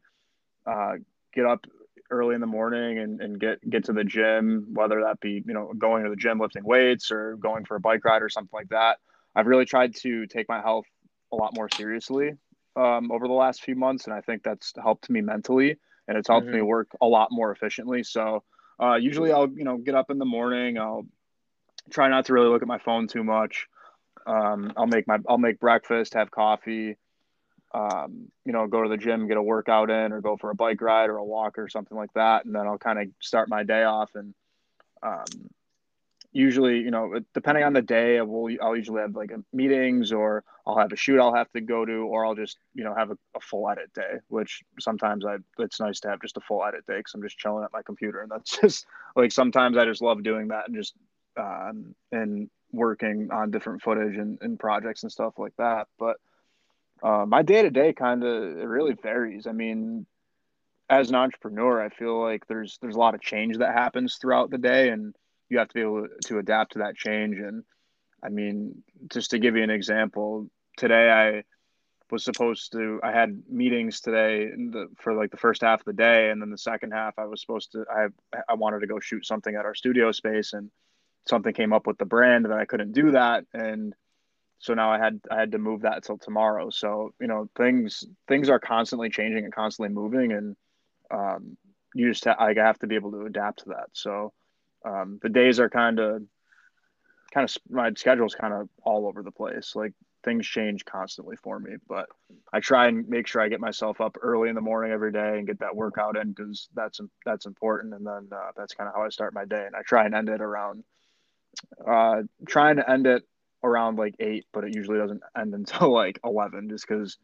uh, 0.66 0.94
get 1.34 1.46
up 1.46 1.66
early 2.10 2.36
in 2.36 2.42
the 2.42 2.48
morning 2.48 3.00
and, 3.00 3.22
and 3.22 3.40
get 3.40 3.68
get 3.70 3.86
to 3.86 3.94
the 3.94 4.04
gym, 4.04 4.68
whether 4.74 5.02
that 5.02 5.20
be 5.20 5.44
you 5.46 5.54
know 5.54 5.74
going 5.78 6.04
to 6.04 6.10
the 6.10 6.16
gym 6.16 6.40
lifting 6.40 6.64
weights 6.64 7.12
or 7.12 7.36
going 7.38 7.66
for 7.66 7.76
a 7.76 7.80
bike 7.80 8.06
ride 8.06 8.22
or 8.22 8.30
something 8.30 8.56
like 8.56 8.70
that. 8.70 8.98
I've 9.36 9.48
really 9.48 9.66
tried 9.66 9.96
to 9.98 10.26
take 10.28 10.48
my 10.48 10.62
health 10.62 10.86
a 11.32 11.36
lot 11.36 11.56
more 11.56 11.70
seriously 11.70 12.34
um, 12.76 13.12
over 13.12 13.28
the 13.28 13.34
last 13.34 13.62
few 13.62 13.76
months, 13.76 14.06
and 14.06 14.14
I 14.14 14.22
think 14.22 14.44
that's 14.44 14.74
helped 14.82 15.10
me 15.10 15.22
mentally 15.22 15.78
and 16.08 16.18
it's 16.18 16.28
helped 16.28 16.48
mm-hmm. 16.48 16.58
me 16.58 16.62
work 16.62 16.90
a 17.02 17.06
lot 17.06 17.30
more 17.32 17.52
efficiently. 17.52 18.04
So 18.04 18.44
uh, 18.82 18.96
usually 18.96 19.32
I'll, 19.32 19.50
you 19.50 19.64
know, 19.64 19.78
get 19.78 19.96
up 19.96 20.10
in 20.12 20.18
the 20.18 20.26
morning. 20.26 20.78
I'll 20.78 21.06
try 21.90 22.10
not 22.10 22.26
to 22.26 22.34
really 22.34 22.50
look 22.50 22.62
at 22.62 22.68
my 22.68 22.80
phone 22.80 23.08
too 23.08 23.24
much. 23.24 23.68
Um, 24.26 24.74
I'll 24.76 24.88
make 24.88 25.08
my, 25.08 25.20
I'll 25.28 25.38
make 25.38 25.60
breakfast, 25.60 26.14
have 26.14 26.32
coffee, 26.32 26.98
um, 27.74 28.30
you 28.46 28.52
know, 28.52 28.68
go 28.68 28.84
to 28.84 28.90
the 28.90 28.98
gym, 28.98 29.28
get 29.28 29.38
a 29.38 29.42
workout 29.42 29.90
in 29.90 30.12
or 30.12 30.22
go 30.22 30.38
for 30.38 30.50
a 30.50 30.56
bike 30.56 30.82
ride 30.82 31.10
or 31.10 31.18
a 31.18 31.24
walk 31.24 31.58
or 31.58 31.70
something 31.70 31.98
like 31.98 32.14
that. 32.14 32.46
And 32.46 32.54
then 32.54 32.68
I'll 32.68 32.78
kind 32.78 33.00
of 33.00 33.08
start 33.22 33.50
my 33.50 33.64
day 33.64 33.84
off 33.84 34.12
and, 34.16 34.34
um, 35.02 35.26
usually, 36.38 36.78
you 36.78 36.92
know, 36.92 37.20
depending 37.34 37.64
on 37.64 37.74
the 37.74 37.82
day, 37.82 38.20
I 38.20 38.22
will 38.22 38.56
I'll 38.62 38.76
usually 38.76 39.02
have 39.02 39.16
like 39.16 39.32
meetings 39.52 40.12
or 40.12 40.44
I'll 40.68 40.78
have 40.78 40.92
a 40.94 40.96
shoot 40.96 41.20
I'll 41.20 41.34
have 41.34 41.52
to 41.54 41.62
go 41.62 41.84
to, 41.84 41.92
or 41.92 42.26
I'll 42.26 42.36
just 42.36 42.58
you 42.76 42.84
know 42.84 42.94
have 42.94 43.10
a, 43.10 43.18
a 43.36 43.40
full 43.40 43.68
edit 43.70 43.92
day. 43.94 44.20
Which 44.28 44.62
sometimes 44.80 45.26
I 45.26 45.38
it's 45.58 45.80
nice 45.80 46.00
to 46.02 46.10
have 46.10 46.22
just 46.22 46.38
a 46.38 46.42
full 46.42 46.64
edit 46.64 46.86
day 46.86 46.98
because 46.98 47.14
I'm 47.16 47.24
just 47.24 47.40
chilling 47.40 47.64
at 47.64 47.74
my 47.74 47.82
computer, 47.82 48.22
and 48.22 48.30
that's 48.32 48.58
just 48.62 48.86
like 49.16 49.32
sometimes 49.32 49.78
I 49.78 49.86
just 49.86 50.02
love 50.02 50.22
doing 50.24 50.50
that 50.50 50.68
and 50.68 50.76
just 50.76 50.94
um, 51.38 51.96
and 52.12 52.50
working 52.72 53.30
on 53.32 53.50
different 53.50 53.82
footage 53.82 54.18
and, 54.18 54.38
and 54.42 54.60
projects 54.60 55.02
and 55.04 55.12
stuff 55.12 55.34
like 55.40 55.54
that. 55.58 55.88
But 55.98 56.18
uh, 57.02 57.26
my 57.26 57.42
day 57.42 57.64
to 57.64 57.72
day 57.72 57.94
kind 57.94 58.24
of 58.24 58.58
it 58.58 58.68
really 58.68 58.94
varies. 58.94 59.48
I 59.48 59.54
mean, 59.54 60.06
as 60.88 61.10
an 61.10 61.16
entrepreneur, 61.16 61.82
I 61.82 61.90
feel 61.90 62.22
like 62.22 62.46
there's 62.46 62.78
there's 62.80 62.96
a 62.96 63.00
lot 63.00 63.16
of 63.16 63.22
change 63.22 63.58
that 63.58 63.74
happens 63.74 64.18
throughout 64.18 64.52
the 64.52 64.60
day, 64.60 64.90
and 64.90 65.16
you 65.50 65.60
have 65.60 65.68
to 65.70 65.74
be 65.74 65.82
able 65.82 66.08
to 66.26 66.40
adapt 66.40 66.74
to 66.74 66.80
that 66.80 66.96
change. 66.96 67.38
And 67.38 67.64
I 68.24 68.30
mean, 68.30 68.84
just 69.12 69.32
to 69.32 69.40
give 69.40 69.56
you 69.56 69.64
an 69.64 69.70
example, 69.70 70.50
today 70.78 71.10
I 71.10 71.44
was 72.12 72.24
supposed 72.24 72.72
to 72.72 73.00
I 73.04 73.12
had 73.12 73.44
meetings 73.50 74.00
today 74.00 74.48
the, 74.48 74.88
for 74.98 75.14
like 75.14 75.32
the 75.32 75.38
first 75.38 75.62
half 75.62 75.82
of 75.82 75.86
the 75.86 75.94
day, 75.94 76.30
and 76.30 76.42
then 76.42 76.50
the 76.50 76.58
second 76.58 76.92
half 76.92 77.16
I 77.18 77.26
was 77.26 77.42
supposed 77.42 77.74
to 77.74 77.86
I 77.90 78.08
I 78.48 78.54
wanted 78.56 78.80
to 78.80 78.88
go 78.88 79.00
shoot 79.00 79.26
something 79.26 79.56
at 79.56 79.66
our 79.66 79.76
studio 79.76 80.12
space, 80.12 80.54
and 80.54 80.72
something 81.28 81.54
came 81.54 81.74
up 81.74 81.88
with 81.88 81.98
the 81.98 82.06
brand 82.06 82.46
that 82.46 82.54
I 82.54 82.66
couldn't 82.66 82.94
do 82.94 83.12
that, 83.12 83.46
and 83.54 83.94
so 84.60 84.74
now 84.74 84.92
I 84.92 85.00
had 85.00 85.20
I 85.30 85.40
had 85.40 85.52
to 85.52 85.58
move 85.58 85.82
that 85.82 86.04
till 86.04 86.18
tomorrow. 86.18 86.70
So 86.70 87.14
you 87.20 87.28
know 87.28 87.50
things 87.58 88.06
things 88.28 88.50
are 88.50 88.60
constantly 88.60 89.10
changing 89.10 89.44
and 89.44 89.54
constantly 89.54 89.94
moving, 89.94 90.32
and 90.32 90.56
um, 91.12 91.58
you 91.94 92.10
just 92.10 92.26
ha- 92.26 92.36
I 92.40 92.54
have 92.56 92.80
to 92.80 92.88
be 92.88 92.96
able 92.96 93.12
to 93.12 93.26
adapt 93.26 93.60
to 93.60 93.70
that. 93.70 93.90
So 93.94 94.34
um, 94.88 95.20
the 95.22 95.30
days 95.30 95.60
are 95.60 95.70
kind 95.70 96.00
of 96.00 96.22
kind 97.34 97.50
of 97.50 97.58
my 97.70 97.92
schedule's 97.96 98.36
kind 98.36 98.54
of 98.54 98.70
all 98.84 99.08
over 99.08 99.22
the 99.24 99.32
place. 99.32 99.74
Like 99.76 99.94
things 100.24 100.48
change 100.48 100.86
constantly 100.86 101.36
for 101.36 101.60
me. 101.60 101.76
But 101.88 102.08
I 102.52 102.60
try 102.60 102.88
and 102.88 103.08
make 103.08 103.28
sure 103.28 103.42
I 103.42 103.50
get 103.50 103.60
myself 103.60 104.02
up 104.02 104.18
early 104.22 104.50
in 104.50 104.56
the 104.56 104.62
morning 104.62 104.92
every 104.92 105.12
day 105.12 105.38
and 105.38 105.48
get 105.48 105.60
that 105.60 105.76
workout 105.76 106.18
in 106.18 106.32
because 106.32 106.70
that's 106.74 107.00
that's 107.26 107.46
important. 107.46 107.94
And 107.94 108.06
then 108.06 108.30
uh, 108.32 108.52
that's 108.56 108.74
kind 108.74 108.88
of 108.88 108.96
how 108.96 109.04
I 109.04 109.10
start 109.10 109.34
my 109.34 109.46
day. 109.46 109.66
And 109.66 109.76
I 109.76 109.82
try 109.82 110.06
and 110.06 110.16
end 110.16 110.30
it 110.30 110.42
around 110.42 110.84
uh, 111.86 112.24
trying 112.48 112.78
to 112.78 112.90
end 112.90 113.08
it 113.08 113.24
around 113.64 113.98
like 113.98 114.16
eight, 114.20 114.46
but 114.54 114.64
it 114.64 114.76
usually 114.76 115.00
doesn't 115.00 115.22
end 115.38 115.54
until 115.54 115.92
like 115.94 116.20
eleven, 116.24 116.70
just 116.70 116.88
because 116.88 117.18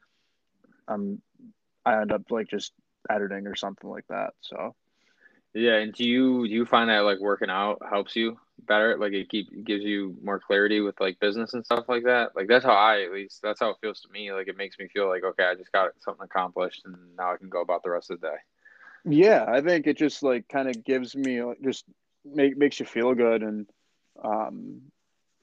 I'm 0.88 1.22
I 1.86 2.02
end 2.02 2.12
up 2.12 2.24
like 2.30 2.48
just 2.48 2.72
editing 3.10 3.48
or 3.48 3.56
something 3.56 3.90
like 3.90 4.08
that. 4.10 4.32
So 4.42 4.76
yeah, 5.54 5.76
and 5.76 5.94
do 5.94 6.04
you 6.04 6.48
do 6.48 6.54
you 6.54 6.66
find 6.66 6.90
that 6.90 7.00
like 7.00 7.20
working 7.20 7.50
out 7.50 7.82
helps 7.88 8.16
you 8.16 8.40
better? 8.68 8.98
Like 8.98 9.14
it 9.14 9.30
keep 9.30 9.66
gives 9.66 9.84
you 9.84 10.16
more 10.24 10.40
clarity 10.40 10.82
with 10.82 11.00
like 11.00 11.20
business 11.20 11.54
and 11.54 11.64
stuff 11.64 11.86
like 11.88 12.04
that. 12.06 12.36
Like 12.36 12.48
that's 12.48 12.66
how 12.66 12.74
I 12.74 13.04
at 13.04 13.12
least 13.12 13.40
that's 13.44 13.60
how 13.60 13.70
it 13.70 13.78
feels 13.80 14.02
to 14.02 14.12
me. 14.12 14.34
Like 14.34 14.48
it 14.48 14.58
makes 14.58 14.80
me 14.80 14.88
feel 14.88 15.08
like 15.08 15.24
okay, 15.24 15.44
I 15.46 15.56
just 15.56 15.72
got 15.72 15.92
something 16.00 16.26
accomplished, 16.26 16.82
and 16.86 16.96
now 17.16 17.34
I 17.34 17.38
can 17.38 17.50
go 17.50 17.62
about 17.62 17.84
the 17.84 17.92
rest 17.92 18.10
of 18.10 18.20
the 18.20 18.28
day. 18.28 18.36
Yeah, 19.06 19.46
I 19.48 19.62
think 19.62 19.86
it 19.86 19.98
just 19.98 20.24
like 20.24 20.48
kind 20.48 20.70
of 20.70 20.84
gives 20.84 21.16
me 21.16 21.44
like, 21.44 21.62
just 21.62 21.86
make 22.26 22.58
makes 22.58 22.80
you 22.80 22.88
feel 22.88 23.14
good, 23.14 23.44
and 23.44 23.68
um, 24.24 24.82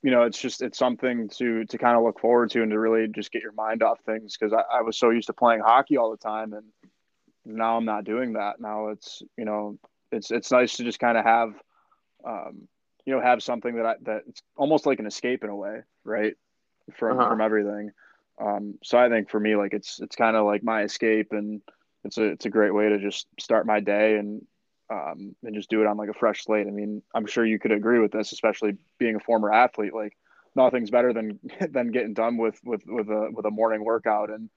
you 0.03 0.11
know, 0.11 0.23
it's 0.23 0.41
just 0.41 0.61
it's 0.61 0.79
something 0.79 1.29
to 1.37 1.67
to 1.67 1.79
kind 1.79 1.97
of 1.97 2.03
look 2.03 2.19
forward 2.19 2.51
to 2.51 2.63
and 2.63 2.73
to 2.73 2.79
really 2.81 3.07
just 3.07 3.31
get 3.31 3.43
your 3.43 3.53
mind 3.53 3.85
off 3.85 4.01
things 4.07 4.37
because 4.37 4.53
I, 4.53 4.79
I 4.79 4.83
was 4.83 4.99
so 4.99 5.11
used 5.11 5.29
to 5.29 5.35
playing 5.35 5.61
hockey 5.61 5.99
all 5.99 6.11
the 6.11 6.17
time 6.17 6.53
and 6.53 6.65
now 7.45 7.77
I'm 7.77 7.85
not 7.85 8.05
doing 8.05 8.35
that. 8.35 8.61
Now 8.61 8.89
it's 8.89 9.23
you 9.37 9.45
know 9.45 9.79
it's 10.13 10.31
it's 10.31 10.51
nice 10.51 10.77
to 10.77 10.85
just 10.85 10.99
kind 10.99 11.17
of 11.17 11.25
have 11.25 11.55
um, 12.25 12.69
you 13.05 13.15
know 13.15 13.21
have 13.21 13.43
something 13.43 13.77
that 13.77 13.87
I, 13.87 13.95
that 14.03 14.23
it's 14.29 14.43
almost 14.57 14.87
like 14.87 14.99
an 14.99 15.07
escape 15.07 15.45
in 15.45 15.51
a 15.51 15.57
way, 15.57 15.81
right? 16.05 16.35
From 16.97 17.19
uh-huh. 17.19 17.29
from 17.29 17.41
everything. 17.41 17.91
Um, 18.41 18.79
so 18.83 18.99
I 18.99 19.09
think 19.09 19.31
for 19.31 19.41
me, 19.41 19.57
like 19.57 19.75
it's 19.75 20.01
it's 20.01 20.17
kind 20.17 20.37
of 20.37 20.47
like 20.47 20.63
my 20.63 20.83
escape, 20.83 21.29
and 21.33 21.61
it's 22.05 22.19
a 22.19 22.25
it's 22.25 22.47
a 22.47 22.51
great 22.51 22.75
way 22.75 22.89
to 22.89 22.99
just 22.99 23.27
start 23.39 23.67
my 23.67 23.81
day 23.81 24.17
and 24.17 24.43
um, 24.91 25.37
and 25.45 25.55
just 25.55 25.71
do 25.71 25.81
it 25.81 25.87
on 25.87 25.97
like 25.97 26.09
a 26.09 26.15
fresh 26.15 26.45
slate. 26.45 26.67
I 26.67 26.71
mean, 26.71 27.03
I'm 27.15 27.27
sure 27.27 27.45
you 27.45 27.59
could 27.59 27.73
agree 27.73 28.01
with 28.01 28.13
this, 28.13 28.33
especially 28.33 28.77
being 28.99 29.17
a 29.17 29.21
former 29.21 29.53
athlete. 29.53 29.95
Like 29.95 30.17
nothing's 30.57 30.91
better 30.91 31.13
than 31.13 31.39
than 31.71 31.93
getting 31.93 32.15
done 32.15 32.37
with 32.37 32.59
with 32.65 32.83
with 32.87 33.09
a 33.09 33.31
with 33.33 33.47
a 33.47 33.51
morning 33.51 33.85
workout 33.85 34.31
and 34.31 34.51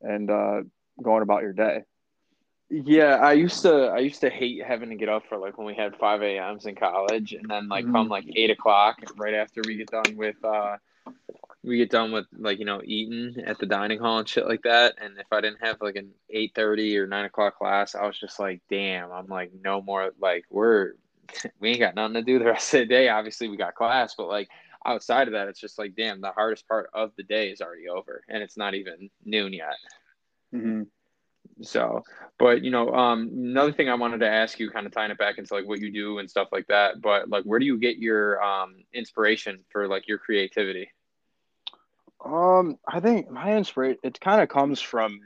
and 0.00 0.30
uh, 0.30 0.62
going 1.02 1.22
about 1.22 1.42
your 1.42 1.52
day. 1.52 1.82
Yeah, 2.68 3.16
I 3.16 3.34
used 3.34 3.62
to 3.62 3.86
I 3.86 3.98
used 3.98 4.20
to 4.22 4.30
hate 4.30 4.64
having 4.64 4.88
to 4.88 4.96
get 4.96 5.08
up 5.08 5.22
for 5.28 5.38
like 5.38 5.56
when 5.56 5.66
we 5.66 5.74
had 5.74 5.96
five 5.96 6.22
a.m.s 6.22 6.66
in 6.66 6.74
college, 6.74 7.32
and 7.32 7.48
then 7.48 7.68
like 7.68 7.84
mm-hmm. 7.84 7.94
come 7.94 8.08
like 8.08 8.24
eight 8.34 8.50
o'clock 8.50 8.98
right 9.16 9.34
after 9.34 9.62
we 9.64 9.76
get 9.76 9.90
done 9.90 10.16
with 10.16 10.36
uh 10.44 10.76
we 11.62 11.78
get 11.78 11.90
done 11.90 12.10
with 12.10 12.26
like 12.36 12.58
you 12.58 12.64
know 12.64 12.80
eating 12.84 13.42
at 13.44 13.58
the 13.58 13.66
dining 13.66 14.00
hall 14.00 14.18
and 14.18 14.28
shit 14.28 14.48
like 14.48 14.62
that. 14.62 14.94
And 15.00 15.16
if 15.18 15.26
I 15.30 15.40
didn't 15.40 15.64
have 15.64 15.76
like 15.80 15.94
an 15.94 16.10
eight 16.30 16.52
thirty 16.56 16.98
or 16.98 17.06
nine 17.06 17.24
o'clock 17.24 17.58
class, 17.58 17.94
I 17.94 18.04
was 18.06 18.18
just 18.18 18.40
like, 18.40 18.60
damn, 18.68 19.12
I'm 19.12 19.28
like 19.28 19.52
no 19.62 19.80
more 19.80 20.12
like 20.20 20.44
we're 20.50 20.94
we 21.60 21.70
ain't 21.70 21.80
got 21.80 21.94
nothing 21.94 22.14
to 22.14 22.22
do 22.22 22.38
the 22.40 22.46
rest 22.46 22.74
of 22.74 22.80
the 22.80 22.86
day. 22.86 23.08
Obviously, 23.08 23.48
we 23.48 23.56
got 23.56 23.76
class, 23.76 24.14
but 24.16 24.28
like 24.28 24.48
outside 24.84 25.28
of 25.28 25.32
that, 25.32 25.46
it's 25.46 25.60
just 25.60 25.78
like 25.78 25.94
damn, 25.96 26.20
the 26.20 26.32
hardest 26.32 26.66
part 26.66 26.90
of 26.94 27.12
the 27.16 27.22
day 27.22 27.50
is 27.50 27.60
already 27.60 27.88
over, 27.88 28.22
and 28.28 28.42
it's 28.42 28.56
not 28.56 28.74
even 28.74 29.08
noon 29.24 29.52
yet. 29.52 29.76
Mm-hmm. 30.52 30.82
So, 31.62 32.02
but 32.38 32.62
you 32.62 32.70
know, 32.70 32.92
um, 32.92 33.30
another 33.32 33.72
thing 33.72 33.88
I 33.88 33.94
wanted 33.94 34.18
to 34.20 34.28
ask 34.28 34.58
you, 34.58 34.70
kind 34.70 34.86
of 34.86 34.92
tying 34.92 35.10
it 35.10 35.18
back 35.18 35.38
into 35.38 35.54
like 35.54 35.66
what 35.66 35.80
you 35.80 35.90
do 35.90 36.18
and 36.18 36.28
stuff 36.28 36.48
like 36.52 36.66
that. 36.66 37.00
But 37.00 37.28
like, 37.28 37.44
where 37.44 37.58
do 37.58 37.64
you 37.64 37.78
get 37.78 37.96
your 37.96 38.42
um 38.42 38.84
inspiration 38.92 39.64
for 39.70 39.88
like 39.88 40.06
your 40.06 40.18
creativity? 40.18 40.90
Um, 42.24 42.78
I 42.86 43.00
think 43.00 43.30
my 43.30 43.56
inspiration 43.56 43.98
it 44.02 44.20
kind 44.20 44.42
of 44.42 44.48
comes 44.48 44.80
from 44.80 45.20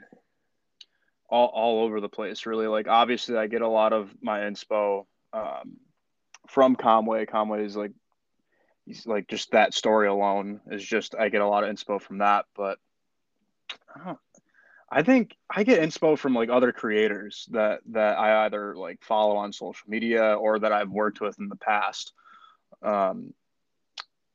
all 1.29 1.47
all 1.47 1.83
over 1.83 1.99
the 1.99 2.09
place, 2.09 2.45
really. 2.45 2.67
Like, 2.67 2.87
obviously, 2.87 3.37
I 3.37 3.47
get 3.47 3.61
a 3.61 3.67
lot 3.67 3.91
of 3.91 4.09
my 4.21 4.39
inspo 4.41 5.05
um 5.33 5.77
from 6.47 6.75
Conway. 6.75 7.25
Conway 7.25 7.65
is 7.65 7.75
like 7.75 7.91
he's 8.85 9.05
like 9.05 9.27
just 9.27 9.51
that 9.51 9.73
story 9.73 10.07
alone 10.07 10.61
is 10.71 10.83
just 10.83 11.13
I 11.13 11.27
get 11.27 11.41
a 11.41 11.47
lot 11.47 11.65
of 11.65 11.75
inspo 11.75 12.01
from 12.01 12.19
that, 12.19 12.45
but. 12.55 12.77
I 13.93 14.15
I 14.91 15.03
think 15.03 15.37
I 15.49 15.63
get 15.63 15.81
inspo 15.81 16.17
from 16.17 16.35
like 16.35 16.49
other 16.49 16.73
creators 16.73 17.47
that 17.51 17.79
that 17.91 18.17
I 18.17 18.45
either 18.45 18.75
like 18.75 19.01
follow 19.03 19.37
on 19.37 19.53
social 19.53 19.89
media 19.89 20.33
or 20.33 20.59
that 20.59 20.73
I've 20.73 20.89
worked 20.89 21.21
with 21.21 21.39
in 21.39 21.47
the 21.47 21.55
past. 21.55 22.11
Um, 22.81 23.33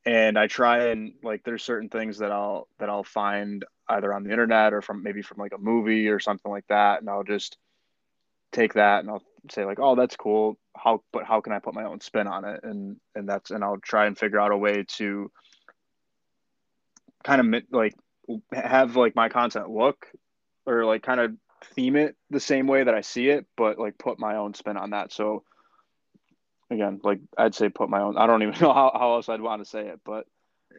and 0.03 0.39
I 0.39 0.47
try 0.47 0.87
and 0.87 1.13
like 1.21 1.43
there's 1.43 1.63
certain 1.63 1.89
things 1.89 2.17
that 2.19 2.31
I'll 2.31 2.67
that 2.79 2.89
I'll 2.89 3.03
find 3.03 3.65
either 3.87 4.11
on 4.11 4.23
the 4.23 4.31
internet 4.31 4.73
or 4.73 4.81
from 4.81 5.03
maybe 5.03 5.21
from 5.21 5.37
like 5.37 5.53
a 5.53 5.59
movie 5.59 6.07
or 6.07 6.19
something 6.19 6.51
like 6.51 6.65
that, 6.69 7.01
and 7.01 7.09
I'll 7.09 7.23
just 7.23 7.57
take 8.51 8.73
that 8.73 9.01
and 9.01 9.11
I'll 9.11 9.23
say 9.51 9.63
like, 9.63 9.79
oh, 9.79 9.95
that's 9.95 10.15
cool. 10.15 10.57
How 10.75 11.03
but 11.13 11.25
how 11.25 11.41
can 11.41 11.53
I 11.53 11.59
put 11.59 11.75
my 11.75 11.83
own 11.83 12.01
spin 12.01 12.25
on 12.25 12.45
it? 12.45 12.61
And 12.63 12.97
and 13.13 13.29
that's 13.29 13.51
and 13.51 13.63
I'll 13.63 13.77
try 13.77 14.07
and 14.07 14.17
figure 14.17 14.39
out 14.39 14.51
a 14.51 14.57
way 14.57 14.85
to 14.95 15.31
kind 17.23 17.55
of 17.55 17.63
like 17.71 17.93
have 18.53 18.95
like 18.95 19.15
my 19.15 19.29
content 19.29 19.69
look 19.69 20.07
or 20.67 20.85
like 20.85 21.01
kind 21.01 21.19
of 21.19 21.31
theme 21.73 21.95
it 21.95 22.15
the 22.29 22.39
same 22.39 22.67
way 22.67 22.83
that 22.83 22.93
I 22.93 23.01
see 23.01 23.29
it, 23.29 23.45
but 23.55 23.79
like 23.79 23.97
put 23.97 24.19
my 24.19 24.35
own 24.35 24.53
spin 24.53 24.77
on 24.77 24.91
that. 24.91 25.11
So 25.11 25.43
again, 26.69 26.99
like 27.03 27.19
I'd 27.37 27.55
say 27.55 27.69
put 27.69 27.89
my 27.89 28.01
own 28.01 28.17
I 28.17 28.27
don't 28.27 28.43
even 28.43 28.59
know 28.61 28.73
how, 28.73 28.91
how 28.93 29.15
else 29.15 29.29
I'd 29.29 29.41
want 29.41 29.63
to 29.63 29.69
say 29.69 29.87
it, 29.87 30.01
but 30.05 30.27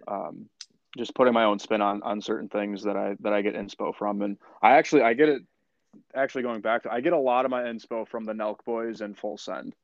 um 0.06 0.48
just 0.96 1.14
putting 1.14 1.34
my 1.34 1.44
own 1.44 1.58
spin 1.58 1.80
on 1.80 2.02
on 2.02 2.20
certain 2.20 2.48
things 2.48 2.84
that 2.84 2.96
I 2.96 3.16
that 3.20 3.32
I 3.32 3.42
get 3.42 3.54
inspo 3.54 3.94
from. 3.94 4.22
And 4.22 4.36
I 4.62 4.72
actually 4.72 5.02
I 5.02 5.14
get 5.14 5.28
it 5.28 5.42
actually 6.14 6.42
going 6.42 6.60
back 6.60 6.82
to 6.84 6.92
I 6.92 7.00
get 7.00 7.12
a 7.12 7.18
lot 7.18 7.44
of 7.44 7.50
my 7.50 7.62
inspo 7.62 8.06
from 8.06 8.24
the 8.24 8.34
Nelk 8.34 8.64
boys 8.64 9.00
and 9.00 9.16
full 9.16 9.38
send. 9.38 9.74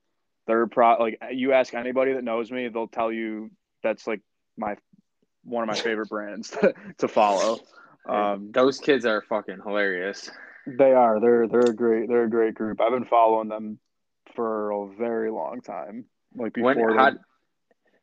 They're 0.46 0.66
pro 0.66 0.96
like 0.98 1.18
you 1.32 1.52
ask 1.52 1.74
anybody 1.74 2.12
that 2.12 2.24
knows 2.24 2.52
me, 2.52 2.68
they'll 2.68 2.88
tell 2.88 3.10
you 3.10 3.50
that's 3.82 4.06
like 4.06 4.20
my 4.56 4.76
one 5.44 5.62
of 5.62 5.68
my 5.68 5.80
favorite 5.80 6.08
brands 6.10 6.50
to, 6.50 6.74
to 6.98 7.08
follow. 7.08 7.58
Um, 8.08 8.50
those 8.52 8.78
kids 8.78 9.06
are 9.06 9.22
fucking 9.22 9.60
hilarious. 9.64 10.30
They 10.66 10.92
are. 10.92 11.20
They're 11.20 11.48
they're 11.48 11.70
a 11.70 11.74
great 11.74 12.08
they're 12.08 12.24
a 12.24 12.30
great 12.30 12.54
group. 12.54 12.80
I've 12.80 12.92
been 12.92 13.04
following 13.04 13.48
them 13.48 13.78
for 14.34 14.70
a 14.70 14.88
very 14.96 15.30
long 15.30 15.60
time. 15.60 16.06
Like 16.34 16.54
before. 16.54 16.74
When, 16.74 16.96
how, 16.96 17.12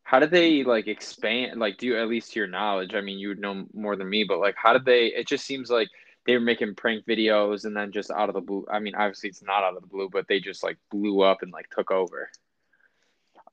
how 0.03 0.19
did 0.19 0.31
they 0.31 0.63
like 0.63 0.87
expand? 0.87 1.59
Like, 1.59 1.77
do 1.77 1.87
you 1.87 1.97
at 1.97 2.07
least 2.07 2.33
to 2.33 2.39
your 2.39 2.47
knowledge? 2.47 2.93
I 2.93 3.01
mean, 3.01 3.19
you 3.19 3.29
would 3.29 3.39
know 3.39 3.65
more 3.73 3.95
than 3.95 4.09
me, 4.09 4.23
but 4.23 4.39
like, 4.39 4.55
how 4.57 4.73
did 4.73 4.85
they? 4.85 5.07
It 5.07 5.27
just 5.27 5.45
seems 5.45 5.69
like 5.69 5.87
they 6.25 6.33
were 6.33 6.39
making 6.39 6.75
prank 6.75 7.05
videos 7.05 7.65
and 7.65 7.75
then 7.75 7.91
just 7.91 8.11
out 8.11 8.29
of 8.29 8.35
the 8.35 8.41
blue. 8.41 8.65
I 8.71 8.79
mean, 8.79 8.95
obviously 8.95 9.29
it's 9.29 9.41
not 9.41 9.63
out 9.63 9.75
of 9.75 9.81
the 9.81 9.87
blue, 9.87 10.09
but 10.11 10.27
they 10.27 10.39
just 10.39 10.63
like 10.63 10.77
blew 10.89 11.21
up 11.21 11.41
and 11.41 11.51
like 11.51 11.69
took 11.69 11.91
over 11.91 12.29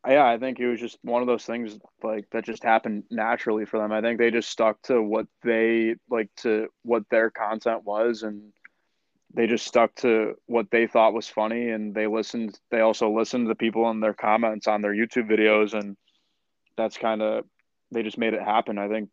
yeah, 0.07 0.27
I 0.27 0.39
think 0.39 0.61
it 0.61 0.69
was 0.69 0.81
just 0.81 0.99
one 1.03 1.23
of 1.23 1.27
those 1.29 1.45
things 1.45 1.79
like 2.03 2.29
that 2.31 2.45
just 2.45 2.63
happened 2.63 3.05
naturally 3.11 3.65
for 3.65 3.79
them. 3.79 3.93
I 3.93 4.01
think 4.01 4.19
they 4.19 4.31
just 4.31 4.51
stuck 4.51 4.81
to 4.83 5.03
what 5.03 5.27
they 5.43 5.97
like 6.09 6.31
to 6.39 6.69
what 6.83 7.05
their 7.11 7.31
content 7.31 7.85
was 7.85 8.23
and 8.23 8.53
they 9.35 9.47
just 9.47 9.67
stuck 9.67 9.95
to 9.97 10.35
what 10.47 10.71
they 10.71 10.87
thought 10.87 11.15
was 11.15 11.29
funny 11.29 11.71
and 11.71 11.95
they 11.95 12.07
listened 12.07 12.59
they 12.71 12.81
also 12.81 13.11
listened 13.11 13.45
to 13.45 13.49
the 13.49 13.55
people 13.55 13.91
in 13.91 14.01
their 14.01 14.15
comments 14.15 14.67
on 14.67 14.83
their 14.83 14.95
YouTube 14.95 15.29
videos 15.31 15.75
and 15.79 15.97
that's 16.77 16.97
kind 16.97 17.21
of 17.21 17.45
they 17.91 18.03
just 18.03 18.19
made 18.19 18.35
it 18.35 18.43
happen. 18.43 18.79
I 18.79 18.89
think 18.89 19.11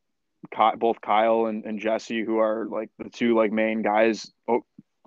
both 0.77 1.01
Kyle 1.01 1.47
and, 1.47 1.65
and 1.65 1.79
Jesse 1.79 2.23
who 2.23 2.38
are 2.38 2.67
like 2.69 2.89
the 2.99 3.09
two 3.09 3.36
like 3.36 3.51
main 3.51 3.81
guys 3.81 4.31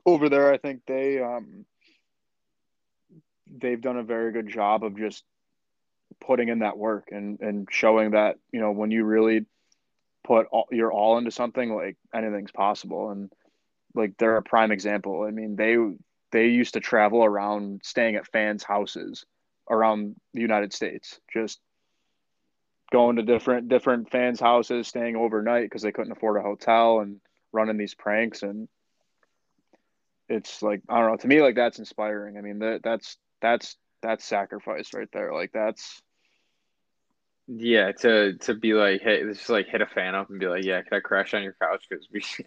over 0.04 0.28
there, 0.28 0.52
I 0.52 0.58
think 0.58 0.82
they 0.86 1.22
um 1.22 1.64
they've 3.46 3.80
done 3.80 3.96
a 3.96 4.02
very 4.02 4.32
good 4.32 4.48
job 4.48 4.84
of 4.84 4.98
just 4.98 5.24
putting 6.20 6.48
in 6.48 6.60
that 6.60 6.78
work 6.78 7.08
and 7.10 7.40
and 7.40 7.68
showing 7.70 8.12
that 8.12 8.36
you 8.52 8.60
know 8.60 8.72
when 8.72 8.90
you 8.90 9.04
really 9.04 9.46
put 10.24 10.46
all, 10.50 10.68
your 10.70 10.92
all 10.92 11.18
into 11.18 11.30
something 11.30 11.74
like 11.74 11.96
anything's 12.14 12.52
possible. 12.52 13.10
And 13.10 13.32
like 13.94 14.16
they're 14.18 14.36
a 14.36 14.42
prime 14.42 14.72
example. 14.72 15.22
I 15.22 15.30
mean 15.30 15.56
they 15.56 15.76
they 16.30 16.48
used 16.48 16.74
to 16.74 16.80
travel 16.80 17.24
around 17.24 17.80
staying 17.84 18.16
at 18.16 18.26
fans 18.26 18.62
houses 18.62 19.24
around 19.70 20.16
the 20.32 20.40
united 20.40 20.72
states 20.72 21.20
just 21.32 21.60
going 22.90 23.16
to 23.16 23.22
different 23.22 23.68
different 23.68 24.10
fans 24.10 24.40
houses 24.40 24.88
staying 24.88 25.16
overnight 25.16 25.64
because 25.64 25.82
they 25.82 25.92
couldn't 25.92 26.12
afford 26.12 26.38
a 26.38 26.42
hotel 26.42 27.00
and 27.00 27.20
running 27.52 27.76
these 27.76 27.94
pranks. 27.94 28.42
And 28.42 28.68
it's 30.28 30.62
like 30.62 30.82
i 30.88 30.98
don't 30.98 31.10
know 31.10 31.16
to 31.16 31.28
me 31.28 31.40
like 31.42 31.54
that's 31.54 31.78
inspiring. 31.78 32.36
I 32.36 32.40
mean 32.40 32.58
that 32.60 32.82
that's 32.82 33.16
that's 33.40 33.76
that's 34.02 34.24
sacrifice 34.24 34.94
right 34.94 35.08
there. 35.12 35.32
Like 35.32 35.52
that's 35.52 36.02
Yeah, 37.50 37.92
to 37.92 38.34
to 38.34 38.52
be 38.52 38.74
like, 38.74 39.00
hey, 39.00 39.22
just 39.22 39.48
like 39.48 39.68
hit 39.68 39.80
a 39.80 39.86
fan 39.86 40.14
up 40.14 40.28
and 40.28 40.38
be 40.38 40.46
like, 40.46 40.64
yeah, 40.64 40.82
can 40.82 40.98
I 40.98 41.00
crash 41.00 41.32
on 41.32 41.42
your 41.42 41.56
couch 41.58 41.86
because 41.88 42.06
we, 42.12 42.22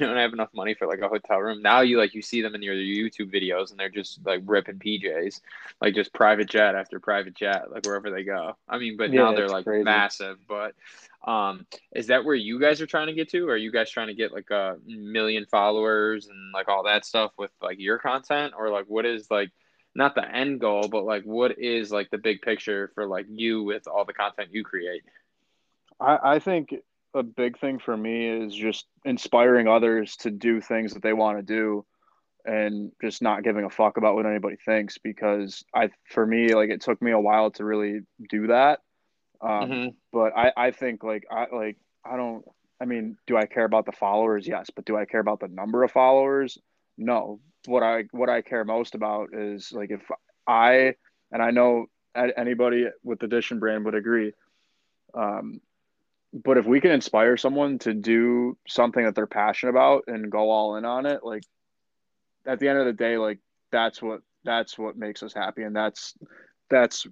we 0.00 0.06
don't 0.06 0.16
have 0.16 0.32
enough 0.32 0.48
money 0.52 0.74
for 0.74 0.88
like 0.88 0.98
a 0.98 1.08
hotel 1.08 1.38
room. 1.38 1.62
Now 1.62 1.82
you 1.82 1.98
like 1.98 2.14
you 2.14 2.20
see 2.20 2.42
them 2.42 2.56
in 2.56 2.62
your 2.62 2.74
YouTube 2.74 3.32
videos 3.32 3.70
and 3.70 3.78
they're 3.78 3.88
just 3.88 4.26
like 4.26 4.42
ripping 4.44 4.80
PJs, 4.80 5.40
like 5.80 5.94
just 5.94 6.12
private 6.12 6.50
jet 6.50 6.74
after 6.74 6.98
private 6.98 7.36
jet, 7.36 7.70
like 7.70 7.86
wherever 7.86 8.10
they 8.10 8.24
go. 8.24 8.56
I 8.68 8.78
mean, 8.78 8.96
but 8.96 9.12
yeah, 9.12 9.22
now 9.22 9.34
they're 9.34 9.48
like 9.48 9.66
crazy. 9.66 9.84
massive. 9.84 10.38
But 10.48 10.74
um, 11.24 11.64
is 11.94 12.08
that 12.08 12.24
where 12.24 12.34
you 12.34 12.58
guys 12.58 12.80
are 12.80 12.86
trying 12.86 13.06
to 13.06 13.12
get 13.14 13.30
to? 13.30 13.48
Or 13.48 13.52
are 13.52 13.56
you 13.56 13.70
guys 13.70 13.88
trying 13.88 14.08
to 14.08 14.14
get 14.14 14.32
like 14.32 14.50
a 14.50 14.78
million 14.84 15.46
followers 15.46 16.26
and 16.26 16.52
like 16.52 16.66
all 16.66 16.82
that 16.86 17.04
stuff 17.04 17.30
with 17.38 17.52
like 17.62 17.78
your 17.78 17.98
content, 17.98 18.54
or 18.58 18.68
like 18.68 18.86
what 18.86 19.06
is 19.06 19.30
like 19.30 19.52
not 19.94 20.14
the 20.14 20.28
end 20.28 20.60
goal, 20.60 20.88
but 20.88 21.04
like 21.04 21.24
what 21.24 21.58
is 21.58 21.90
like 21.90 22.10
the 22.10 22.18
big 22.18 22.42
picture 22.42 22.90
for 22.94 23.06
like 23.06 23.26
you 23.28 23.62
with 23.62 23.86
all 23.86 24.04
the 24.04 24.12
content 24.12 24.48
you 24.52 24.64
create? 24.64 25.02
I, 26.00 26.34
I 26.34 26.38
think 26.38 26.74
a 27.14 27.22
big 27.22 27.58
thing 27.58 27.78
for 27.78 27.96
me 27.96 28.28
is 28.28 28.54
just 28.54 28.86
inspiring 29.04 29.66
others 29.66 30.16
to 30.16 30.30
do 30.30 30.60
things 30.60 30.94
that 30.94 31.02
they 31.02 31.12
want 31.12 31.38
to 31.38 31.42
do 31.42 31.84
and 32.44 32.92
just 33.02 33.20
not 33.20 33.42
giving 33.42 33.64
a 33.64 33.70
fuck 33.70 33.96
about 33.96 34.14
what 34.14 34.26
anybody 34.26 34.56
thinks 34.64 34.96
because 34.98 35.62
I 35.74 35.90
for 36.08 36.24
me 36.24 36.54
like 36.54 36.70
it 36.70 36.80
took 36.80 37.02
me 37.02 37.10
a 37.10 37.20
while 37.20 37.50
to 37.52 37.64
really 37.64 38.00
do 38.28 38.46
that. 38.46 38.80
Um, 39.42 39.70
mm-hmm. 39.70 39.88
but 40.12 40.36
I, 40.36 40.52
I 40.56 40.70
think 40.70 41.02
like 41.02 41.26
I 41.30 41.46
like 41.52 41.76
I 42.04 42.16
don't 42.16 42.44
I 42.80 42.86
mean, 42.86 43.18
do 43.26 43.36
I 43.36 43.44
care 43.44 43.64
about 43.64 43.84
the 43.84 43.92
followers? 43.92 44.48
Yes, 44.48 44.70
but 44.74 44.86
do 44.86 44.96
I 44.96 45.04
care 45.04 45.20
about 45.20 45.40
the 45.40 45.48
number 45.48 45.84
of 45.84 45.90
followers? 45.90 46.56
No, 46.96 47.40
what 47.66 47.82
I 47.82 48.04
what 48.12 48.28
I 48.28 48.42
care 48.42 48.64
most 48.64 48.94
about 48.94 49.30
is 49.32 49.72
like 49.72 49.90
if 49.90 50.02
I 50.46 50.94
and 51.32 51.42
I 51.42 51.50
know 51.50 51.86
anybody 52.14 52.86
with 53.02 53.20
the 53.20 53.26
Dishin 53.26 53.60
brand 53.60 53.84
would 53.84 53.94
agree. 53.94 54.32
Um, 55.14 55.60
but 56.32 56.58
if 56.58 56.66
we 56.66 56.80
can 56.80 56.92
inspire 56.92 57.36
someone 57.36 57.78
to 57.80 57.92
do 57.92 58.56
something 58.66 59.04
that 59.04 59.14
they're 59.14 59.26
passionate 59.26 59.70
about 59.70 60.04
and 60.06 60.30
go 60.30 60.50
all 60.50 60.76
in 60.76 60.84
on 60.84 61.06
it, 61.06 61.24
like 61.24 61.42
at 62.46 62.60
the 62.60 62.68
end 62.68 62.78
of 62.78 62.86
the 62.86 62.92
day, 62.92 63.18
like 63.18 63.38
that's 63.72 64.00
what 64.00 64.20
that's 64.44 64.78
what 64.78 64.96
makes 64.96 65.22
us 65.22 65.34
happy, 65.34 65.62
and 65.62 65.74
that's 65.74 66.14
that's 66.68 67.06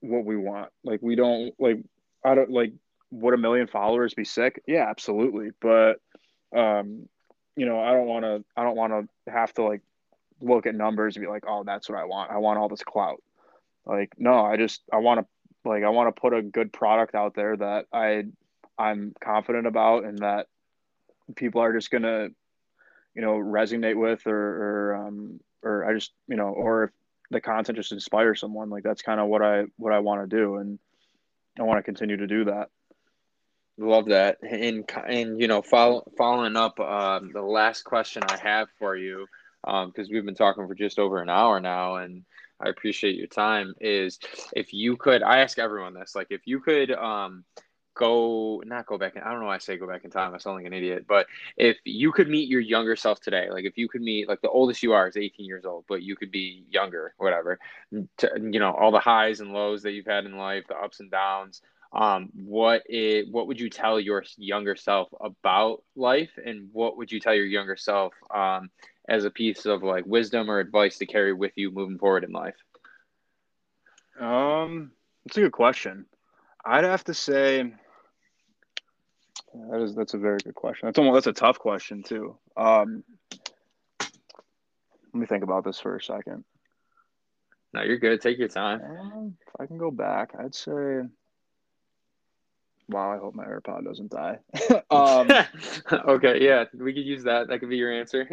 what 0.00 0.24
we 0.24 0.36
want. 0.36 0.70
Like 0.84 1.00
we 1.02 1.16
don't 1.16 1.52
like 1.58 1.78
I 2.24 2.34
don't 2.34 2.50
like 2.50 2.72
would 3.10 3.34
a 3.34 3.38
million 3.38 3.66
followers 3.66 4.14
be 4.14 4.24
sick? 4.24 4.62
Yeah, 4.66 4.88
absolutely. 4.88 5.50
But 5.60 5.94
um, 6.56 7.08
you 7.56 7.66
know, 7.66 7.80
I 7.80 7.92
don't 7.92 8.06
want 8.06 8.24
to. 8.24 8.44
I 8.56 8.62
don't 8.62 8.76
want 8.76 9.08
to 9.26 9.30
have 9.32 9.52
to 9.54 9.62
like 9.62 9.82
look 10.40 10.66
at 10.66 10.74
numbers 10.74 11.16
and 11.16 11.24
be 11.24 11.30
like, 11.30 11.44
oh, 11.46 11.64
that's 11.64 11.88
what 11.88 11.98
I 11.98 12.04
want. 12.04 12.30
I 12.30 12.38
want 12.38 12.58
all 12.58 12.68
this 12.68 12.82
clout. 12.82 13.22
Like, 13.86 14.12
no, 14.18 14.44
I 14.44 14.56
just 14.56 14.82
I 14.92 14.98
want 14.98 15.20
to 15.20 15.26
like 15.68 15.84
I 15.84 15.88
want 15.90 16.14
to 16.14 16.20
put 16.20 16.34
a 16.34 16.42
good 16.42 16.72
product 16.72 17.14
out 17.14 17.34
there 17.34 17.56
that 17.56 17.86
I 17.92 18.24
I'm 18.78 19.14
confident 19.20 19.66
about 19.66 20.04
and 20.04 20.18
that 20.18 20.46
people 21.36 21.60
are 21.60 21.72
just 21.72 21.90
gonna 21.90 22.28
you 23.14 23.22
know 23.22 23.34
resonate 23.34 23.96
with 23.96 24.26
or 24.26 24.90
or 24.90 25.06
um 25.06 25.40
or 25.62 25.84
I 25.88 25.94
just 25.94 26.12
you 26.28 26.36
know 26.36 26.48
or 26.48 26.84
if 26.84 26.90
the 27.30 27.40
content 27.40 27.76
just 27.76 27.92
inspires 27.92 28.40
someone 28.40 28.68
like 28.68 28.82
that's 28.82 29.02
kind 29.02 29.20
of 29.20 29.28
what 29.28 29.42
I 29.42 29.64
what 29.76 29.92
I 29.92 30.00
want 30.00 30.28
to 30.28 30.36
do 30.36 30.56
and 30.56 30.78
I 31.58 31.62
want 31.62 31.78
to 31.78 31.82
continue 31.82 32.16
to 32.16 32.26
do 32.26 32.44
that. 32.44 32.70
Love 33.76 34.06
that. 34.06 34.38
And 34.42 34.88
and 35.06 35.40
you 35.40 35.48
know, 35.48 35.60
follow, 35.62 36.04
following 36.16 36.56
up 36.56 36.78
um, 36.78 37.30
the 37.32 37.42
last 37.42 37.82
question 37.82 38.22
I 38.28 38.36
have 38.36 38.68
for 38.78 38.96
you, 38.96 39.26
um, 39.64 39.90
because 39.90 40.08
um, 40.08 40.14
we've 40.14 40.24
been 40.24 40.36
talking 40.36 40.66
for 40.68 40.74
just 40.74 40.98
over 40.98 41.20
an 41.20 41.28
hour 41.28 41.58
now, 41.60 41.96
and 41.96 42.24
I 42.60 42.68
appreciate 42.68 43.16
your 43.16 43.26
time. 43.26 43.74
Is 43.80 44.20
if 44.54 44.72
you 44.72 44.96
could, 44.96 45.22
I 45.22 45.38
ask 45.38 45.58
everyone 45.58 45.94
this, 45.94 46.14
like 46.14 46.28
if 46.30 46.42
you 46.46 46.60
could 46.60 46.92
um, 46.92 47.44
go, 47.94 48.62
not 48.64 48.86
go 48.86 48.96
back. 48.96 49.16
In, 49.16 49.22
I 49.22 49.32
don't 49.32 49.40
know 49.40 49.46
why 49.46 49.56
I 49.56 49.58
say 49.58 49.76
go 49.76 49.88
back 49.88 50.04
in 50.04 50.10
time. 50.10 50.34
I 50.34 50.38
sound 50.38 50.56
like 50.56 50.66
an 50.66 50.72
idiot. 50.72 51.06
But 51.08 51.26
if 51.56 51.76
you 51.84 52.12
could 52.12 52.28
meet 52.28 52.48
your 52.48 52.60
younger 52.60 52.94
self 52.94 53.20
today, 53.20 53.50
like 53.50 53.64
if 53.64 53.76
you 53.76 53.88
could 53.88 54.02
meet, 54.02 54.28
like 54.28 54.40
the 54.40 54.50
oldest 54.50 54.84
you 54.84 54.92
are 54.92 55.08
is 55.08 55.16
18 55.16 55.46
years 55.46 55.64
old, 55.64 55.84
but 55.88 56.00
you 56.00 56.14
could 56.14 56.30
be 56.30 56.64
younger, 56.70 57.12
whatever. 57.16 57.58
To, 58.18 58.30
you 58.40 58.60
know, 58.60 58.72
all 58.72 58.92
the 58.92 59.00
highs 59.00 59.40
and 59.40 59.52
lows 59.52 59.82
that 59.82 59.92
you've 59.92 60.06
had 60.06 60.26
in 60.26 60.36
life, 60.36 60.64
the 60.68 60.76
ups 60.76 61.00
and 61.00 61.10
downs 61.10 61.60
um, 61.94 62.30
what 62.34 62.82
it 62.86 63.28
what 63.30 63.46
would 63.46 63.60
you 63.60 63.70
tell 63.70 64.00
your 64.00 64.24
younger 64.36 64.74
self 64.74 65.08
about 65.20 65.82
life? 65.94 66.32
And 66.44 66.68
what 66.72 66.96
would 66.96 67.12
you 67.12 67.20
tell 67.20 67.34
your 67.34 67.46
younger 67.46 67.76
self 67.76 68.12
um, 68.34 68.70
as 69.08 69.24
a 69.24 69.30
piece 69.30 69.64
of 69.64 69.82
like 69.82 70.04
wisdom 70.04 70.50
or 70.50 70.58
advice 70.58 70.98
to 70.98 71.06
carry 71.06 71.32
with 71.32 71.52
you 71.54 71.70
moving 71.70 71.98
forward 71.98 72.24
in 72.24 72.32
life? 72.32 72.56
Um 74.20 74.92
that's 75.24 75.36
a 75.36 75.42
good 75.42 75.52
question. 75.52 76.06
I'd 76.64 76.84
have 76.84 77.04
to 77.04 77.14
say 77.14 77.72
that 79.70 79.80
is 79.80 79.94
that's 79.94 80.14
a 80.14 80.18
very 80.18 80.38
good 80.38 80.54
question. 80.54 80.86
That's 80.86 80.98
almost 80.98 81.24
that's 81.24 81.38
a 81.38 81.40
tough 81.40 81.58
question 81.58 82.02
too. 82.02 82.36
Um 82.56 83.04
let 85.12 85.20
me 85.20 85.26
think 85.26 85.44
about 85.44 85.64
this 85.64 85.78
for 85.78 85.94
a 85.94 86.02
second. 86.02 86.44
No 87.72 87.82
you're 87.82 87.98
good. 87.98 88.20
Take 88.20 88.38
your 88.38 88.48
time. 88.48 88.80
Um, 88.82 89.36
if 89.40 89.60
i 89.60 89.66
can 89.66 89.78
go 89.78 89.90
back 89.90 90.32
i'd 90.40 90.54
say 90.54 91.02
Wow, 92.88 93.12
I 93.12 93.18
hope 93.18 93.34
my 93.34 93.44
AirPod 93.44 93.84
doesn't 93.84 94.10
die. 94.10 94.38
um, 94.90 95.30
okay, 95.92 96.44
yeah, 96.44 96.64
we 96.74 96.92
could 96.92 97.04
use 97.04 97.24
that. 97.24 97.48
That 97.48 97.60
could 97.60 97.70
be 97.70 97.76
your 97.76 97.92
answer. 97.92 98.28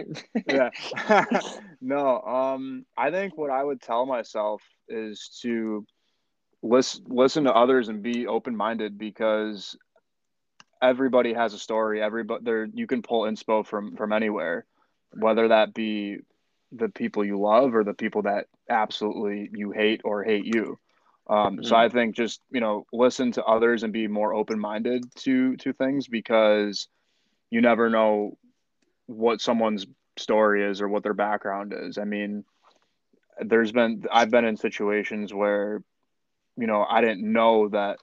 yeah. 0.46 0.70
no, 1.82 2.22
um, 2.22 2.86
I 2.98 3.12
think 3.12 3.38
what 3.38 3.50
I 3.50 3.64
would 3.64 3.82
tell 3.82 4.06
myself 4.06 4.62
is 4.90 5.40
to 5.42 5.86
listen 6.62 7.06
listen 7.08 7.46
to 7.46 7.54
others 7.54 7.90
and 7.90 8.04
be 8.04 8.28
open 8.28 8.56
minded 8.56 8.98
because 8.98 9.76
everybody 10.82 11.34
has 11.34 11.54
a 11.54 11.60
story. 11.60 12.02
Everybody 12.02 12.44
there 12.44 12.66
you 12.66 12.88
can 12.88 13.02
pull 13.02 13.24
inspo 13.24 13.66
from 13.66 13.96
from 13.96 14.12
anywhere, 14.12 14.66
whether 15.14 15.48
that 15.48 15.74
be 15.74 16.18
the 16.72 16.90
people 16.90 17.24
you 17.24 17.40
love 17.40 17.76
or 17.76 17.84
the 17.84 17.94
people 17.94 18.24
that 18.24 18.48
absolutely 18.70 19.50
you 19.54 19.72
hate 19.72 20.02
or 20.04 20.24
hate 20.24 20.46
you. 20.46 20.78
Um, 21.32 21.56
mm-hmm. 21.56 21.64
So 21.64 21.78
I 21.78 21.88
think 21.88 22.16
just 22.16 22.42
you 22.52 22.60
know 22.60 22.86
listen 22.92 23.32
to 23.34 23.44
others 23.44 23.84
and 23.84 23.94
be 23.94 24.08
more 24.08 24.34
open 24.34 24.60
minded 24.60 25.04
to 25.20 25.56
to 25.58 25.72
things 25.72 26.08
because 26.08 26.88
you 27.50 27.62
never 27.62 27.90
know 27.90 28.38
what 29.08 29.40
someone's 29.42 29.88
story 30.18 30.64
is 30.70 30.82
or 30.82 30.90
what 30.90 31.04
their 31.04 31.14
background 31.14 31.74
is. 31.76 31.98
I 31.98 32.04
mean, 32.04 32.44
there's 33.40 33.72
been 33.72 34.04
I've 34.12 34.30
been 34.30 34.44
in 34.44 34.58
situations 34.58 35.34
where 35.34 35.82
you 36.58 36.68
know 36.68 36.86
I 36.88 37.00
didn't 37.00 37.24
know 37.24 37.70
that 37.70 38.00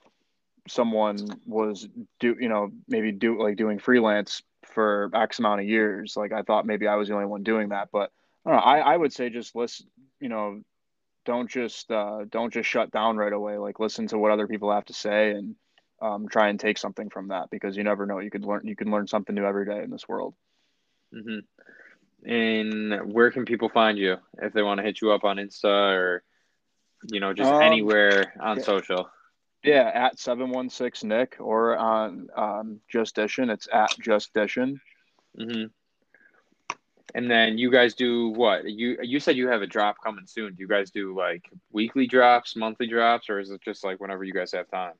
someone 0.67 1.17
was 1.45 1.87
do 2.19 2.35
you 2.39 2.49
know 2.49 2.71
maybe 2.87 3.11
do 3.11 3.39
like 3.41 3.57
doing 3.57 3.77
freelance 3.77 4.41
for 4.63 5.11
X 5.13 5.37
amount 5.37 5.61
of 5.61 5.67
years. 5.67 6.17
Like 6.17 6.33
I 6.33 6.41
thought 6.41 6.65
maybe 6.65 6.87
I 6.87 6.95
was 6.95 7.07
the 7.07 7.13
only 7.13 7.27
one 7.27 7.43
doing 7.43 7.69
that, 7.69 7.89
but 7.91 8.11
I, 8.43 8.49
don't 8.49 8.59
know, 8.59 8.63
I, 8.63 8.79
I 8.79 8.97
would 8.97 9.13
say 9.13 9.29
just 9.29 9.55
listen, 9.55 9.85
you 10.19 10.29
know, 10.29 10.61
don't 11.29 11.47
just 11.47 11.91
uh, 11.91 12.25
don't 12.27 12.51
just 12.51 12.67
shut 12.67 12.89
down 12.89 13.15
right 13.15 13.31
away. 13.31 13.59
Like 13.59 13.79
listen 13.79 14.07
to 14.07 14.17
what 14.17 14.31
other 14.31 14.47
people 14.47 14.73
have 14.73 14.85
to 14.85 14.93
say 14.93 15.29
and 15.33 15.55
um, 16.01 16.27
try 16.27 16.47
and 16.47 16.59
take 16.59 16.79
something 16.79 17.11
from 17.11 17.27
that 17.27 17.51
because 17.51 17.77
you 17.77 17.83
never 17.83 18.07
know. 18.07 18.17
You 18.17 18.31
could 18.31 18.43
learn 18.43 18.65
you 18.65 18.75
can 18.75 18.89
learn 18.89 19.05
something 19.05 19.35
new 19.35 19.45
every 19.45 19.63
day 19.63 19.83
in 19.83 19.91
this 19.91 20.07
world. 20.07 20.33
Mm-hmm. 21.13 22.31
And 22.31 23.13
where 23.13 23.29
can 23.29 23.45
people 23.45 23.69
find 23.69 23.95
you 23.95 24.17
if 24.41 24.53
they 24.53 24.63
want 24.63 24.79
to 24.79 24.83
hit 24.83 25.01
you 25.01 25.11
up 25.11 25.23
on 25.23 25.37
Insta 25.37 25.93
or 25.95 26.23
you 27.11 27.19
know 27.19 27.31
just 27.31 27.51
um, 27.51 27.61
anywhere 27.61 28.33
on 28.39 28.57
yeah. 28.57 28.63
social? 28.63 29.09
Yeah, 29.63 29.91
at 29.93 30.17
seven 30.17 30.49
one 30.49 30.71
six 30.71 31.03
Nick 31.03 31.35
or 31.39 31.77
on 31.77 32.27
um, 32.35 32.79
Just 32.89 33.17
Dishin. 33.17 33.51
It's 33.51 33.67
at 33.71 33.93
Just 33.99 34.33
Dishin. 34.33 34.79
Mm-hmm. 35.39 35.65
And 37.15 37.29
then 37.29 37.57
you 37.57 37.71
guys 37.71 37.93
do 37.93 38.29
what? 38.29 38.69
You 38.69 38.97
you 39.01 39.19
said 39.19 39.35
you 39.35 39.47
have 39.47 39.61
a 39.61 39.67
drop 39.67 39.97
coming 40.03 40.25
soon. 40.27 40.53
Do 40.53 40.61
you 40.61 40.67
guys 40.67 40.91
do 40.91 41.15
like 41.15 41.49
weekly 41.71 42.07
drops, 42.07 42.55
monthly 42.55 42.87
drops, 42.87 43.29
or 43.29 43.39
is 43.39 43.49
it 43.49 43.61
just 43.61 43.83
like 43.83 43.99
whenever 43.99 44.23
you 44.23 44.33
guys 44.33 44.51
have 44.51 44.69
time? 44.69 44.93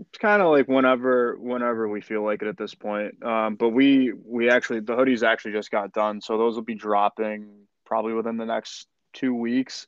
It's 0.00 0.18
kind 0.18 0.42
of 0.42 0.50
like 0.50 0.66
whenever 0.66 1.36
whenever 1.38 1.88
we 1.88 2.00
feel 2.00 2.24
like 2.24 2.42
it 2.42 2.48
at 2.48 2.56
this 2.56 2.74
point. 2.74 3.22
Um, 3.22 3.54
but 3.54 3.70
we 3.70 4.12
we 4.12 4.50
actually 4.50 4.80
the 4.80 4.94
hoodies 4.94 5.22
actually 5.22 5.52
just 5.52 5.70
got 5.70 5.92
done, 5.92 6.20
so 6.20 6.36
those 6.36 6.56
will 6.56 6.62
be 6.62 6.74
dropping 6.74 7.48
probably 7.84 8.14
within 8.14 8.36
the 8.36 8.46
next 8.46 8.88
two 9.12 9.34
weeks. 9.34 9.86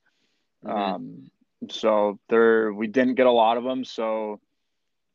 Mm-hmm. 0.64 0.76
Um, 0.76 1.30
so 1.70 2.20
there 2.28 2.72
we 2.72 2.86
didn't 2.86 3.14
get 3.14 3.26
a 3.26 3.32
lot 3.32 3.56
of 3.56 3.64
them, 3.64 3.84
so 3.84 4.40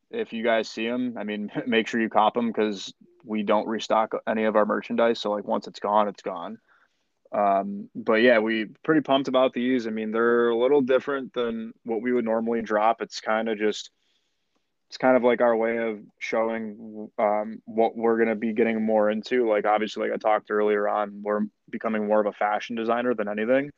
if 0.10 0.34
you 0.34 0.44
guys 0.44 0.68
see 0.68 0.88
them, 0.88 1.16
I 1.18 1.24
mean, 1.24 1.52
make 1.68 1.88
sure 1.88 2.02
you 2.02 2.10
cop 2.10 2.34
them 2.34 2.48
because 2.48 2.94
we 3.24 3.44
don't 3.44 3.68
restock 3.68 4.14
any 4.28 4.46
of 4.46 4.56
our 4.56 4.66
merchandise. 4.66 5.20
So 5.20 5.32
like 5.32 5.46
once 5.46 5.68
it's 5.68 5.80
gone, 5.80 6.08
it's 6.08 6.22
gone. 6.22 6.58
Um, 7.32 7.90
but 7.96 8.16
yeah, 8.16 8.40
we 8.40 8.66
pretty 8.84 9.02
pumped 9.02 9.30
about 9.30 9.54
these. 9.54 9.88
I 9.88 9.90
mean, 9.90 10.12
they're 10.12 10.50
a 10.50 10.58
little 10.58 10.82
different 10.82 11.34
than 11.34 11.74
what 11.84 12.02
we 12.02 12.12
would 12.12 12.26
normally 12.26 12.62
drop. 12.62 13.02
It's 13.02 13.22
kind 13.22 13.48
of 13.48 13.58
just, 13.58 13.90
it's 14.90 14.98
kind 14.98 15.16
of 15.16 15.24
like 15.24 15.40
our 15.40 15.56
way 15.56 15.78
of 15.78 16.00
showing 16.20 17.10
um, 17.18 17.62
what 17.66 17.96
we're 17.96 18.18
going 18.18 18.28
to 18.28 18.36
be 18.36 18.52
getting 18.52 18.84
more 18.84 19.10
into. 19.10 19.50
Like 19.50 19.66
obviously, 19.66 20.10
like 20.10 20.14
I 20.14 20.18
talked 20.18 20.52
earlier 20.52 20.90
on, 20.90 21.22
we're 21.24 21.46
becoming 21.70 22.08
more 22.08 22.20
of 22.20 22.28
a 22.28 22.34
fashion 22.34 22.76
designer 22.76 23.14
than 23.14 23.30
anything. 23.30 23.72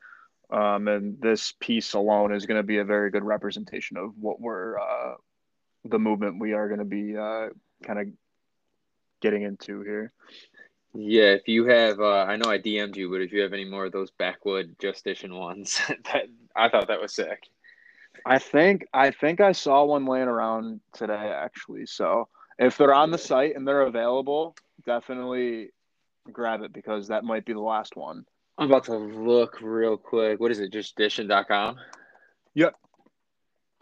Um, 0.50 0.88
and 0.88 1.22
this 1.22 1.54
piece 1.60 1.94
alone 1.94 2.34
is 2.34 2.46
going 2.46 2.60
to 2.60 2.64
be 2.64 2.78
a 2.80 2.84
very 2.86 3.12
good 3.12 3.24
representation 3.24 3.98
of 3.98 4.12
what 4.20 4.42
we're 4.42 4.80
uh, 4.80 5.14
the 5.86 6.00
movement 6.00 6.40
we 6.40 6.54
are 6.54 6.68
going 6.68 6.80
to 6.80 6.86
be 6.86 7.18
uh, 7.18 7.50
kind 7.84 8.00
of 8.00 8.08
getting 9.24 9.42
into 9.42 9.82
here. 9.82 10.14
Yeah, 10.94 11.32
if 11.32 11.48
you 11.48 11.66
have, 11.66 12.00
uh, 12.00 12.26
I 12.28 12.36
know 12.36 12.52
I 12.52 12.60
DM'd 12.60 12.96
you, 12.96 13.10
but 13.10 13.22
if 13.22 13.32
you 13.32 13.42
have 13.42 13.54
any 13.54 13.66
more 13.66 13.86
of 13.86 13.92
those 13.92 14.12
backwood 14.12 14.76
Just 14.80 15.04
Dishin 15.04 15.36
ones, 15.36 15.82
that 16.12 16.26
I 16.56 16.70
thought 16.70 16.90
that 16.90 17.02
was 17.02 17.16
sick. 17.16 17.48
I 18.26 18.38
think 18.38 18.86
I 18.94 19.10
think 19.10 19.42
I 19.42 19.54
saw 19.54 19.84
one 19.86 20.06
laying 20.06 20.28
around 20.28 20.82
today 20.94 21.34
actually. 21.36 21.88
So 21.88 22.28
if 22.60 22.78
they're 22.78 22.94
on 22.94 23.10
the 23.10 23.18
site 23.18 23.56
and 23.56 23.68
they're 23.68 23.82
available, 23.82 24.56
definitely 24.86 25.72
grab 26.32 26.62
it 26.62 26.72
because 26.72 27.08
that 27.08 27.24
might 27.24 27.46
be 27.46 27.54
the 27.54 27.60
last 27.60 27.96
one. 27.96 28.26
I'm 28.58 28.68
about 28.68 28.84
to 28.86 28.96
look 28.96 29.60
real 29.62 29.98
quick. 29.98 30.40
What 30.40 30.52
is 30.52 30.60
it? 30.60 30.72
JustDishin.com? 30.72 31.78
Yep. 32.54 32.76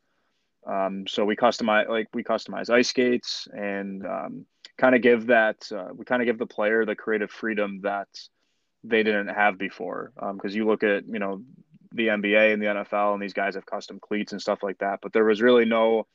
Um, 0.66 1.06
so 1.06 1.24
we 1.24 1.36
customize 1.36 1.88
like 1.88 2.08
we 2.14 2.24
customize 2.24 2.70
ice 2.70 2.88
skates 2.88 3.48
and 3.52 4.06
um, 4.06 4.46
kind 4.78 4.94
of 4.94 5.02
give 5.02 5.26
that 5.26 5.70
uh, 5.72 5.88
we 5.94 6.04
kind 6.04 6.22
of 6.22 6.26
give 6.26 6.38
the 6.38 6.46
player 6.46 6.86
the 6.86 6.94
creative 6.94 7.30
freedom 7.30 7.80
that 7.82 8.08
they 8.84 9.02
didn't 9.02 9.28
have 9.28 9.58
before. 9.58 10.12
Because 10.14 10.52
um, 10.52 10.56
you 10.56 10.66
look 10.66 10.84
at 10.84 11.06
you 11.06 11.18
know 11.18 11.42
the 11.92 12.06
NBA 12.06 12.54
and 12.54 12.62
the 12.62 12.66
NFL 12.66 13.12
and 13.12 13.22
these 13.22 13.34
guys 13.34 13.56
have 13.56 13.66
custom 13.66 13.98
cleats 14.00 14.32
and 14.32 14.40
stuff 14.40 14.62
like 14.62 14.78
that, 14.78 15.00
but 15.02 15.12
there 15.12 15.24
was 15.24 15.42
really 15.42 15.66
no 15.66 16.06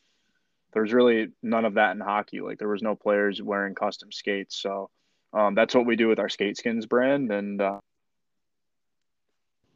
there 0.77 0.83
was 0.83 0.93
really 0.93 1.29
none 1.41 1.65
of 1.65 1.73
that 1.73 1.95
in 1.95 1.99
hockey. 1.99 2.39
Like 2.39 2.59
there 2.59 2.67
was 2.67 2.83
no 2.83 2.95
players 2.95 3.41
wearing 3.41 3.73
custom 3.73 4.11
skates. 4.11 4.61
So 4.61 4.91
um, 5.33 5.55
that's 5.55 5.73
what 5.73 5.87
we 5.87 5.95
do 5.95 6.07
with 6.07 6.19
our 6.19 6.29
skate 6.29 6.55
skins 6.55 6.85
brand. 6.85 7.31
And 7.31 7.59
uh, 7.59 7.79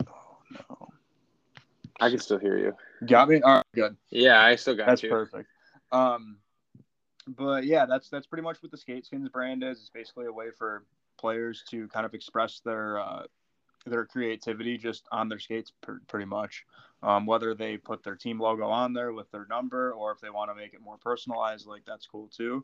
oh 0.05 0.37
no, 0.69 0.89
I 1.99 2.11
can 2.11 2.19
still 2.19 2.37
hear 2.37 2.55
you. 2.55 2.75
Got 3.07 3.29
me. 3.29 3.41
All 3.41 3.55
right, 3.55 3.65
good. 3.73 3.97
Yeah, 4.11 4.39
I 4.39 4.55
still 4.57 4.75
got 4.75 4.85
that's 4.85 5.01
you. 5.01 5.09
That's 5.09 5.31
perfect. 5.31 5.49
Um, 5.91 6.37
but 7.27 7.65
yeah, 7.65 7.87
that's 7.87 8.07
that's 8.09 8.27
pretty 8.27 8.43
much 8.43 8.61
what 8.61 8.69
the 8.69 8.77
skate 8.77 9.07
skins 9.07 9.27
brand 9.27 9.63
is. 9.63 9.79
It's 9.79 9.89
basically 9.89 10.27
a 10.27 10.31
way 10.31 10.51
for 10.55 10.83
players 11.17 11.63
to 11.71 11.87
kind 11.87 12.05
of 12.05 12.13
express 12.13 12.61
their 12.63 12.99
uh, 12.99 13.23
their 13.87 14.05
creativity 14.05 14.77
just 14.77 15.05
on 15.11 15.29
their 15.29 15.39
skates, 15.39 15.71
per, 15.81 15.99
pretty 16.07 16.27
much. 16.27 16.63
Um, 17.03 17.25
whether 17.25 17.55
they 17.55 17.77
put 17.77 18.03
their 18.03 18.15
team 18.15 18.39
logo 18.39 18.67
on 18.67 18.93
there 18.93 19.11
with 19.11 19.31
their 19.31 19.47
number, 19.49 19.91
or 19.93 20.11
if 20.11 20.19
they 20.19 20.29
want 20.29 20.51
to 20.51 20.55
make 20.55 20.75
it 20.75 20.81
more 20.81 20.97
personalized, 20.97 21.65
like 21.65 21.83
that's 21.85 22.05
cool 22.05 22.27
too. 22.27 22.63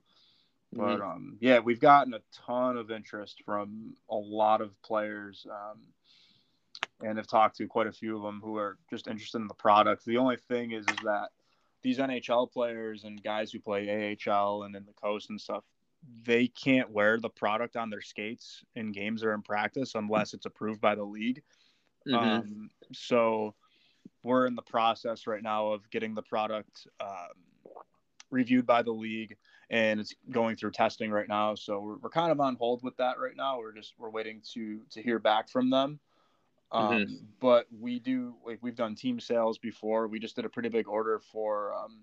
But 0.71 0.99
mm-hmm. 0.99 1.01
um, 1.01 1.37
yeah, 1.39 1.59
we've 1.59 1.79
gotten 1.79 2.13
a 2.13 2.21
ton 2.45 2.77
of 2.77 2.91
interest 2.91 3.41
from 3.45 3.95
a 4.09 4.15
lot 4.15 4.61
of 4.61 4.79
players, 4.83 5.47
um, 5.49 5.79
and 7.01 7.17
have 7.17 7.27
talked 7.27 7.57
to 7.57 7.67
quite 7.67 7.87
a 7.87 7.91
few 7.91 8.15
of 8.15 8.23
them 8.23 8.41
who 8.43 8.57
are 8.57 8.77
just 8.89 9.07
interested 9.07 9.39
in 9.39 9.47
the 9.47 9.53
product. 9.53 10.05
The 10.05 10.17
only 10.17 10.37
thing 10.37 10.71
is, 10.71 10.85
is 10.85 10.97
that 11.03 11.29
these 11.83 11.99
NHL 11.99 12.51
players 12.51 13.03
and 13.03 13.23
guys 13.23 13.51
who 13.51 13.59
play 13.59 14.17
AHL 14.27 14.63
and 14.63 14.75
in 14.75 14.85
the 14.85 14.93
coast 14.93 15.29
and 15.29 15.39
stuff, 15.39 15.63
they 16.25 16.47
can't 16.47 16.89
wear 16.89 17.19
the 17.19 17.29
product 17.29 17.75
on 17.75 17.89
their 17.89 18.01
skates 18.01 18.63
in 18.75 18.91
games 18.91 19.23
or 19.23 19.33
in 19.33 19.41
practice 19.41 19.93
unless 19.95 20.33
it's 20.33 20.45
approved 20.45 20.81
by 20.81 20.95
the 20.95 21.03
league. 21.03 21.41
Mm-hmm. 22.07 22.15
Um, 22.15 22.69
so 22.93 23.53
we're 24.27 24.45
in 24.45 24.55
the 24.55 24.61
process 24.61 25.25
right 25.25 25.41
now 25.41 25.71
of 25.71 25.89
getting 25.89 26.13
the 26.13 26.21
product 26.21 26.85
um, 26.99 27.07
reviewed 28.29 28.65
by 28.65 28.81
the 28.81 28.91
league 28.91 29.37
and 29.69 29.99
it's 29.99 30.13
going 30.31 30.55
through 30.55 30.71
testing 30.71 31.11
right 31.11 31.27
now. 31.27 31.55
So 31.55 31.79
we're, 31.79 31.97
we're 31.97 32.09
kind 32.09 32.31
of 32.31 32.39
on 32.39 32.55
hold 32.55 32.83
with 32.83 32.95
that 32.97 33.19
right 33.19 33.35
now. 33.35 33.57
We're 33.57 33.73
just 33.73 33.93
we're 33.97 34.09
waiting 34.09 34.41
to 34.53 34.81
to 34.91 35.01
hear 35.01 35.19
back 35.19 35.49
from 35.49 35.69
them. 35.69 35.99
Um, 36.69 36.91
mm-hmm. 36.91 37.15
but 37.39 37.65
we 37.79 37.99
do 37.99 38.35
like 38.45 38.59
we've 38.61 38.75
done 38.75 38.95
team 38.95 39.19
sales 39.19 39.57
before. 39.57 40.07
We 40.07 40.19
just 40.19 40.35
did 40.35 40.45
a 40.45 40.49
pretty 40.49 40.69
big 40.69 40.87
order 40.87 41.19
for 41.31 41.73
um, 41.73 41.99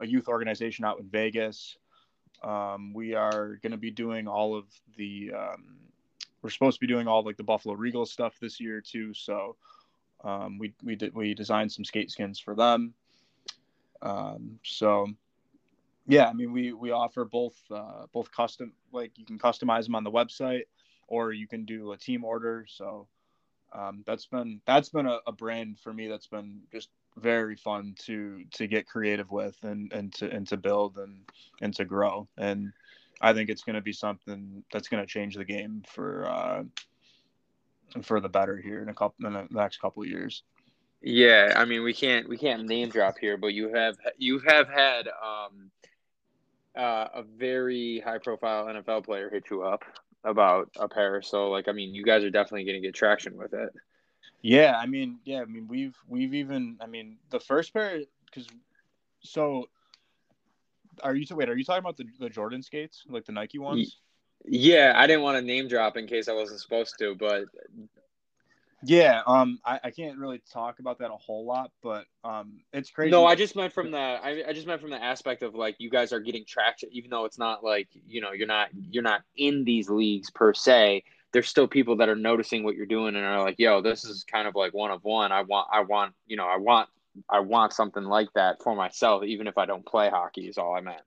a 0.00 0.06
youth 0.06 0.28
organization 0.28 0.84
out 0.84 1.00
in 1.00 1.08
vegas. 1.08 1.76
Um, 2.42 2.92
we 2.94 3.14
are 3.14 3.58
going 3.62 3.72
to 3.72 3.78
be 3.78 3.90
doing 3.90 4.28
all 4.28 4.56
of 4.56 4.66
the 4.96 5.32
um, 5.36 5.76
we're 6.42 6.50
supposed 6.50 6.78
to 6.78 6.86
be 6.86 6.92
doing 6.92 7.08
all 7.08 7.24
like 7.24 7.36
the 7.36 7.44
buffalo 7.44 7.74
regal 7.74 8.06
stuff 8.06 8.34
this 8.40 8.60
year 8.60 8.80
too. 8.80 9.14
So 9.14 9.56
um, 10.24 10.58
we 10.58 10.72
we 10.82 10.96
did 10.96 11.14
we 11.14 11.34
designed 11.34 11.70
some 11.70 11.84
skate 11.84 12.10
skins 12.10 12.38
for 12.40 12.54
them. 12.54 12.94
Um, 14.02 14.58
so 14.64 15.08
yeah, 16.06 16.28
I 16.28 16.32
mean 16.32 16.52
we 16.52 16.72
we 16.72 16.90
offer 16.90 17.24
both 17.24 17.56
uh, 17.70 18.06
both 18.12 18.30
custom 18.32 18.72
like 18.92 19.12
you 19.16 19.24
can 19.24 19.38
customize 19.38 19.84
them 19.84 19.94
on 19.94 20.04
the 20.04 20.10
website 20.10 20.64
or 21.06 21.32
you 21.32 21.46
can 21.46 21.64
do 21.64 21.92
a 21.92 21.96
team 21.96 22.24
order. 22.24 22.66
So 22.68 23.06
um, 23.72 24.02
that's 24.06 24.26
been 24.26 24.60
that's 24.66 24.88
been 24.88 25.06
a, 25.06 25.18
a 25.26 25.32
brand 25.32 25.78
for 25.78 25.92
me 25.92 26.08
that's 26.08 26.26
been 26.26 26.60
just 26.72 26.88
very 27.16 27.56
fun 27.56 27.94
to 27.98 28.44
to 28.52 28.66
get 28.66 28.86
creative 28.86 29.30
with 29.30 29.56
and 29.62 29.92
and 29.92 30.12
to 30.14 30.30
and 30.30 30.46
to 30.48 30.56
build 30.56 30.98
and 30.98 31.20
and 31.60 31.74
to 31.76 31.84
grow 31.84 32.26
and 32.36 32.72
I 33.20 33.32
think 33.32 33.48
it's 33.48 33.62
going 33.62 33.76
to 33.76 33.80
be 33.80 33.92
something 33.92 34.64
that's 34.72 34.88
going 34.88 35.02
to 35.02 35.06
change 35.06 35.36
the 35.36 35.44
game 35.44 35.82
for 35.86 36.26
uh, 36.28 36.64
for 38.02 38.20
the 38.20 38.28
better 38.28 38.56
here 38.56 38.82
in 38.82 38.88
a 38.88 38.94
couple 38.94 39.26
in 39.26 39.32
the 39.32 39.46
next 39.50 39.80
couple 39.80 40.02
of 40.02 40.08
years. 40.08 40.42
Yeah, 41.02 41.52
I 41.56 41.64
mean 41.64 41.82
we 41.82 41.92
can't 41.92 42.28
we 42.28 42.38
can't 42.38 42.64
name 42.64 42.88
drop 42.88 43.18
here, 43.18 43.36
but 43.36 43.48
you 43.48 43.74
have 43.74 43.96
you 44.16 44.40
have 44.46 44.68
had 44.68 45.06
um, 45.08 45.70
uh, 46.76 47.08
a 47.14 47.22
very 47.22 48.00
high 48.00 48.18
profile 48.18 48.66
NFL 48.66 49.04
player 49.04 49.28
hit 49.30 49.44
you 49.50 49.62
up 49.62 49.84
about 50.24 50.70
a 50.78 50.88
pair. 50.88 51.20
So 51.20 51.50
like 51.50 51.68
I 51.68 51.72
mean 51.72 51.94
you 51.94 52.04
guys 52.04 52.24
are 52.24 52.30
definitely 52.30 52.64
going 52.64 52.80
to 52.80 52.86
get 52.86 52.94
traction 52.94 53.36
with 53.36 53.52
it. 53.52 53.70
Yeah, 54.40 54.76
I 54.78 54.86
mean 54.86 55.18
yeah, 55.24 55.42
I 55.42 55.44
mean 55.44 55.68
we've 55.68 55.96
we've 56.08 56.34
even 56.34 56.78
I 56.80 56.86
mean 56.86 57.18
the 57.30 57.40
first 57.40 57.74
pair 57.74 58.00
because 58.26 58.46
so 59.20 59.68
are 61.02 61.14
you 61.14 61.26
wait 61.36 61.50
are 61.50 61.56
you 61.56 61.64
talking 61.64 61.80
about 61.80 61.98
the, 61.98 62.06
the 62.18 62.30
Jordan 62.30 62.62
skates 62.62 63.04
like 63.08 63.26
the 63.26 63.32
Nike 63.32 63.58
ones? 63.58 63.98
Yeah, 64.46 64.92
I 64.94 65.06
didn't 65.06 65.22
want 65.22 65.38
to 65.38 65.42
name 65.42 65.68
drop 65.68 65.96
in 65.96 66.06
case 66.06 66.28
I 66.28 66.34
wasn't 66.34 66.60
supposed 66.60 66.94
to, 66.98 67.14
but 67.14 67.44
yeah, 68.86 69.22
um, 69.26 69.58
I, 69.64 69.80
I 69.84 69.90
can't 69.90 70.18
really 70.18 70.42
talk 70.52 70.78
about 70.78 70.98
that 70.98 71.10
a 71.10 71.16
whole 71.16 71.46
lot, 71.46 71.70
but 71.82 72.04
um, 72.22 72.60
it's 72.72 72.90
crazy. 72.90 73.10
No, 73.10 73.24
I 73.24 73.34
just 73.34 73.56
meant 73.56 73.72
from 73.72 73.90
the 73.90 73.98
I, 73.98 74.44
I 74.46 74.52
just 74.52 74.66
meant 74.66 74.82
from 74.82 74.90
the 74.90 75.02
aspect 75.02 75.42
of 75.42 75.54
like 75.54 75.76
you 75.78 75.88
guys 75.88 76.12
are 76.12 76.20
getting 76.20 76.44
traction, 76.46 76.90
even 76.92 77.08
though 77.10 77.24
it's 77.24 77.38
not 77.38 77.64
like 77.64 77.88
you 78.06 78.20
know 78.20 78.32
you're 78.32 78.46
not 78.46 78.68
you're 78.90 79.02
not 79.02 79.22
in 79.36 79.64
these 79.64 79.88
leagues 79.88 80.30
per 80.30 80.52
se. 80.52 81.04
There's 81.32 81.48
still 81.48 81.66
people 81.66 81.96
that 81.96 82.08
are 82.08 82.14
noticing 82.16 82.62
what 82.62 82.76
you're 82.76 82.86
doing 82.86 83.16
and 83.16 83.24
are 83.24 83.42
like, 83.42 83.58
"Yo, 83.58 83.80
this 83.80 84.04
is 84.04 84.22
kind 84.24 84.46
of 84.46 84.54
like 84.54 84.74
one 84.74 84.90
of 84.90 85.02
one. 85.02 85.32
I 85.32 85.42
want, 85.42 85.68
I 85.72 85.80
want, 85.80 86.14
you 86.26 86.36
know, 86.36 86.46
I 86.46 86.58
want, 86.58 86.88
I 87.28 87.40
want 87.40 87.72
something 87.72 88.04
like 88.04 88.28
that 88.34 88.62
for 88.62 88.76
myself, 88.76 89.24
even 89.24 89.46
if 89.46 89.56
I 89.56 89.64
don't 89.64 89.84
play 89.84 90.10
hockey." 90.10 90.46
Is 90.46 90.58
all 90.58 90.76
I 90.76 90.80
meant. 90.80 91.02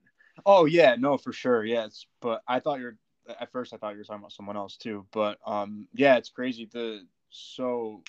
Oh 0.46 0.66
yeah, 0.66 0.96
no, 0.98 1.18
for 1.18 1.32
sure, 1.32 1.64
yes. 1.64 2.06
But 2.22 2.42
I 2.48 2.60
thought 2.60 2.80
you're 2.80 2.98
at 3.28 3.52
first 3.52 3.74
I 3.74 3.78
thought 3.78 3.94
you 3.94 4.00
were 4.00 4.04
talking 4.04 4.22
about 4.22 4.32
someone 4.32 4.58
else 4.58 4.78
too, 4.78 5.06
but 5.12 5.38
um, 5.46 5.88
yeah, 5.94 6.18
it's 6.18 6.30
crazy. 6.30 6.70
The 6.72 7.06
so 7.30 8.04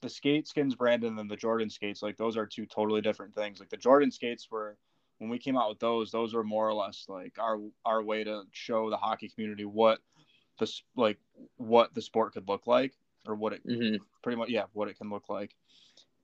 the 0.00 0.08
skate 0.08 0.46
skins 0.46 0.74
brand 0.74 1.04
and 1.04 1.18
then 1.18 1.28
the 1.28 1.36
Jordan 1.36 1.70
skates, 1.70 2.02
like 2.02 2.16
those 2.16 2.36
are 2.36 2.46
two 2.46 2.66
totally 2.66 3.00
different 3.00 3.34
things. 3.34 3.60
Like 3.60 3.70
the 3.70 3.76
Jordan 3.76 4.10
skates 4.10 4.48
were 4.50 4.76
when 5.18 5.30
we 5.30 5.38
came 5.38 5.56
out 5.56 5.68
with 5.68 5.80
those, 5.80 6.10
those 6.10 6.34
were 6.34 6.44
more 6.44 6.68
or 6.68 6.74
less 6.74 7.06
like 7.08 7.38
our 7.38 7.58
our 7.84 8.02
way 8.02 8.24
to 8.24 8.42
show 8.52 8.90
the 8.90 8.96
hockey 8.96 9.28
community 9.28 9.64
what 9.64 10.00
the 10.58 10.72
like 10.96 11.18
what 11.56 11.94
the 11.94 12.02
sport 12.02 12.32
could 12.34 12.48
look 12.48 12.66
like 12.66 12.94
or 13.26 13.34
what 13.34 13.52
it 13.52 13.66
mm-hmm. 13.66 13.96
pretty 14.22 14.36
much 14.36 14.48
yeah 14.48 14.64
what 14.72 14.88
it 14.88 14.98
can 14.98 15.10
look 15.10 15.28
like. 15.28 15.54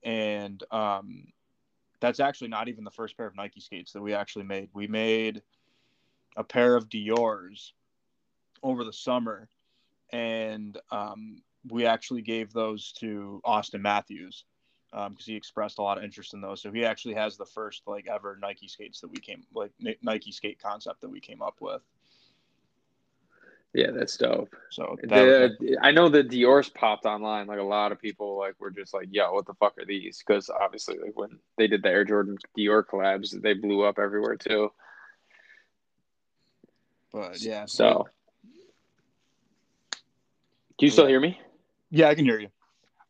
and 0.03 0.63
um, 0.71 1.27
that's 2.01 2.21
actually 2.21 2.49
not 2.49 2.69
even 2.69 2.85
the 2.85 2.91
first 2.91 3.17
pair 3.17 3.27
of 3.27 3.35
Nike 3.37 3.61
skates 3.61 3.93
that 3.93 4.03
we 4.03 4.13
actually 4.13 4.45
made. 4.45 4.69
We 4.75 4.87
made 4.87 5.43
a 6.37 6.45
pair 6.45 6.77
of 6.77 6.89
Dior's 6.89 7.73
over 8.65 8.83
the 8.83 8.93
summer, 8.93 9.49
and 10.11 10.77
um, 10.91 11.37
we 11.71 11.87
actually 11.87 12.23
gave 12.23 12.53
those 12.53 12.91
to 12.93 13.41
Auston 13.47 13.81
Matthews 13.81 14.45
because 14.91 15.07
um, 15.09 15.17
he 15.19 15.37
expressed 15.37 15.79
a 15.79 15.83
lot 15.83 15.99
of 15.99 16.05
interest 16.05 16.35
in 16.35 16.41
those. 16.41 16.63
So 16.63 16.73
he 16.73 16.85
actually 16.85 17.15
has 17.15 17.37
the 17.37 17.47
first 17.47 17.83
like 17.87 18.09
ever 18.09 18.39
Nike 18.41 18.69
skates 18.69 19.01
that 19.01 19.11
we 19.11 19.19
came 19.19 19.45
like 19.55 19.71
Nike 20.03 20.33
skate 20.33 20.61
concept 20.61 21.03
that 21.03 21.11
we 21.11 21.21
came 21.21 21.43
up 21.43 21.57
with. 21.61 21.83
Yeah, 23.75 23.91
that's 23.91 24.17
dope. 24.17 24.55
So 24.71 24.97
the, 25.03 25.57
was, 25.61 25.77
I 25.83 25.91
know 25.91 26.09
the 26.09 26.23
Dior's 26.23 26.69
popped 26.69 27.07
online. 27.07 27.49
Like 27.49 27.59
a 27.59 27.65
lot 27.65 27.91
of 27.91 28.01
people 28.01 28.39
like 28.39 28.55
were 28.61 28.71
just 28.71 28.95
like, 28.95 29.09
"Yo, 29.11 29.33
what 29.33 29.47
the 29.47 29.55
fuck 29.55 29.77
are 29.79 29.85
these?" 29.85 30.23
Because 30.25 30.49
obviously, 30.49 30.97
like 30.97 31.19
when 31.19 31.41
they 31.59 31.67
did 31.67 31.83
the 31.83 31.89
Air 31.89 32.05
Jordan 32.05 32.39
Dior 32.57 32.85
collabs, 32.85 33.41
they 33.43 33.53
blew 33.53 33.83
up 33.83 33.99
everywhere 33.99 34.37
too. 34.37 34.71
But 37.13 37.41
yeah, 37.41 37.67
so. 37.67 38.07
Do 40.79 40.87
you 40.87 40.93
still 40.93 41.07
hear 41.07 41.21
me? 41.21 41.41
Yeah, 41.91 42.09
I 42.09 42.15
can 42.15 42.25
hear 42.25 42.41
you. 42.41 42.49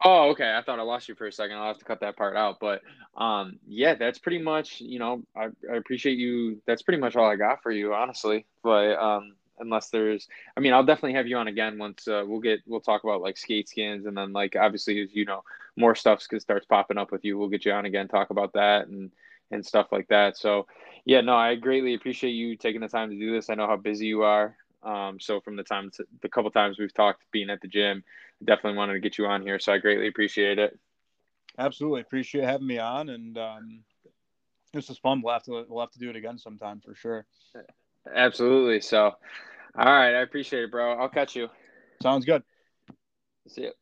Oh, 0.04 0.30
okay. 0.30 0.54
I 0.54 0.62
thought 0.62 0.78
I 0.78 0.82
lost 0.82 1.08
you 1.08 1.14
for 1.14 1.26
a 1.26 1.32
second. 1.32 1.56
I'll 1.56 1.68
have 1.68 1.78
to 1.78 1.84
cut 1.84 2.00
that 2.00 2.16
part 2.16 2.36
out. 2.36 2.60
But 2.60 2.82
um, 3.16 3.58
yeah, 3.66 3.94
that's 3.94 4.18
pretty 4.18 4.38
much. 4.38 4.80
You 4.80 4.98
know, 4.98 5.22
I, 5.34 5.48
I 5.70 5.76
appreciate 5.76 6.18
you. 6.18 6.60
That's 6.66 6.82
pretty 6.82 7.00
much 7.00 7.16
all 7.16 7.30
I 7.30 7.36
got 7.36 7.62
for 7.62 7.70
you, 7.70 7.94
honestly. 7.94 8.44
But 8.62 8.98
um, 8.98 9.34
unless 9.58 9.88
there's, 9.88 10.28
I 10.56 10.60
mean, 10.60 10.74
I'll 10.74 10.84
definitely 10.84 11.14
have 11.14 11.26
you 11.26 11.36
on 11.38 11.48
again 11.48 11.78
once 11.78 12.06
uh, 12.06 12.22
we'll 12.26 12.40
get. 12.40 12.60
We'll 12.66 12.80
talk 12.80 13.04
about 13.04 13.22
like 13.22 13.38
skate 13.38 13.68
skins, 13.68 14.04
and 14.04 14.16
then 14.16 14.32
like 14.34 14.56
obviously, 14.56 15.00
as 15.00 15.14
you 15.14 15.24
know, 15.24 15.42
more 15.76 15.94
stuff 15.94 16.20
starts 16.20 16.66
popping 16.66 16.98
up 16.98 17.10
with 17.10 17.24
you. 17.24 17.38
We'll 17.38 17.48
get 17.48 17.64
you 17.64 17.72
on 17.72 17.86
again, 17.86 18.08
talk 18.08 18.28
about 18.28 18.52
that 18.52 18.88
and 18.88 19.10
and 19.50 19.64
stuff 19.64 19.88
like 19.92 20.08
that. 20.08 20.36
So, 20.36 20.66
yeah, 21.04 21.20
no, 21.20 21.34
I 21.34 21.54
greatly 21.54 21.94
appreciate 21.94 22.32
you 22.32 22.56
taking 22.56 22.80
the 22.80 22.88
time 22.88 23.10
to 23.10 23.18
do 23.18 23.32
this. 23.32 23.48
I 23.48 23.54
know 23.54 23.66
how 23.66 23.76
busy 23.76 24.06
you 24.06 24.22
are. 24.22 24.56
Um, 24.84 25.18
so 25.18 25.40
from 25.40 25.56
the 25.56 25.62
time 25.62 25.90
to, 25.94 26.04
the 26.22 26.28
couple 26.28 26.50
times 26.50 26.78
we've 26.78 26.92
talked 26.92 27.22
being 27.32 27.50
at 27.50 27.60
the 27.60 27.68
gym, 27.68 28.04
definitely 28.44 28.76
wanted 28.76 28.94
to 28.94 29.00
get 29.00 29.18
you 29.18 29.26
on 29.26 29.42
here. 29.42 29.58
So 29.58 29.72
I 29.72 29.78
greatly 29.78 30.08
appreciate 30.08 30.58
it. 30.58 30.78
Absolutely 31.58 32.00
appreciate 32.00 32.44
having 32.44 32.66
me 32.66 32.78
on, 32.78 33.08
and 33.08 33.38
um, 33.38 33.84
this 34.72 34.90
is 34.90 34.98
fun. 34.98 35.22
We'll 35.22 35.32
have 35.32 35.44
to 35.44 35.64
we'll 35.68 35.80
have 35.80 35.92
to 35.92 35.98
do 35.98 36.10
it 36.10 36.16
again 36.16 36.36
sometime 36.36 36.80
for 36.84 36.94
sure. 36.94 37.26
Absolutely. 38.12 38.80
So, 38.80 39.12
all 39.78 39.84
right, 39.84 40.14
I 40.14 40.22
appreciate 40.22 40.64
it, 40.64 40.70
bro. 40.70 40.94
I'll 40.98 41.08
catch 41.08 41.36
you. 41.36 41.48
Sounds 42.02 42.24
good. 42.24 42.42
See 43.48 43.62
you. 43.62 43.72